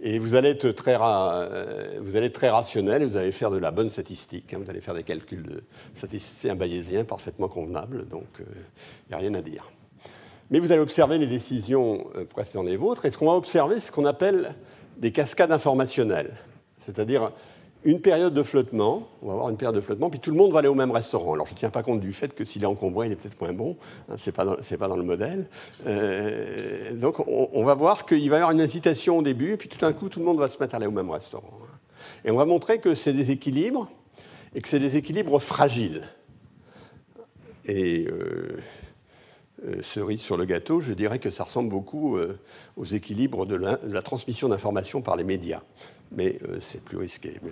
Et, 0.00 0.18
vous, 0.18 0.34
allez 0.36 0.50
être 0.50 0.70
très, 0.70 0.96
vous 0.96 2.16
allez 2.16 2.30
rationnel 2.48 3.02
et 3.02 3.06
vous 3.06 3.16
allez 3.16 3.32
faire 3.32 3.50
de 3.50 3.58
la 3.58 3.72
bonne 3.72 3.90
statistique. 3.90 4.54
Hein. 4.54 4.60
vous 4.62 4.70
allez 4.70 4.80
faire 4.80 4.94
des 4.94 5.02
calculs 5.02 5.42
de 5.42 5.62
statisticien 5.94 6.54
bayésien 6.54 7.04
parfaitement 7.04 7.48
convenables, 7.48 8.06
donc 8.08 8.26
il 8.38 8.42
euh, 8.42 8.60
n'y 9.08 9.14
a 9.14 9.18
rien 9.18 9.34
à 9.34 9.42
dire. 9.42 9.70
Mais 10.50 10.60
vous 10.60 10.70
allez 10.70 10.80
observer 10.80 11.18
les 11.18 11.26
décisions 11.26 12.06
euh, 12.16 12.24
précédentes 12.24 12.66
des 12.66 12.76
vôtres, 12.76 13.04
et 13.04 13.10
ce 13.10 13.18
qu'on 13.18 13.26
va 13.26 13.34
observer, 13.34 13.76
c'est 13.76 13.88
ce 13.88 13.92
qu'on 13.92 14.06
appelle 14.06 14.54
des 14.98 15.10
cascades 15.10 15.52
informationnelles. 15.52 16.36
C'est-à-dire, 16.78 17.32
une 17.84 18.00
période 18.00 18.34
de 18.34 18.42
flottement, 18.42 19.08
on 19.22 19.28
va 19.28 19.32
avoir 19.32 19.48
une 19.48 19.56
période 19.56 19.74
de 19.74 19.80
flottement, 19.80 20.10
puis 20.10 20.20
tout 20.20 20.30
le 20.30 20.36
monde 20.36 20.52
va 20.52 20.58
aller 20.58 20.68
au 20.68 20.74
même 20.74 20.90
restaurant. 20.90 21.32
Alors 21.32 21.46
je 21.46 21.52
ne 21.52 21.58
tiens 21.58 21.70
pas 21.70 21.82
compte 21.82 22.00
du 22.00 22.12
fait 22.12 22.34
que 22.34 22.44
s'il 22.44 22.62
est 22.62 22.66
encombré, 22.66 23.06
il 23.06 23.12
est 23.12 23.16
peut-être 23.16 23.40
moins 23.40 23.54
bon, 23.54 23.76
hein, 24.08 24.16
ce 24.16 24.30
n'est 24.30 24.76
pas, 24.78 24.88
dans 24.88 24.96
le 24.96 25.02
modèle. 25.02 25.48
Euh, 25.86 26.94
donc 26.94 27.26
on, 27.26 27.64
va 27.64 27.74
voir 27.74 28.04
qu'il 28.04 28.28
va 28.28 28.36
y 28.36 28.38
avoir 28.38 28.50
une 28.50 28.60
incitation 28.60 29.18
au 29.18 29.22
début, 29.22 29.56
puis 29.56 29.68
tout 29.68 29.78
d'un 29.78 29.92
coup, 29.92 30.10
tout 30.10 30.18
le 30.18 30.26
monde 30.26 30.38
va 30.38 30.48
se 30.48 30.58
mettre 30.58 30.74
à 30.74 30.76
aller 30.76 30.86
au 30.86 30.92
même 30.92 31.10
restaurant. 31.10 31.58
Et 32.24 32.30
on 32.30 32.36
va 32.36 32.44
montrer 32.44 32.80
que 32.80 32.94
c'est 32.94 33.14
des 33.14 33.30
équilibres, 33.30 33.90
et 34.54 34.60
que 34.60 34.68
c'est 34.68 34.78
des 34.78 34.96
équilibres 34.98 35.40
fragiles. 35.40 36.02
Et 37.64 38.06
euh, 38.10 38.58
euh, 39.64 39.82
cerise 39.82 40.20
sur 40.20 40.36
le 40.36 40.44
gâteau, 40.44 40.80
je 40.80 40.92
dirais 40.92 41.18
que 41.18 41.30
ça 41.30 41.44
ressemble 41.44 41.70
beaucoup 41.70 42.18
aux 42.76 42.84
équilibres 42.84 43.46
de 43.46 43.54
la 43.54 44.02
transmission 44.02 44.48
d'informations 44.48 45.00
par 45.00 45.16
les 45.16 45.24
médias 45.24 45.62
mais 46.12 46.38
euh, 46.48 46.58
c'est 46.60 46.82
plus 46.82 46.96
risqué. 46.96 47.38
Mais 47.42 47.50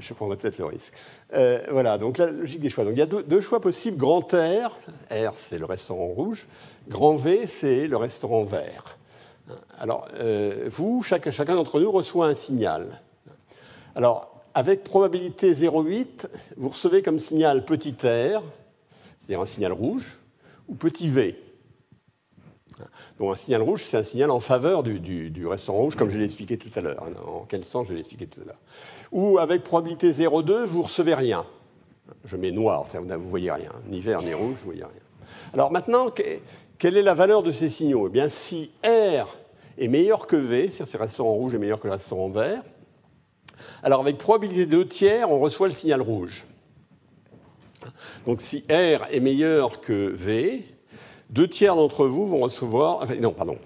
je, 0.00 0.14
prendrai 0.14 0.36
peut-être 0.36 0.58
le 0.58 0.64
risque. 0.64 0.92
Euh, 1.34 1.60
voilà, 1.70 1.98
donc 1.98 2.18
la 2.18 2.30
logique 2.30 2.60
des 2.60 2.70
choix. 2.70 2.84
Donc 2.84 2.94
il 2.94 2.98
y 2.98 3.02
a 3.02 3.06
deux, 3.06 3.40
choix 3.40 3.60
possibles. 3.60 3.96
Grand 3.96 4.20
R, 4.32 4.76
R 5.10 5.32
c'est 5.34 5.58
le 5.58 5.64
restaurant 5.64 6.06
rouge. 6.06 6.46
Grand 6.88 7.16
V, 7.16 7.46
c'est 7.46 7.86
le 7.86 7.96
restaurant 7.96 8.44
vert. 8.44 8.96
Alors, 9.78 10.06
euh, 10.14 10.68
vous, 10.70 11.02
chacun 11.02 11.54
d'entre 11.54 11.80
nous 11.80 11.90
reçoit 11.90 12.26
un 12.26 12.34
signal. 12.34 13.00
Alors, 13.94 14.44
avec 14.54 14.84
probabilité 14.84 15.52
0,8, 15.52 16.26
vous 16.56 16.68
recevez 16.68 17.02
comme 17.02 17.18
signal 17.18 17.64
petit 17.64 17.92
r, 17.92 18.42
c'est-à-dire 19.18 19.40
un 19.40 19.46
signal 19.46 19.72
rouge, 19.72 20.18
ou 20.68 20.74
petit 20.74 21.08
v. 21.08 21.36
Un 23.20 23.36
signal 23.36 23.62
rouge, 23.62 23.84
c'est 23.84 23.98
un 23.98 24.02
signal 24.02 24.30
en 24.30 24.40
faveur 24.40 24.82
du, 24.82 25.46
restaurant 25.46 25.80
rouge, 25.80 25.94
comme 25.94 26.10
je 26.10 26.18
l'ai 26.18 26.24
expliqué 26.24 26.56
tout 26.56 26.70
à 26.74 26.80
l'heure. 26.80 27.02
Hein, 27.02 27.12
en 27.26 27.44
quel 27.46 27.64
sens 27.64 27.86
je 27.88 27.92
l'ai 27.92 28.00
expliqué 28.00 28.26
tout 28.26 28.40
à 28.40 28.44
l'heure. 28.46 28.60
Ou 29.12 29.38
avec 29.38 29.62
probabilité 29.62 30.10
0,2, 30.10 30.64
vous 30.64 30.82
recevez 30.82 31.14
rien. 31.14 31.44
Je 32.24 32.36
mets 32.36 32.50
noir, 32.50 32.86
vous 32.92 33.04
ne 33.04 33.16
voyez 33.16 33.50
rien. 33.50 33.72
Ni 33.88 34.00
vert, 34.00 34.22
ni 34.22 34.32
rouge, 34.32 34.56
vous 34.64 34.70
ne 34.70 34.76
voyez 34.76 34.84
rien. 34.84 35.02
Alors 35.52 35.70
maintenant, 35.70 36.06
quelle 36.78 36.96
est 36.96 37.02
la 37.02 37.14
valeur 37.14 37.42
de 37.42 37.50
ces 37.50 37.68
signaux? 37.68 38.06
Eh 38.06 38.10
bien, 38.10 38.28
si 38.28 38.70
R 38.82 39.36
est 39.76 39.88
meilleur 39.88 40.26
que 40.26 40.36
V, 40.36 40.68
c'est-à-dire 40.68 40.86
si 40.88 40.96
le 40.96 41.02
restaurant 41.02 41.32
rouge 41.32 41.54
est 41.54 41.58
meilleur 41.58 41.78
que 41.78 41.86
le 41.86 41.92
restaurant 41.92 42.28
vert, 42.28 42.62
alors 43.82 44.00
avec 44.00 44.16
probabilité 44.16 44.66
2 44.66 44.88
tiers, 44.88 45.30
on 45.30 45.40
reçoit 45.40 45.68
le 45.68 45.74
signal 45.74 46.00
rouge. 46.00 46.44
Donc 48.26 48.40
si 48.40 48.64
R 48.70 49.06
est 49.10 49.20
meilleur 49.20 49.80
que 49.80 50.08
V, 50.08 50.64
deux 51.30 51.48
tiers 51.48 51.76
d'entre 51.76 52.06
vous 52.06 52.26
vont 52.26 52.40
recevoir, 52.40 53.06
non, 53.20 53.32
pardon, 53.32 53.56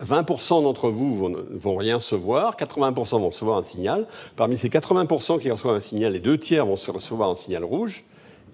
20% 0.00 0.62
d'entre 0.62 0.90
vous 0.90 1.16
vont, 1.16 1.34
vont 1.50 1.76
rien 1.76 1.96
recevoir, 1.96 2.56
80% 2.56 3.20
vont 3.20 3.28
recevoir 3.28 3.58
un 3.58 3.62
signal. 3.62 4.06
Parmi 4.36 4.56
ces 4.56 4.68
80% 4.68 5.40
qui 5.40 5.50
reçoivent 5.50 5.76
un 5.76 5.80
signal, 5.80 6.12
les 6.12 6.20
deux 6.20 6.38
tiers 6.38 6.66
vont 6.66 6.74
recevoir 6.74 7.30
un 7.30 7.36
signal 7.36 7.64
rouge 7.64 8.04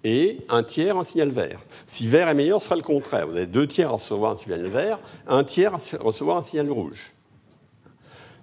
et 0.04 0.38
un 0.48 0.62
tiers 0.62 0.96
un 0.96 1.04
signal 1.04 1.30
vert. 1.30 1.60
Si 1.86 2.06
vert 2.06 2.28
est 2.28 2.34
meilleur, 2.34 2.60
ce 2.60 2.66
sera 2.66 2.76
le 2.76 2.82
contraire. 2.82 3.26
Vous 3.26 3.36
avez 3.36 3.46
deux 3.46 3.66
tiers 3.66 3.88
à 3.88 3.92
recevoir 3.92 4.32
un 4.32 4.36
signal 4.36 4.66
vert, 4.66 5.00
un 5.26 5.44
tiers 5.44 5.74
à 5.74 5.78
recevoir 6.00 6.36
un 6.36 6.42
signal 6.42 6.70
rouge. 6.70 7.14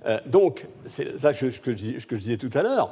Euh, 0.06 0.20
donc, 0.26 0.68
c'est 0.86 1.18
ça 1.20 1.34
que 1.34 1.46
que 1.48 1.76
je 1.76 2.22
disais 2.22 2.38
tout 2.38 2.52
à 2.54 2.62
l'heure. 2.62 2.92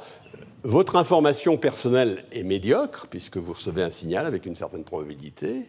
Votre 0.64 0.96
information 0.96 1.58
personnelle 1.58 2.24
est 2.32 2.42
médiocre, 2.42 3.06
puisque 3.08 3.36
vous 3.36 3.52
recevez 3.52 3.82
un 3.82 3.90
signal 3.90 4.24
avec 4.24 4.46
une 4.46 4.56
certaine 4.56 4.82
probabilité. 4.82 5.68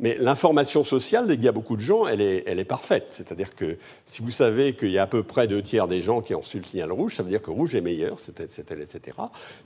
Mais 0.00 0.16
l'information 0.18 0.82
sociale, 0.82 1.26
il 1.28 1.44
y 1.44 1.48
a 1.48 1.52
beaucoup 1.52 1.76
de 1.76 1.82
gens, 1.82 2.06
elle 2.06 2.20
est, 2.22 2.64
parfaite. 2.64 3.08
C'est-à-dire 3.10 3.54
que 3.54 3.76
si 4.06 4.22
vous 4.22 4.30
savez 4.30 4.74
qu'il 4.74 4.90
y 4.90 4.98
a 4.98 5.02
à 5.02 5.06
peu 5.06 5.22
près 5.22 5.46
deux 5.46 5.62
tiers 5.62 5.88
des 5.88 6.00
gens 6.00 6.22
qui 6.22 6.34
ont 6.34 6.40
reçu 6.40 6.58
le 6.58 6.64
signal 6.64 6.90
rouge, 6.90 7.16
ça 7.16 7.22
veut 7.22 7.28
dire 7.28 7.42
que 7.42 7.50
rouge 7.50 7.74
est 7.74 7.82
meilleur, 7.82 8.14
etc. 8.14 8.62
etc. 8.80 9.16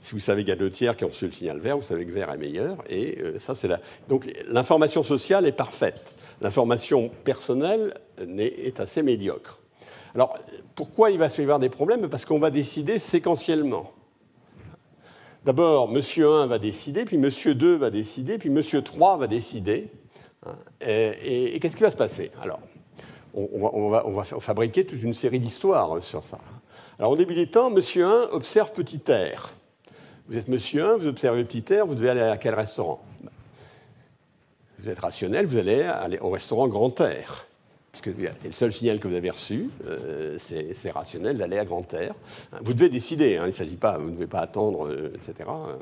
Si 0.01 0.11
vous 0.11 0.19
savez 0.19 0.41
qu'il 0.41 0.49
y 0.49 0.53
a 0.53 0.57
deux 0.57 0.71
tiers 0.71 0.97
qui 0.97 1.05
ont 1.05 1.09
reçu 1.09 1.25
le 1.25 1.31
signal 1.31 1.59
vert, 1.59 1.77
vous 1.77 1.85
savez 1.85 2.05
que 2.05 2.11
vert 2.11 2.29
est 2.31 2.37
meilleur. 2.37 2.77
Et 2.89 3.17
euh, 3.21 3.39
ça, 3.39 3.55
c'est. 3.55 3.69
Donc 4.09 4.27
l'information 4.49 5.03
sociale 5.03 5.45
est 5.45 5.53
parfaite. 5.53 6.13
L'information 6.41 7.09
personnelle 7.23 7.93
est 8.37 8.79
assez 8.81 9.03
médiocre. 9.03 9.61
Alors, 10.15 10.37
pourquoi 10.75 11.11
il 11.11 11.17
va 11.17 11.29
se 11.29 11.59
des 11.59 11.69
problèmes? 11.69 12.09
Parce 12.09 12.25
qu'on 12.25 12.39
va 12.39 12.49
décider 12.49 12.99
séquentiellement. 12.99 13.91
D'abord, 15.45 15.91
monsieur 15.91 16.27
1 16.27 16.47
va 16.47 16.57
décider, 16.57 17.05
puis 17.05 17.17
monsieur 17.17 17.53
2 17.53 17.75
va 17.75 17.89
décider, 17.89 18.37
puis 18.37 18.49
monsieur 18.49 18.81
3 18.81 19.17
va 19.17 19.27
décider. 19.27 19.91
Et, 20.81 21.59
qu'est-ce 21.59 21.75
qui 21.75 21.83
va 21.83 21.91
se 21.91 21.95
passer 21.95 22.31
Alors, 22.41 22.59
on, 23.33 23.89
va, 23.89 24.23
fabriquer 24.23 24.85
toute 24.85 25.01
une 25.01 25.13
série 25.13 25.39
d'histoires 25.39 26.01
sur 26.01 26.23
ça. 26.23 26.37
Alors, 26.99 27.15
des 27.17 27.47
temps, 27.47 27.69
monsieur 27.69 28.05
1 28.05 28.29
observe 28.31 28.71
petit 28.71 29.01
R. 29.07 29.53
Vous 30.27 30.37
êtes 30.37 30.47
monsieur 30.47 30.85
1, 30.85 30.97
vous 30.97 31.07
observez 31.07 31.43
petit 31.43 31.63
R, 31.73 31.85
vous 31.85 31.95
devez 31.95 32.09
aller 32.09 32.21
à 32.21 32.37
quel 32.37 32.55
restaurant? 32.55 33.03
Vous 34.79 34.89
êtes 34.89 34.99
rationnel, 34.99 35.45
vous 35.45 35.57
allez 35.57 35.81
aller 35.81 36.17
au 36.19 36.29
restaurant 36.29 36.67
grand 36.67 36.89
R. 36.99 37.45
Parce 37.91 38.01
que 38.01 38.11
c'est 38.41 38.47
le 38.47 38.53
seul 38.53 38.73
signal 38.73 38.99
que 38.99 39.07
vous 39.07 39.15
avez 39.15 39.29
reçu, 39.29 39.69
euh, 39.87 40.35
c'est 40.37 40.91
rationnel 40.91 41.37
d'aller 41.37 41.57
à 41.57 41.63
grand 41.63 41.85
R. 41.93 42.13
Vous 42.61 42.73
devez 42.73 42.89
décider, 42.89 43.37
hein, 43.37 43.43
il 43.45 43.49
ne 43.49 43.53
s'agit 43.53 43.77
pas, 43.77 43.97
vous 43.97 44.09
ne 44.09 44.15
devez 44.15 44.27
pas 44.27 44.39
attendre, 44.39 44.89
euh, 44.89 45.13
etc. 45.15 45.33
Ça 45.47 45.77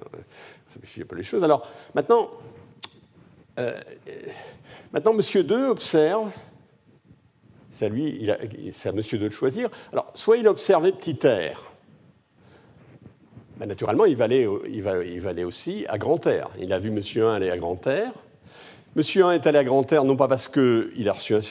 simplifie 0.76 1.02
un 1.02 1.06
peu 1.06 1.15
les 1.15 1.23
choses. 1.23 1.44
Alors, 1.44 1.68
maintenant, 1.95 2.30
euh, 3.60 3.74
maintenant, 4.92 5.14
Monsieur 5.14 5.44
2 5.44 5.68
observe, 5.68 6.32
c'est 7.72 7.86
à 7.86 7.90
lui, 7.90 8.30
Monsieur 8.94 9.18
2 9.18 9.30
de 9.30 9.34
choisir. 9.34 9.70
Alors, 9.92 10.12
soit 10.14 10.38
il 10.38 10.48
a 10.48 10.52
observé 10.52 10.92
petit 10.92 11.18
r, 11.24 11.72
ben, 13.58 13.68
naturellement, 13.68 14.06
il 14.06 14.16
va, 14.16 14.26
aller, 14.26 14.46
aussi 15.44 15.86
à 15.88 15.98
grand 15.98 16.24
R. 16.26 16.50
Il 16.60 16.74
a 16.74 16.80
vu 16.80 16.92
Monsieur 16.92 17.28
1 17.28 17.36
aller 17.36 17.50
à 17.50 17.58
grand 17.58 17.80
R. 17.86 18.14
Monsieur 18.96 19.26
1 19.26 19.32
est 19.32 19.48
allé 19.48 19.58
à 19.58 19.64
grand 19.64 19.90
R, 19.92 20.04
non 20.06 20.16
pas 20.16 20.28
parce 20.28 20.48
qu'il 20.48 21.10
a 21.10 21.14
reçu, 21.14 21.36
un, 21.36 21.42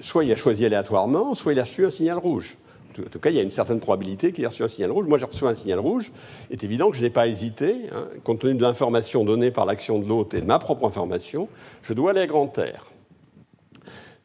soit 0.00 0.24
il 0.24 0.32
a 0.32 0.36
choisi 0.36 0.66
aléatoirement, 0.66 1.34
soit 1.34 1.52
il 1.52 1.60
a 1.60 1.64
reçu 1.64 1.86
un 1.86 1.90
signal 1.90 2.18
rouge. 2.18 2.56
En 3.00 3.08
tout 3.08 3.18
cas, 3.18 3.30
il 3.30 3.36
y 3.36 3.40
a 3.40 3.42
une 3.42 3.50
certaine 3.50 3.80
probabilité 3.80 4.32
qu'il 4.32 4.44
ait 4.44 4.48
reçu 4.48 4.62
un 4.62 4.68
signal 4.68 4.90
rouge. 4.90 5.06
Moi, 5.06 5.18
j'ai 5.18 5.24
reçu 5.24 5.46
un 5.46 5.54
signal 5.54 5.78
rouge. 5.78 6.12
Il 6.50 6.54
est 6.54 6.64
évident 6.64 6.90
que 6.90 6.96
je 6.96 7.02
n'ai 7.02 7.10
pas 7.10 7.26
hésité, 7.26 7.76
hein, 7.92 8.08
compte 8.22 8.40
tenu 8.40 8.54
de 8.54 8.62
l'information 8.62 9.24
donnée 9.24 9.50
par 9.50 9.66
l'action 9.66 9.98
de 9.98 10.06
l'autre 10.06 10.36
et 10.36 10.40
de 10.40 10.46
ma 10.46 10.58
propre 10.58 10.86
information, 10.86 11.48
je 11.82 11.92
dois 11.92 12.10
aller 12.10 12.20
à 12.20 12.26
grand 12.26 12.46
R. 12.46 12.92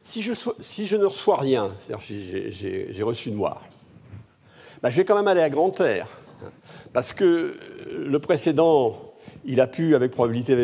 Si 0.00 0.22
je, 0.22 0.96
ne 0.96 1.04
reçois 1.04 1.36
rien, 1.36 1.70
c'est-à-dire 1.78 2.04
j'ai 2.08 3.02
reçu 3.02 3.30
noir, 3.30 3.62
ben, 4.82 4.90
je 4.90 4.96
vais 4.96 5.04
quand 5.04 5.14
même 5.16 5.28
aller 5.28 5.42
à 5.42 5.50
grand 5.50 5.70
R. 5.78 6.08
Parce 6.92 7.12
que 7.12 7.54
le 7.94 8.18
précédent, 8.18 9.14
il 9.44 9.60
a 9.60 9.66
pu, 9.66 9.94
avec 9.94 10.10
probabilité 10.10 10.56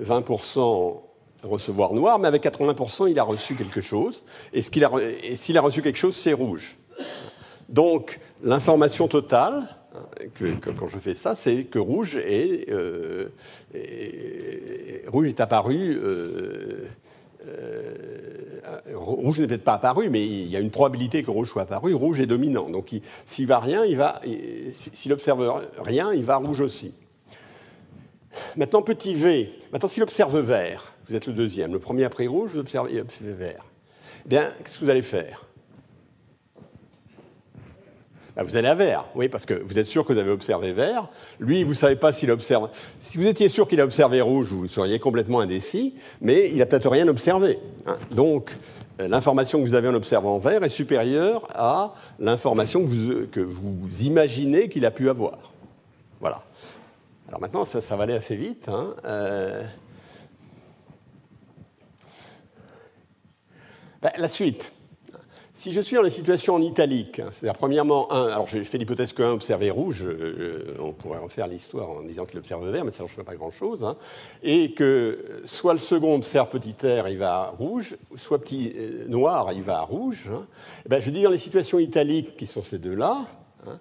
20%, 0.00 1.00
recevoir 1.44 1.92
noir, 1.94 2.18
mais 2.18 2.28
avec 2.28 2.44
80%, 2.44 3.10
il 3.10 3.18
a 3.18 3.22
reçu 3.22 3.54
quelque 3.54 3.80
chose. 3.80 4.22
Et 4.52 4.62
s'il 4.62 4.84
a 4.84 5.60
reçu 5.60 5.82
quelque 5.82 5.98
chose, 5.98 6.16
c'est 6.16 6.32
rouge. 6.32 6.76
Donc 7.68 8.20
l'information 8.42 9.08
totale, 9.08 9.76
que, 10.34 10.44
quand 10.70 10.86
je 10.86 10.98
fais 10.98 11.14
ça, 11.14 11.34
c'est 11.34 11.64
que 11.64 11.78
rouge 11.78 12.16
est, 12.16 12.70
euh, 12.70 13.28
rouge 15.08 15.28
est 15.28 15.40
apparu. 15.40 15.98
rouge 18.92 19.40
n'est 19.40 19.46
peut-être 19.46 19.64
pas 19.64 19.74
apparu, 19.74 20.10
mais 20.10 20.24
il 20.26 20.48
y 20.48 20.56
a 20.56 20.60
une 20.60 20.70
probabilité 20.70 21.22
que 21.22 21.30
rouge 21.30 21.48
soit 21.48 21.62
apparu. 21.62 21.94
Rouge 21.94 22.20
est 22.20 22.26
dominant. 22.26 22.68
Donc 22.68 22.90
s'il 23.24 23.46
va 23.46 23.58
rien, 23.58 23.84
il 23.84 23.96
va. 23.96 24.20
S'il 24.72 25.12
observe 25.12 25.66
rien, 25.78 26.12
il 26.12 26.24
va 26.24 26.36
rouge 26.36 26.60
aussi. 26.60 26.94
Maintenant, 28.56 28.82
petit 28.82 29.14
v. 29.14 29.52
Maintenant, 29.72 29.88
s'il 29.88 30.02
observe 30.02 30.38
vert, 30.38 30.92
vous 31.08 31.14
êtes 31.14 31.26
le 31.26 31.32
deuxième. 31.32 31.72
Le 31.72 31.78
premier 31.78 32.04
après 32.04 32.26
rouge, 32.26 32.50
vous 32.52 32.60
observez, 32.60 33.02
vert. 33.20 33.64
Eh 34.24 34.28
bien, 34.28 34.52
qu'est-ce 34.58 34.78
que 34.78 34.84
vous 34.84 34.90
allez 34.90 35.02
faire? 35.02 35.45
Ben, 38.36 38.42
vous 38.44 38.56
allez 38.56 38.68
à 38.68 38.74
vert, 38.74 39.06
oui, 39.14 39.28
parce 39.30 39.46
que 39.46 39.54
vous 39.54 39.78
êtes 39.78 39.86
sûr 39.86 40.04
que 40.04 40.12
vous 40.12 40.18
avez 40.18 40.30
observé 40.30 40.72
vert. 40.72 41.08
Lui, 41.40 41.64
vous 41.64 41.70
ne 41.70 41.76
savez 41.76 41.96
pas 41.96 42.12
s'il 42.12 42.30
observe. 42.30 42.68
Si 43.00 43.16
vous 43.16 43.26
étiez 43.26 43.48
sûr 43.48 43.66
qu'il 43.66 43.80
a 43.80 43.84
observé 43.84 44.20
rouge, 44.20 44.48
vous 44.48 44.68
seriez 44.68 44.98
complètement 44.98 45.40
indécis, 45.40 45.94
mais 46.20 46.50
il 46.50 46.58
n'a 46.58 46.66
peut-être 46.66 46.90
rien 46.90 47.08
observé. 47.08 47.58
Hein. 47.86 47.96
Donc, 48.10 48.54
euh, 49.00 49.08
l'information 49.08 49.62
que 49.62 49.66
vous 49.66 49.74
avez 49.74 49.88
en 49.88 49.94
observant 49.94 50.36
vert 50.36 50.62
est 50.62 50.68
supérieure 50.68 51.48
à 51.54 51.94
l'information 52.18 52.84
que 52.84 52.88
vous, 52.88 53.26
que 53.28 53.40
vous 53.40 54.02
imaginez 54.02 54.68
qu'il 54.68 54.84
a 54.84 54.90
pu 54.90 55.08
avoir. 55.08 55.52
Voilà. 56.20 56.44
Alors 57.28 57.40
maintenant, 57.40 57.64
ça, 57.64 57.96
va 57.96 58.04
aller 58.04 58.14
assez 58.14 58.36
vite. 58.36 58.68
Hein. 58.68 58.94
Euh, 59.06 59.62
ben, 64.02 64.12
la 64.18 64.28
suite. 64.28 64.72
Si 65.58 65.72
je 65.72 65.80
suis 65.80 65.96
dans 65.96 66.02
les 66.02 66.10
situations 66.10 66.54
en 66.56 66.60
italique, 66.60 67.22
c'est-à-dire 67.32 67.56
premièrement, 67.58 68.12
un, 68.12 68.26
alors 68.26 68.46
j'ai 68.46 68.62
fait 68.62 68.76
l'hypothèse 68.76 69.14
qu'un 69.14 69.30
observait 69.30 69.70
rouge, 69.70 70.04
euh, 70.04 70.76
on 70.78 70.92
pourrait 70.92 71.18
en 71.18 71.30
faire 71.30 71.46
l'histoire 71.46 71.88
en 71.88 72.02
disant 72.02 72.26
qu'il 72.26 72.38
observe 72.38 72.70
vert, 72.70 72.84
mais 72.84 72.90
ça 72.90 73.04
ne 73.04 73.08
change 73.08 73.24
pas 73.24 73.34
grand-chose, 73.34 73.82
hein, 73.82 73.96
et 74.42 74.72
que 74.72 75.40
soit 75.46 75.72
le 75.72 75.80
second 75.80 76.16
observe 76.16 76.50
petit 76.50 76.74
r, 76.82 77.08
il 77.08 77.16
va 77.16 77.36
à 77.36 77.46
rouge, 77.46 77.96
soit 78.16 78.38
petit 78.38 78.70
euh, 78.76 79.08
noir, 79.08 79.50
il 79.54 79.62
va 79.62 79.78
à 79.78 79.80
rouge. 79.80 80.30
Hein. 80.30 80.44
Eh 80.84 80.90
ben, 80.90 81.00
je 81.00 81.08
dis 81.08 81.22
dans 81.22 81.30
les 81.30 81.38
situations 81.38 81.78
italiques, 81.78 82.36
qui 82.36 82.46
sont 82.46 82.62
ces 82.62 82.78
deux-là, 82.78 83.20
hein, 83.66 83.78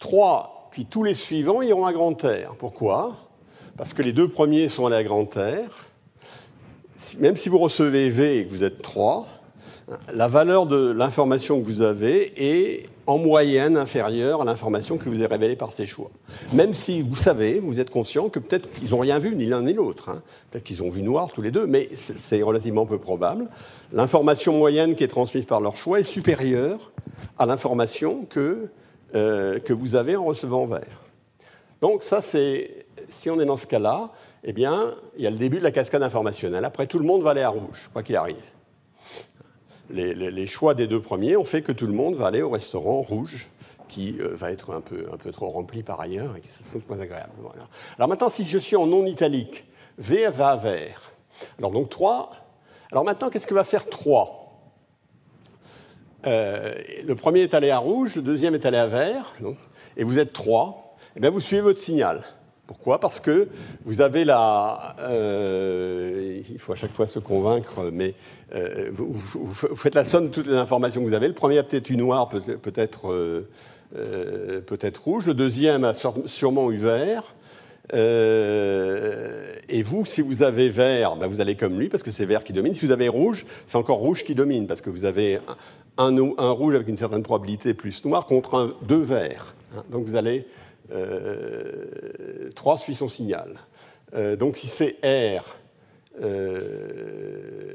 trois 0.00 0.70
puis 0.70 0.86
tous 0.86 1.04
les 1.04 1.14
suivants 1.14 1.60
iront 1.60 1.84
à 1.84 1.92
grand 1.92 2.18
R. 2.22 2.56
Pourquoi? 2.58 3.14
Parce 3.76 3.92
que 3.92 4.00
les 4.00 4.14
deux 4.14 4.28
premiers 4.28 4.70
sont 4.70 4.86
allés 4.86 4.96
à 4.96 5.04
grand 5.04 5.28
R. 5.34 5.84
Même 7.18 7.36
si 7.36 7.50
vous 7.50 7.58
recevez 7.58 8.08
V 8.08 8.38
et 8.38 8.46
que 8.46 8.50
vous 8.50 8.64
êtes 8.64 8.80
3, 8.80 9.26
la 10.12 10.28
valeur 10.28 10.66
de 10.66 10.92
l'information 10.92 11.60
que 11.60 11.66
vous 11.66 11.82
avez 11.82 12.32
est 12.36 12.86
en 13.06 13.18
moyenne 13.18 13.76
inférieure 13.76 14.42
à 14.42 14.44
l'information 14.44 14.96
que 14.96 15.08
vous 15.08 15.16
avez 15.16 15.26
révélée 15.26 15.56
par 15.56 15.72
ces 15.72 15.86
choix. 15.86 16.10
Même 16.52 16.72
si 16.72 17.02
vous 17.02 17.16
savez, 17.16 17.58
vous 17.60 17.80
êtes 17.80 17.90
conscient 17.90 18.28
que 18.28 18.38
peut-être 18.38 18.70
qu'ils 18.72 18.90
n'ont 18.90 19.00
rien 19.00 19.18
vu, 19.18 19.34
ni 19.34 19.46
l'un 19.46 19.62
ni 19.62 19.72
l'autre. 19.72 20.08
Hein. 20.08 20.22
Peut-être 20.50 20.64
qu'ils 20.64 20.82
ont 20.82 20.88
vu 20.88 21.02
noir 21.02 21.32
tous 21.32 21.42
les 21.42 21.50
deux, 21.50 21.66
mais 21.66 21.88
c'est 21.94 22.42
relativement 22.42 22.86
peu 22.86 22.98
probable. 22.98 23.48
L'information 23.92 24.56
moyenne 24.56 24.94
qui 24.94 25.04
est 25.04 25.08
transmise 25.08 25.44
par 25.44 25.60
leur 25.60 25.76
choix 25.76 26.00
est 26.00 26.04
supérieure 26.04 26.92
à 27.38 27.46
l'information 27.46 28.24
que 28.24 28.68
euh, 29.14 29.58
que 29.58 29.74
vous 29.74 29.94
avez 29.94 30.16
en 30.16 30.24
recevant 30.24 30.64
vert. 30.64 31.02
Donc 31.82 32.02
ça, 32.02 32.22
c'est, 32.22 32.86
si 33.08 33.28
on 33.28 33.38
est 33.40 33.44
dans 33.44 33.58
ce 33.58 33.66
cas-là, 33.66 34.10
eh 34.42 34.54
bien, 34.54 34.94
il 35.18 35.22
y 35.22 35.26
a 35.26 35.30
le 35.30 35.36
début 35.36 35.58
de 35.58 35.62
la 35.62 35.70
cascade 35.70 36.02
informationnelle. 36.02 36.64
Après, 36.64 36.86
tout 36.86 36.98
le 36.98 37.04
monde 37.04 37.22
va 37.22 37.32
aller 37.32 37.42
à 37.42 37.50
rouge, 37.50 37.90
quoi 37.92 38.02
qu'il 38.02 38.16
arrive. 38.16 38.36
Les, 39.92 40.46
choix 40.46 40.74
des 40.74 40.86
deux 40.86 41.00
premiers 41.00 41.36
ont 41.36 41.44
fait 41.44 41.62
que 41.62 41.72
tout 41.72 41.86
le 41.86 41.92
monde 41.92 42.14
va 42.14 42.26
aller 42.26 42.42
au 42.42 42.50
restaurant 42.50 43.02
rouge, 43.02 43.48
qui 43.88 44.16
euh, 44.20 44.34
va 44.34 44.50
être 44.50 44.72
un 44.72 44.80
peu, 44.80 45.04
trop 45.32 45.50
rempli 45.50 45.82
par 45.82 46.00
ailleurs 46.00 46.36
et 46.36 46.40
qui 46.40 46.48
se 46.48 46.62
moins 46.88 47.00
agréable. 47.00 47.32
Alors 47.98 48.08
maintenant, 48.08 48.30
si 48.30 48.44
je 48.44 48.58
suis 48.58 48.76
en 48.76 48.86
non 48.86 49.04
italique, 49.04 49.66
V 49.98 50.28
va 50.30 50.50
à 50.50 50.56
vert. 50.56 51.12
Alors 51.58 51.70
donc 51.70 51.90
3. 51.90 52.30
Alors 52.90 53.04
maintenant, 53.04 53.28
qu'est-ce 53.28 53.46
que 53.46 53.54
va 53.54 53.64
faire 53.64 53.88
3 53.88 54.38
euh, 56.26 56.74
le 57.04 57.14
premier 57.16 57.40
est 57.40 57.54
allé 57.54 57.70
à 57.70 57.78
rouge, 57.78 58.14
le 58.14 58.22
deuxième 58.22 58.54
est 58.54 58.64
allé 58.64 58.78
à 58.78 58.86
vert, 58.86 59.34
et 59.96 60.04
vous 60.04 60.20
êtes 60.20 60.32
trois, 60.32 60.94
et 61.00 61.16
eh 61.16 61.20
bien 61.20 61.30
vous 61.30 61.40
suivez 61.40 61.62
votre 61.62 61.80
signal. 61.80 62.22
Pourquoi? 62.66 63.00
Parce 63.00 63.20
que 63.20 63.48
vous 63.84 64.00
avez 64.00 64.24
la. 64.24 64.96
Euh, 65.00 66.40
il 66.48 66.58
faut 66.58 66.72
à 66.72 66.76
chaque 66.76 66.92
fois 66.92 67.06
se 67.06 67.18
convaincre, 67.18 67.90
mais 67.92 68.14
euh, 68.54 68.90
vous, 68.92 69.52
faites 69.74 69.94
la 69.94 70.04
somme 70.04 70.28
de 70.28 70.32
toutes 70.32 70.46
les 70.46 70.54
informations 70.54 71.02
que 71.02 71.06
vous 71.06 71.14
avez. 71.14 71.28
Le 71.28 71.34
premier 71.34 71.58
a 71.58 71.64
peut-être 71.64 71.90
eu 71.90 71.96
noir, 71.96 72.28
peut-être 72.28 73.46
peut 73.92 74.92
rouge. 75.04 75.26
Le 75.26 75.34
deuxième 75.34 75.84
a 75.84 75.92
sûrement 76.26 76.70
eu 76.70 76.78
vert. 76.78 77.34
et 77.92 79.82
vous, 79.82 80.04
si 80.04 80.22
vous 80.22 80.42
avez 80.42 80.68
vert, 80.70 81.16
ben 81.16 81.26
vous 81.26 81.40
allez 81.40 81.56
comme 81.56 81.78
lui, 81.78 81.88
parce 81.88 82.02
que 82.02 82.12
c'est 82.12 82.26
vert 82.26 82.44
qui 82.44 82.52
domine. 82.52 82.74
Si 82.74 82.86
vous 82.86 82.92
avez 82.92 83.08
rouge, 83.08 83.44
c'est 83.66 83.76
encore 83.76 83.98
rouge 83.98 84.22
qui 84.22 84.34
domine, 84.34 84.66
parce 84.66 84.80
que 84.80 84.90
vous 84.90 85.04
avez 85.04 85.40
un, 85.98 86.50
rouge 86.50 86.74
avec 86.74 86.88
une 86.88 86.96
certaine 86.96 87.22
probabilité 87.22 87.74
plus 87.74 88.04
noir 88.04 88.26
contre 88.26 88.76
deux 88.82 89.02
verts. 89.02 89.54
Hein. 89.76 89.82
Donc 89.90 90.06
vous 90.06 90.16
allez 90.16 90.40
euh, 90.40 90.71
3 92.54 92.78
suit 92.78 92.94
son 92.94 93.08
signal. 93.08 93.58
Euh, 94.14 94.36
donc 94.36 94.56
si 94.56 94.66
c'est 94.66 94.96
R, 95.02 95.56
euh, 96.22 97.72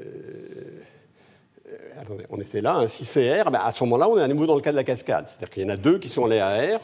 attendez, 2.00 2.24
on 2.30 2.40
était 2.40 2.60
là, 2.60 2.76
hein. 2.76 2.88
si 2.88 3.04
c'est 3.04 3.42
R, 3.42 3.50
ben, 3.50 3.60
à 3.62 3.72
ce 3.72 3.82
moment-là, 3.84 4.08
on 4.08 4.18
est 4.18 4.22
à 4.22 4.28
nouveau 4.28 4.46
dans 4.46 4.54
le 4.54 4.60
cas 4.60 4.70
de 4.70 4.76
la 4.76 4.84
cascade. 4.84 5.28
C'est-à-dire 5.28 5.50
qu'il 5.50 5.62
y 5.64 5.66
en 5.66 5.70
a 5.70 5.76
deux 5.76 5.98
qui 5.98 6.08
sont 6.08 6.26
allés 6.26 6.38
à 6.38 6.78
R, 6.78 6.80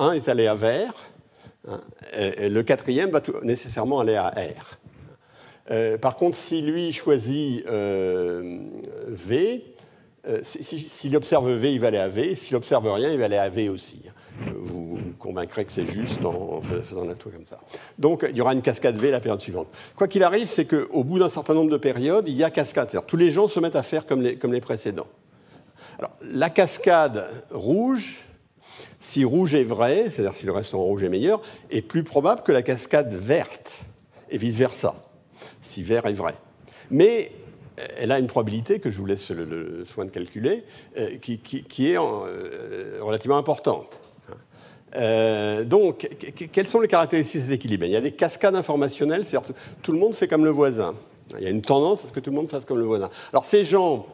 un 0.00 0.12
est 0.12 0.28
allé 0.28 0.46
à 0.46 0.54
vert, 0.54 0.94
hein, 1.68 1.80
et, 2.16 2.48
le 2.48 2.62
quatrième 2.62 3.10
va 3.10 3.20
nécessairement 3.42 4.00
aller 4.00 4.16
à 4.16 4.30
R. 4.30 4.78
Euh, 5.70 5.98
par 5.98 6.16
contre, 6.16 6.36
si 6.36 6.62
lui 6.62 6.92
choisit 6.92 7.64
V, 7.66 9.64
euh, 10.28 10.40
s'il 10.42 11.16
observe 11.16 11.50
V, 11.52 11.72
il 11.72 11.80
va 11.80 11.88
aller 11.88 11.98
à 11.98 12.08
V. 12.08 12.34
S'il 12.34 12.56
observe 12.56 12.90
rien, 12.90 13.12
il 13.12 13.18
va 13.18 13.26
aller 13.26 13.36
à 13.36 13.48
V 13.48 13.68
aussi. 13.68 14.02
Vous, 14.54 14.98
convaincrez 15.18 15.64
que 15.64 15.72
c'est 15.72 15.86
juste 15.86 16.24
en, 16.24 16.60
faisant 16.60 17.08
un 17.08 17.14
tour 17.14 17.32
comme 17.32 17.46
ça. 17.48 17.58
Donc, 17.98 18.26
il 18.28 18.36
y 18.36 18.40
aura 18.40 18.52
une 18.52 18.62
cascade 18.62 18.96
V 18.96 19.10
la 19.10 19.20
période 19.20 19.40
suivante. 19.40 19.68
Quoi 19.96 20.08
qu'il 20.08 20.22
arrive, 20.22 20.46
c'est 20.46 20.66
qu'au 20.66 21.04
bout 21.04 21.18
d'un 21.18 21.28
certain 21.28 21.54
nombre 21.54 21.70
de 21.70 21.76
périodes, 21.76 22.28
il 22.28 22.34
y 22.34 22.44
a 22.44 22.50
cascade. 22.50 22.90
C'est-à-dire 22.90 23.06
tous 23.06 23.16
les 23.16 23.30
gens 23.30 23.48
se 23.48 23.58
mettent 23.60 23.76
à 23.76 23.82
faire 23.82 24.06
comme 24.06 24.22
les, 24.22 24.36
comme 24.36 24.52
les 24.52 24.60
précédents. 24.60 25.08
Alors, 25.98 26.12
la 26.20 26.50
cascade 26.50 27.28
rouge, 27.50 28.20
si 28.98 29.24
rouge 29.24 29.54
est 29.54 29.64
vrai, 29.64 30.10
c'est-à-dire 30.10 30.34
si 30.34 30.46
le 30.46 30.52
restaurant 30.52 30.84
rouge 30.84 31.02
est 31.02 31.08
meilleur, 31.08 31.40
est 31.70 31.82
plus 31.82 32.04
probable 32.04 32.42
que 32.42 32.52
la 32.52 32.62
cascade 32.62 33.14
verte, 33.14 33.80
et 34.30 34.38
vice-versa, 34.38 34.96
si 35.62 35.82
vert 35.82 36.06
est 36.06 36.12
vrai. 36.12 36.34
Mais 36.90 37.32
elle 37.96 38.12
a 38.12 38.18
une 38.18 38.26
probabilité 38.26 38.78
que 38.80 38.90
je 38.90 38.98
vous 38.98 39.06
laisse 39.06 39.30
le, 39.30 39.84
soin 39.84 40.04
de 40.04 40.10
calculer, 40.10 40.64
euh, 40.98 41.16
qui, 41.18 41.90
est 41.90 41.98
euh, 41.98 42.98
relativement 43.00 43.38
importante. 43.38 44.00
Euh, 44.96 45.64
donc, 45.64 46.08
quelles 46.52 46.66
sont 46.66 46.80
les 46.80 46.88
caractéristiques 46.88 47.42
de 47.42 47.46
cet 47.46 47.54
équilibre 47.54 47.84
Il 47.84 47.92
y 47.92 47.96
a 47.96 48.00
des 48.00 48.12
cascades 48.12 48.56
informationnelles, 48.56 49.24
c'est-à-dire 49.24 49.54
tout 49.82 49.92
le 49.92 49.98
monde 49.98 50.14
fait 50.14 50.28
comme 50.28 50.44
le 50.44 50.50
voisin. 50.50 50.94
Il 51.38 51.44
y 51.44 51.46
a 51.46 51.50
une 51.50 51.62
tendance 51.62 52.04
à 52.04 52.08
ce 52.08 52.12
que 52.12 52.20
tout 52.20 52.30
le 52.30 52.36
monde 52.36 52.48
fasse 52.48 52.64
comme 52.64 52.78
le 52.78 52.84
voisin. 52.84 53.10
Alors, 53.32 53.44
ces 53.44 53.64
gens. 53.64 54.06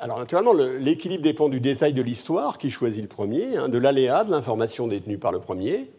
Alors, 0.00 0.18
naturellement, 0.18 0.52
l'équilibre 0.52 1.22
dépend 1.22 1.48
du 1.48 1.60
détail 1.60 1.92
de 1.92 2.02
l'histoire, 2.02 2.58
qui 2.58 2.70
choisit 2.70 3.02
le 3.02 3.08
premier, 3.08 3.56
hein, 3.56 3.68
de 3.68 3.78
l'aléa, 3.78 4.24
de 4.24 4.30
l'information 4.30 4.86
détenue 4.86 5.18
par 5.18 5.32
le 5.32 5.40
premier. 5.40 5.90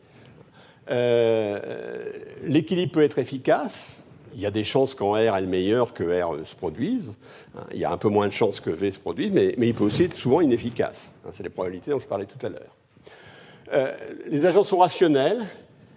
l'équilibre 2.43 2.93
peut 2.93 3.03
être 3.03 3.19
efficace, 3.19 4.01
il 4.33 4.41
y 4.41 4.45
a 4.45 4.51
des 4.51 4.63
chances 4.63 4.95
qu'en 4.95 5.11
R 5.13 5.35
est 5.35 5.45
meilleur 5.45 5.93
que 5.93 6.03
R 6.03 6.45
se 6.45 6.55
produise. 6.55 7.17
Hein, 7.55 7.63
il 7.73 7.79
y 7.79 7.85
a 7.85 7.91
un 7.91 7.97
peu 7.97 8.09
moins 8.09 8.27
de 8.27 8.33
chances 8.33 8.59
que 8.59 8.69
V 8.69 8.91
se 8.91 8.99
produise, 8.99 9.31
mais, 9.31 9.53
il 9.57 9.73
peut 9.73 9.83
aussi 9.83 10.03
être 10.03 10.13
souvent 10.13 10.41
inefficace. 10.41 11.13
Hein, 11.25 11.29
c'est 11.33 11.43
les 11.43 11.49
probabilités 11.49 11.91
dont 11.91 11.99
je 11.99 12.07
parlais 12.07 12.25
tout 12.25 12.43
à 12.45 12.49
l'heure. 12.49 12.78
Euh, 13.71 13.95
les 14.27 14.45
agents 14.45 14.63
sont 14.63 14.77
rationnels 14.77 15.45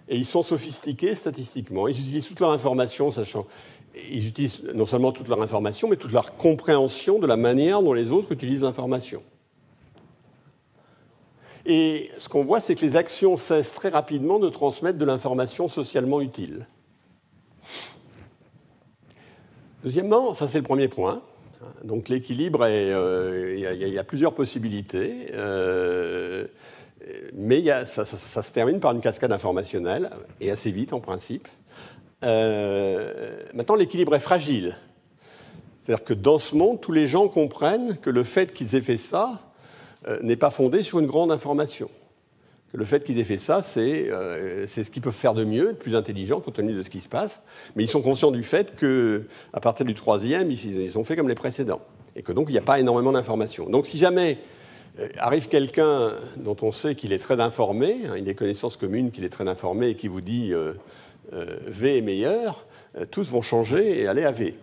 et 0.07 0.17
ils 0.17 0.25
sont 0.25 0.43
sophistiqués 0.43 1.15
statistiquement. 1.15 1.87
Ils 1.87 1.99
utilisent 1.99 2.27
toute 2.27 2.39
leur 2.39 2.51
information, 2.51 3.11
sachant. 3.11 3.45
Ils 4.11 4.27
utilisent 4.27 4.63
non 4.73 4.85
seulement 4.85 5.11
toute 5.11 5.27
leur 5.27 5.41
information, 5.41 5.87
mais 5.87 5.95
toute 5.95 6.11
leur 6.11 6.35
compréhension 6.35 7.19
de 7.19 7.27
la 7.27 7.37
manière 7.37 7.81
dont 7.81 7.93
les 7.93 8.11
autres 8.11 8.31
utilisent 8.31 8.63
l'information. 8.63 9.23
Et 11.65 12.11
ce 12.17 12.27
qu'on 12.27 12.43
voit, 12.43 12.59
c'est 12.59 12.75
que 12.75 12.85
les 12.85 12.95
actions 12.95 13.37
cessent 13.37 13.73
très 13.73 13.89
rapidement 13.89 14.39
de 14.39 14.49
transmettre 14.49 14.97
de 14.97 15.05
l'information 15.05 15.67
socialement 15.67 16.19
utile. 16.19 16.67
Deuxièmement, 19.83 20.33
ça 20.33 20.47
c'est 20.47 20.57
le 20.59 20.63
premier 20.63 20.87
point. 20.87 21.21
Donc 21.83 22.09
l'équilibre, 22.09 22.59
euh, 22.63 23.53
il 23.55 23.89
y, 23.89 23.97
a 23.97 24.03
plusieurs 24.03 24.33
possibilités, 24.33 25.27
euh, 25.33 26.45
mais 27.33 27.63
ça, 27.85 28.05
se 28.05 28.53
termine 28.53 28.79
par 28.79 28.93
une 28.93 29.01
cascade 29.01 29.31
informationnelle, 29.31 30.09
et 30.41 30.51
assez 30.51 30.71
vite 30.71 30.93
en 30.93 30.99
principe. 30.99 31.47
Euh, 32.23 33.39
maintenant, 33.53 33.75
l'équilibre 33.75 34.15
est 34.15 34.19
fragile. 34.19 34.77
C'est-à-dire 35.81 36.05
que 36.05 36.13
dans 36.13 36.39
ce 36.39 36.55
monde, 36.55 36.79
tous 36.79 36.93
les 36.93 37.07
gens 37.07 37.27
comprennent 37.27 37.97
que 37.97 38.09
le 38.09 38.23
fait 38.23 38.53
qu'ils 38.53 38.75
aient 38.75 38.81
fait 38.81 38.97
ça 38.97 39.41
n'est 40.21 40.35
pas 40.35 40.51
fondé 40.51 40.83
sur 40.83 40.99
une 40.99 41.07
grande 41.07 41.31
information. 41.31 41.89
que 42.73 42.77
le 42.77 42.83
fait 42.83 43.05
qu'ils 43.05 43.19
aient 43.19 43.25
fait 43.25 43.37
ça, 43.37 43.61
c'est 43.61 44.09
ce 44.67 44.91
qu'ils 44.91 45.01
peuvent 45.01 45.13
faire 45.13 45.33
de 45.33 45.45
mieux, 45.45 45.67
de 45.67 45.77
plus 45.77 45.95
intelligent, 45.95 46.41
compte 46.41 46.55
tenu 46.55 46.73
de 46.73 46.83
ce 46.83 46.89
qui 46.89 46.99
se 46.99 47.07
passe. 47.07 47.41
Mais 47.75 47.83
ils 47.83 47.89
sont 47.89 48.01
conscients 48.01 48.31
du 48.31 48.43
fait 48.43 48.75
qu'à 48.75 49.59
partir 49.61 49.85
du 49.85 49.93
troisième, 49.93 50.51
ils, 50.51 50.81
ils 50.81 50.97
ont 50.97 51.05
fait 51.05 51.15
comme 51.15 51.29
les 51.29 51.35
précédents. 51.35 51.81
Et 52.15 52.21
que 52.21 52.31
donc, 52.31 52.47
il 52.49 52.51
n'y 52.51 52.57
a 52.57 52.63
pas 52.63 52.79
énormément 52.79 53.11
d'informations. 53.11 53.69
Donc, 53.69 53.87
si 53.87 53.97
jamais 53.97 54.39
arrive 55.17 55.47
quelqu'un 55.47 56.13
dont 56.37 56.57
on 56.61 56.71
sait 56.71 56.95
qu'il 56.95 57.13
est 57.13 57.19
très 57.19 57.39
informé, 57.39 58.01
hein, 58.05 58.13
il 58.15 58.21
a 58.21 58.25
des 58.25 58.35
connaissances 58.35 58.77
communes 58.77 59.11
qu'il 59.11 59.23
est 59.23 59.29
très 59.29 59.47
informé 59.47 59.89
et 59.89 59.95
qui 59.95 60.07
vous 60.07 60.21
dit 60.21 60.53
V 61.31 61.97
est 61.97 62.01
meilleur, 62.01 62.65
tous 63.11 63.29
vont 63.31 63.41
changer 63.41 64.01
et 64.01 64.07
aller 64.07 64.23
à 64.23 64.31
V 64.31 64.55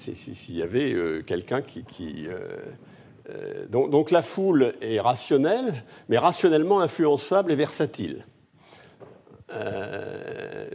s'il 0.00 0.56
y 0.56 0.62
avait 0.62 0.92
euh, 0.92 1.22
quelqu'un 1.22 1.62
qui... 1.62 2.26
Euh, 2.26 2.38
euh, 3.30 3.66
donc, 3.66 4.10
la 4.10 4.22
foule 4.22 4.74
est 4.80 4.98
rationnelle, 4.98 5.84
mais 6.08 6.18
rationnellement 6.18 6.80
influençable 6.80 7.52
et 7.52 7.56
versatile, 7.56 8.26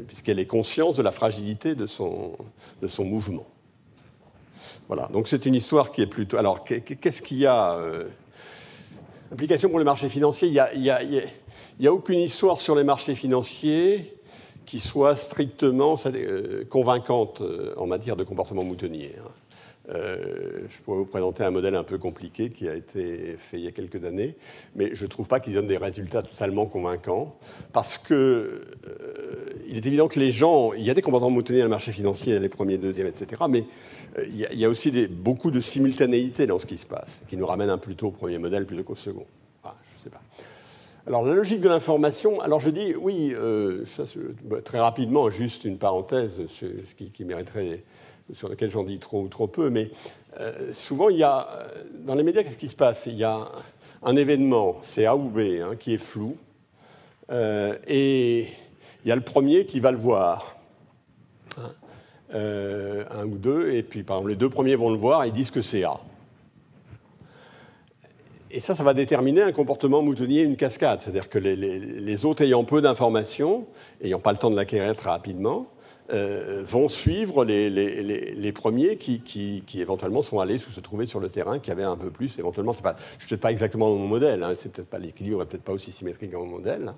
puisqu'elle 0.07 0.39
est 0.39 0.45
consciente 0.45 0.95
de 0.95 1.01
la 1.01 1.11
fragilité 1.11 1.76
de 1.76 1.85
son, 1.85 2.34
de 2.81 2.88
son 2.88 3.03
mouvement. 3.03 3.45
Voilà, 4.88 5.07
donc 5.07 5.27
c'est 5.27 5.45
une 5.45 5.55
histoire 5.55 5.91
qui 5.91 6.01
est 6.01 6.07
plutôt... 6.07 6.38
Alors, 6.38 6.63
qu'est-ce 6.63 7.22
qu'il 7.22 7.39
y 7.39 7.45
a 7.45 7.77
Pour 9.36 9.80
le 9.80 9.86
marché 9.86 10.07
financier, 10.07 10.48
il 10.48 10.82
n'y 11.80 11.88
a, 11.88 11.94
aucune 11.94 12.20
histoire 12.20 12.62
sur 12.62 12.74
les 12.74 12.86
marchés 12.86 13.16
financiers 13.16 14.14
qui 14.66 14.80
soit 14.80 15.16
strictement 15.18 15.95
euh, 16.06 16.64
convaincante 16.70 17.41
euh, 17.41 17.74
en 17.78 17.86
matière 17.86 18.16
de 18.16 18.24
comportement 18.24 18.64
moutonnier. 18.64 19.12
Hein. 19.20 19.30
Euh, 19.90 20.62
je 20.70 20.82
pourrais 20.82 20.98
vous 20.98 21.06
présenter 21.06 21.44
un 21.44 21.52
modèle 21.52 21.76
un 21.76 21.84
peu 21.84 21.98
compliqué 21.98 22.49
qui 22.49 22.68
a 22.68 22.76
été 22.76 23.36
fait 23.38 23.57
il 23.57 23.66
y 23.66 23.68
a 23.68 23.72
quelques 23.72 24.03
années, 24.03 24.36
mais 24.76 24.94
je 24.94 25.03
ne 25.03 25.10
trouve 25.10 25.28
pas 25.28 25.40
qu'il 25.40 25.53
donne 25.53 25.68
des 25.68 25.78
résultats 25.78 26.24
totalement 26.24 26.66
convaincants, 26.66 27.38
parce 27.72 27.98
que 27.98 28.62
il 29.68 29.78
est 29.78 29.86
évident 29.86 30.07
que 30.07 30.20
les 30.20 30.32
gens, 30.32 30.74
il 30.74 30.84
y 30.84 30.90
a 30.90 30.94
des 30.94 31.02
comportements 31.02 31.30
moutonniers 31.30 31.60
dans 31.60 31.66
le 31.66 31.70
marché 31.70 31.91
financier, 31.91 32.40
les 32.40 32.49
premiers, 32.49 32.78
deuxièmes, 32.78 33.07
etc., 33.07 33.44
mais 33.49 33.66
il 34.28 34.36
y, 34.38 34.66
a, 34.66 34.70
aussi 34.70 34.91
beaucoup 35.07 35.52
de 35.52 35.60
simultanéité 35.60 36.48
dans 36.48 36.60
ce 36.60 36.66
qui 36.66 36.78
se 36.78 36.86
passe, 36.86 37.24
qui 37.30 37.38
nous 37.38 37.45
ramène 37.45 37.70
un 37.70 37.78
plutôt 37.78 38.07
au 38.07 38.12
premier 38.12 38.38
modèle 38.38 38.66
plutôt 38.66 38.84
qu'au 38.84 38.95
second. 38.95 39.26
Ah, 39.64 39.76
je 39.98 40.03
sais 40.03 40.10
pas. 40.10 40.22
Alors 41.07 41.24
la 41.24 41.36
logique 41.36 41.62
de 41.62 41.70
l'information, 41.70 42.41
alors 42.41 42.60
je 42.60 42.72
dis 42.72 42.95
oui, 42.95 43.32
euh, 43.36 43.84
bah, 44.44 44.62
très 44.64 44.80
rapidement, 44.80 45.30
juste 45.30 45.64
une 45.64 45.78
parenthèse, 45.78 46.41
ce, 46.48 46.66
qui, 46.95 47.26
mériterait, 47.26 47.84
sur 48.34 48.49
lequel 48.49 48.72
j'en 48.72 48.84
dis 48.84 48.99
trop 48.99 49.22
ou 49.22 49.27
trop 49.27 49.47
peu, 49.47 49.69
mais 49.69 49.91
euh, 50.39 50.73
souvent 50.73 51.10
il 51.10 51.18
y 51.18 51.23
a, 51.23 51.47
dans 52.06 52.15
les 52.15 52.23
médias, 52.23 52.43
qu'est-ce 52.43 52.57
qui 52.57 52.68
se 52.68 52.76
passe? 52.76 53.06
Il 53.06 53.15
y 53.15 53.23
a 53.23 53.47
un 54.03 54.15
événement, 54.15 54.77
c'est 54.81 55.06
A 55.06 55.15
ou 55.15 55.30
B, 55.30 55.39
qui 55.80 55.93
est 55.93 55.99
flou, 55.99 56.38
euh, 57.31 57.76
et 57.88 58.47
il 59.03 59.10
y 59.10 59.11
a 59.11 59.15
le 59.15 59.22
premier 59.22 59.65
qui 59.65 59.80
va 59.80 59.91
le 59.91 59.97
voir, 59.97 60.56
hein, 61.57 61.72
un 62.34 63.26
ou 63.26 63.38
deux, 63.38 63.72
et 63.72 63.84
puis 63.84 64.03
par 64.03 64.18
exemple 64.18 64.31
les 64.31 64.35
deux 64.35 64.49
premiers 64.49 64.76
vont 64.76 64.89
le 64.89 64.97
voir 64.97 65.23
et 65.23 65.31
disent 65.31 65.52
que 65.52 65.61
c'est 65.61 65.84
A. 65.84 65.99
Et 68.56 68.61
ça, 68.61 68.73
ça 68.73 68.84
va 68.84 68.93
déterminer 68.93 69.41
un 69.41 69.52
comportement 69.52 70.02
moutonnier, 70.02 70.43
une 70.43 70.56
cascade. 70.56 71.02
C'est-à-dire 71.02 71.27
que 71.27 71.39
les, 71.39 72.26
autres 72.26 72.41
ayant 72.41 72.64
peu 72.64 72.81
d'informations, 72.81 73.68
ayant 74.02 74.19
pas 74.19 74.31
le 74.31 74.38
temps 74.38 74.49
de 74.49 74.56
l'acquérir 74.56 74.95
très 74.95 75.10
rapidement, 75.10 75.68
euh, 76.14 76.64
vont 76.65 76.88
suivre 76.90 77.45
les, 77.45 78.52
premiers 78.52 78.98
qui, 78.98 79.64
éventuellement 79.76 80.22
sont 80.22 80.40
allés 80.40 80.57
se 80.57 80.80
trouver 80.80 81.06
sur 81.06 81.19
le 81.19 81.30
terrain, 81.30 81.60
qui 81.60 81.72
avaient 81.72 81.84
un 81.84 81.98
peu 81.98 82.10
plus. 82.10 82.38
Éventuellement, 82.40 82.73
pas, 82.73 82.95
je 83.18 83.23
ne 83.23 83.27
suis 83.27 83.38
pas 83.38 83.52
exactement 83.52 83.90
dans 83.90 83.95
mon 83.95 84.07
modèle, 84.07 84.44
hein, 84.44 84.53
c'est 84.56 84.72
peut-être 84.72 84.90
pas 84.90 84.99
l'équilibre, 84.99 85.44
peut-être 85.45 85.64
pas 85.64 85.73
aussi 85.73 85.91
symétrique 85.91 86.32
dans 86.32 86.45
mon 86.45 86.57
modèle. 86.57 86.94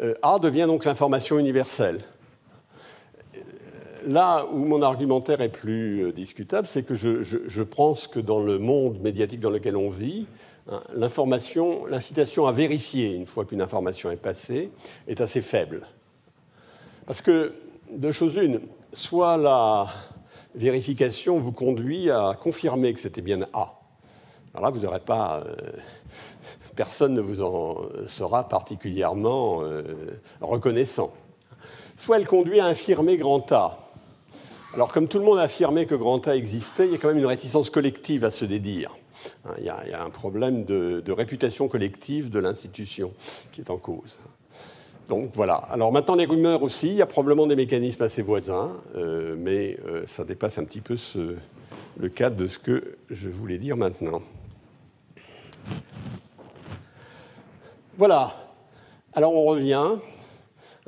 Euh, 0.00 0.14
A 0.22 0.38
devient 0.38 0.64
donc 0.66 0.84
l'information 0.84 1.38
universelle. 1.38 2.00
Euh, 3.34 3.40
là 4.06 4.46
où 4.52 4.58
mon 4.58 4.82
argumentaire 4.82 5.40
est 5.40 5.48
plus 5.48 6.12
discutable, 6.12 6.66
c'est 6.66 6.82
que 6.82 6.94
je, 6.94 7.22
je 7.22 7.62
pense 7.62 8.06
que 8.06 8.20
dans 8.20 8.42
le 8.42 8.58
monde 8.58 9.00
médiatique 9.00 9.40
dans 9.40 9.50
lequel 9.50 9.76
on 9.76 9.88
vit, 9.88 10.26
Hein, 10.68 10.82
l'information, 10.94 11.86
l'incitation 11.86 12.46
à 12.46 12.52
vérifier 12.52 13.14
une 13.14 13.26
fois 13.26 13.44
qu'une 13.44 13.62
information 13.62 14.10
est 14.10 14.16
passée 14.16 14.70
est 15.06 15.20
assez 15.20 15.40
faible. 15.40 15.86
Parce 17.06 17.20
que, 17.20 17.52
deux 17.92 18.12
choses 18.12 18.36
une, 18.36 18.60
soit 18.92 19.36
la 19.36 19.88
vérification 20.54 21.38
vous 21.38 21.52
conduit 21.52 22.10
à 22.10 22.36
confirmer 22.40 22.92
que 22.94 23.00
c'était 23.00 23.22
bien 23.22 23.42
A. 23.52 23.74
Alors 24.54 24.64
là, 24.64 24.70
vous 24.70 24.80
n'aurez 24.80 25.00
pas. 25.00 25.42
Euh, 25.46 25.54
personne 26.74 27.14
ne 27.14 27.20
vous 27.20 27.42
en 27.42 27.76
sera 28.08 28.48
particulièrement 28.48 29.62
euh, 29.62 29.82
reconnaissant. 30.40 31.12
Soit 31.96 32.18
elle 32.18 32.26
conduit 32.26 32.60
à 32.60 32.66
affirmer 32.66 33.16
grand 33.16 33.50
A. 33.52 33.78
Alors, 34.74 34.92
comme 34.92 35.08
tout 35.08 35.18
le 35.18 35.24
monde 35.24 35.38
a 35.38 35.42
affirmé 35.42 35.86
que 35.86 35.94
grand 35.94 36.26
A 36.28 36.36
existait, 36.36 36.86
il 36.86 36.92
y 36.92 36.94
a 36.94 36.98
quand 36.98 37.08
même 37.08 37.18
une 37.18 37.26
réticence 37.26 37.70
collective 37.70 38.24
à 38.24 38.30
se 38.30 38.44
dédire. 38.44 38.94
Hein, 39.44 39.54
il 39.58 39.64
y, 39.64 39.70
a, 39.70 40.04
un 40.04 40.10
problème 40.10 40.64
de, 40.64 41.02
réputation 41.12 41.68
collective 41.68 42.30
de 42.30 42.38
l'institution 42.38 43.12
qui 43.52 43.62
est 43.62 43.70
en 43.70 43.78
cause. 43.78 44.18
Donc 45.08 45.30
voilà. 45.34 45.54
Alors 45.54 45.92
maintenant, 45.92 46.16
les 46.16 46.26
rumeurs 46.26 46.62
aussi, 46.62 46.88
il 46.88 46.96
y 46.96 47.02
a 47.02 47.06
probablement 47.06 47.46
des 47.46 47.56
mécanismes 47.56 48.02
assez 48.02 48.22
voisins, 48.22 48.72
euh, 48.96 49.36
mais 49.38 49.78
euh, 49.86 50.02
ça 50.06 50.24
dépasse 50.24 50.58
un 50.58 50.64
petit 50.64 50.80
peu 50.80 50.96
le 51.98 52.08
cadre 52.08 52.36
de 52.36 52.46
ce 52.46 52.58
que 52.58 52.96
je 53.10 53.28
voulais 53.28 53.58
dire 53.58 53.76
maintenant. 53.76 54.20
Voilà. 57.96 58.52
Alors 59.12 59.34
on 59.34 59.44
revient. 59.44 59.96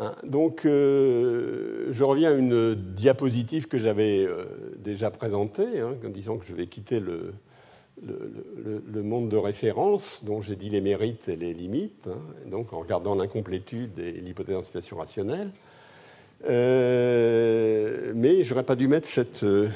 Hein. 0.01 0.15
donc 0.23 0.65
euh, 0.65 1.89
je 1.90 2.05
reviens 2.05 2.31
à 2.31 2.35
une 2.35 2.74
diapositive 2.74 3.66
que 3.66 3.78
j'avais 3.78 4.28
déjà 4.78 5.11
présentée, 5.11 5.81
hein, 5.81 5.97
en 6.05 6.09
disant 6.09 6.36
que 6.36 6.45
je 6.45 6.55
vais 6.55 6.66
quitter 6.66 7.01
le, 7.01 7.35
le, 8.07 9.03
monde 9.03 9.29
de 9.29 9.37
référence 9.37 10.23
dont 10.25 10.43
j'ai 10.43 10.57
dit 10.57 10.70
les 10.70 10.81
mérites 10.81 11.29
et 11.29 11.37
les 11.37 11.55
limites, 11.55 12.09
hein, 12.09 12.19
donc 12.47 12.73
en 12.73 12.81
regardant 12.81 13.15
l'incomplétude 13.15 13.99
et 13.99 14.12
l'hypothèse 14.12 14.55
d'anticipation 14.55 14.97
rationnelle. 14.97 15.51
Euh, 16.49 18.12
mais 18.15 18.45
j'aurais 18.45 18.65
pas 18.65 18.77
dû 18.77 18.89
mettre 18.89 19.09
cette. 19.09 19.43
Euh, 19.43 19.69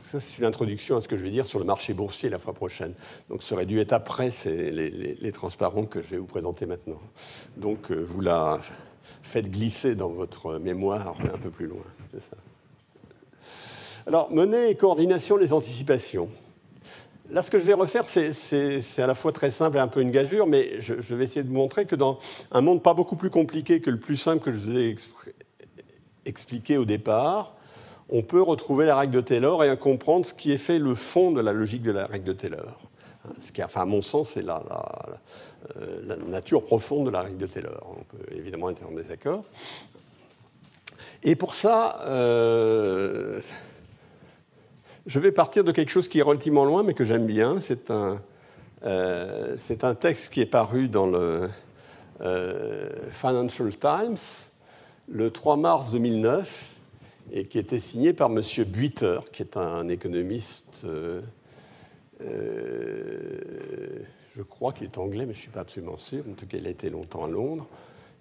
ça, 0.00 0.20
c'est 0.20 0.38
une 0.38 0.44
introduction 0.44 0.96
à 0.96 1.00
ce 1.00 1.08
que 1.08 1.16
je 1.16 1.22
vais 1.22 1.30
dire 1.30 1.46
sur 1.46 1.58
le 1.58 1.64
marché 1.64 1.94
boursier 1.94 2.28
la 2.28 2.38
fois 2.38 2.52
prochaine. 2.52 2.92
Donc, 3.30 3.42
ça 3.42 3.54
aurait 3.54 3.64
dû 3.64 3.80
être 3.80 3.94
après 3.94 4.30
les, 4.44 5.32
transparents 5.32 5.86
que 5.86 6.02
je 6.02 6.08
vais 6.08 6.18
vous 6.18 6.26
présenter 6.26 6.66
maintenant. 6.66 7.00
Donc, 7.56 7.90
euh, 7.90 7.96
vous 7.96 8.20
la 8.20 8.60
faites 9.22 9.50
glisser 9.50 9.94
dans 9.94 10.10
votre 10.10 10.58
mémoire 10.58 11.16
un 11.32 11.38
peu 11.38 11.48
plus 11.48 11.66
loin. 11.66 11.84
Alors, 14.06 14.30
monnaie 14.30 14.72
et 14.72 14.74
coordination 14.74 15.38
des 15.38 15.54
anticipations. 15.54 16.28
Là, 17.30 17.40
ce 17.42 17.50
que 17.50 17.58
je 17.58 17.64
vais 17.64 17.72
refaire, 17.72 18.04
c'est 18.08 18.98
à 18.98 19.06
la 19.06 19.14
fois 19.14 19.32
très 19.32 19.50
simple 19.50 19.76
et 19.76 19.80
un 19.80 19.88
peu 19.88 20.00
une 20.00 20.10
gageure, 20.10 20.46
mais 20.46 20.80
je, 20.80 21.14
vais 21.14 21.24
essayer 21.24 21.42
de 21.42 21.48
vous 21.48 21.54
montrer 21.54 21.86
que 21.86 21.94
dans 21.94 22.18
un 22.50 22.60
monde 22.60 22.82
pas 22.82 22.94
beaucoup 22.94 23.16
plus 23.16 23.30
compliqué 23.30 23.80
que 23.80 23.90
le 23.90 23.98
plus 23.98 24.16
simple 24.16 24.44
que 24.44 24.52
je 24.52 24.58
vous 24.58 24.76
ai 24.76 24.96
expliqué 26.26 26.76
au 26.76 26.84
départ, 26.84 27.54
on 28.08 28.22
peut 28.22 28.42
retrouver 28.42 28.84
la 28.86 28.96
règle 28.96 29.14
de 29.14 29.20
Taylor 29.20 29.64
et 29.64 29.74
comprendre 29.78 30.26
ce 30.26 30.34
qui 30.34 30.52
est 30.52 30.58
fait 30.58 30.78
le 30.78 30.94
fond 30.94 31.30
de 31.30 31.40
la 31.40 31.52
logique 31.52 31.82
de 31.82 31.92
la 31.92 32.06
règle 32.06 32.24
de 32.24 32.32
Taylor. 32.32 32.78
Ce 33.40 33.52
qui, 33.52 33.62
enfin, 33.62 33.82
à 33.82 33.86
mon 33.86 34.02
sens, 34.02 34.30
c'est 34.30 34.42
la, 34.42 34.62
la, 36.04 36.16
nature 36.16 36.64
profonde 36.64 37.06
de 37.06 37.10
la 37.10 37.22
règle 37.22 37.38
de 37.38 37.46
Taylor. 37.46 37.96
On 37.98 38.02
peut 38.02 38.36
évidemment 38.36 38.68
être 38.70 38.86
en 38.86 38.92
désaccord. 38.92 39.44
Et 41.22 41.36
pour 41.36 41.54
ça, 41.54 42.00
euh, 42.06 43.40
je 45.06 45.18
vais 45.18 45.32
partir 45.32 45.64
de 45.64 45.72
quelque 45.72 45.90
chose 45.90 46.08
qui 46.08 46.18
est 46.18 46.22
relativement 46.22 46.64
loin, 46.64 46.82
mais 46.82 46.94
que 46.94 47.04
j'aime 47.04 47.26
bien. 47.26 47.60
C'est 47.60 47.90
un, 47.90 48.22
euh, 48.84 49.56
un, 49.82 49.94
texte 49.94 50.32
qui 50.32 50.40
est 50.40 50.46
paru 50.46 50.88
dans 50.88 51.06
le 51.06 51.48
euh, 52.20 52.88
Financial 53.10 53.70
Times 53.76 54.18
le 55.08 55.30
3 55.30 55.56
mars 55.56 55.90
2009 55.90 56.76
et 57.32 57.46
qui 57.46 57.58
était 57.58 57.80
signé 57.80 58.12
par 58.12 58.30
M. 58.30 58.42
Buiter, 58.66 59.20
qui 59.32 59.42
est 59.42 59.56
un 59.56 59.88
économiste, 59.88 60.84
euh, 60.84 61.20
je 64.36 64.42
crois 64.42 64.72
qu'il 64.72 64.84
est 64.84 64.98
anglais, 64.98 65.26
mais 65.26 65.32
je 65.32 65.38
ne 65.38 65.42
suis 65.42 65.50
pas 65.50 65.60
absolument 65.60 65.98
sûr. 65.98 66.22
En 66.30 66.34
tout 66.34 66.46
cas, 66.46 66.58
il 66.58 66.66
a 66.66 66.70
été 66.70 66.90
longtemps 66.90 67.24
à 67.24 67.28
Londres 67.28 67.66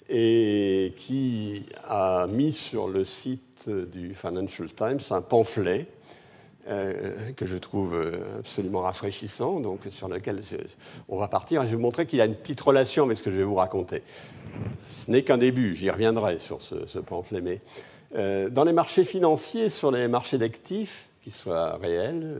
et 0.09 0.93
qui 0.97 1.65
a 1.87 2.27
mis 2.27 2.51
sur 2.51 2.87
le 2.87 3.05
site 3.05 3.69
du 3.69 4.13
Financial 4.13 4.67
Times 4.73 4.99
un 5.11 5.21
pamphlet 5.21 5.87
euh, 6.67 7.31
que 7.35 7.47
je 7.47 7.57
trouve 7.57 7.95
euh, 7.95 8.39
absolument 8.39 8.81
rafraîchissant, 8.81 9.59
donc 9.59 9.79
sur 9.89 10.07
lequel 10.07 10.41
on 11.09 11.17
va 11.17 11.27
partir. 11.27 11.63
Je 11.63 11.67
vais 11.67 11.75
vous 11.75 11.81
montrer 11.81 12.05
qu'il 12.05 12.19
y 12.19 12.21
a 12.21 12.25
une 12.25 12.35
petite 12.35 12.61
relation 12.61 13.05
avec 13.05 13.17
ce 13.17 13.23
que 13.23 13.31
je 13.31 13.37
vais 13.37 13.43
vous 13.43 13.55
raconter. 13.55 14.03
Ce 14.91 15.09
n'est 15.09 15.23
qu'un 15.23 15.39
début, 15.39 15.75
j'y 15.75 15.89
reviendrai 15.89 16.37
sur 16.37 16.61
ce, 16.61 16.99
pamphlet. 16.99 17.41
Mais 17.41 17.61
euh, 18.15 18.49
dans 18.49 18.63
les 18.63 18.73
marchés 18.73 19.05
financiers, 19.05 19.69
sur 19.69 19.91
les 19.91 20.07
marchés 20.07 20.37
d'actifs, 20.37 21.09
qu'ils 21.23 21.33
soient 21.33 21.77
réels 21.77 22.37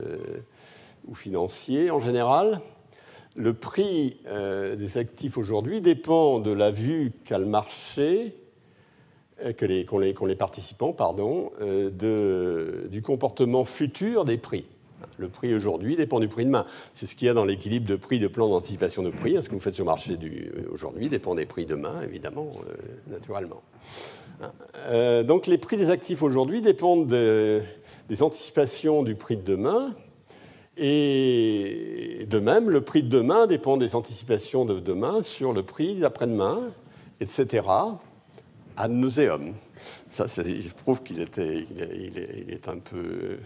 ou 1.08 1.16
financiers 1.16 1.90
en 1.90 1.98
général, 1.98 2.60
le 3.34 3.54
prix 3.54 4.18
des 4.26 4.98
actifs 4.98 5.38
aujourd'hui 5.38 5.80
dépend 5.80 6.40
de 6.40 6.50
la 6.50 6.70
vue 6.70 7.12
qu'a 7.24 7.38
le 7.38 7.46
marché, 7.46 8.34
euh, 9.44 9.84
qu'ont 9.84 10.26
les, 10.26 10.34
participants, 10.34 10.92
pardon, 10.92 11.52
euh, 11.60 12.88
du 12.88 13.02
comportement 13.02 13.64
futur 13.64 14.24
des 14.24 14.38
prix. 14.38 14.66
Le 15.18 15.28
prix 15.28 15.54
aujourd'hui 15.54 15.96
dépend 15.96 16.20
du 16.20 16.28
prix 16.28 16.44
demain. 16.44 16.64
C'est 16.94 17.06
ce 17.06 17.16
qu'il 17.16 17.26
y 17.26 17.28
a 17.28 17.34
dans 17.34 17.44
l'équilibre 17.44 17.86
de 17.86 17.96
prix 17.96 18.18
de 18.18 18.28
plan 18.28 18.48
d'anticipation 18.48 19.02
de 19.02 19.10
prix. 19.10 19.36
Ce 19.42 19.48
que 19.48 19.54
vous 19.54 19.60
faites 19.60 19.74
sur 19.74 19.84
le 19.84 19.90
marché 19.90 20.16
aujourd'hui 20.72 21.08
dépend 21.08 21.34
des 21.34 21.46
prix 21.46 21.66
demain, 21.66 22.02
évidemment, 22.02 22.50
naturellement. 23.08 23.62
donc 25.24 25.46
les 25.46 25.58
prix 25.58 25.76
des 25.76 25.90
actifs 25.90 26.22
aujourd'hui 26.22 26.62
dépendent 26.62 27.08
des 27.08 28.22
anticipations 28.22 29.02
du 29.02 29.16
prix 29.16 29.36
de 29.36 29.42
demain 29.42 29.92
et 30.76 32.26
de 32.30 32.38
même, 32.38 32.70
le 32.70 32.80
prix 32.80 33.02
de 33.02 33.08
demain 33.08 33.46
dépend 33.46 33.76
des 33.76 33.94
anticipations 33.94 34.64
de 34.64 34.80
demain 34.80 35.22
sur 35.22 35.52
le 35.52 35.62
prix 35.62 35.96
d'après-demain, 35.96 36.60
etc. 37.20 37.66
Ad 38.76 38.90
nauseum. 38.90 39.52
Ça, 40.08 40.26
prouve 40.84 41.02
qu'il 41.02 41.20
était, 41.20 41.66
il 41.70 42.50
est, 42.50 42.68
un 42.68 42.78
peu, 42.78 43.38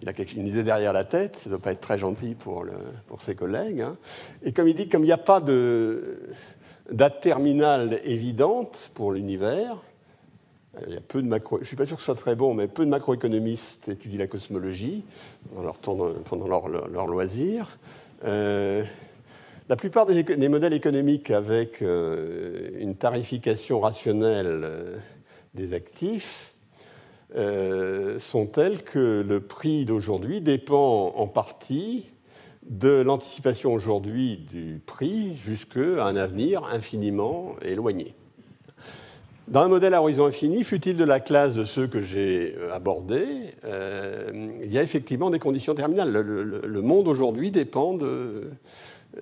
il 0.00 0.08
a 0.08 0.12
une 0.36 0.46
idée 0.46 0.62
derrière 0.62 0.92
la 0.92 1.04
tête. 1.04 1.36
Ça 1.36 1.50
ne 1.50 1.56
doit 1.56 1.62
pas 1.62 1.72
être 1.72 1.80
très 1.80 1.98
gentil 1.98 2.34
pour, 2.34 2.64
pour 3.06 3.22
ses 3.22 3.34
collègues. 3.34 3.80
Hein. 3.80 3.96
Et 4.42 4.52
comme 4.52 4.68
il 4.68 4.74
dit, 4.74 4.88
comme 4.88 5.02
il 5.02 5.06
n'y 5.06 5.12
a 5.12 5.18
pas 5.18 5.40
de 5.40 6.20
date 6.90 7.20
terminale 7.20 8.00
évidente 8.04 8.90
pour 8.94 9.12
l'univers, 9.12 9.78
il 10.86 10.94
y 10.94 10.96
a 10.96 11.00
peu 11.00 11.22
de 11.22 11.40
je 11.60 11.66
suis 11.66 11.76
pas 11.76 11.86
sûr 11.86 11.96
que 11.96 12.02
ce 12.02 12.06
soit 12.06 12.14
très 12.14 12.34
bon, 12.34 12.54
mais 12.54 12.66
peu 12.68 12.84
de 12.84 12.90
macroéconomistes 12.90 13.88
étudient 13.88 14.18
la 14.18 14.26
cosmologie 14.26 15.04
pendant 15.82 16.48
leur, 16.48 16.68
leur, 16.68 17.06
loisir. 17.06 17.78
Euh, 18.24 18.84
la 19.68 19.76
plupart 19.76 20.06
des, 20.06 20.48
modèles 20.48 20.72
économiques 20.72 21.30
avec 21.30 21.82
euh, 21.82 22.70
une 22.78 22.94
tarification 22.94 23.80
rationnelle 23.80 24.60
euh, 24.64 24.96
des 25.54 25.72
actifs 25.72 26.52
sont 28.18 28.46
tels 28.46 28.82
que 28.82 29.22
le 29.26 29.40
prix 29.40 29.84
d'aujourd'hui 29.84 30.40
dépend 30.40 31.12
en 31.16 31.26
partie 31.26 32.08
de 32.62 33.02
l'anticipation 33.02 33.72
aujourd'hui 33.72 34.38
du 34.50 34.80
prix 34.84 35.36
jusqu'à 35.36 36.06
un 36.06 36.16
avenir 36.16 36.62
infiniment 36.72 37.56
éloigné. 37.62 38.14
Dans 39.48 39.60
un 39.60 39.68
modèle 39.68 39.94
à 39.94 40.02
horizon 40.02 40.26
infini, 40.26 40.64
fut-il 40.64 40.96
de 40.96 41.04
la 41.04 41.20
classe 41.20 41.54
de 41.54 41.64
ceux 41.64 41.86
que 41.86 42.00
j'ai 42.00 42.56
euh, 42.58 42.74
abordés, 42.74 43.28
euh, 43.64 44.50
il 44.64 44.72
y 44.72 44.76
a 44.76 44.82
effectivement 44.82 45.30
des 45.30 45.38
conditions 45.38 45.72
terminales. 45.72 46.10
Le, 46.10 46.82
monde 46.82 47.06
aujourd'hui 47.06 47.52
dépend 47.52 47.96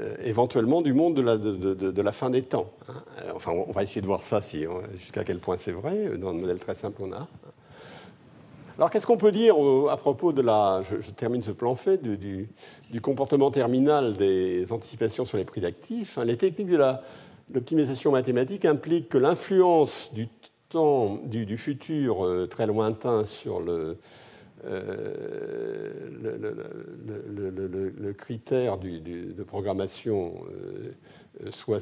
euh, 0.01 0.15
éventuellement 0.25 0.83
du 0.83 0.93
monde 0.93 1.15
de 1.15 1.23
la, 1.23 1.37
de, 1.37 2.03
la, 2.03 2.13
fin 2.13 2.31
des 2.31 2.43
temps. 2.43 2.71
Hein. 2.89 2.95
Enfin, 3.35 3.53
on 3.53 3.73
va 3.73 3.83
essayer 3.83 4.01
de 4.01 4.07
voir 4.07 4.23
ça 4.23 4.41
si, 4.41 4.67
jusqu'à 4.97 5.25
quel 5.25 5.39
point 5.39 5.57
c'est 5.57 5.73
vrai. 5.73 6.17
Dans 6.19 6.33
le 6.33 6.39
modèle 6.39 6.59
très 6.59 6.75
simple, 6.75 7.03
on 7.03 7.13
a. 7.13 7.29
Alors, 8.77 8.91
qu'est-ce 8.91 9.07
qu'on 9.07 9.17
peut 9.17 9.31
dire 9.31 9.55
à 9.89 9.97
propos 9.97 10.33
de 10.33 10.43
la. 10.43 10.83
Je, 10.83 11.11
termine 11.13 11.43
ce 11.43 11.53
plan 11.53 11.77
fait, 11.77 12.03
du, 12.03 12.49
du, 12.91 13.01
comportement 13.01 13.53
terminal 13.53 14.17
des 14.17 14.67
anticipations 14.73 15.25
sur 15.25 15.39
les 15.39 15.45
prix 15.45 15.61
d'actifs. 15.61 16.19
Hein. 16.19 16.25
Les 16.25 16.37
techniques 16.37 16.71
de 16.71 16.77
L'optimisation 17.53 18.11
mathématique 18.11 18.65
implique 18.65 19.11
que 19.11 19.19
l'influence 19.19 20.11
du 20.15 20.29
temps, 20.71 21.19
du, 21.27 21.59
futur 21.59 22.25
euh, 22.25 22.47
très 22.47 22.67
lointain 22.67 23.27
sur 23.27 23.61
le, 23.61 23.99
euh, 24.67 25.93
le, 27.99 28.13
critère 28.13 28.79
de 28.79 29.43
programmation 29.43 30.35
euh, 30.51 31.51
soit, 31.51 31.81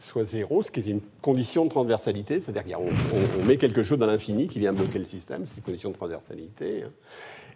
soit, 0.00 0.24
zéro, 0.24 0.62
ce 0.62 0.70
qui 0.70 0.80
est 0.80 0.86
une 0.86 1.00
condition 1.20 1.64
de 1.64 1.70
transversalité, 1.70 2.40
c'est-à-dire 2.40 2.76
qu'on 2.76 3.44
met 3.44 3.56
quelque 3.56 3.82
chose 3.82 3.98
dans 3.98 4.06
l'infini 4.06 4.48
qui 4.48 4.60
vient 4.60 4.72
bloquer 4.72 4.98
le 4.98 5.04
système, 5.04 5.44
c'est 5.46 5.56
une 5.56 5.62
condition 5.62 5.90
de 5.90 5.96
transversalité, 5.96 6.84
hein. 6.84 6.90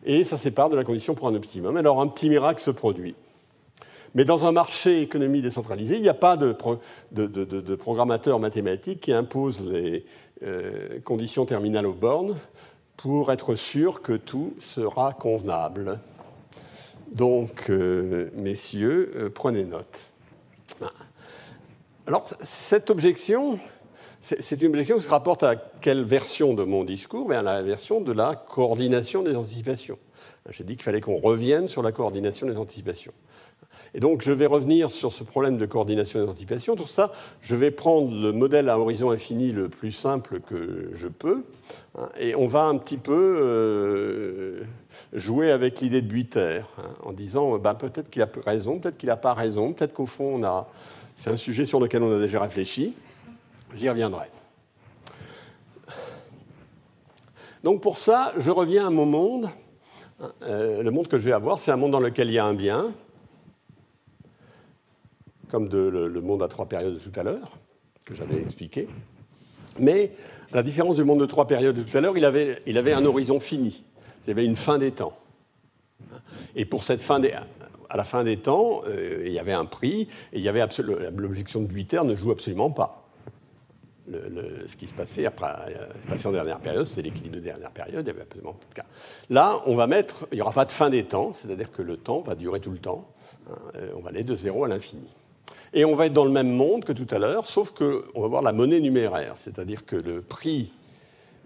et 0.05 0.25
ça 0.25 0.39
sépare 0.39 0.71
de 0.71 0.77
la 0.77 0.85
condition 0.85 1.15
pour 1.15 1.29
un 1.29 1.35
optimum. 1.35 1.77
Alors 1.77 2.01
un 2.01 2.09
petit 2.09 2.29
miracle 2.29 2.61
se 2.61 2.71
produit. 2.71 3.15
Mais 4.17 4.25
dans 4.25 4.47
un 4.47 4.53
marché 4.53 5.03
économie 5.03 5.43
décentralisée, 5.43 5.97
il 5.97 6.03
n'y 6.03 6.09
a 6.09 6.15
pas 6.15 6.39
de, 6.39 7.75
programmateur 7.75 8.41
mathématique 8.41 9.01
qui 9.01 9.13
impose 9.13 9.71
les 9.71 10.07
euh, 10.43 11.01
conditions 11.05 11.45
terminales 11.45 11.87
aux 11.87 11.93
bornes 11.93 12.35
pour 12.97 13.33
être 13.33 13.55
sûr 13.55 14.03
que 14.03 14.13
tout 14.13 14.55
sera 14.61 15.13
convenable. 15.13 16.01
Donc, 17.13 17.71
euh, 17.71 18.31
messieurs, 18.35 19.13
euh, 19.17 19.31
prenez 19.31 19.65
note. 19.65 19.99
Alors, 22.07 22.25
cette 22.41 22.91
objection, 22.91 23.59
c'est 24.21 24.63
une 24.63 24.69
objection 24.69 24.97
qui 24.97 25.03
se 25.03 25.09
rapporte 25.09 25.43
à 25.43 25.57
quelle 25.57 26.05
version 26.05 26.55
de 26.55 26.65
mon 26.65 26.85
discours 26.85 27.33
À 27.33 27.43
la 27.43 27.63
version 27.63 28.01
de 28.01 28.13
la 28.13 28.35
coordination 28.35 29.23
des 29.23 29.37
anticipations. 29.37 29.99
J'ai 30.51 30.65
dit 30.65 30.75
qu'il 30.75 30.85
fallait 30.85 31.01
qu'on 31.01 31.17
revienne 31.17 31.67
sur 31.69 31.83
la 31.83 31.93
coordination 31.93 32.47
des 32.47 32.57
anticipations. 32.57 33.13
Et 33.97 34.01
donc, 34.01 34.21
je 34.21 34.31
vais 34.31 34.45
revenir 34.45 34.93
sur 34.93 35.15
ce 35.15 35.25
problème 35.25 35.57
de 35.57 35.65
coordination 35.65 36.23
et 36.23 36.27
d'anticipation. 36.27 36.77
Pour 36.77 36.91
ça, 36.91 37.13
je 37.41 37.57
vais 37.57 37.71
prendre 37.71 38.15
le 38.15 38.31
modèle 38.31 38.69
à 38.69 38.79
horizon 38.79 39.11
infini 39.11 39.53
le 39.53 39.71
plus 39.71 39.91
simple 39.91 40.41
que 40.41 40.91
je 40.93 41.09
peux, 41.09 41.43
hein, 41.97 42.11
et 42.21 42.35
on 42.35 42.47
va 42.47 42.65
un 42.65 42.77
petit 42.77 42.99
peu 42.99 43.39
euh, 43.41 44.61
jouer 45.15 45.51
avec 45.51 45.81
l'idée 45.81 46.03
de 46.03 46.09
Buiter, 46.09 46.61
hein, 46.77 46.91
en 47.05 47.13
disant 47.13 47.57
ben, 47.57 47.73
peut-être 47.73 48.11
qu'il 48.11 48.21
a 48.21 48.29
raison, 48.45 48.79
peut-être 48.79 48.99
qu'il 48.99 49.09
n'a 49.09 49.17
pas 49.17 49.33
raison, 49.33 49.73
peut-être 49.73 49.95
qu'au 49.95 50.05
fond, 50.05 50.41
on 50.41 50.45
a... 50.45 50.69
c'est 51.15 51.31
un 51.31 51.39
sujet 51.39 51.65
sur 51.65 51.81
lequel 51.81 52.03
on 52.03 52.15
a 52.15 52.21
déjà 52.21 52.39
réfléchi. 52.39 52.93
J'y 53.79 53.89
reviendrai. 53.89 54.27
Donc 57.65 57.81
pour 57.81 57.97
ça, 57.97 58.35
je 58.37 58.51
reviens 58.51 58.89
à 58.89 58.91
mon 58.91 59.07
monde. 59.07 59.49
Hein, 60.21 60.33
euh, 60.43 60.83
le 60.83 60.91
monde 60.91 61.09
que 61.09 61.17
je 61.17 61.25
vais 61.25 61.33
avoir, 61.33 61.59
c'est 61.61 61.71
un 61.71 61.77
monde 61.79 61.93
dans 61.93 62.01
lequel 62.01 62.29
il 62.29 62.35
y 62.35 62.39
a 62.39 62.45
un 62.45 62.55
bien, 62.55 62.93
comme 65.49 65.69
le, 65.69 66.21
monde 66.21 66.43
à 66.43 66.49
trois 66.49 66.67
périodes 66.67 66.95
de 66.95 66.99
tout 66.99 67.19
à 67.19 67.23
l'heure, 67.23 67.59
que 68.05 68.15
j'avais 68.15 68.41
expliqué. 68.41 68.89
Mais, 69.79 70.13
à 70.53 70.57
la 70.57 70.63
différence 70.63 70.97
du 70.97 71.05
monde 71.05 71.21
de 71.21 71.27
trois 71.27 71.47
périodes 71.47 71.77
de 71.77 71.83
tout 71.83 71.97
à 71.97 72.01
l'heure, 72.01 72.17
il 72.17 72.25
avait, 72.25 72.93
un 72.93 73.05
horizon 73.05 73.41
fini. 73.41 73.85
Il 74.25 74.29
y 74.29 74.31
avait 74.31 74.45
une 74.45 74.57
fin 74.57 74.79
des 74.79 74.93
temps. 74.93 75.17
Et 76.55 76.65
pour 76.65 76.83
cette 76.83 77.03
fin 77.03 77.21
des, 77.21 77.33
à 77.89 77.97
la 77.97 78.05
fin 78.05 78.25
des 78.25 78.39
temps, 78.39 78.83
euh, 78.87 79.23
il 79.27 79.33
y 79.33 79.39
avait 79.39 79.53
un 79.53 79.67
prix, 79.67 80.09
et 80.33 80.39
il 80.39 80.41
y 80.41 80.49
avait 80.49 80.65
l'objection 81.17 81.61
de 81.61 81.67
Buiter 81.67 82.03
ne 82.05 82.15
joue 82.15 82.31
absolument 82.31 82.71
pas. 82.71 83.03
Ce 84.09 84.77
qui 84.77 84.87
se 84.87 84.95
passait 84.95 85.27
après, 85.27 85.49
euh, 85.49 86.29
en 86.29 86.33
dernière 86.33 86.61
période, 86.61 86.87
c'est 86.87 87.03
l'équilibre 87.03 87.37
de 87.37 87.41
dernière 87.41 87.73
période, 87.73 88.03
il 88.03 88.05
n'y 88.05 88.11
avait 88.11 88.23
absolument 88.23 88.53
pas 88.53 88.67
de 88.71 88.75
cas. 88.75 88.87
Là, 89.31 89.61
on 89.67 89.75
va 89.75 89.89
mettre, 89.89 90.29
il 90.31 90.37
n'y 90.37 90.43
aura 90.43 90.53
pas 90.53 90.65
de 90.65 90.71
fin 90.71 90.91
des 90.91 91.05
temps, 91.05 91.33
c'est-à-dire 91.35 91.73
que 91.73 91.83
le 91.83 91.97
temps 91.97 92.21
va 92.21 92.37
durer 92.37 92.61
tout 92.61 92.71
le 92.71 92.79
temps. 92.79 93.09
Hein, 93.51 93.57
euh, 93.77 93.89
on 93.97 94.01
va 94.01 94.11
aller 94.11 94.23
de 94.23 94.37
zéro 94.37 94.65
à 94.65 94.69
l'infini. 94.69 95.09
Et 95.73 95.85
on 95.85 95.95
va 95.95 96.07
être 96.07 96.13
dans 96.13 96.25
le 96.25 96.31
même 96.31 96.51
monde 96.51 96.85
que 96.85 96.93
tout 96.93 97.07
à 97.11 97.19
l'heure, 97.19 97.47
sauf 97.47 97.73
qu'on 97.73 98.21
va 98.21 98.29
voir 98.29 98.43
la 98.43 98.53
monnaie 98.53 98.81
numéraire, 98.81 99.35
c'est-à-dire 99.37 99.85
que 99.85 99.97
le 99.97 100.23
prix 100.23 100.73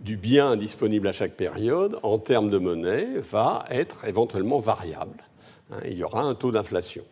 du 0.00 0.16
bien 0.16 0.56
disponible 0.56 1.08
à 1.08 1.12
chaque 1.12 1.34
période, 1.34 1.98
en 2.02 2.18
termes 2.18 2.50
de 2.50 2.58
monnaie, 2.58 3.06
va 3.30 3.66
être 3.70 4.06
éventuellement 4.06 4.58
variable. 4.58 5.22
Hein, 5.72 5.78
il 5.84 5.94
y 5.94 6.04
aura 6.04 6.22
un 6.22 6.34
taux 6.34 6.50
d'inflation. 6.50 7.04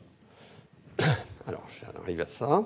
Alors, 1.47 1.67
j'arrive 1.81 2.21
à 2.21 2.27
ça. 2.27 2.65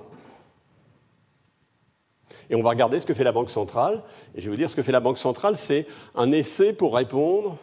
Et 2.50 2.54
on 2.54 2.62
va 2.62 2.70
regarder 2.70 3.00
ce 3.00 3.06
que 3.06 3.14
fait 3.14 3.24
la 3.24 3.32
Banque 3.32 3.50
centrale. 3.50 4.02
Et 4.34 4.40
je 4.40 4.46
vais 4.46 4.50
vous 4.50 4.56
dire, 4.56 4.70
ce 4.70 4.76
que 4.76 4.82
fait 4.82 4.92
la 4.92 5.00
Banque 5.00 5.18
centrale, 5.18 5.56
c'est 5.56 5.86
un 6.14 6.30
essai 6.32 6.72
pour 6.72 6.94
répondre. 6.94 7.56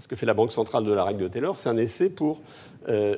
Ce 0.00 0.08
que 0.08 0.16
fait 0.16 0.26
la 0.26 0.34
Banque 0.34 0.52
centrale 0.52 0.84
de 0.84 0.92
la 0.92 1.04
règle 1.04 1.22
de 1.22 1.28
Taylor, 1.28 1.56
c'est 1.56 1.68
un 1.68 1.76
essai 1.76 2.08
pour 2.08 2.40
euh, 2.88 3.14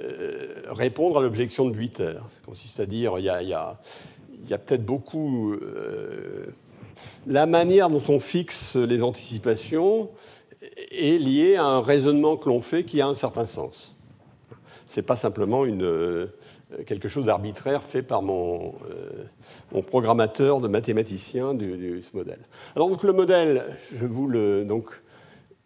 répondre 0.69 1.19
à 1.19 1.23
l'objection 1.23 1.69
de 1.69 1.75
8 1.75 2.01
heures. 2.01 2.29
Ça 2.31 2.41
consiste 2.45 2.81
à 2.81 2.87
dire 2.87 3.19
il 3.19 3.25
y 3.25 3.55
a, 3.55 3.79
peut-être 4.59 4.85
beaucoup. 4.85 5.53
Euh, 5.53 6.47
la 7.27 7.47
manière 7.47 7.91
dont 7.91 8.03
on 8.09 8.21
fixe 8.21 8.77
les 8.77 9.03
anticipations 9.03 10.11
est 10.91 11.19
liée 11.19 11.57
à 11.57 11.65
un 11.65 11.81
raisonnement 11.81 12.37
que 12.37 12.49
l'on 12.49 12.61
fait 12.61 12.85
qui 12.85 13.01
a 13.01 13.07
un 13.07 13.15
certain 13.15 13.47
sens. 13.47 13.97
Ce 14.87 15.01
n'est 15.01 15.05
pas 15.05 15.17
simplement 15.17 15.65
une, 15.65 15.83
euh, 15.83 16.27
quelque 16.87 17.09
chose 17.09 17.27
d'arbitraire 17.27 17.83
fait 17.83 18.03
par 18.03 18.23
mon, 18.23 18.75
mon, 19.73 19.83
programmateur 19.83 20.61
de 20.61 20.69
mathématicien 20.69 21.55
de 21.55 22.01
ce 22.01 22.17
modèle. 22.17 22.41
Alors 22.77 22.89
donc 22.89 23.03
le 23.03 23.13
modèle, 23.13 23.65
je 23.93 24.07
vous 24.07 24.29
le 24.29 24.65
donc 24.65 24.91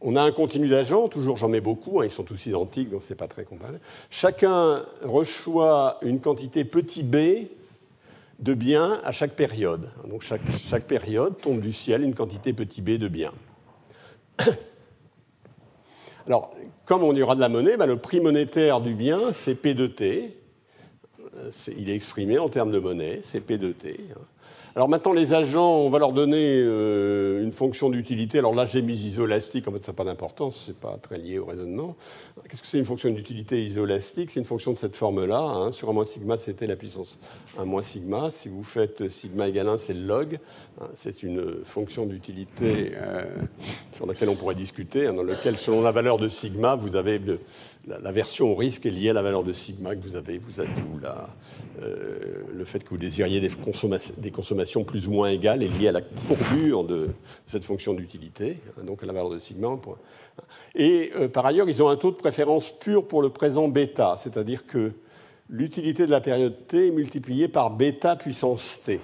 on 0.00 0.16
a 0.16 0.22
un 0.22 0.30
continu 0.32 0.68
d'agents, 0.68 1.08
toujours 1.08 1.36
j'en 1.36 1.48
mets 1.48 1.60
beaucoup, 1.60 2.00
hein, 2.00 2.04
ils 2.04 2.10
sont 2.10 2.22
tous 2.22 2.46
identiques, 2.46 2.90
donc 2.90 3.02
ce 3.02 3.12
n'est 3.12 3.16
pas 3.16 3.26
très 3.26 3.44
comparé. 3.44 3.74
Chacun 4.10 4.84
reçoit 5.02 5.98
une 6.02 6.20
quantité 6.20 6.64
petit 6.64 7.02
b 7.02 7.48
de 8.38 8.54
biens 8.54 9.00
à 9.02 9.10
chaque 9.10 9.32
période. 9.32 9.90
Donc 10.08 10.22
chaque, 10.22 10.84
période 10.84 11.40
tombe 11.40 11.60
du 11.60 11.72
ciel 11.72 12.02
une 12.02 12.14
quantité 12.14 12.52
petit 12.52 12.80
b 12.80 12.90
de 12.90 13.08
biens. 13.08 13.32
Alors, 16.26 16.54
comme 16.84 17.02
on 17.02 17.14
y 17.14 17.22
aura 17.22 17.34
de 17.34 17.40
la 17.40 17.48
monnaie, 17.48 17.76
bah, 17.76 17.86
le 17.86 17.96
prix 17.96 18.20
monétaire 18.20 18.80
du 18.80 18.94
bien, 18.94 19.32
c'est 19.32 19.54
P 19.54 19.74
de 19.74 19.86
T. 19.86 20.38
il 21.76 21.90
est 21.90 21.94
exprimé 21.94 22.38
en 22.38 22.48
termes 22.48 22.70
de 22.70 22.78
monnaie, 22.78 23.20
c'est 23.22 23.40
P 23.40 23.58
de 23.58 23.72
T. 23.72 23.98
Alors 24.78 24.88
maintenant, 24.88 25.12
les 25.12 25.34
agents, 25.34 25.78
on 25.78 25.90
va 25.90 25.98
leur 25.98 26.12
donner 26.12 26.62
euh, 26.62 27.42
une 27.42 27.50
fonction 27.50 27.90
d'utilité. 27.90 28.38
Alors 28.38 28.54
là, 28.54 28.64
j'ai 28.64 28.80
mis 28.80 28.94
isolastique, 28.94 29.66
en 29.66 29.72
fait, 29.72 29.84
ça 29.84 29.90
n'a 29.90 29.96
pas 29.96 30.04
d'importance, 30.04 30.66
ce 30.66 30.70
n'est 30.70 30.76
pas 30.76 30.96
très 31.02 31.18
lié 31.18 31.40
au 31.40 31.46
raisonnement. 31.46 31.96
Qu'est-ce 32.48 32.62
que 32.62 32.68
c'est 32.68 32.78
une 32.78 32.84
fonction 32.84 33.10
d'utilité 33.10 33.60
isolastique? 33.60 34.30
C'est 34.30 34.38
une 34.38 34.46
fonction 34.46 34.72
de 34.72 34.78
cette 34.78 34.94
forme-là. 34.94 35.40
Hein. 35.40 35.72
Sur 35.72 35.90
un 35.90 35.94
moins 35.94 36.04
sigma, 36.04 36.38
c'était 36.38 36.68
la 36.68 36.76
puissance 36.76 37.18
1 37.58 37.64
moins 37.64 37.82
sigma. 37.82 38.30
Si 38.30 38.48
vous 38.48 38.62
faites 38.62 39.08
sigma 39.08 39.48
égale 39.48 39.66
1, 39.66 39.78
c'est 39.78 39.94
le 39.94 40.06
log. 40.06 40.38
Hein. 40.80 40.86
C'est 40.94 41.24
une 41.24 41.64
fonction 41.64 42.06
d'utilité 42.06 42.92
euh, 42.94 43.24
sur 43.96 44.06
laquelle 44.06 44.28
on 44.28 44.36
pourrait 44.36 44.54
discuter, 44.54 45.08
hein, 45.08 45.12
dans 45.12 45.24
laquelle, 45.24 45.58
selon 45.58 45.82
la 45.82 45.90
valeur 45.90 46.18
de 46.18 46.28
sigma, 46.28 46.76
vous 46.76 46.94
avez 46.94 47.20
la, 47.88 48.12
version 48.12 48.52
au 48.52 48.54
risque 48.54 48.86
est 48.86 48.90
liée 48.90 49.10
à 49.10 49.12
la 49.12 49.22
valeur 49.22 49.44
de 49.44 49.52
sigma 49.52 49.94
que 49.94 50.06
vous 50.06 50.16
avez. 50.16 50.38
Vous 50.38 50.60
avez 50.60 50.70
euh, 51.82 52.18
le 52.52 52.64
fait 52.64 52.84
que 52.84 52.90
vous 52.90 52.98
désiriez 52.98 53.40
des, 53.40 53.50
des, 54.18 54.30
consommations 54.30 54.84
plus 54.84 55.08
ou 55.08 55.12
moins 55.12 55.30
égales 55.30 55.62
est 55.62 55.68
lié 55.68 55.88
à 55.88 55.92
la 55.92 56.02
courbure 56.02 56.84
de 56.84 57.08
cette 57.46 57.64
fonction 57.64 57.94
d'utilité, 57.94 58.58
hein, 58.78 58.84
donc 58.84 59.02
à 59.02 59.06
la 59.06 59.12
valeur 59.12 59.30
de 59.30 59.38
sigma. 59.38 59.68
Et 60.74 61.10
euh, 61.16 61.28
par 61.28 61.46
ailleurs, 61.46 61.68
ils 61.68 61.82
ont 61.82 61.88
un 61.88 61.96
taux 61.96 62.10
de 62.10 62.16
préférence 62.16 62.72
pur 62.78 63.06
pour 63.06 63.22
le 63.22 63.30
présent 63.30 63.68
bêta, 63.68 64.16
c'est-à-dire 64.18 64.66
que 64.66 64.92
l'utilité 65.48 66.06
de 66.06 66.10
la 66.10 66.20
période 66.20 66.66
t 66.66 66.88
est 66.88 66.90
multipliée 66.90 67.48
par 67.48 67.70
bêta 67.70 68.16
puissance 68.16 68.80
t. 68.84 69.00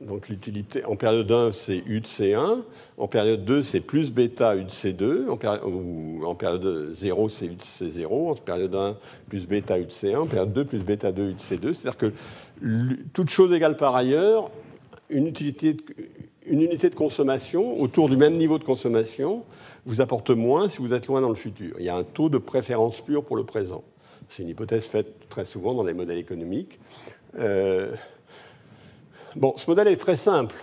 Donc 0.00 0.28
l'utilité 0.28 0.84
en 0.84 0.96
période 0.96 1.30
1, 1.30 1.52
c'est 1.52 1.82
U 1.86 2.00
de 2.00 2.06
C1, 2.06 2.62
en 2.96 3.08
période 3.08 3.44
2, 3.44 3.62
c'est 3.62 3.80
plus 3.80 4.10
bêta 4.10 4.56
U 4.56 4.64
de 4.64 4.70
C2, 4.70 5.28
en, 5.28 5.36
période, 5.36 5.62
ou 5.64 6.22
en 6.24 6.34
période 6.34 6.92
0, 6.92 7.28
c'est 7.28 7.46
U 7.46 7.54
de 7.54 7.62
C0, 7.62 8.30
en 8.30 8.34
période 8.34 8.74
1, 8.74 8.96
plus 9.28 9.46
bêta 9.46 9.78
U 9.78 9.84
de 9.84 9.90
C1, 9.90 10.16
en 10.16 10.26
période 10.26 10.52
2, 10.52 10.64
plus 10.64 10.78
bêta 10.78 11.12
2 11.12 11.30
U 11.30 11.34
de 11.34 11.38
C2. 11.38 11.74
C'est-à-dire 11.74 11.96
que 11.96 12.12
toute 13.12 13.30
chose 13.30 13.52
égale 13.52 13.76
par 13.76 13.94
ailleurs, 13.94 14.50
une 15.10 15.26
unité 15.26 15.74
de 16.90 16.94
consommation 16.94 17.80
autour 17.80 18.08
du 18.08 18.16
même 18.16 18.36
niveau 18.36 18.58
de 18.58 18.64
consommation 18.64 19.44
vous 19.86 20.00
apporte 20.00 20.30
moins 20.30 20.68
si 20.68 20.78
vous 20.78 20.92
êtes 20.92 21.06
loin 21.06 21.20
dans 21.20 21.28
le 21.28 21.34
futur. 21.34 21.74
Il 21.78 21.84
y 21.84 21.88
a 21.88 21.96
un 21.96 22.04
taux 22.04 22.28
de 22.28 22.38
préférence 22.38 23.00
pure 23.00 23.24
pour 23.24 23.36
le 23.36 23.44
présent. 23.44 23.82
C'est 24.28 24.42
une 24.42 24.48
hypothèse 24.48 24.84
faite 24.84 25.28
très 25.28 25.44
souvent 25.44 25.74
dans 25.74 25.82
les 25.82 25.94
modèles 25.94 26.18
économiques. 26.18 26.78
Euh, 27.38 27.92
Bon, 29.36 29.54
ce 29.56 29.70
modèle 29.70 29.88
est 29.88 29.96
très 29.96 30.16
simple. 30.16 30.56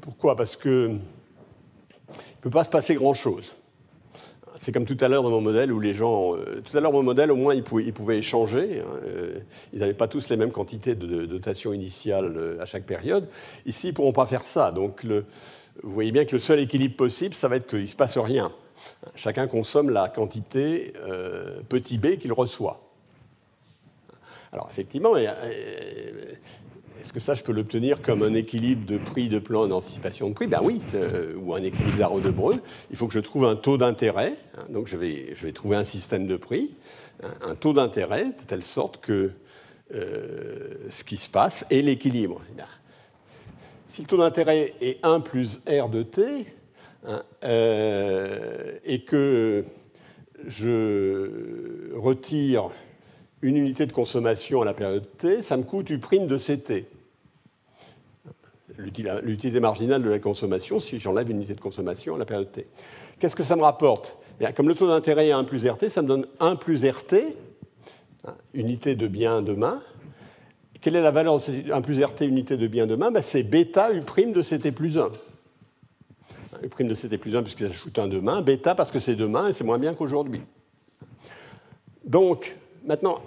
Pourquoi? 0.00 0.36
Parce 0.36 0.56
qu'il 0.56 0.70
ne 0.70 0.98
peut 2.40 2.50
pas 2.50 2.64
se 2.64 2.70
passer 2.70 2.94
grand-chose. 2.94 3.54
C'est 4.58 4.70
comme 4.70 4.84
tout 4.84 4.96
à 5.00 5.08
l'heure 5.08 5.24
dans 5.24 5.30
mon 5.30 5.40
modèle 5.40 5.72
où 5.72 5.80
les 5.80 5.92
gens. 5.92 6.36
Euh, 6.36 6.62
tout 6.64 6.76
à 6.76 6.80
l'heure, 6.80 6.92
mon 6.92 7.02
modèle, 7.02 7.32
au 7.32 7.36
moins, 7.36 7.52
ils 7.52 7.64
pouvaient, 7.64 8.18
échanger. 8.18 8.80
Hein, 8.80 9.00
euh, 9.08 9.40
ils 9.72 9.80
n'avaient 9.80 9.92
pas 9.92 10.06
tous 10.06 10.30
les 10.30 10.36
mêmes 10.36 10.52
quantités 10.52 10.94
de, 10.94 11.26
dotation 11.26 11.72
initiale 11.72 12.32
euh, 12.36 12.62
à 12.62 12.64
chaque 12.64 12.84
période. 12.84 13.26
Ici, 13.66 13.88
ils 13.88 13.90
ne 13.90 13.96
pourront 13.96 14.12
pas 14.12 14.26
faire 14.26 14.44
ça. 14.44 14.70
Donc, 14.70 15.04
vous 15.04 15.92
voyez 15.92 16.12
bien 16.12 16.24
que 16.24 16.36
le 16.36 16.40
seul 16.40 16.60
équilibre 16.60 16.94
possible, 16.94 17.34
ça 17.34 17.48
va 17.48 17.56
être 17.56 17.66
qu'il 17.66 17.80
ne 17.80 17.86
se 17.86 17.96
passe 17.96 18.18
rien. 18.18 18.52
Chacun 19.16 19.48
consomme 19.48 19.90
la 19.90 20.08
quantité 20.08 20.92
petit 21.68 21.98
b 21.98 22.18
qu'il 22.18 22.32
reçoit. 22.32 22.80
Alors, 24.52 24.68
effectivement, 24.70 25.14
est-ce 27.00 27.12
que 27.12 27.20
ça, 27.20 27.34
je 27.34 27.42
peux 27.42 27.52
l'obtenir 27.52 28.00
comme 28.02 28.22
un 28.22 28.34
équilibre 28.34 28.86
de 28.86 28.98
prix 28.98 29.28
de 29.28 29.38
plan 29.38 29.66
d'anticipation 29.66 30.28
de 30.28 30.34
prix? 30.34 30.46
Ben 30.46 30.60
oui, 30.62 30.80
euh, 30.94 31.34
ou 31.36 31.54
un 31.54 31.62
équilibre 31.62 31.98
d'arreau 31.98 32.20
de 32.20 32.30
Breu. 32.30 32.60
Il 32.90 32.96
faut 32.96 33.06
que 33.06 33.14
je 33.14 33.20
trouve 33.20 33.44
un 33.44 33.56
taux 33.56 33.76
d'intérêt. 33.76 34.34
Hein, 34.56 34.66
donc 34.70 34.86
je 34.86 34.96
vais, 34.96 35.34
je 35.34 35.44
vais 35.44 35.52
trouver 35.52 35.76
un 35.76 35.84
système 35.84 36.26
de 36.26 36.36
prix, 36.36 36.74
hein, 37.22 37.30
un 37.42 37.54
taux 37.54 37.72
d'intérêt, 37.72 38.26
de 38.26 38.42
telle 38.46 38.62
sorte 38.62 39.00
que 39.00 39.32
euh, 39.94 40.74
ce 40.88 41.04
qui 41.04 41.16
se 41.16 41.28
passe 41.28 41.66
est 41.70 41.82
l'équilibre. 41.82 42.40
Eh 42.56 42.62
si 43.86 44.02
le 44.02 44.06
taux 44.06 44.16
d'intérêt 44.16 44.72
est 44.80 44.98
1 45.02 45.20
plus 45.20 45.60
R 45.68 45.90
de 45.90 46.02
T, 46.02 46.46
hein, 47.06 47.22
euh, 47.44 48.78
et 48.84 49.04
que 49.04 49.64
je 50.46 51.92
retire 51.94 52.70
une 53.42 53.56
unité 53.56 53.86
de 53.86 53.92
consommation 53.92 54.62
à 54.62 54.64
la 54.64 54.72
période 54.72 55.06
T, 55.18 55.42
ça 55.42 55.56
me 55.56 55.64
coûte 55.64 55.90
U' 55.90 55.98
de 55.98 56.38
CT. 56.38 56.86
L'utilité 58.78 59.60
marginale 59.60 60.02
de 60.02 60.08
la 60.08 60.18
consommation 60.18 60.78
si 60.78 60.98
j'enlève 60.98 61.30
une 61.30 61.36
unité 61.36 61.54
de 61.54 61.60
consommation 61.60 62.14
à 62.14 62.18
la 62.18 62.24
période 62.24 62.50
T. 62.50 62.66
Qu'est-ce 63.18 63.36
que 63.36 63.42
ça 63.42 63.56
me 63.56 63.62
rapporte? 63.62 64.16
Bien, 64.38 64.52
Comme 64.52 64.68
le 64.68 64.74
taux 64.74 64.88
d'intérêt 64.88 65.28
est 65.28 65.32
1 65.32 65.44
plus 65.44 65.66
RT, 65.66 65.88
ça 65.88 66.02
me 66.02 66.08
donne 66.08 66.26
1 66.40 66.56
plus 66.56 66.84
RT, 66.84 67.14
hein, 68.26 68.34
unité 68.54 68.94
de 68.94 69.08
bien 69.08 69.42
demain. 69.42 69.80
Quelle 70.80 70.96
est 70.96 71.02
la 71.02 71.10
valeur 71.10 71.38
de 71.38 71.72
1 71.72 71.80
plus 71.82 72.02
RT, 72.02 72.22
unité 72.22 72.56
de 72.56 72.66
bien 72.66 72.86
demain 72.86 73.10
ben, 73.10 73.22
C'est 73.22 73.42
bêta 73.42 73.92
U' 73.92 74.00
de 74.00 74.42
CT 74.42 74.72
plus 74.72 74.98
1. 74.98 75.10
U' 76.62 76.84
de 76.84 76.94
CT 76.94 77.18
plus 77.18 77.36
1 77.36 77.42
puisque 77.42 77.58
j'ajoute 77.58 77.98
un 77.98 78.06
demain, 78.06 78.40
bêta 78.40 78.74
parce 78.74 78.92
que 78.92 79.00
c'est 79.00 79.16
demain 79.16 79.48
et 79.48 79.52
c'est 79.52 79.64
moins 79.64 79.78
bien 79.78 79.94
qu'aujourd'hui. 79.94 80.42
Donc, 82.04 82.56
maintenant, 82.84 83.20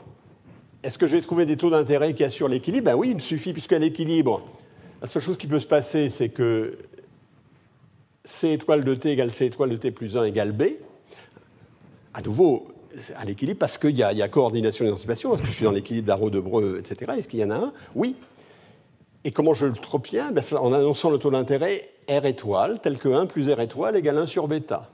est-ce 0.85 0.99
que 0.99 1.07
je 1.07 1.13
vais 1.13 1.21
trouver 1.21 1.47
des 1.47 1.57
taux 1.57 1.71
d'intérêt 1.71 2.13
qui 2.13 2.23
assurent 2.23 2.47
l'équilibre? 2.47 2.85
Ben 2.85 2.95
Oui, 2.95 3.09
il 3.09 3.15
me 3.15 3.19
suffit, 3.19 3.53
puisqu'à 3.53 3.79
l'équilibre, 3.79 4.43
la 5.01 5.07
seule 5.07 5.23
chose 5.23 5.35
qui 5.35 5.47
peut 5.47 5.59
se 5.59 5.65
passer, 5.65 6.09
c'est 6.09 6.29
que 6.29 6.77
C 8.23 8.51
étoile 8.51 8.83
de 8.83 8.93
T 8.93 9.11
égale 9.11 9.31
C 9.31 9.45
étoile 9.45 9.71
de 9.71 9.77
T 9.77 9.89
plus 9.89 10.15
1 10.15 10.25
égale 10.25 10.51
B. 10.51 10.63
À 12.13 12.21
nouveau, 12.21 12.67
à 13.15 13.25
l'équilibre, 13.25 13.57
parce 13.57 13.79
qu'il 13.79 13.97
y, 13.97 14.03
a 14.03 14.27
coordination 14.27 14.85
d'anticipation, 14.85 15.31
parce 15.31 15.41
que 15.41 15.47
je 15.47 15.53
suis 15.53 15.65
dans 15.65 15.71
l'équilibre 15.71 16.05
d'Arrow 16.05 16.29
de 16.29 16.39
Breu, 16.39 16.77
etc. 16.77 17.13
Est-ce 17.17 17.27
qu'il 17.27 17.39
y 17.39 17.43
en 17.43 17.49
a 17.49 17.55
un? 17.55 17.73
Oui. 17.95 18.15
Et 19.23 19.31
comment 19.31 19.55
je 19.55 19.65
le 19.65 19.73
bien 20.03 20.31
ben, 20.31 20.43
En 20.59 20.71
annonçant 20.71 21.09
le 21.09 21.17
taux 21.17 21.31
d'intérêt 21.31 21.89
R 22.07 22.27
étoile, 22.27 22.79
tel 22.79 22.99
que 22.99 23.09
1 23.09 23.25
plus 23.25 23.51
R 23.51 23.59
étoile 23.59 23.95
égale 23.95 24.19
1 24.19 24.27
sur 24.27 24.47
bêta. 24.47 24.91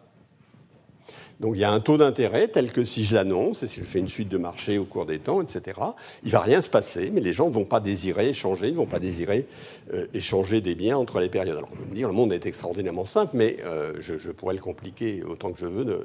Donc 1.41 1.55
il 1.55 1.59
y 1.59 1.63
a 1.63 1.71
un 1.71 1.79
taux 1.79 1.97
d'intérêt 1.97 2.47
tel 2.47 2.71
que 2.71 2.85
si 2.85 3.03
je 3.03 3.15
l'annonce 3.15 3.63
et 3.63 3.67
si 3.67 3.79
je 3.79 3.85
fais 3.85 3.97
une 3.97 4.07
suite 4.07 4.29
de 4.29 4.37
marché 4.37 4.77
au 4.77 4.85
cours 4.85 5.07
des 5.07 5.17
temps, 5.17 5.41
etc., 5.41 5.79
il 6.21 6.27
ne 6.27 6.31
va 6.33 6.39
rien 6.39 6.61
se 6.61 6.69
passer, 6.69 7.09
mais 7.11 7.19
les 7.19 7.33
gens 7.33 7.49
ne 7.49 7.53
vont 7.53 7.65
pas 7.65 7.79
désirer 7.79 8.29
échanger, 8.29 8.67
ils 8.67 8.73
ne 8.73 8.77
vont 8.77 8.85
pas 8.85 8.99
désirer 8.99 9.47
euh, 9.91 10.05
échanger 10.13 10.61
des 10.61 10.75
biens 10.75 10.97
entre 10.97 11.19
les 11.19 11.29
périodes. 11.29 11.57
Alors 11.57 11.69
on 11.73 11.75
peut 11.75 11.89
me 11.89 11.95
dire, 11.95 12.07
le 12.07 12.13
monde 12.13 12.31
est 12.31 12.45
extraordinairement 12.45 13.05
simple, 13.05 13.31
mais 13.33 13.57
euh, 13.65 13.93
je, 13.99 14.29
pourrais 14.29 14.53
le 14.53 14.61
compliquer 14.61 15.23
autant 15.23 15.51
que 15.51 15.59
je 15.59 15.65
veux 15.65 16.03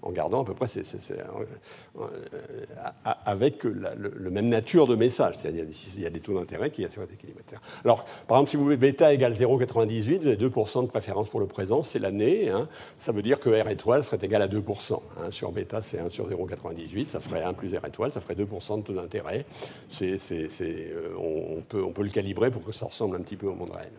en 0.00 0.10
gardant 0.10 0.42
à 0.42 0.46
peu 0.46 0.54
près 0.54 0.68
euh, 0.78 2.02
avec 3.26 3.64
le, 3.64 4.30
même 4.30 4.48
nature 4.48 4.86
de 4.86 4.96
message. 4.96 5.34
C'est-à-dire 5.36 5.66
il 5.96 6.02
y 6.02 6.06
a 6.06 6.10
des 6.10 6.20
taux 6.20 6.32
d'intérêt 6.32 6.70
qui 6.70 6.86
assurent 6.86 7.02
équilibre. 7.12 7.40
Alors 7.84 8.06
par 8.26 8.38
exemple, 8.38 8.50
si 8.50 8.56
vous 8.56 8.64
voulez 8.64 8.78
bêta 8.78 9.12
égale 9.12 9.34
0,98, 9.34 10.20
vous 10.20 10.26
avez 10.28 10.36
2% 10.36 10.82
de 10.82 10.88
préférence 10.88 11.28
pour 11.28 11.40
le 11.40 11.46
présent, 11.46 11.82
c'est 11.82 11.98
l'année. 11.98 12.48
Hein. 12.48 12.68
Ça 12.96 13.12
veut 13.12 13.22
dire 13.22 13.38
que 13.38 13.50
R 13.50 13.68
étoile 13.68 14.02
serait 14.02 14.18
égal 14.22 14.40
à 14.40 14.48
2%. 14.48 14.77
1 15.26 15.30
sur 15.30 15.52
bêta, 15.52 15.82
c'est 15.82 15.98
1 15.98 16.10
sur 16.10 16.28
0,98, 16.28 17.06
ça 17.06 17.20
ferait 17.20 17.42
1 17.42 17.52
plus 17.54 17.76
R 17.76 17.84
étoile, 17.86 18.12
ça 18.12 18.20
ferait 18.20 18.34
2% 18.34 18.78
de 18.78 18.82
taux 18.82 18.92
d'intérêt. 18.92 19.44
Euh, 20.02 21.14
on, 21.18 21.60
peut, 21.62 21.82
on 21.82 21.92
peut 21.92 22.02
le 22.02 22.10
calibrer 22.10 22.50
pour 22.50 22.62
que 22.62 22.72
ça 22.72 22.86
ressemble 22.86 23.16
un 23.16 23.20
petit 23.20 23.36
peu 23.36 23.46
au 23.46 23.54
monde 23.54 23.70
réel. 23.70 23.92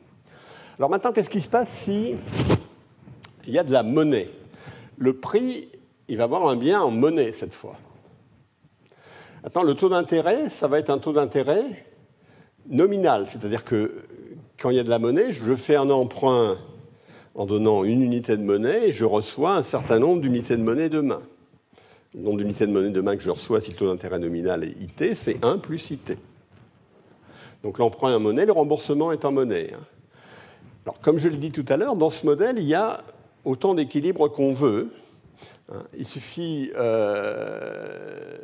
Alors 0.77 0.89
maintenant, 0.89 1.11
qu'est-ce 1.11 1.29
qui 1.29 1.41
se 1.41 1.49
passe 1.49 1.69
si 1.83 2.15
il 3.45 3.53
y 3.53 3.59
a 3.59 3.63
de 3.63 3.71
la 3.71 3.83
monnaie? 3.83 4.29
Le 4.97 5.13
prix, 5.13 5.69
il 6.07 6.17
va 6.17 6.25
avoir 6.25 6.47
un 6.47 6.55
bien 6.55 6.81
en 6.81 6.91
monnaie 6.91 7.31
cette 7.31 7.53
fois. 7.53 7.77
Maintenant, 9.43 9.63
le 9.63 9.73
taux 9.73 9.89
d'intérêt, 9.89 10.49
ça 10.49 10.67
va 10.67 10.79
être 10.79 10.89
un 10.89 10.97
taux 10.97 11.13
d'intérêt 11.13 11.85
nominal, 12.67 13.27
c'est-à-dire 13.27 13.63
que 13.63 14.03
quand 14.59 14.69
il 14.69 14.77
y 14.77 14.79
a 14.79 14.83
de 14.83 14.89
la 14.89 14.99
monnaie, 14.99 15.31
je 15.31 15.55
fais 15.55 15.75
un 15.75 15.89
emprunt 15.89 16.57
en 17.35 17.45
donnant 17.45 17.83
une 17.83 18.01
unité 18.01 18.37
de 18.37 18.43
monnaie 18.43 18.91
je 18.91 19.05
reçois 19.05 19.55
un 19.55 19.63
certain 19.63 19.99
nombre 19.99 20.21
d'unités 20.21 20.57
de 20.57 20.63
monnaie 20.63 20.89
demain. 20.89 21.19
Le 22.15 22.21
nombre 22.21 22.37
d'unités 22.37 22.65
de 22.65 22.71
monnaie 22.71 22.89
demain 22.89 23.15
que 23.15 23.23
je 23.23 23.29
reçois 23.29 23.61
si 23.61 23.71
le 23.71 23.77
taux 23.77 23.87
d'intérêt 23.87 24.19
nominal 24.19 24.63
est 24.63 24.75
IT, 24.81 25.15
c'est 25.15 25.43
1 25.43 25.59
plus 25.59 25.91
IT. 25.91 26.17
Donc 27.63 27.77
l'emprunt 27.77 28.11
est 28.11 28.15
en 28.15 28.19
monnaie, 28.19 28.45
le 28.45 28.51
remboursement 28.51 29.11
est 29.11 29.25
en 29.25 29.31
monnaie. 29.31 29.71
Hein. 29.73 29.83
Alors 30.85 30.99
comme 31.01 31.19
je 31.19 31.27
l'ai 31.27 31.37
dit 31.37 31.51
tout 31.51 31.65
à 31.69 31.77
l'heure, 31.77 31.95
dans 31.95 32.09
ce 32.09 32.25
modèle, 32.25 32.55
il 32.57 32.65
y 32.65 32.73
a 32.73 33.01
autant 33.45 33.75
d'équilibre 33.75 34.27
qu'on 34.29 34.53
veut. 34.53 34.91
Hein. 35.71 35.83
Il 35.97 36.05
suffit, 36.05 36.71
euh, 36.77 38.37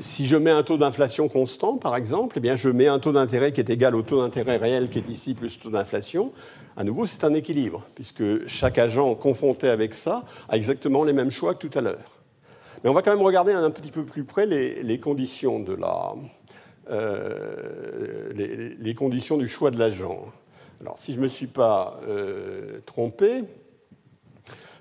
si 0.00 0.26
je 0.26 0.36
mets 0.36 0.50
un 0.50 0.62
taux 0.62 0.76
d'inflation 0.76 1.28
constant, 1.28 1.76
par 1.76 1.96
exemple, 1.96 2.36
eh 2.38 2.40
bien 2.40 2.56
je 2.56 2.68
mets 2.68 2.88
un 2.88 2.98
taux 2.98 3.12
d'intérêt 3.12 3.52
qui 3.52 3.60
est 3.60 3.70
égal 3.70 3.94
au 3.94 4.02
taux 4.02 4.20
d'intérêt 4.20 4.58
réel 4.58 4.90
qui 4.90 4.98
est 4.98 5.08
ici 5.08 5.34
plus 5.34 5.56
le 5.56 5.62
taux 5.62 5.70
d'inflation 5.70 6.32
à 6.76 6.84
nouveau, 6.84 7.06
c'est 7.06 7.24
un 7.24 7.34
équilibre, 7.34 7.86
puisque 7.94 8.46
chaque 8.46 8.78
agent 8.78 9.14
confronté 9.16 9.68
avec 9.68 9.92
ça 9.92 10.24
a 10.48 10.56
exactement 10.56 11.04
les 11.04 11.12
mêmes 11.12 11.30
choix 11.30 11.54
que 11.54 11.66
tout 11.66 11.78
à 11.78 11.82
l'heure. 11.82 12.20
Mais 12.82 12.90
on 12.90 12.94
va 12.94 13.02
quand 13.02 13.14
même 13.14 13.24
regarder 13.24 13.52
un 13.52 13.70
petit 13.70 13.90
peu 13.90 14.04
plus 14.04 14.24
près 14.24 14.46
les, 14.46 15.00
conditions 15.00 15.60
de 15.60 15.74
la, 15.74 16.14
euh, 16.90 18.32
du 19.38 19.48
choix 19.48 19.70
de 19.70 19.78
l'agent. 19.78 20.24
Alors, 20.80 20.98
si 20.98 21.12
je 21.12 21.18
ne 21.18 21.24
me 21.24 21.28
suis 21.28 21.46
pas 21.46 22.00
euh, 22.08 22.80
trompé, 22.86 23.42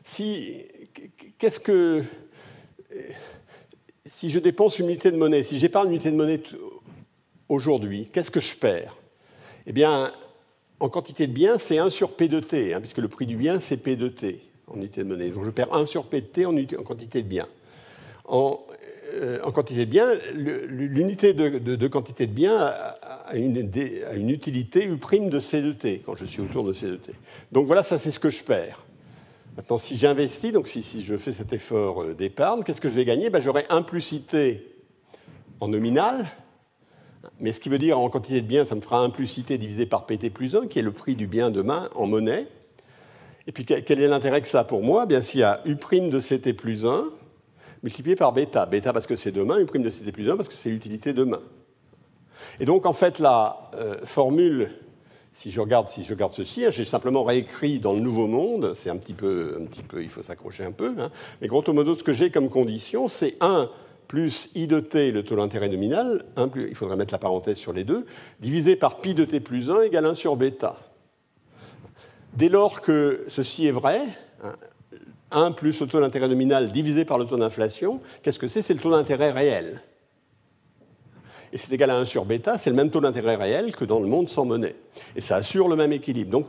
si, 0.03 0.63
si 4.05 4.29
je 4.29 4.39
dépense 4.39 4.79
une 4.79 4.85
unité 4.85 5.11
de 5.11 5.17
monnaie, 5.17 5.43
si 5.43 5.59
j'épargne 5.59 5.87
une 5.87 5.95
unité 5.95 6.11
de 6.11 6.15
monnaie 6.15 6.41
aujourd'hui, 7.49 8.09
qu'est-ce 8.13 8.31
que 8.31 8.39
je 8.39 8.55
perds? 8.55 8.95
Eh 9.65 9.73
bien, 9.73 10.13
en 10.79 10.89
quantité 10.89 11.27
de 11.27 11.33
biens, 11.33 11.57
c'est 11.57 11.77
1 11.77 11.89
sur 11.89 12.11
P 12.11 12.27
de 12.27 12.39
T, 12.39 12.73
hein, 12.73 12.79
puisque 12.79 12.99
le 12.99 13.07
prix 13.07 13.25
du 13.25 13.35
bien, 13.35 13.59
c'est 13.59 13.77
P 13.77 13.95
de 13.95 14.07
T 14.07 14.41
en 14.67 14.77
unité 14.77 15.03
de 15.03 15.09
monnaie. 15.09 15.29
Donc 15.29 15.45
je 15.45 15.49
perds 15.49 15.73
1 15.73 15.85
sur 15.85 16.05
P 16.05 16.21
de 16.21 16.25
T 16.27 16.45
en, 16.45 16.53
quantité 16.83 17.23
de 17.23 17.27
biens. 17.27 17.47
En, 18.25 18.59
euh, 19.15 19.39
quantité 19.51 19.85
de 19.85 19.91
biens, 19.91 20.09
l'unité 20.33 21.33
de, 21.33 21.87
quantité 21.87 22.27
de 22.27 22.31
biens 22.31 22.57
a, 22.57 23.35
une, 23.35 23.69
une, 24.15 24.29
utilité 24.29 24.85
U' 24.85 24.97
de 25.29 25.39
C 25.39 25.61
de 25.61 25.71
T, 25.71 26.01
quand 26.05 26.15
je 26.15 26.25
suis 26.25 26.41
autour 26.41 26.63
de 26.63 26.73
C 26.73 26.87
de 26.87 26.95
T. 26.95 27.11
Donc 27.51 27.65
voilà, 27.67 27.83
ça 27.83 27.97
c'est 27.97 28.11
ce 28.11 28.19
que 28.19 28.29
je 28.29 28.43
perds. 28.43 28.85
Maintenant, 29.57 29.77
si 29.77 29.97
j'investis, 29.97 30.53
donc 30.53 30.67
si, 30.67 30.81
si, 30.81 31.03
je 31.03 31.17
fais 31.17 31.33
cet 31.33 31.51
effort 31.51 32.03
euh, 32.03 32.13
d'épargne, 32.13 32.63
qu'est-ce 32.63 32.79
que 32.79 32.87
je 32.87 32.93
vais 32.93 33.03
gagner? 33.03 33.29
Ben, 33.29 33.41
J'aurai 33.41 33.65
1 33.69 33.81
plus 33.81 34.11
IT 34.13 34.37
en 35.59 35.67
nominal, 35.67 36.27
mais 37.39 37.51
ce 37.51 37.59
qui 37.59 37.69
veut 37.69 37.77
dire 37.77 37.99
en 37.99 38.09
quantité 38.09 38.41
de 38.41 38.47
biens, 38.47 38.65
ça 38.65 38.75
me 38.75 38.81
fera 38.81 38.99
1 38.99 39.09
plus 39.09 39.37
IT 39.37 39.51
divisé 39.53 39.85
par 39.85 40.05
PT 40.05 40.29
plus 40.29 40.55
1, 40.55 40.67
qui 40.67 40.79
est 40.79 40.83
le 40.83 40.91
prix 40.91 41.15
du 41.15 41.27
bien 41.27 41.51
demain 41.51 41.89
en 41.95 42.07
monnaie. 42.07 42.47
Et 43.47 43.51
puis 43.51 43.65
quel 43.65 44.01
est 44.01 44.07
l'intérêt 44.07 44.41
que 44.41 44.47
ça 44.47 44.63
pour 44.63 44.83
moi? 44.83 45.05
Bien 45.05 45.21
s'il 45.21 45.39
y 45.39 45.43
a 45.43 45.61
U' 45.65 45.75
de 45.75 46.19
CT 46.19 46.53
plus 46.53 46.85
1 46.85 47.05
multiplié 47.81 48.15
par 48.15 48.33
bêta. 48.33 48.65
Bêta 48.65 48.93
parce 48.93 49.07
que 49.07 49.15
c'est 49.15 49.31
demain, 49.31 49.59
U' 49.59 49.65
de 49.65 49.89
CT 49.89 50.11
plus 50.11 50.29
1 50.29 50.37
parce 50.37 50.49
que 50.49 50.55
c'est 50.55 50.69
l'utilité 50.69 51.13
demain. 51.13 51.39
Et 52.59 52.65
donc 52.65 52.85
en 52.85 52.93
fait 52.93 53.19
la 53.19 53.69
euh, 53.75 53.95
formule, 54.03 54.71
si 55.33 55.51
je 55.51 55.61
regarde, 55.61 55.87
si 55.87 56.03
je 56.03 56.09
regarde 56.09 56.33
ceci, 56.33 56.65
hein, 56.65 56.71
j'ai 56.71 56.85
simplement 56.85 57.23
réécrit 57.23 57.79
dans 57.79 57.93
le 57.93 57.99
Nouveau 57.99 58.27
Monde, 58.27 58.73
c'est 58.75 58.89
un 58.89 58.97
petit 58.97 59.13
peu, 59.13 59.57
un 59.59 59.65
petit 59.65 59.83
peu 59.83 60.03
il 60.03 60.09
faut 60.09 60.23
s'accrocher 60.23 60.63
un 60.63 60.71
peu, 60.71 60.93
hein, 60.97 61.09
mais 61.41 61.47
grosso 61.47 61.73
modo 61.73 61.95
ce 61.95 62.03
que 62.03 62.13
j'ai 62.13 62.31
comme 62.31 62.49
condition, 62.49 63.07
c'est 63.07 63.35
1 63.41 63.69
plus 64.09 64.49
i 64.55 64.65
de 64.65 64.79
t, 64.79 65.11
le 65.11 65.23
taux 65.23 65.35
d'intérêt 65.35 65.69
nominal, 65.69 66.25
il 66.55 66.75
faudrait 66.75 66.97
mettre 66.97 67.13
la 67.13 67.19
parenthèse 67.19 67.57
sur 67.57 67.73
les 67.73 67.83
deux, 67.83 68.07
divisé 68.39 68.75
par 68.75 68.97
pi 69.01 69.13
de 69.13 69.23
t 69.23 69.39
plus 69.39 69.69
1 69.69 69.83
égale 69.83 70.07
1 70.07 70.15
sur 70.15 70.35
bêta. 70.35 70.77
Dès 72.33 72.49
lors 72.49 72.81
que 72.81 73.23
ceci 73.27 73.67
est 73.67 73.71
vrai, 73.71 74.01
1 74.41 75.43
hein, 75.43 75.51
plus 75.51 75.79
le 75.79 75.85
taux 75.85 76.01
d'intérêt 76.01 76.27
nominal 76.27 76.71
divisé 76.71 77.05
par 77.05 77.19
le 77.19 77.25
taux 77.25 77.37
d'inflation, 77.37 77.99
qu'est-ce 78.23 78.39
que 78.39 78.47
c'est? 78.47 78.63
C'est 78.63 78.73
le 78.73 78.79
taux 78.79 78.89
d'intérêt 78.89 79.29
réel. 79.29 79.83
Et 81.53 81.59
c'est 81.59 81.71
égal 81.71 81.91
à 81.91 81.97
1 81.99 82.05
sur 82.05 82.25
bêta, 82.25 82.57
c'est 82.57 82.71
le 82.71 82.75
même 82.75 82.89
taux 82.89 83.01
d'intérêt 83.01 83.35
réel 83.35 83.75
que 83.75 83.85
dans 83.85 83.99
le 83.99 84.07
monde 84.07 84.27
sans 84.27 84.43
monnaie. 84.43 84.75
Et 85.15 85.21
ça 85.21 85.35
assure 85.35 85.67
le 85.67 85.75
même 85.75 85.93
équilibre. 85.93 86.31
Donc, 86.31 86.47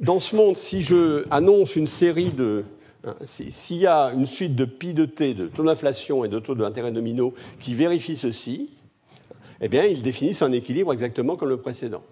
dans 0.00 0.20
ce 0.20 0.34
monde, 0.34 0.56
si 0.56 0.82
je 0.82 1.26
annonce 1.30 1.76
une 1.76 1.86
série 1.86 2.30
de, 2.30 2.64
s'il 3.26 3.78
y 3.78 3.86
a 3.86 4.12
une 4.14 4.26
suite 4.26 4.54
de 4.54 4.64
pi 4.64 4.94
de 4.94 5.04
t, 5.04 5.34
de 5.34 5.46
taux 5.46 5.64
d'inflation 5.64 6.24
et 6.24 6.28
de 6.28 6.38
taux 6.38 6.54
d'intérêt 6.54 6.90
nominaux 6.90 7.34
qui 7.58 7.74
vérifient 7.74 8.16
ceci, 8.16 8.70
eh 9.60 9.68
bien, 9.68 9.84
ils 9.84 10.02
définissent 10.02 10.42
un 10.42 10.52
équilibre 10.52 10.92
exactement 10.92 11.36
comme 11.36 11.48
le 11.48 11.58
précédent. 11.58 12.02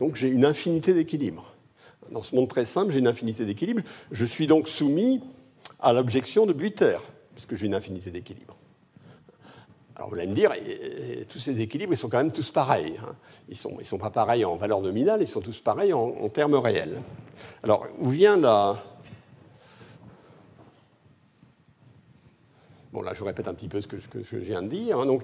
Donc 0.00 0.16
j'ai 0.16 0.28
une 0.28 0.44
infinité 0.44 0.92
d'équilibres. 0.94 1.54
Dans 2.10 2.22
ce 2.22 2.34
monde 2.34 2.48
très 2.48 2.64
simple, 2.64 2.92
j'ai 2.92 2.98
une 2.98 3.06
infinité 3.06 3.44
d'équilibres. 3.44 3.82
Je 4.10 4.24
suis 4.24 4.46
donc 4.46 4.66
soumis 4.66 5.20
à 5.78 5.92
l'objection 5.92 6.46
de 6.46 6.52
Buiter, 6.52 6.98
puisque 7.34 7.54
j'ai 7.54 7.66
une 7.66 7.74
infinité 7.74 8.10
d'équilibres. 8.10 8.56
Alors 9.94 10.08
vous 10.08 10.16
allez 10.16 10.26
me 10.26 10.34
dire, 10.34 10.52
tous 11.28 11.38
ces 11.38 11.60
équilibres, 11.60 11.92
ils 11.92 11.96
sont 11.96 12.08
quand 12.08 12.18
même 12.18 12.32
tous 12.32 12.50
pareils. 12.50 12.94
Hein. 13.02 13.14
Ils 13.48 13.52
ne 13.52 13.56
sont, 13.56 13.76
ils 13.78 13.86
sont, 13.86 13.98
pas 13.98 14.10
pareils 14.10 14.44
en 14.44 14.56
valeur 14.56 14.80
nominale, 14.80 15.20
ils 15.20 15.28
sont 15.28 15.42
tous 15.42 15.60
pareils 15.60 15.92
en, 15.92 16.00
en 16.00 16.28
termes 16.30 16.54
réels. 16.54 17.02
Alors, 17.62 17.86
où 18.00 18.08
vient 18.08 18.38
la, 18.38 18.82
Bon, 22.92 23.02
là, 23.02 23.14
je 23.14 23.22
répète 23.22 23.46
un 23.46 23.54
petit 23.54 23.68
peu 23.68 23.80
ce 23.80 23.86
que 23.86 23.96
je, 23.98 24.36
viens 24.36 24.62
de 24.62 24.68
dire. 24.68 24.98
Hein. 24.98 25.06
Donc, 25.06 25.22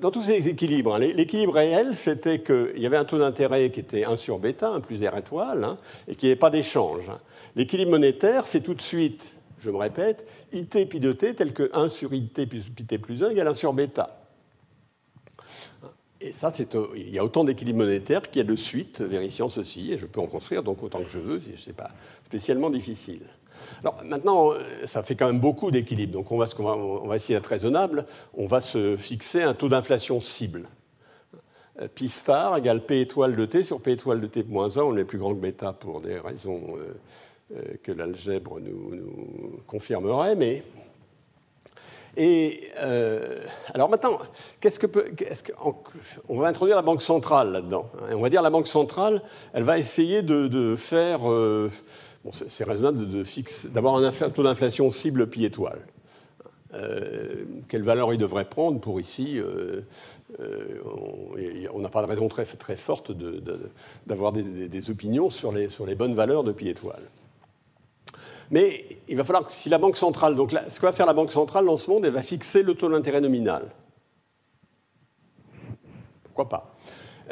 dans 0.00 0.10
tous 0.10 0.22
ces 0.22 0.48
équilibres, 0.48 0.94
hein, 0.94 0.98
l'équilibre 0.98 1.54
réel, 1.54 1.96
c'était 1.96 2.42
qu'il 2.42 2.78
y 2.78 2.84
avait 2.84 2.98
un 2.98 3.06
taux 3.06 3.18
d'intérêt 3.18 3.70
qui 3.70 3.80
était 3.80 4.04
1 4.04 4.16
sur 4.16 4.38
bêta, 4.38 4.70
1 4.70 4.80
plus 4.80 5.02
R 5.06 5.16
étoile, 5.16 5.64
hein, 5.64 5.76
et 6.08 6.14
qu'il 6.14 6.26
n'y 6.26 6.32
avait 6.32 6.38
pas 6.38 6.50
d'échange. 6.50 7.10
L'équilibre 7.56 7.92
monétaire, 7.92 8.44
c'est 8.44 8.60
tout 8.60 8.74
de 8.74 8.82
suite, 8.82 9.38
je 9.60 9.70
me 9.70 9.78
répète, 9.78 10.26
IT 10.52 10.88
pi 10.90 11.00
de 11.00 11.12
t 11.12 11.34
tel 11.34 11.54
que 11.54 11.70
1 11.72 11.88
sur 11.88 12.12
IT 12.12 12.46
plus 12.46 12.68
pi 12.68 12.84
t 12.84 12.98
plus 12.98 13.22
1 13.22 13.30
égale 13.30 13.48
1 13.48 13.54
sur 13.54 13.72
bêta. 13.72 14.20
Et 16.20 16.32
ça, 16.32 16.52
il 16.96 17.08
y 17.08 17.18
a 17.18 17.24
autant 17.24 17.44
d'équilibres 17.44 17.78
monétaires 17.78 18.20
qu'il 18.20 18.42
y 18.42 18.44
a 18.44 18.48
de 18.48 18.54
suites 18.54 19.00
vérifiant 19.00 19.48
ceci, 19.48 19.90
et 19.90 19.96
je 19.96 20.04
peux 20.04 20.20
en 20.20 20.26
construire 20.26 20.62
donc 20.62 20.82
autant 20.82 21.02
que 21.02 21.08
je 21.08 21.18
veux, 21.18 21.40
ce 21.56 21.66
n'est 21.66 21.74
pas 21.74 21.92
spécialement 22.26 22.68
difficile. 22.68 23.22
Alors 23.82 24.00
maintenant, 24.04 24.50
ça 24.86 25.02
fait 25.02 25.14
quand 25.14 25.26
même 25.26 25.40
beaucoup 25.40 25.70
d'équilibre. 25.70 26.12
Donc 26.12 26.32
on 26.32 26.38
va, 26.38 26.46
on 26.58 27.06
va 27.06 27.16
essayer 27.16 27.38
d'être 27.38 27.46
raisonnable. 27.46 28.06
On 28.34 28.46
va 28.46 28.60
se 28.60 28.96
fixer 28.96 29.42
un 29.42 29.54
taux 29.54 29.68
d'inflation 29.68 30.20
cible. 30.20 30.68
Pi 31.94 32.08
star 32.08 32.58
égale 32.58 32.84
P 32.84 33.00
étoile 33.00 33.36
de 33.36 33.46
T 33.46 33.62
sur 33.62 33.80
P 33.80 33.92
étoile 33.92 34.20
de 34.20 34.26
T 34.26 34.42
moins 34.42 34.76
1. 34.76 34.82
On 34.82 34.96
est 34.96 35.04
plus 35.04 35.18
grand 35.18 35.34
que 35.34 35.40
bêta 35.40 35.72
pour 35.72 36.00
des 36.00 36.18
raisons 36.18 36.60
euh, 36.76 37.56
euh, 37.56 37.62
que 37.82 37.90
l'algèbre 37.92 38.60
nous, 38.60 39.60
confirmerait. 39.66 40.36
Mais 40.36 40.62
et 42.16 42.68
euh, 42.78 43.44
alors 43.72 43.88
maintenant, 43.88 44.18
qu'est-ce 44.60 44.78
que 44.78 44.88
on 46.28 46.38
va 46.38 46.48
introduire 46.48 46.76
la 46.76 46.82
banque 46.82 47.02
centrale 47.02 47.52
là-dedans. 47.52 47.86
Hein. 47.98 48.14
On 48.14 48.20
va 48.20 48.28
dire 48.28 48.42
la 48.42 48.50
banque 48.50 48.66
centrale, 48.66 49.22
elle 49.54 49.62
va 49.62 49.78
essayer 49.78 50.20
de, 50.22 50.76
faire 50.76 51.20
c'est 52.32 52.64
raisonnable 52.64 53.24
d'avoir 53.72 53.96
un 53.96 54.30
taux 54.30 54.42
d'inflation 54.42 54.90
cible 54.90 55.28
pi 55.28 55.44
étoile. 55.44 55.86
Euh, 56.74 57.44
quelle 57.68 57.82
valeur 57.82 58.12
il 58.12 58.18
devrait 58.18 58.48
prendre 58.48 58.78
pour 58.78 59.00
ici 59.00 59.40
euh, 59.40 59.80
euh, 60.38 60.80
On 61.74 61.80
n'a 61.80 61.88
pas 61.88 62.02
de 62.02 62.06
raison 62.06 62.28
très, 62.28 62.44
forte 62.44 63.10
d'avoir 64.06 64.32
des, 64.32 64.90
opinions 64.90 65.30
sur 65.30 65.52
les, 65.52 65.94
bonnes 65.96 66.14
valeurs 66.14 66.44
de 66.44 66.52
pi 66.52 66.68
étoile. 66.68 67.02
Mais 68.52 68.84
il 69.08 69.16
va 69.16 69.24
falloir 69.24 69.44
que 69.44 69.52
si 69.52 69.68
la 69.68 69.78
Banque 69.78 69.96
centrale, 69.96 70.36
donc 70.36 70.50
ce 70.50 70.80
que 70.80 70.86
va 70.86 70.92
faire 70.92 71.06
la 71.06 71.12
Banque 71.12 71.32
centrale 71.32 71.64
dans 71.64 71.76
ce 71.76 71.88
monde, 71.88 72.04
elle 72.04 72.12
va 72.12 72.22
fixer 72.22 72.62
le 72.62 72.74
taux 72.74 72.88
d'intérêt 72.88 73.20
nominal. 73.20 73.70
Pourquoi 76.24 76.48
pas? 76.48 76.74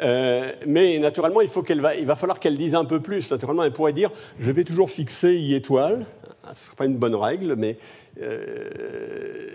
Euh, 0.01 0.51
mais 0.65 0.97
naturellement, 0.99 1.41
il, 1.41 1.49
faut 1.49 1.63
va, 1.67 1.95
il 1.95 2.05
va 2.05 2.15
falloir 2.15 2.39
qu'elle 2.39 2.57
dise 2.57 2.75
un 2.75 2.85
peu 2.85 2.99
plus. 2.99 3.31
Naturellement, 3.31 3.63
elle 3.63 3.73
pourrait 3.73 3.93
dire 3.93 4.11
je 4.39 4.51
vais 4.51 4.63
toujours 4.63 4.89
fixer 4.89 5.35
I 5.35 5.55
étoile. 5.55 6.05
Ah, 6.43 6.53
ce 6.53 6.61
ne 6.61 6.65
serait 6.65 6.75
pas 6.75 6.85
une 6.85 6.97
bonne 6.97 7.15
règle, 7.15 7.55
mais 7.57 7.77
euh, 8.21 9.49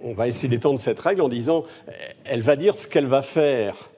on, 0.00 0.14
va 0.14 0.28
essayer 0.28 0.48
d'étendre 0.48 0.78
cette 0.78 1.00
règle 1.00 1.22
en 1.22 1.28
disant 1.28 1.64
elle 2.24 2.42
va 2.42 2.56
dire 2.56 2.74
ce 2.74 2.86
qu'elle 2.86 3.06
va 3.06 3.22
faire 3.22 3.90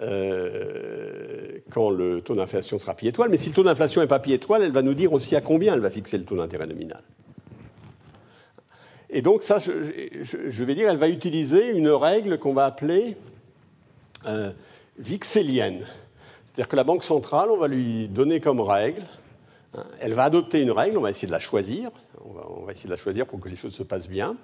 euh, 0.00 1.58
quand 1.70 1.90
le 1.90 2.20
taux 2.20 2.34
d'inflation 2.34 2.78
sera 2.78 2.94
pi 2.94 3.08
étoile. 3.08 3.30
Mais 3.30 3.38
si 3.38 3.48
le 3.48 3.54
taux 3.54 3.64
d'inflation 3.64 4.00
n'est 4.00 4.06
pas 4.06 4.20
pi 4.20 4.32
étoile, 4.32 4.62
elle 4.62 4.72
va 4.72 4.82
nous 4.82 4.94
dire 4.94 5.12
aussi 5.12 5.34
à 5.34 5.40
combien 5.40 5.74
elle 5.74 5.80
va 5.80 5.90
fixer 5.90 6.18
le 6.18 6.24
taux 6.24 6.36
d'intérêt 6.36 6.66
nominal. 6.66 7.02
Et 9.10 9.22
donc, 9.22 9.42
ça, 9.42 9.58
je, 9.60 10.64
vais 10.64 10.74
dire, 10.74 10.90
elle 10.90 10.96
va 10.96 11.08
utiliser 11.08 11.70
une 11.70 11.88
règle 11.88 12.38
qu'on 12.38 12.52
va 12.52 12.64
appeler 12.64 13.16
vixélienne. 14.98 15.86
C'est-à-dire 16.46 16.68
que 16.68 16.76
la 16.76 16.84
Banque 16.84 17.02
centrale, 17.02 17.50
on 17.50 17.56
va 17.56 17.68
lui 17.68 18.08
donner 18.08 18.40
comme 18.40 18.60
règle, 18.60 19.02
hein, 19.74 19.84
elle 20.00 20.14
va 20.14 20.24
adopter 20.24 20.62
une 20.62 20.70
règle, 20.70 20.98
on 20.98 21.00
va 21.00 21.10
essayer 21.10 21.26
de 21.26 21.32
la 21.32 21.40
choisir, 21.40 21.90
on 22.24 22.64
va, 22.64 22.72
essayer 22.72 22.86
de 22.86 22.94
la 22.94 22.96
choisir 22.96 23.26
pour 23.26 23.40
que 23.40 23.48
les 23.48 23.56
choses 23.56 23.74
se 23.74 23.82
passent 23.82 24.08
bien, 24.08 24.36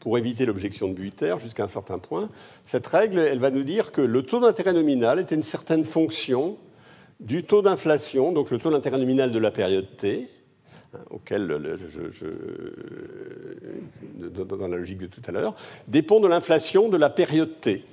pour 0.00 0.16
éviter 0.18 0.46
l'objection 0.46 0.88
de 0.88 0.94
Buiter 0.94 1.36
jusqu'à 1.38 1.64
un 1.64 1.68
certain 1.68 1.98
point. 1.98 2.28
Cette 2.64 2.86
règle, 2.86 3.18
elle 3.18 3.38
va 3.38 3.50
nous 3.50 3.64
dire 3.64 3.92
que 3.92 4.00
le 4.00 4.22
taux 4.22 4.40
d'intérêt 4.40 4.72
nominal 4.72 5.18
était 5.18 5.34
une 5.34 5.42
certaine 5.42 5.84
fonction 5.84 6.56
du 7.20 7.44
taux 7.44 7.62
d'inflation, 7.62 8.32
donc 8.32 8.50
le 8.50 8.58
taux 8.58 8.70
d'intérêt 8.70 8.98
nominal 8.98 9.30
de 9.32 9.38
la 9.38 9.50
période 9.50 9.86
T, 9.96 10.28
hein, 10.94 11.00
auquel, 11.10 11.48
dans 11.48 11.58
la 14.68 14.76
logique 14.76 14.98
de 14.98 15.06
tout 15.06 15.22
à 15.26 15.32
l'heure, 15.32 15.56
dépend 15.88 16.20
de 16.20 16.28
l'inflation 16.28 16.88
de 16.88 16.96
la 16.96 17.10
période 17.10 17.60
T. 17.60 17.84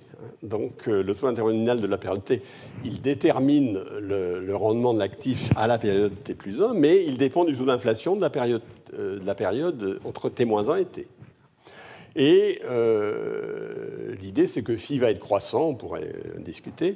Donc 0.43 0.87
euh, 0.87 1.03
le 1.03 1.15
taux 1.15 1.27
d'intérêt 1.27 1.53
nominal 1.53 1.81
de 1.81 1.87
la 1.87 1.97
période 1.97 2.23
T, 2.23 2.41
il 2.83 3.01
détermine 3.01 3.81
le, 4.01 4.55
rendement 4.55 4.93
de 4.93 4.99
l'actif 4.99 5.49
à 5.55 5.67
la 5.67 5.77
période 5.77 6.13
T 6.23 6.35
plus 6.35 6.61
1, 6.61 6.73
mais 6.73 7.03
il 7.05 7.17
dépend 7.17 7.45
du 7.45 7.55
taux 7.55 7.65
d'inflation 7.65 8.15
de, 8.15 8.21
la 8.21 8.29
période, 8.29 8.61
euh, 8.97 9.19
de 9.19 9.25
la 9.25 9.35
période 9.35 9.99
entre 10.03 10.29
T-1 10.29 10.79
et 10.79 10.85
T. 10.85 11.07
Et 12.15 12.59
euh, 12.65 14.15
l'idée, 14.21 14.47
c'est 14.47 14.63
que 14.63 14.75
phi 14.75 14.97
va 14.97 15.11
être 15.11 15.19
croissant, 15.19 15.69
on 15.69 15.75
pourrait 15.75 16.11
discuter. 16.39 16.95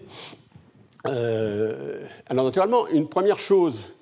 alors 1.05 2.45
naturellement, 2.45 2.88
une 2.89 3.07
première 3.07 3.39
chose, 3.39 3.93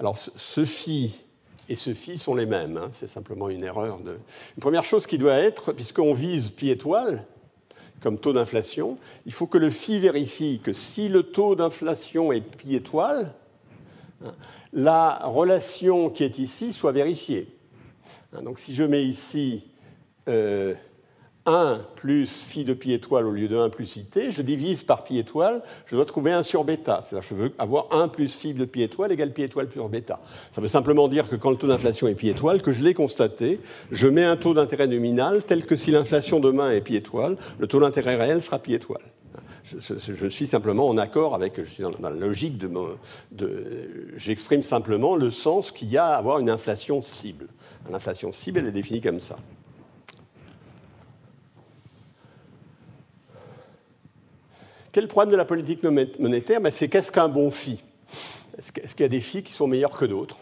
alors 0.00 0.16
ce 0.18 0.64
phi 0.64 1.25
et 1.68 1.74
ce 1.74 1.94
phi 1.94 2.18
sont 2.18 2.34
les 2.34 2.46
mêmes, 2.46 2.76
hein, 2.76 2.88
c'est 2.92 3.08
simplement 3.08 3.48
une 3.48 3.64
erreur. 3.64 3.98
De... 4.00 4.12
Une 4.12 4.60
première 4.60 4.84
chose 4.84 5.06
qui 5.06 5.18
doit 5.18 5.34
être, 5.34 5.72
puisqu'on 5.72 6.14
vise 6.14 6.48
pi 6.48 6.70
étoile, 6.70 7.24
comme 8.00 8.18
taux 8.18 8.32
d'inflation, 8.32 8.98
il 9.24 9.32
faut 9.32 9.46
que 9.46 9.58
le 9.58 9.70
phi 9.70 9.98
vérifie 9.98 10.60
que 10.62 10.72
si 10.72 11.08
le 11.08 11.22
taux 11.22 11.56
d'inflation 11.56 12.32
est 12.32 12.40
pi 12.40 12.74
étoile, 12.74 13.32
hein, 14.24 14.34
la 14.72 15.20
relation 15.24 16.10
qui 16.10 16.22
est 16.24 16.38
ici 16.38 16.72
soit 16.72 16.92
vérifiée. 16.92 17.48
Hein, 18.32 18.42
donc 18.42 18.58
si 18.58 18.74
je 18.74 18.84
mets 18.84 19.04
ici 19.04 19.66
euh, 20.28 20.74
1 21.46 21.80
plus 21.94 22.26
phi 22.26 22.64
de 22.64 22.74
pi 22.74 22.92
étoile 22.92 23.26
au 23.26 23.30
lieu 23.30 23.48
de 23.48 23.56
1 23.56 23.70
plus 23.70 23.96
it, 23.96 24.30
je 24.30 24.42
divise 24.42 24.82
par 24.82 25.04
pi 25.04 25.18
étoile, 25.18 25.62
je 25.86 25.96
dois 25.96 26.04
trouver 26.04 26.32
1 26.32 26.42
sur 26.42 26.64
bêta. 26.64 27.00
C'est-à-dire 27.02 27.28
je 27.28 27.34
veux 27.34 27.52
avoir 27.58 27.88
1 27.92 28.08
plus 28.08 28.34
phi 28.34 28.52
de 28.52 28.64
pi 28.64 28.82
étoile 28.82 29.12
égale 29.12 29.32
pi 29.32 29.42
étoile 29.42 29.68
sur 29.72 29.88
bêta. 29.88 30.20
Ça 30.52 30.60
veut 30.60 30.68
simplement 30.68 31.08
dire 31.08 31.28
que 31.28 31.36
quand 31.36 31.50
le 31.50 31.56
taux 31.56 31.68
d'inflation 31.68 32.08
est 32.08 32.14
pi 32.14 32.28
étoile, 32.28 32.62
que 32.62 32.72
je 32.72 32.82
l'ai 32.82 32.94
constaté, 32.94 33.60
je 33.90 34.08
mets 34.08 34.24
un 34.24 34.36
taux 34.36 34.54
d'intérêt 34.54 34.86
nominal 34.86 35.44
tel 35.44 35.64
que 35.64 35.76
si 35.76 35.90
l'inflation 35.90 36.40
demain 36.40 36.70
est 36.70 36.80
pi 36.80 36.96
étoile, 36.96 37.36
le 37.58 37.66
taux 37.66 37.80
d'intérêt 37.80 38.16
réel 38.16 38.42
sera 38.42 38.58
pi 38.58 38.74
étoile. 38.74 39.02
Je, 39.64 40.28
suis 40.28 40.46
simplement 40.46 40.88
en 40.88 40.96
accord 40.96 41.34
avec, 41.34 41.58
je 41.58 41.68
suis 41.68 41.82
dans, 41.82 41.90
la 42.00 42.10
logique 42.10 42.56
de, 42.56 42.70
de 43.32 44.12
j'exprime 44.16 44.62
simplement 44.62 45.16
le 45.16 45.32
sens 45.32 45.72
qu'il 45.72 45.88
y 45.88 45.98
a 45.98 46.06
à 46.06 46.16
avoir 46.16 46.38
une 46.38 46.50
inflation 46.50 47.02
cible. 47.02 47.48
L'inflation 47.90 48.30
cible, 48.30 48.60
elle 48.60 48.66
est 48.66 48.72
définie 48.72 49.00
comme 49.00 49.18
ça. 49.18 49.38
Quel 54.96 55.02
est 55.02 55.08
le 55.08 55.10
problème 55.10 55.32
de 55.32 55.36
la 55.36 55.44
politique 55.44 55.82
monétaire 55.82 56.58
ben, 56.58 56.72
C'est 56.72 56.88
qu'est-ce 56.88 57.12
qu'un 57.12 57.28
bon 57.28 57.50
phi 57.50 57.84
Est-ce 58.56 58.72
qu'il 58.72 59.00
y 59.00 59.04
a 59.04 59.08
des 59.08 59.20
phi 59.20 59.42
qui 59.42 59.52
sont 59.52 59.66
meilleurs 59.66 59.90
que 59.90 60.06
d'autres? 60.06 60.38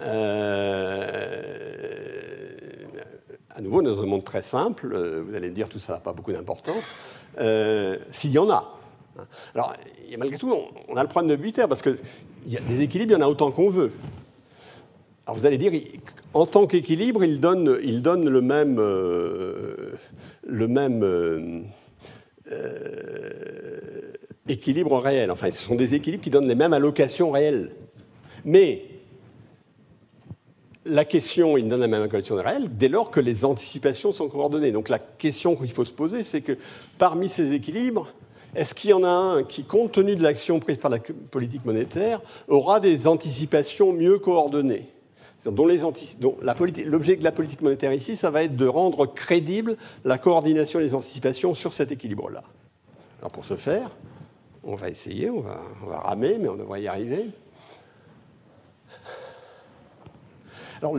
Euh, 0.00 1.46
À 3.50 3.60
nouveau, 3.60 3.80
dans 3.80 4.02
un 4.02 4.06
monde 4.06 4.24
très 4.24 4.42
simple, 4.42 4.90
euh, 4.92 5.22
vous 5.24 5.36
allez 5.36 5.50
me 5.50 5.54
dire 5.54 5.68
tout 5.68 5.78
ça 5.78 5.92
n'a 5.92 6.00
pas 6.00 6.12
beaucoup 6.12 6.32
d'importance, 6.32 6.82
euh, 7.38 7.96
s'il 8.10 8.32
y 8.32 8.38
en 8.38 8.50
a. 8.50 8.76
Alors, 9.54 9.72
malgré 10.18 10.36
tout, 10.36 10.52
on, 10.88 10.96
a 10.96 11.04
le 11.04 11.08
problème 11.08 11.30
de 11.30 11.36
Buiter, 11.40 11.66
parce 11.68 11.80
que 11.80 11.96
y 12.48 12.56
a 12.56 12.60
des 12.60 12.80
équilibres, 12.80 13.12
il 13.12 13.14
y 13.20 13.22
en 13.22 13.24
a 13.24 13.28
autant 13.28 13.52
qu'on 13.52 13.68
veut. 13.68 13.92
Alors 15.28 15.38
vous 15.38 15.46
allez 15.46 15.58
dire, 15.58 15.70
en 16.32 16.46
tant 16.46 16.66
qu'équilibre, 16.66 17.22
il 17.22 17.38
donne, 17.38 17.78
il 17.84 18.02
donne 18.02 18.28
le 18.28 18.40
même, 18.40 18.80
le 18.80 20.66
même 20.66 21.64
équilibre 24.48 24.98
réel. 24.98 25.30
Enfin, 25.30 25.50
ce 25.50 25.62
sont 25.62 25.74
des 25.74 25.94
équilibres 25.94 26.22
qui 26.22 26.30
donnent 26.30 26.48
les 26.48 26.54
mêmes 26.54 26.72
allocations 26.72 27.30
réelles. 27.30 27.70
Mais 28.44 28.84
la 30.86 31.04
question, 31.04 31.56
il 31.56 31.68
donne 31.68 31.80
la 31.80 31.88
même 31.88 32.02
allocation 32.02 32.36
réelle 32.36 32.68
dès 32.76 32.88
lors 32.88 33.10
que 33.10 33.20
les 33.20 33.44
anticipations 33.44 34.12
sont 34.12 34.28
coordonnées. 34.28 34.72
Donc 34.72 34.88
la 34.88 34.98
question 34.98 35.56
qu'il 35.56 35.70
faut 35.70 35.84
se 35.84 35.92
poser, 35.92 36.24
c'est 36.24 36.42
que 36.42 36.56
parmi 36.98 37.28
ces 37.28 37.52
équilibres, 37.52 38.12
est-ce 38.54 38.74
qu'il 38.74 38.90
y 38.90 38.92
en 38.92 39.02
a 39.02 39.08
un 39.08 39.42
qui, 39.42 39.64
compte 39.64 39.92
tenu 39.92 40.14
de 40.14 40.22
l'action 40.22 40.60
prise 40.60 40.76
par 40.76 40.90
la 40.90 40.98
politique 40.98 41.64
monétaire, 41.64 42.20
aura 42.48 42.80
des 42.80 43.06
anticipations 43.06 43.92
mieux 43.92 44.18
coordonnées? 44.18 44.93
L'objet 45.44 47.16
de 47.16 47.24
la 47.24 47.32
politique 47.32 47.60
monétaire 47.60 47.92
ici, 47.92 48.16
ça 48.16 48.30
va 48.30 48.42
être 48.42 48.56
de 48.56 48.66
rendre 48.66 49.06
crédible 49.06 49.76
la 50.04 50.18
coordination 50.18 50.80
des 50.80 50.94
anticipations 50.94 51.54
sur 51.54 51.72
cet 51.72 51.92
équilibre-là. 51.92 52.42
Alors 53.20 53.30
pour 53.30 53.44
ce 53.44 53.56
faire, 53.56 53.90
on 54.62 54.74
va 54.74 54.88
essayer, 54.88 55.30
on 55.30 55.40
va, 55.40 55.60
ramer, 56.00 56.38
mais 56.40 56.48
on 56.48 56.56
devrait 56.56 56.82
y 56.82 56.88
arriver. 56.88 57.26
Alors, 60.80 60.96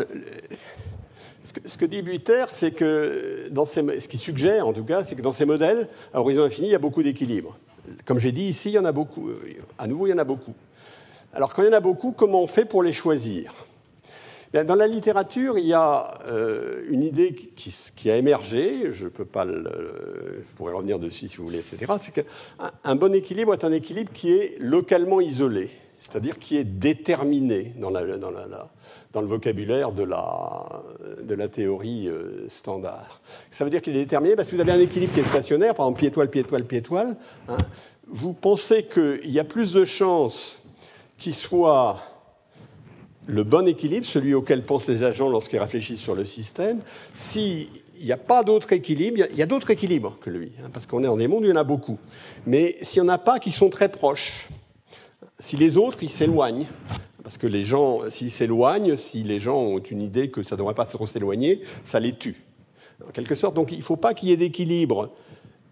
ce, 1.43 1.77
que, 1.77 1.85
dit 1.85 2.01
Buiter, 2.01 2.45
c'est 2.47 2.71
que, 2.71 3.47
dans 3.49 3.65
ce 3.65 3.79
qui 4.07 4.17
suggère 4.17 4.67
en 4.67 4.73
tout 4.73 4.83
cas, 4.83 5.03
c'est 5.03 5.15
que 5.15 5.21
dans 5.21 5.33
ces 5.33 5.45
modèles, 5.45 5.87
à 6.13 6.21
horizon 6.21 6.43
infini, 6.43 6.69
il 6.69 6.71
y 6.71 6.75
a 6.75 6.79
beaucoup 6.79 7.03
d'équilibres. 7.03 7.57
Comme 8.05 8.19
j'ai 8.19 8.31
dit 8.31 8.45
ici, 8.45 8.69
il 8.69 8.73
y 8.73 8.79
en 8.79 8.85
a 8.85 8.91
beaucoup. 8.91 9.29
Euh, 9.29 9.39
à 9.77 9.87
nouveau, 9.87 10.07
il 10.07 10.11
y 10.11 10.13
en 10.13 10.17
a 10.17 10.23
beaucoup. 10.23 10.53
Alors, 11.33 11.53
quand 11.53 11.61
il 11.61 11.65
y 11.65 11.69
en 11.69 11.73
a 11.73 11.81
beaucoup, 11.81 12.11
comment 12.11 12.41
on 12.41 12.47
fait 12.47 12.65
pour 12.65 12.81
les 12.81 12.93
choisir? 12.93 13.53
Dans 14.63 14.75
la 14.75 14.87
littérature, 14.87 15.57
il 15.57 15.65
y 15.65 15.73
a 15.73 16.13
euh, 16.27 16.83
une 16.89 17.03
idée 17.03 17.33
qui, 17.33 18.09
a 18.09 18.17
émergé, 18.17 18.91
je 18.91 19.07
peux 19.07 19.25
pas 19.25 19.45
pourrais 20.55 20.73
revenir 20.73 20.99
dessus 20.99 21.27
si 21.27 21.37
vous 21.37 21.45
voulez, 21.45 21.59
etc. 21.59 21.91
C'est 21.99 22.13
qu'un 22.13 22.95
bon 22.95 23.13
équilibre 23.13 23.53
est 23.53 23.63
un 23.63 23.71
équilibre 23.71 24.11
qui 24.13 24.31
est 24.31 24.55
localement 24.59 25.19
isolé, 25.19 25.69
c'est-à-dire 25.99 26.39
qui 26.39 26.57
est 26.57 26.63
déterminé 26.63 27.73
dans, 27.77 27.89
le 27.89 29.27
vocabulaire 29.27 29.91
de 29.91 30.03
la, 30.03 31.47
théorie 31.49 32.07
euh, 32.07 32.47
standard. 32.49 33.21
Ça 33.51 33.65
veut 33.65 33.69
dire 33.69 33.81
qu'il 33.81 33.95
est 33.95 34.03
déterminé 34.03 34.35
parce 34.35 34.49
que 34.49 34.55
vous 34.55 34.61
avez 34.61 34.71
un 34.71 34.79
équilibre 34.79 35.13
qui 35.13 35.19
est 35.19 35.25
stationnaire, 35.25 35.75
par 35.75 35.87
exemple 35.87 35.99
pied 35.99 36.07
étoile, 36.09 36.29
pied 36.29 36.41
étoile, 36.41 36.63
pied 36.63 36.77
étoile. 36.77 37.17
Hein. 37.49 37.57
vous 38.07 38.33
pensez 38.33 38.83
qu'il 38.83 39.31
y 39.31 39.39
a 39.39 39.43
plus 39.43 39.73
de 39.73 39.83
chances 39.83 40.61
qu'il 41.17 41.33
soit 41.33 42.14
le 43.27 43.43
bon 43.43 43.67
équilibre, 43.67 44.05
celui 44.05 44.33
auquel 44.33 44.63
pensent 44.63 44.87
les 44.87 45.03
agents 45.03 45.29
lorsqu'ils 45.29 45.59
réfléchissent 45.59 46.01
sur 46.01 46.15
le 46.15 46.25
système, 46.25 46.79
s'il 47.13 47.67
n'y 48.01 48.11
a 48.11 48.17
pas 48.17 48.43
d'autre 48.43 48.71
équilibre, 48.73 49.25
il 49.31 49.37
y 49.37 49.41
a, 49.41 49.45
d'autres 49.45 49.71
équilibres 49.71 50.17
que 50.19 50.29
lui, 50.29 50.51
hein, 50.59 50.69
parce 50.73 50.85
qu'on 50.85 51.01
est 51.03 51.07
dans 51.07 51.17
des 51.17 51.27
mondes 51.27 51.43
où 51.43 51.45
il 51.45 51.49
y 51.49 51.53
en 51.53 51.59
a 51.59 51.63
beaucoup. 51.63 51.97
Mais 52.45 52.77
s'il 52.81 53.01
n'y 53.01 53.09
en 53.09 53.13
a 53.13 53.17
pas 53.17 53.39
qui 53.39 53.51
sont 53.51 53.69
très 53.69 53.89
proches, 53.89 54.49
si 55.39 55.57
les 55.57 55.77
autres, 55.77 56.03
ils 56.03 56.09
s'éloignent, 56.09 56.67
parce 57.23 57.37
que 57.37 57.47
les 57.47 57.65
gens, 57.65 58.01
s'ils 58.09 58.31
s'éloignent, 58.31 58.95
si 58.95 59.23
les 59.23 59.39
gens 59.39 59.59
ont 59.59 59.79
une 59.79 60.01
idée 60.01 60.29
que 60.29 60.43
ça 60.43 60.55
ne 60.55 60.59
devrait 60.59 60.75
pas 60.75 60.87
s'éloigner, 60.87 61.61
ça 61.83 61.99
les 61.99 62.13
tue. 62.13 62.43
En 63.05 63.11
quelque 63.11 63.35
sorte, 63.35 63.55
donc 63.55 63.71
il 63.71 63.79
ne 63.79 63.83
faut 63.83 63.97
pas 63.97 64.13
qu'il 64.13 64.29
y 64.29 64.31
ait 64.31 64.37
d'équilibre 64.37 65.11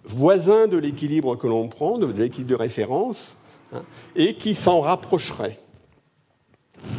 voisin 0.03 0.67
de 0.67 0.77
l'équilibre 0.77 1.37
que 1.37 1.47
l'on 1.47 1.67
prend, 1.67 1.97
de 1.97 2.05
l'équilibre 2.05 2.51
de 2.51 2.55
référence, 2.55 3.37
hein, 3.73 3.83
et 4.15 4.35
qui 4.35 4.55
s'en 4.55 4.81
rapprocherait. 4.81 5.59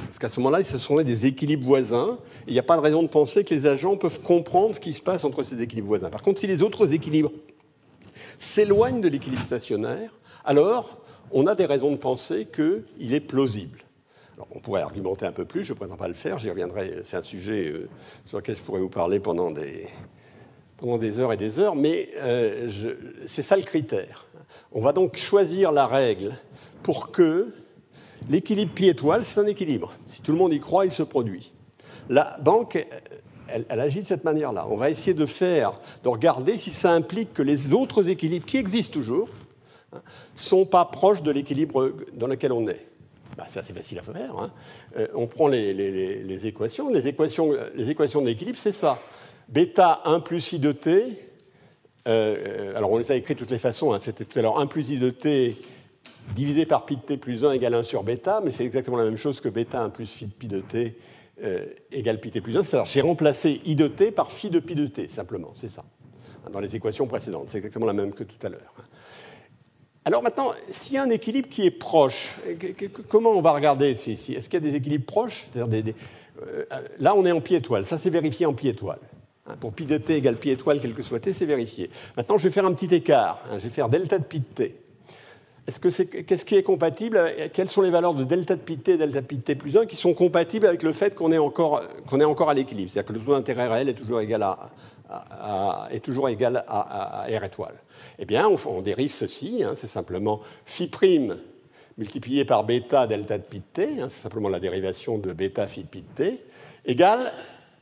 Parce 0.06 0.18
qu'à 0.18 0.28
ce 0.28 0.40
moment-là, 0.40 0.62
ce 0.64 0.78
sont 0.78 1.00
des 1.02 1.26
équilibres 1.26 1.66
voisins. 1.66 2.18
il 2.46 2.52
n'y 2.52 2.58
a 2.58 2.62
pas 2.62 2.76
de 2.76 2.82
raison 2.82 3.02
de 3.02 3.08
penser 3.08 3.44
que 3.44 3.54
les 3.54 3.66
agents 3.66 3.96
peuvent 3.96 4.20
comprendre 4.20 4.74
ce 4.74 4.80
qui 4.80 4.92
se 4.92 5.00
passe 5.00 5.24
entre 5.24 5.42
ces 5.42 5.60
équilibres 5.60 5.88
voisins. 5.88 6.10
Par 6.10 6.22
contre, 6.22 6.40
si 6.40 6.46
les 6.46 6.62
autres 6.62 6.92
équilibres 6.92 7.32
s'éloignent 8.38 9.00
de 9.00 9.08
l'équilibre 9.08 9.42
stationnaire, 9.42 10.14
alors 10.44 10.98
on 11.30 11.46
a 11.46 11.54
des 11.54 11.66
raisons 11.66 11.90
de 11.90 11.96
penser 11.96 12.46
qu'il 12.46 13.14
est 13.14 13.20
plausible. 13.20 13.78
On 14.50 14.58
pourrait 14.58 14.82
argumenter 14.82 15.26
un 15.26 15.32
peu 15.32 15.44
plus, 15.44 15.64
je 15.64 15.72
ne 15.72 15.78
prétends 15.78 15.96
pas 15.96 16.08
le 16.08 16.14
faire, 16.14 16.38
j'y 16.38 16.50
reviendrai, 16.50 17.00
c'est 17.04 17.16
un 17.16 17.22
sujet 17.22 17.68
euh, 17.72 17.88
sur 18.24 18.38
lequel 18.38 18.56
je 18.56 18.62
pourrais 18.62 18.80
vous 18.80 18.88
parler 18.88 19.20
pendant 19.20 19.52
des, 19.52 19.86
pendant 20.76 20.98
des 20.98 21.20
heures 21.20 21.32
et 21.32 21.36
des 21.36 21.60
heures, 21.60 21.76
mais 21.76 22.08
euh, 22.16 22.68
c'est 23.26 23.42
ça 23.42 23.56
le 23.56 23.62
critère. 23.62 24.26
On 24.72 24.80
va 24.80 24.92
donc 24.92 25.16
choisir 25.16 25.70
la 25.70 25.86
règle 25.86 26.32
pour 26.82 27.12
que 27.12 27.46
L'équilibre 28.28 28.72
pi-étoile, 28.72 29.24
c'est 29.24 29.40
un 29.40 29.46
équilibre. 29.46 29.92
Si 30.08 30.22
tout 30.22 30.32
le 30.32 30.38
monde 30.38 30.52
y 30.52 30.60
croit, 30.60 30.86
il 30.86 30.92
se 30.92 31.02
produit. 31.02 31.52
La 32.08 32.38
banque, 32.40 32.86
elle, 33.48 33.80
agit 33.80 34.02
de 34.02 34.06
cette 34.06 34.24
manière-là. 34.24 34.66
On 34.70 34.76
va 34.76 34.90
essayer 34.90 35.14
de 35.14 35.26
faire, 35.26 35.80
de 36.02 36.08
regarder 36.08 36.56
si 36.56 36.70
ça 36.70 36.92
implique 36.92 37.32
que 37.34 37.42
les 37.42 37.72
autres 37.72 38.08
équilibres 38.08 38.46
qui 38.46 38.56
existent 38.56 38.92
toujours 38.92 39.28
ne 39.92 39.98
hein, 39.98 40.02
sont 40.34 40.64
pas 40.64 40.84
proches 40.86 41.22
de 41.22 41.30
l'équilibre 41.30 41.92
dans 42.14 42.26
lequel 42.26 42.52
on 42.52 42.66
est. 42.66 42.86
Bah, 43.36 43.44
c'est 43.48 43.58
assez 43.58 43.74
facile 43.74 43.98
à 43.98 44.02
faire. 44.02 44.38
Hein. 44.38 44.52
Euh, 44.96 45.08
on 45.14 45.26
prend 45.26 45.48
les, 45.48 46.46
équations. 46.46 46.88
Les 46.90 47.08
équations, 47.08 47.52
les 47.74 47.90
équations 47.90 48.22
de 48.22 48.26
l'équilibre, 48.26 48.58
c'est 48.58 48.72
ça. 48.72 49.00
Bêta 49.48 50.00
1 50.04 50.20
plus 50.20 50.52
i 50.52 50.58
de 50.58 50.72
t. 50.72 51.04
Euh, 52.06 52.76
alors 52.76 52.92
on 52.92 52.98
les 52.98 53.10
a 53.10 53.16
écrites 53.16 53.38
de 53.38 53.44
toutes 53.44 53.50
les 53.50 53.58
façons. 53.58 53.92
Hein. 53.92 53.98
C'était 54.00 54.24
tout 54.24 54.38
à 54.38 54.42
l'heure 54.42 54.58
1 54.58 54.66
plus 54.66 54.90
i 54.90 54.98
de 54.98 55.10
t 55.10 55.56
divisé 56.34 56.66
par 56.66 56.86
pi 56.86 56.96
de 56.96 57.02
t 57.02 57.16
plus 57.16 57.44
1 57.44 57.52
égale 57.52 57.74
1 57.74 57.82
sur 57.82 58.02
bêta, 58.02 58.40
mais 58.42 58.50
c'est 58.50 58.64
exactement 58.64 58.96
la 58.96 59.04
même 59.04 59.16
chose 59.16 59.40
que 59.40 59.48
bêta 59.48 59.82
1 59.82 59.90
plus 59.90 60.06
phi 60.06 60.26
de 60.26 60.32
pi 60.32 60.48
de 60.48 60.60
t 60.60 60.96
euh, 61.42 61.66
égale 61.92 62.20
pi 62.20 62.30
t 62.30 62.40
plus 62.40 62.56
1. 62.56 62.62
C'est-à-dire 62.62 62.90
j'ai 62.90 63.00
remplacé 63.00 63.60
i 63.64 63.76
de 63.76 63.86
t 63.86 64.10
par 64.10 64.32
phi 64.32 64.50
de 64.50 64.58
pi 64.60 64.74
de 64.74 64.86
t, 64.86 65.08
simplement, 65.08 65.52
c'est 65.54 65.68
ça, 65.68 65.84
dans 66.52 66.60
les 66.60 66.74
équations 66.76 67.06
précédentes. 67.06 67.46
C'est 67.48 67.58
exactement 67.58 67.86
la 67.86 67.92
même 67.92 68.12
que 68.12 68.24
tout 68.24 68.46
à 68.46 68.48
l'heure. 68.48 68.74
Alors 70.06 70.22
maintenant, 70.22 70.52
s'il 70.68 70.94
y 70.94 70.98
a 70.98 71.02
un 71.02 71.10
équilibre 71.10 71.48
qui 71.48 71.64
est 71.64 71.70
proche, 71.70 72.36
comment 73.08 73.30
on 73.30 73.40
va 73.40 73.52
regarder 73.52 73.90
Est-ce 73.92 74.22
qu'il 74.22 74.54
y 74.54 74.56
a 74.56 74.60
des 74.60 74.76
équilibres 74.76 75.06
proches? 75.06 75.46
Euh, 75.56 75.92
Là, 76.98 77.14
on 77.16 77.24
est 77.24 77.32
en 77.32 77.40
pi 77.40 77.54
étoile. 77.54 77.86
Ça, 77.86 77.96
c'est 77.96 78.10
vérifié 78.10 78.44
en 78.44 78.52
pi 78.52 78.68
étoile. 78.68 78.98
Hein, 79.46 79.56
pour 79.58 79.72
pi 79.72 79.86
de 79.86 79.96
t 79.96 80.16
égale 80.16 80.36
pi 80.36 80.50
étoile, 80.50 80.78
quel 80.80 80.92
que 80.92 81.02
soit 81.02 81.20
t, 81.20 81.32
c'est 81.32 81.46
vérifié. 81.46 81.90
Maintenant, 82.16 82.36
je 82.36 82.44
vais 82.44 82.52
faire 82.52 82.66
un 82.66 82.72
petit 82.74 82.94
écart. 82.94 83.42
Hein, 83.50 83.58
je 83.58 83.64
vais 83.64 83.70
faire 83.70 83.88
delta 83.88 84.18
de 84.18 84.24
pi 84.24 84.40
de 84.40 84.44
t 84.44 84.83
qu'est-ce 85.66 86.44
qui 86.44 86.56
est 86.56 86.62
compatible 86.62 87.20
Quelles 87.52 87.68
sont 87.68 87.82
les 87.82 87.90
valeurs 87.90 88.14
de 88.14 88.24
delta 88.24 88.54
de 88.54 88.60
pi 88.60 88.76
t 88.78 88.92
et 88.92 88.96
delta 88.96 89.20
de 89.20 89.26
pi 89.26 89.38
t 89.38 89.54
plus 89.54 89.76
1 89.76 89.86
qui 89.86 89.96
sont 89.96 90.12
compatibles 90.12 90.66
avec 90.66 90.82
le 90.82 90.92
fait 90.92 91.14
qu'on 91.14 91.32
est 91.32 91.38
encore, 91.38 91.82
est 92.12 92.24
encore 92.24 92.50
à 92.50 92.54
l'équilibre? 92.54 92.90
C'est-à-dire 92.90 93.08
que 93.08 93.18
le 93.18 93.24
taux 93.24 93.32
d'intérêt 93.32 93.68
réel 93.68 93.88
est 93.88 93.94
toujours 93.94 94.20
égal 94.20 94.42
à, 94.42 95.88
est 95.90 96.00
toujours 96.00 96.28
égal 96.28 96.64
à, 96.66 97.26
R 97.28 97.44
étoile. 97.44 97.74
Eh 98.18 98.26
bien, 98.26 98.48
on, 98.48 98.82
dérive 98.82 99.10
ceci, 99.10 99.62
hein, 99.64 99.72
c'est 99.74 99.86
simplement 99.86 100.40
phi 100.64 100.86
prime 100.86 101.38
multiplié 101.96 102.44
par 102.44 102.64
bêta 102.64 103.06
delta 103.06 103.38
de 103.38 103.44
pi 103.44 103.60
t, 103.60 104.00
hein, 104.00 104.08
c'est 104.08 104.20
simplement 104.20 104.48
la 104.48 104.60
dérivation 104.60 105.18
de 105.18 105.32
bêta 105.32 105.66
phi 105.66 105.82
de 105.82 105.88
pi 105.88 106.02
t, 106.02 106.44
égale, 106.84 107.32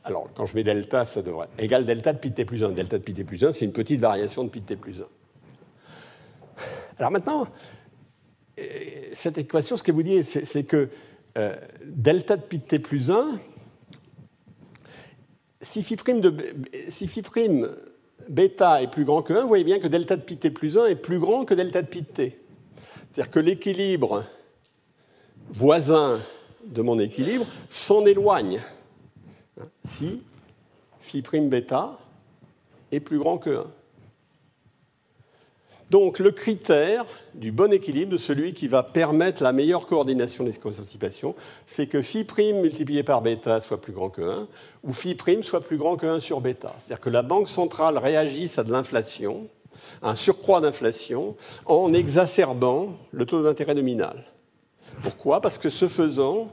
alors 0.05 0.29
quand 0.35 0.45
je 0.45 0.55
mets 0.55 0.63
delta, 0.63 1.05
ça 1.05 1.21
devrait, 1.21 1.47
égale 1.57 1.85
delta 1.85 2.13
de 2.13 2.19
pi 2.19 2.31
t 2.31 2.45
plus 2.45 2.63
1. 2.63 2.69
Delta 2.69 2.97
de 2.97 3.03
pi 3.03 3.13
t 3.13 3.23
plus 3.23 3.43
1, 3.43 3.53
c'est 3.53 3.65
une 3.65 3.71
petite 3.71 3.99
variation 3.99 4.43
de 4.43 4.49
pi 4.49 4.61
t 4.61 4.75
plus 4.75 5.01
1. 5.01 5.05
Alors 6.99 7.11
maintenant, 7.11 7.47
cette 9.13 9.37
équation, 9.37 9.77
ce 9.77 9.83
qu'elle 9.83 9.95
vous 9.95 10.03
dit, 10.03 10.23
c'est 10.23 10.63
que 10.63 10.89
euh, 11.37 11.55
delta 11.85 12.37
de 12.37 12.43
pi 12.43 12.59
de 12.59 12.63
t 12.63 12.79
plus 12.79 13.09
1, 13.09 13.39
si 15.61 15.81
phi 15.81 15.95
prime, 15.95 16.21
de, 16.21 16.35
si 16.89 17.07
phi 17.07 17.21
prime 17.21 17.69
bêta 18.29 18.83
est 18.83 18.91
plus 18.91 19.05
grand 19.05 19.23
que 19.23 19.33
1, 19.33 19.41
vous 19.41 19.47
voyez 19.47 19.63
bien 19.63 19.79
que 19.79 19.87
delta 19.87 20.15
de 20.15 20.21
pi 20.21 20.37
t 20.37 20.51
plus 20.51 20.77
1 20.77 20.87
est 20.87 20.95
plus 20.95 21.19
grand 21.19 21.45
que 21.45 21.53
delta 21.53 21.81
de 21.81 21.87
pi 21.87 22.03
t. 22.03 22.39
C'est-à-dire 23.11 23.31
que 23.31 23.39
l'équilibre 23.39 24.25
voisin 25.49 26.19
de 26.65 26.81
mon 26.81 26.99
équilibre 26.99 27.45
s'en 27.69 28.05
éloigne 28.05 28.61
si 29.83 30.21
phi 30.99 31.21
prime 31.21 31.49
bêta 31.49 31.97
est 32.91 32.99
plus 32.99 33.17
grand 33.17 33.37
que 33.37 33.49
1. 33.49 33.71
Donc 35.89 36.19
le 36.19 36.31
critère 36.31 37.05
du 37.35 37.51
bon 37.51 37.71
équilibre, 37.71 38.11
de 38.11 38.17
celui 38.17 38.53
qui 38.53 38.67
va 38.67 38.83
permettre 38.83 39.43
la 39.43 39.53
meilleure 39.53 39.85
coordination 39.85 40.43
des 40.43 40.53
anticipations, 40.65 41.35
c'est 41.65 41.87
que 41.87 42.01
phi 42.01 42.23
prime 42.23 42.61
multiplié 42.61 43.03
par 43.03 43.21
bêta 43.21 43.59
soit 43.59 43.81
plus 43.81 43.93
grand 43.93 44.09
que 44.09 44.21
1, 44.21 44.47
ou 44.83 44.93
phi 44.93 45.15
prime 45.15 45.43
soit 45.43 45.61
plus 45.61 45.77
grand 45.77 45.95
que 45.95 46.05
1 46.05 46.19
sur 46.19 46.41
bêta. 46.41 46.73
C'est-à-dire 46.77 46.99
que 46.99 47.09
la 47.09 47.21
banque 47.21 47.47
centrale 47.47 47.97
réagisse 47.97 48.57
à 48.57 48.63
de 48.63 48.71
l'inflation, 48.71 49.47
un 50.01 50.15
surcroît 50.15 50.61
d'inflation, 50.61 51.35
en 51.65 51.93
exacerbant 51.93 52.89
le 53.11 53.25
taux 53.25 53.43
d'intérêt 53.43 53.75
nominal. 53.75 54.25
Pourquoi? 55.01 55.41
Parce 55.41 55.57
que 55.57 55.69
ce 55.69 55.87
faisant, 55.87 56.49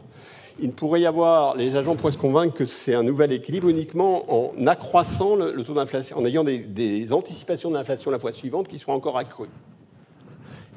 il 0.62 0.72
pourrait 0.72 1.00
y 1.00 1.06
avoir, 1.06 1.56
les 1.56 1.76
agents 1.76 1.96
pourraient 1.96 2.12
se 2.12 2.18
convaincre 2.18 2.54
que 2.54 2.64
c'est 2.64 2.94
un 2.94 3.02
nouvel 3.02 3.32
équilibre 3.32 3.68
uniquement 3.68 4.24
en 4.28 4.66
accroissant 4.66 5.34
le, 5.34 5.62
taux 5.62 5.74
d'inflation, 5.74 6.18
en 6.18 6.24
ayant 6.24 6.44
des, 6.44 7.12
anticipations 7.12 7.70
de 7.70 7.74
l'inflation 7.74 8.10
la 8.10 8.18
fois 8.18 8.32
suivante 8.32 8.68
qui 8.68 8.78
soient 8.78 8.94
encore 8.94 9.18
accrues. 9.18 9.48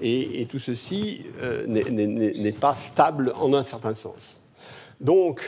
Et, 0.01 0.45
tout 0.49 0.59
ceci 0.59 1.25
euh, 1.41 1.65
n'est 1.67 2.51
pas 2.51 2.75
stable 2.75 3.33
en 3.39 3.53
un 3.53 3.63
certain 3.63 3.93
sens. 3.93 4.41
Donc, 4.99 5.41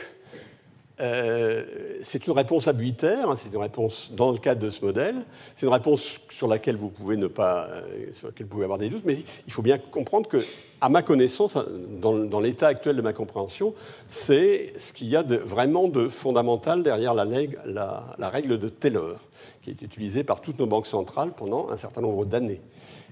euh, 0.98 1.64
c'est 2.00 2.26
une 2.26 2.32
réponse 2.32 2.68
arbitraire, 2.68 3.28
hein, 3.28 3.36
c'est 3.36 3.50
une 3.50 3.60
réponse 3.60 4.12
dans 4.12 4.32
le 4.32 4.38
cadre 4.38 4.62
de 4.62 4.70
ce 4.70 4.82
modèle, 4.82 5.16
c'est 5.54 5.66
une 5.66 5.72
réponse 5.72 6.20
sur 6.30 6.48
laquelle 6.48 6.76
vous 6.76 6.88
pouvez 6.88 7.18
ne 7.18 7.26
pas, 7.26 7.66
euh, 7.66 8.12
sur 8.12 8.28
laquelle 8.28 8.46
vous 8.46 8.52
pouvez 8.52 8.64
avoir 8.64 8.78
des 8.78 8.88
doutes, 8.88 9.04
mais 9.04 9.18
il 9.46 9.52
faut 9.52 9.60
bien 9.60 9.76
comprendre 9.76 10.26
que, 10.26 10.42
à 10.80 10.88
ma 10.88 11.02
connaissance, 11.02 11.58
dans, 12.00 12.40
l'état 12.40 12.68
actuel 12.68 12.96
de 12.96 13.02
ma 13.02 13.12
compréhension, 13.12 13.74
c'est 14.08 14.72
ce 14.78 14.94
qu'il 14.94 15.08
y 15.08 15.16
a 15.16 15.22
vraiment 15.22 15.88
de 15.88 16.08
fondamental 16.08 16.82
derrière 16.82 17.14
la, 17.14 18.16
règle 18.18 18.58
de 18.58 18.68
Taylor, 18.70 19.20
qui 19.60 19.70
est 19.70 19.82
utilisée 19.82 20.24
par 20.24 20.40
toutes 20.40 20.58
nos 20.58 20.66
banques 20.66 20.86
centrales 20.86 21.32
pendant 21.36 21.68
un 21.68 21.76
certain 21.76 22.00
nombre 22.00 22.24
d'années, 22.24 22.62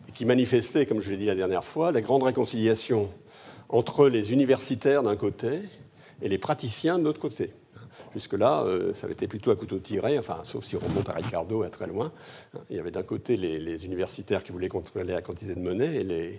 et 0.08 0.12
qui 0.12 0.24
manifestait, 0.24 0.86
comme 0.86 1.02
je 1.02 1.10
l'ai 1.10 1.18
dit 1.18 1.26
la 1.26 1.34
dernière 1.34 1.64
fois, 1.64 1.92
la 1.92 2.00
grande 2.00 2.22
réconciliation 2.22 3.10
entre 3.68 4.08
les 4.08 4.32
universitaires 4.32 5.02
d'un 5.02 5.16
côté 5.16 5.60
et 6.22 6.30
les 6.30 6.38
praticiens 6.38 6.98
de 6.98 7.04
l'autre 7.04 7.20
côté. 7.20 7.52
Jusque-là, 8.14 8.62
euh, 8.64 8.94
ça 8.94 9.06
avait 9.06 9.14
été 9.14 9.26
plutôt 9.26 9.50
à 9.50 9.56
couteau 9.56 9.78
tiré, 9.78 10.18
enfin, 10.18 10.40
sauf 10.44 10.64
si 10.64 10.76
on 10.76 10.80
remonte 10.80 11.08
à 11.08 11.14
Ricardo 11.14 11.62
à 11.62 11.68
très 11.68 11.88
loin. 11.88 12.12
Il 12.70 12.76
y 12.76 12.78
avait 12.78 12.92
d'un 12.92 13.02
côté 13.02 13.36
les, 13.36 13.84
universitaires 13.84 14.44
qui 14.44 14.52
voulaient 14.52 14.68
contrôler 14.68 15.12
la 15.12 15.20
quantité 15.20 15.54
de 15.54 15.60
monnaie 15.60 15.96
et 15.96 16.38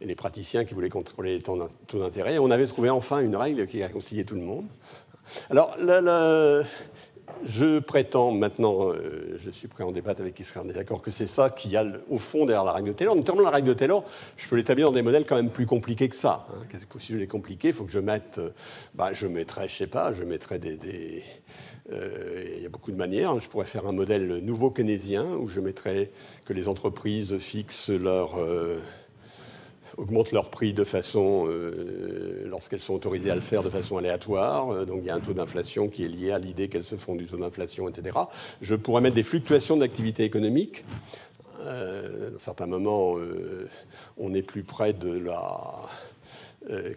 les, 0.00 0.14
praticiens 0.14 0.64
qui 0.64 0.74
voulaient 0.74 0.88
contrôler 0.88 1.36
les 1.36 1.42
taux 1.42 1.58
d'intérêt. 1.94 2.38
On 2.38 2.50
avait 2.50 2.66
trouvé 2.66 2.90
enfin 2.90 3.20
une 3.20 3.34
règle 3.34 3.66
qui 3.66 3.82
réconciliait 3.82 4.24
tout 4.24 4.36
le 4.36 4.42
monde. 4.42 4.66
Alors, 5.50 5.76
je 7.44 7.78
prétends 7.78 8.32
maintenant, 8.32 8.90
euh, 8.90 9.36
je 9.36 9.50
suis 9.50 9.68
prêt 9.68 9.84
en 9.84 9.92
débattre 9.92 10.20
avec 10.20 10.38
Israël, 10.38 10.66
on 10.66 10.70
est 10.70 10.74
d'accord 10.74 11.02
que 11.02 11.10
c'est 11.10 11.26
ça 11.26 11.50
qui 11.50 11.76
a 11.76 11.84
au 12.08 12.18
fond 12.18 12.46
derrière 12.46 12.64
la 12.64 12.72
règle 12.72 12.88
de 12.88 12.92
Taylor. 12.92 13.16
Notamment 13.16 13.42
la 13.42 13.50
règle 13.50 13.68
de 13.68 13.74
Taylor, 13.74 14.04
je 14.36 14.48
peux 14.48 14.56
l'établir 14.56 14.88
dans 14.88 14.94
des 14.94 15.02
modèles 15.02 15.24
quand 15.24 15.36
même 15.36 15.50
plus 15.50 15.66
compliqués 15.66 16.08
que 16.08 16.16
ça. 16.16 16.46
Hein. 16.50 16.78
Si 16.98 17.12
je 17.12 17.18
l'ai 17.18 17.26
compliqué, 17.26 17.68
il 17.68 17.74
faut 17.74 17.84
que 17.84 17.92
je 17.92 17.98
mette, 17.98 18.38
euh, 18.38 18.50
bah, 18.94 19.12
je 19.12 19.26
mettrais, 19.26 19.68
je 19.68 19.76
sais 19.76 19.86
pas, 19.86 20.12
je 20.12 20.24
mettrais 20.24 20.58
des, 20.58 21.22
euh, 21.92 22.54
il 22.56 22.62
y 22.62 22.66
a 22.66 22.68
beaucoup 22.68 22.90
de 22.90 22.96
manières. 22.96 23.38
Je 23.40 23.48
pourrais 23.48 23.66
faire 23.66 23.86
un 23.86 23.92
modèle 23.92 24.40
nouveau 24.42 24.70
keynésien 24.70 25.24
où 25.24 25.48
je 25.48 25.60
mettrais 25.60 26.10
que 26.44 26.52
les 26.52 26.68
entreprises 26.68 27.38
fixent 27.38 27.90
leur 27.90 28.38
augmentent 29.96 30.32
leur 30.32 30.50
prix 30.50 30.72
de 30.72 30.84
façon, 30.84 31.46
euh, 31.48 32.44
lorsqu'elles 32.46 32.80
sont 32.80 32.94
autorisées 32.94 33.30
à 33.30 33.34
le 33.34 33.40
faire 33.40 33.62
de 33.62 33.70
façon 33.70 33.96
aléatoire. 33.96 34.70
Euh, 34.70 34.84
donc 34.84 35.00
il 35.02 35.06
y 35.06 35.10
a 35.10 35.14
un 35.14 35.20
taux 35.20 35.32
d'inflation 35.32 35.88
qui 35.88 36.04
est 36.04 36.08
lié 36.08 36.32
à 36.32 36.38
l'idée 36.38 36.68
qu'elles 36.68 36.84
se 36.84 36.96
font 36.96 37.14
du 37.14 37.26
taux 37.26 37.38
d'inflation, 37.38 37.88
etc. 37.88 38.18
Je 38.60 38.74
pourrais 38.74 39.00
mettre 39.00 39.16
des 39.16 39.22
fluctuations 39.22 39.76
d'activité 39.76 40.24
économique. 40.24 40.84
Euh, 41.64 42.30
à 42.36 42.38
certains 42.38 42.66
moments, 42.66 43.16
on 44.18 44.34
est 44.34 44.42
plus 44.42 44.62
près 44.62 44.92
de 44.92 45.18
la 45.18 45.80
euh, 46.05 46.05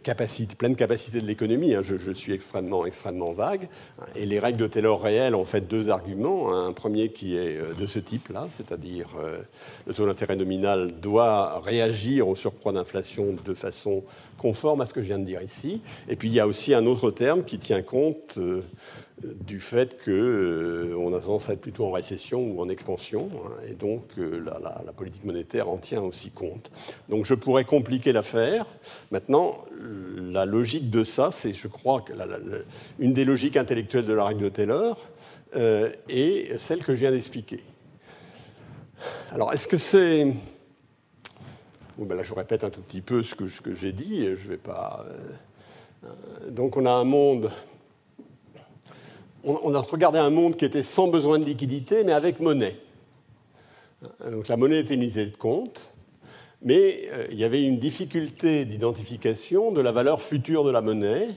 capacité, 0.03 0.55
pleine 0.55 0.75
capacité 0.75 1.21
de 1.21 1.27
l'économie. 1.27 1.75
Hein, 1.75 1.81
je, 1.83 2.11
suis 2.11 2.33
extrêmement, 2.33 2.85
extrêmement 2.85 3.31
vague. 3.31 3.69
Et 4.15 4.25
les 4.25 4.39
règles 4.39 4.57
de 4.57 4.67
Taylor 4.67 5.01
réelles 5.01 5.35
ont 5.35 5.45
fait 5.45 5.61
deux 5.61 5.89
arguments. 5.89 6.53
Un 6.53 6.73
premier 6.73 7.09
qui 7.09 7.37
est 7.37 7.57
euh, 7.57 7.73
de 7.73 7.85
ce 7.85 7.99
type-là, 7.99 8.47
c'est-à-dire 8.49 9.09
euh, 9.19 9.39
le 9.87 9.93
taux 9.93 10.05
d'intérêt 10.05 10.35
nominal 10.35 10.93
doit 10.99 11.59
réagir 11.59 12.27
au 12.27 12.35
surcroît 12.35 12.71
d'inflation 12.71 13.35
de 13.45 13.53
façon 13.53 14.03
conforme 14.37 14.81
à 14.81 14.85
ce 14.85 14.93
que 14.93 15.01
je 15.01 15.07
viens 15.07 15.19
de 15.19 15.25
dire 15.25 15.41
ici. 15.41 15.81
Et 16.07 16.15
puis 16.15 16.29
il 16.29 16.33
y 16.33 16.39
a 16.39 16.47
aussi 16.47 16.73
un 16.73 16.85
autre 16.85 17.11
terme 17.11 17.43
qui 17.43 17.59
tient 17.59 17.81
compte 17.81 18.39
du 19.21 19.59
fait 19.59 19.97
qu'on 20.03 20.11
euh, 20.11 21.17
a 21.17 21.19
tendance 21.19 21.49
à 21.49 21.53
être 21.53 21.61
plutôt 21.61 21.85
en 21.85 21.91
récession 21.91 22.41
ou 22.41 22.61
en 22.61 22.69
expansion, 22.69 23.29
hein, 23.33 23.51
et 23.67 23.73
donc 23.73 24.03
euh, 24.17 24.43
la, 24.43 24.93
politique 24.93 25.23
monétaire 25.23 25.69
en 25.69 25.77
tient 25.77 26.01
aussi 26.01 26.31
compte. 26.31 26.71
Donc 27.09 27.25
je 27.25 27.33
pourrais 27.33 27.63
compliquer 27.63 28.11
l'affaire. 28.11 28.65
Maintenant, 29.11 29.59
la 30.17 30.45
logique 30.45 30.89
de 30.89 31.03
ça, 31.03 31.31
c'est, 31.31 31.53
je 31.53 31.67
crois, 31.67 32.03
une 32.99 33.13
des 33.13 33.25
logiques 33.25 33.57
intellectuelles 33.57 34.05
de 34.05 34.13
la 34.13 34.25
règle 34.25 34.43
de 34.43 34.49
Taylor 34.49 35.05
euh, 35.55 35.91
est 36.09 36.57
celle 36.57 36.83
que 36.83 36.93
je 36.93 36.99
viens 36.99 37.11
d'expliquer. 37.11 37.61
Alors, 39.31 39.53
est-ce 39.53 39.67
que 39.67 39.77
c'est... 39.77 40.27
Ben 41.97 42.15
là, 42.15 42.23
je 42.23 42.33
répète 42.33 42.63
un 42.63 42.69
tout 42.69 42.81
petit 42.81 43.01
peu 43.01 43.23
ce 43.23 43.35
que, 43.35 43.75
j'ai 43.75 43.91
dit, 43.91 44.25
je 44.25 44.47
vais 44.47 44.57
pas... 44.57 45.05
donc 46.49 46.77
on 46.77 46.85
a 46.85 46.91
un 46.91 47.03
monde 47.03 47.51
on, 49.43 49.73
a 49.73 49.79
regardé 49.79 50.19
un 50.19 50.29
monde 50.29 50.55
qui 50.55 50.65
était 50.65 50.83
sans 50.83 51.07
besoin 51.07 51.39
de 51.39 51.45
liquidité, 51.45 52.03
mais 52.03 52.11
avec 52.11 52.39
monnaie. 52.39 52.77
Donc 54.31 54.47
la 54.47 54.57
monnaie 54.57 54.79
était 54.79 54.95
une 54.95 55.03
unité 55.03 55.25
de 55.25 55.35
compte, 55.35 55.93
mais 56.61 57.07
euh, 57.11 57.27
il 57.31 57.37
y 57.37 57.43
avait 57.43 57.63
une 57.63 57.79
difficulté 57.79 58.65
d'identification 58.65 59.71
de 59.71 59.81
la 59.81 59.91
valeur 59.91 60.21
future 60.21 60.63
de 60.63 60.71
la 60.71 60.81
monnaie 60.81 61.27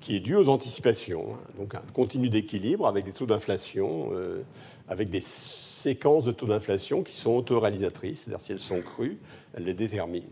qui 0.00 0.16
est 0.16 0.20
due 0.20 0.36
aux 0.36 0.48
anticipations. 0.48 1.26
Donc 1.58 1.74
un 1.74 1.82
continu 1.92 2.28
d'équilibre 2.28 2.86
avec 2.86 3.04
des 3.04 3.12
taux 3.12 3.26
d'inflation, 3.26 4.10
euh, 4.12 4.42
avec 4.88 5.10
des 5.10 5.20
séquences 5.20 6.24
de 6.24 6.32
taux 6.32 6.46
d'inflation 6.46 7.02
qui 7.02 7.14
sont 7.14 7.32
autoréalisatrices, 7.32 8.22
c'est-à-dire 8.22 8.40
si 8.40 8.52
elles 8.52 8.60
sont 8.60 8.80
crues, 8.80 9.18
elles 9.54 9.64
les 9.64 9.74
déterminent. 9.74 10.26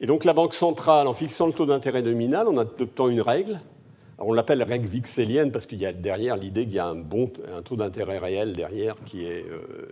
Et 0.00 0.06
donc 0.06 0.24
la 0.24 0.34
Banque 0.34 0.54
centrale, 0.54 1.06
en 1.06 1.14
fixant 1.14 1.46
le 1.46 1.52
taux 1.52 1.66
d'intérêt 1.66 2.02
nominal, 2.02 2.48
en 2.48 2.56
adoptant 2.58 3.08
une 3.08 3.20
règle, 3.20 3.58
on 4.18 4.32
l'appelle 4.32 4.62
règle 4.62 4.88
vixélienne 4.88 5.52
parce 5.52 5.66
qu'il 5.66 5.78
y 5.78 5.86
a 5.86 5.92
derrière 5.92 6.36
l'idée 6.36 6.64
qu'il 6.64 6.74
y 6.74 6.78
a 6.78 6.88
un, 6.88 7.02
taux 7.62 7.76
d'intérêt 7.76 8.18
réel 8.18 8.52
derrière 8.52 8.96
qui 9.06 9.26
est, 9.26 9.44
euh, 9.48 9.88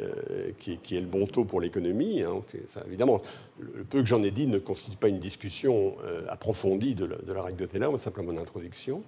euh, 0.00 0.50
qui, 0.58 0.96
est, 0.96 1.00
le 1.00 1.06
bon 1.06 1.26
taux 1.26 1.44
pour 1.44 1.60
l'économie. 1.60 2.22
Hein. 2.22 2.42
Évidemment, 2.86 3.22
le 3.60 3.84
peu 3.84 4.02
que 4.02 4.08
j'en 4.08 4.22
ai 4.22 4.32
dit 4.32 4.46
ne 4.46 4.58
constitue 4.58 4.96
pas 4.96 5.08
une 5.08 5.20
discussion 5.20 5.96
euh, 6.04 6.26
approfondie 6.28 6.94
de 6.94 7.04
la, 7.32 7.42
règle 7.42 7.58
de 7.58 7.66
Taylor, 7.66 7.92
mais 7.92 7.98
simplement 7.98 8.32
une 8.32 8.38
introduction. 8.38 9.02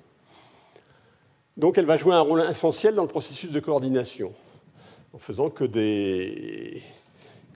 Donc 1.56 1.78
elle 1.78 1.86
va 1.86 1.96
jouer 1.96 2.14
un 2.14 2.20
rôle 2.20 2.44
essentiel 2.48 2.94
dans 2.94 3.02
le 3.02 3.08
processus 3.08 3.50
de 3.50 3.60
coordination, 3.60 4.32
en 5.12 5.18
faisant 5.18 5.50
que, 5.50 5.64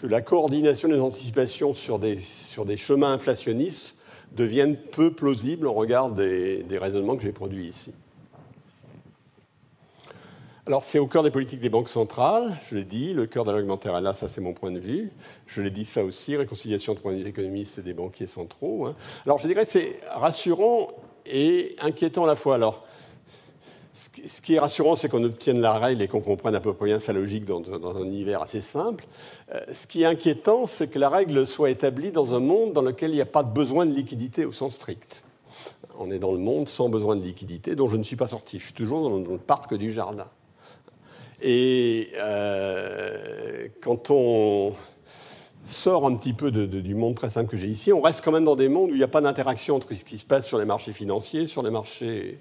la 0.02 0.20
coordination 0.20 0.88
des 0.88 1.00
anticipations 1.00 1.74
sur 1.74 1.98
des 1.98 2.76
chemins 2.76 3.12
inflationnistes 3.12 3.94
deviennent 4.32 4.76
peu 4.76 5.12
plausibles 5.12 5.66
au 5.66 5.72
regard 5.72 6.10
des, 6.10 6.64
raisonnements 6.70 7.16
que 7.16 7.22
j'ai 7.22 7.32
produits 7.32 7.66
ici. 7.66 7.92
Alors, 10.66 10.84
c'est 10.84 10.98
au 10.98 11.06
cœur 11.06 11.22
des 11.22 11.30
politiques 11.30 11.60
des 11.60 11.70
banques 11.70 11.88
centrales, 11.88 12.58
je 12.68 12.76
l'ai 12.76 12.84
dit, 12.84 13.14
le 13.14 13.26
cœur 13.26 13.44
de 13.44 13.50
l'argumentaire 13.50 13.96
est 13.96 14.02
là, 14.02 14.12
ça 14.12 14.28
c'est 14.28 14.42
mon 14.42 14.52
point 14.52 14.70
de 14.70 14.78
vue. 14.78 15.10
Je 15.46 15.62
l'ai 15.62 15.70
dit 15.70 15.86
ça 15.86 16.04
aussi, 16.04 16.36
réconciliation 16.36 16.92
entre 16.92 17.10
les 17.10 17.26
économistes 17.26 17.78
et 17.78 17.82
des 17.82 17.94
banquiers 17.94 18.26
centraux. 18.26 18.86
Hein. 18.86 18.94
Alors, 19.24 19.38
je 19.38 19.48
dirais 19.48 19.64
que 19.64 19.70
c'est 19.70 19.98
rassurant 20.10 20.88
et 21.24 21.74
inquiétant 21.80 22.24
à 22.24 22.26
la 22.26 22.36
fois. 22.36 22.56
Alors, 22.56 22.86
ce 23.98 24.40
qui 24.40 24.54
est 24.54 24.58
rassurant, 24.60 24.94
c'est 24.94 25.08
qu'on 25.08 25.24
obtienne 25.24 25.60
la 25.60 25.76
règle 25.76 26.02
et 26.02 26.08
qu'on 26.08 26.20
comprenne 26.20 26.54
à 26.54 26.60
peu 26.60 26.72
près 26.72 26.86
bien 26.86 27.00
sa 27.00 27.12
logique 27.12 27.44
dans, 27.44 27.62
un 27.96 28.04
univers 28.04 28.42
assez 28.42 28.60
simple. 28.60 29.04
Euh, 29.52 29.60
ce 29.72 29.88
qui 29.88 30.02
est 30.02 30.06
inquiétant, 30.06 30.66
c'est 30.66 30.88
que 30.88 31.00
la 31.00 31.08
règle 31.08 31.46
soit 31.48 31.70
établie 31.70 32.12
dans 32.12 32.34
un 32.34 32.40
monde 32.40 32.72
dans 32.72 32.82
lequel 32.82 33.10
il 33.10 33.16
n'y 33.16 33.20
a 33.20 33.26
pas 33.26 33.42
de 33.42 33.50
besoin 33.50 33.86
de 33.86 33.92
liquidité 33.92 34.44
au 34.44 34.52
sens 34.52 34.74
strict. 34.74 35.24
On 35.98 36.12
est 36.12 36.20
dans 36.20 36.30
le 36.30 36.38
monde 36.38 36.68
sans 36.68 36.88
besoin 36.88 37.16
de 37.16 37.22
liquidité, 37.22 37.74
dont 37.74 37.88
je 37.88 37.96
ne 37.96 38.04
suis 38.04 38.14
pas 38.14 38.28
sorti. 38.28 38.60
Je 38.60 38.66
suis 38.66 38.72
toujours 38.72 39.10
dans 39.10 39.32
le 39.32 39.38
parc 39.38 39.74
du 39.74 39.90
jardin. 39.90 40.28
Et 41.42 42.10
euh, 42.18 43.66
quand 43.80 44.10
on 44.10 44.74
sort 45.66 46.06
un 46.06 46.14
petit 46.14 46.34
peu 46.34 46.52
du 46.52 46.94
monde 46.94 47.16
très 47.16 47.28
simple 47.28 47.50
que 47.50 47.56
j'ai 47.56 47.66
ici, 47.66 47.92
on 47.92 48.00
reste 48.00 48.24
quand 48.24 48.32
même 48.32 48.44
dans 48.44 48.56
des 48.56 48.68
mondes 48.68 48.90
où 48.90 48.94
il 48.94 48.98
n'y 48.98 49.02
a 49.02 49.08
pas 49.08 49.20
d'interaction 49.20 49.74
entre 49.74 49.92
ce 49.94 50.04
qui 50.04 50.18
se 50.18 50.24
passe 50.24 50.46
sur 50.46 50.58
les 50.58 50.64
marchés 50.64 50.92
financiers, 50.92 51.48
sur 51.48 51.62
les 51.64 51.70
marchés 51.70 52.38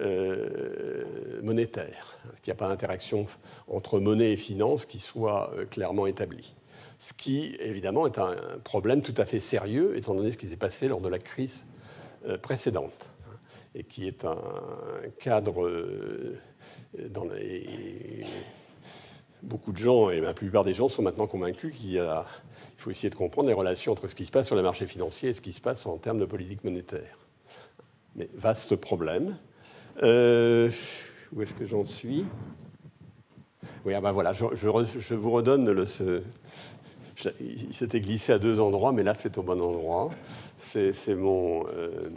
euh, 0.00 1.04
monétaire, 1.42 2.18
hein, 2.24 2.30
qu'il 2.42 2.52
n'y 2.52 2.56
a 2.56 2.58
pas 2.58 2.68
d'interaction 2.68 3.26
entre 3.68 4.00
monnaie 4.00 4.32
et 4.32 4.36
finance 4.36 4.84
qui 4.84 4.98
soit 4.98 5.52
clairement 5.70 6.06
établie. 6.06 6.54
Ce 6.98 7.12
qui, 7.12 7.56
évidemment, 7.60 8.06
est 8.06 8.18
un 8.18 8.34
problème 8.64 9.02
tout 9.02 9.14
à 9.16 9.24
fait 9.24 9.40
sérieux, 9.40 9.96
étant 9.96 10.14
donné 10.14 10.32
ce 10.32 10.38
qui 10.38 10.48
s'est 10.48 10.56
passé 10.56 10.88
lors 10.88 11.00
de 11.00 11.08
la 11.08 11.18
crise 11.18 11.64
précédente, 12.42 13.10
hein, 13.26 13.36
et 13.74 13.84
qui 13.84 14.08
est 14.08 14.24
un 14.24 14.38
cadre 15.18 15.70
dans 17.10 17.24
les... 17.24 18.24
Beaucoup 19.42 19.70
de 19.70 19.78
gens, 19.78 20.10
et 20.10 20.20
la 20.20 20.34
plupart 20.34 20.64
des 20.64 20.74
gens, 20.74 20.88
sont 20.88 21.02
maintenant 21.02 21.28
convaincus 21.28 21.72
qu'il 21.72 22.02
faut 22.76 22.90
essayer 22.90 23.10
de 23.10 23.14
comprendre 23.14 23.46
les 23.46 23.54
relations 23.54 23.92
entre 23.92 24.08
ce 24.08 24.16
qui 24.16 24.24
se 24.24 24.32
passe 24.32 24.46
sur 24.48 24.56
les 24.56 24.62
marchés 24.62 24.88
financiers 24.88 25.30
et 25.30 25.34
ce 25.34 25.40
qui 25.40 25.52
se 25.52 25.60
passe 25.60 25.86
en 25.86 25.96
termes 25.96 26.18
de 26.18 26.24
politique 26.24 26.64
monétaire. 26.64 27.18
Mais 28.16 28.28
vaste 28.34 28.74
problème. 28.74 29.36
Euh, 30.02 30.70
où 31.34 31.42
est-ce 31.42 31.54
que 31.54 31.66
j'en 31.66 31.84
suis? 31.84 32.24
Oui, 33.84 33.94
ah 33.94 34.00
ben 34.00 34.12
voilà, 34.12 34.32
je, 34.32 35.14
vous 35.14 35.30
redonne 35.30 35.70
le. 35.70 35.86
Il 37.40 37.72
s'était 37.72 38.00
glissé 38.00 38.32
à 38.32 38.38
deux 38.38 38.60
endroits, 38.60 38.92
mais 38.92 39.02
là 39.02 39.14
c'est 39.14 39.38
au 39.38 39.42
bon 39.42 39.60
endroit. 39.60 40.10
C'est 40.58 41.14
mon. 41.14 41.66
Euh, 41.68 42.08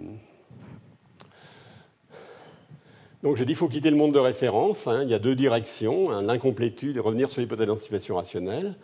donc 3.24 3.38
j'ai 3.38 3.46
dit 3.46 3.54
qu'il 3.54 3.58
faut 3.58 3.68
quitter 3.68 3.90
le 3.90 3.96
monde 3.96 4.14
de 4.14 4.20
référence. 4.20 4.88
Hein. 4.88 5.02
Il 5.04 5.10
y 5.10 5.14
a 5.14 5.20
deux 5.20 5.36
directions, 5.36 6.12
hein, 6.12 6.22
l'incomplétude 6.22 6.98
et 6.98 7.00
revenir 7.00 7.30
sur 7.30 7.42
l'hypothèse 7.42 7.68
d'anticipation 7.68 8.16
rationnelle. 8.16 8.76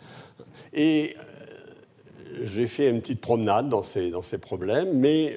Et 0.72 1.16
euh, 1.18 2.44
j'ai 2.44 2.66
fait 2.66 2.90
une 2.90 3.00
petite 3.00 3.20
promenade 3.20 3.68
dans 3.68 3.82
ces, 3.82 4.10
dans 4.10 4.22
ces 4.22 4.38
problèmes, 4.38 4.92
mais 4.92 5.36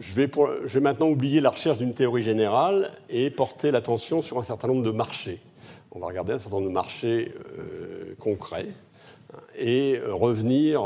je, 0.00 0.14
vais 0.14 0.80
maintenant 0.80 1.08
oublier 1.08 1.40
la 1.40 1.50
recherche 1.50 1.78
d'une 1.78 1.94
théorie 1.94 2.22
générale 2.22 2.90
et 3.08 3.30
porter 3.30 3.70
l'attention 3.70 4.22
sur 4.22 4.38
un 4.38 4.44
certain 4.44 4.68
nombre 4.68 4.82
de 4.82 4.90
marchés. 4.90 5.40
On 5.92 6.00
va 6.00 6.06
regarder 6.06 6.32
un 6.32 6.38
certain 6.38 6.56
nombre 6.56 6.68
de 6.68 6.74
marchés 6.74 7.32
euh, 7.58 8.14
concrets 8.18 8.68
et 9.56 10.00
revenir 10.06 10.82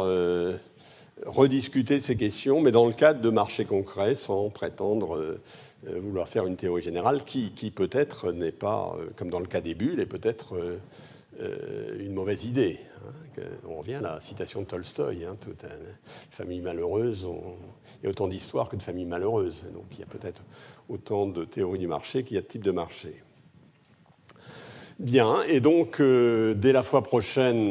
rediscuter 1.27 1.99
de 1.99 2.03
ces 2.03 2.17
questions, 2.17 2.61
mais 2.61 2.73
dans 2.73 2.87
le 2.87 2.93
cadre 2.93 3.21
de 3.21 3.31
marchés 3.31 3.65
concrets, 3.65 4.15
sans 4.15 4.49
prétendre 4.51 5.39
euh, 5.87 6.01
vouloir 6.01 6.29
faire 6.29 6.47
une 6.47 6.57
théorie 6.57 6.83
générale 6.83 7.25
qui, 7.25 7.51
peut-être 7.71 8.33
n'est 8.33 8.53
pas, 8.53 8.97
euh, 8.99 9.07
comme 9.17 9.31
dans 9.31 9.39
le 9.39 9.47
cas 9.47 9.61
des 9.61 9.75
bulles, 9.75 10.01
est 10.01 10.07
peut-être 10.07 10.57
euh, 11.41 11.99
une 12.01 12.15
mauvaise 12.15 12.45
idée. 12.45 12.81
Hein, 13.07 13.43
on 13.69 13.77
revient 13.77 13.95
à 13.95 14.01
la 14.01 14.21
citation 14.21 14.63
de 14.63 14.67
Tolstoï, 14.67 15.25
hein, 15.25 15.37
toute 15.41 15.63
une 15.63 15.87
famille 16.33 16.61
malheureuse, 16.61 17.29
il 18.01 18.05
y 18.05 18.07
a 18.07 18.11
autant 18.11 18.29
d'histoires 18.29 18.69
que 18.69 18.77
de 18.77 18.83
familles 18.83 19.07
malheureuses. 19.07 19.67
Donc 19.73 19.87
il 19.93 20.01
y 20.01 20.03
a 20.03 20.07
peut-être 20.07 20.43
autant 20.89 21.27
de 21.27 21.45
théories 21.45 21.79
du 21.79 21.89
marché 21.89 22.25
qu'il 22.25 22.37
y 22.37 22.39
a 22.39 22.43
de 22.43 22.47
types 22.47 22.65
de 22.65 22.71
marché. 22.71 23.15
Bien, 24.99 25.43
et 25.43 25.61
donc 25.61 26.03
dès 26.03 26.73
la 26.73 26.83
fois 26.83 27.03
prochaine, 27.03 27.71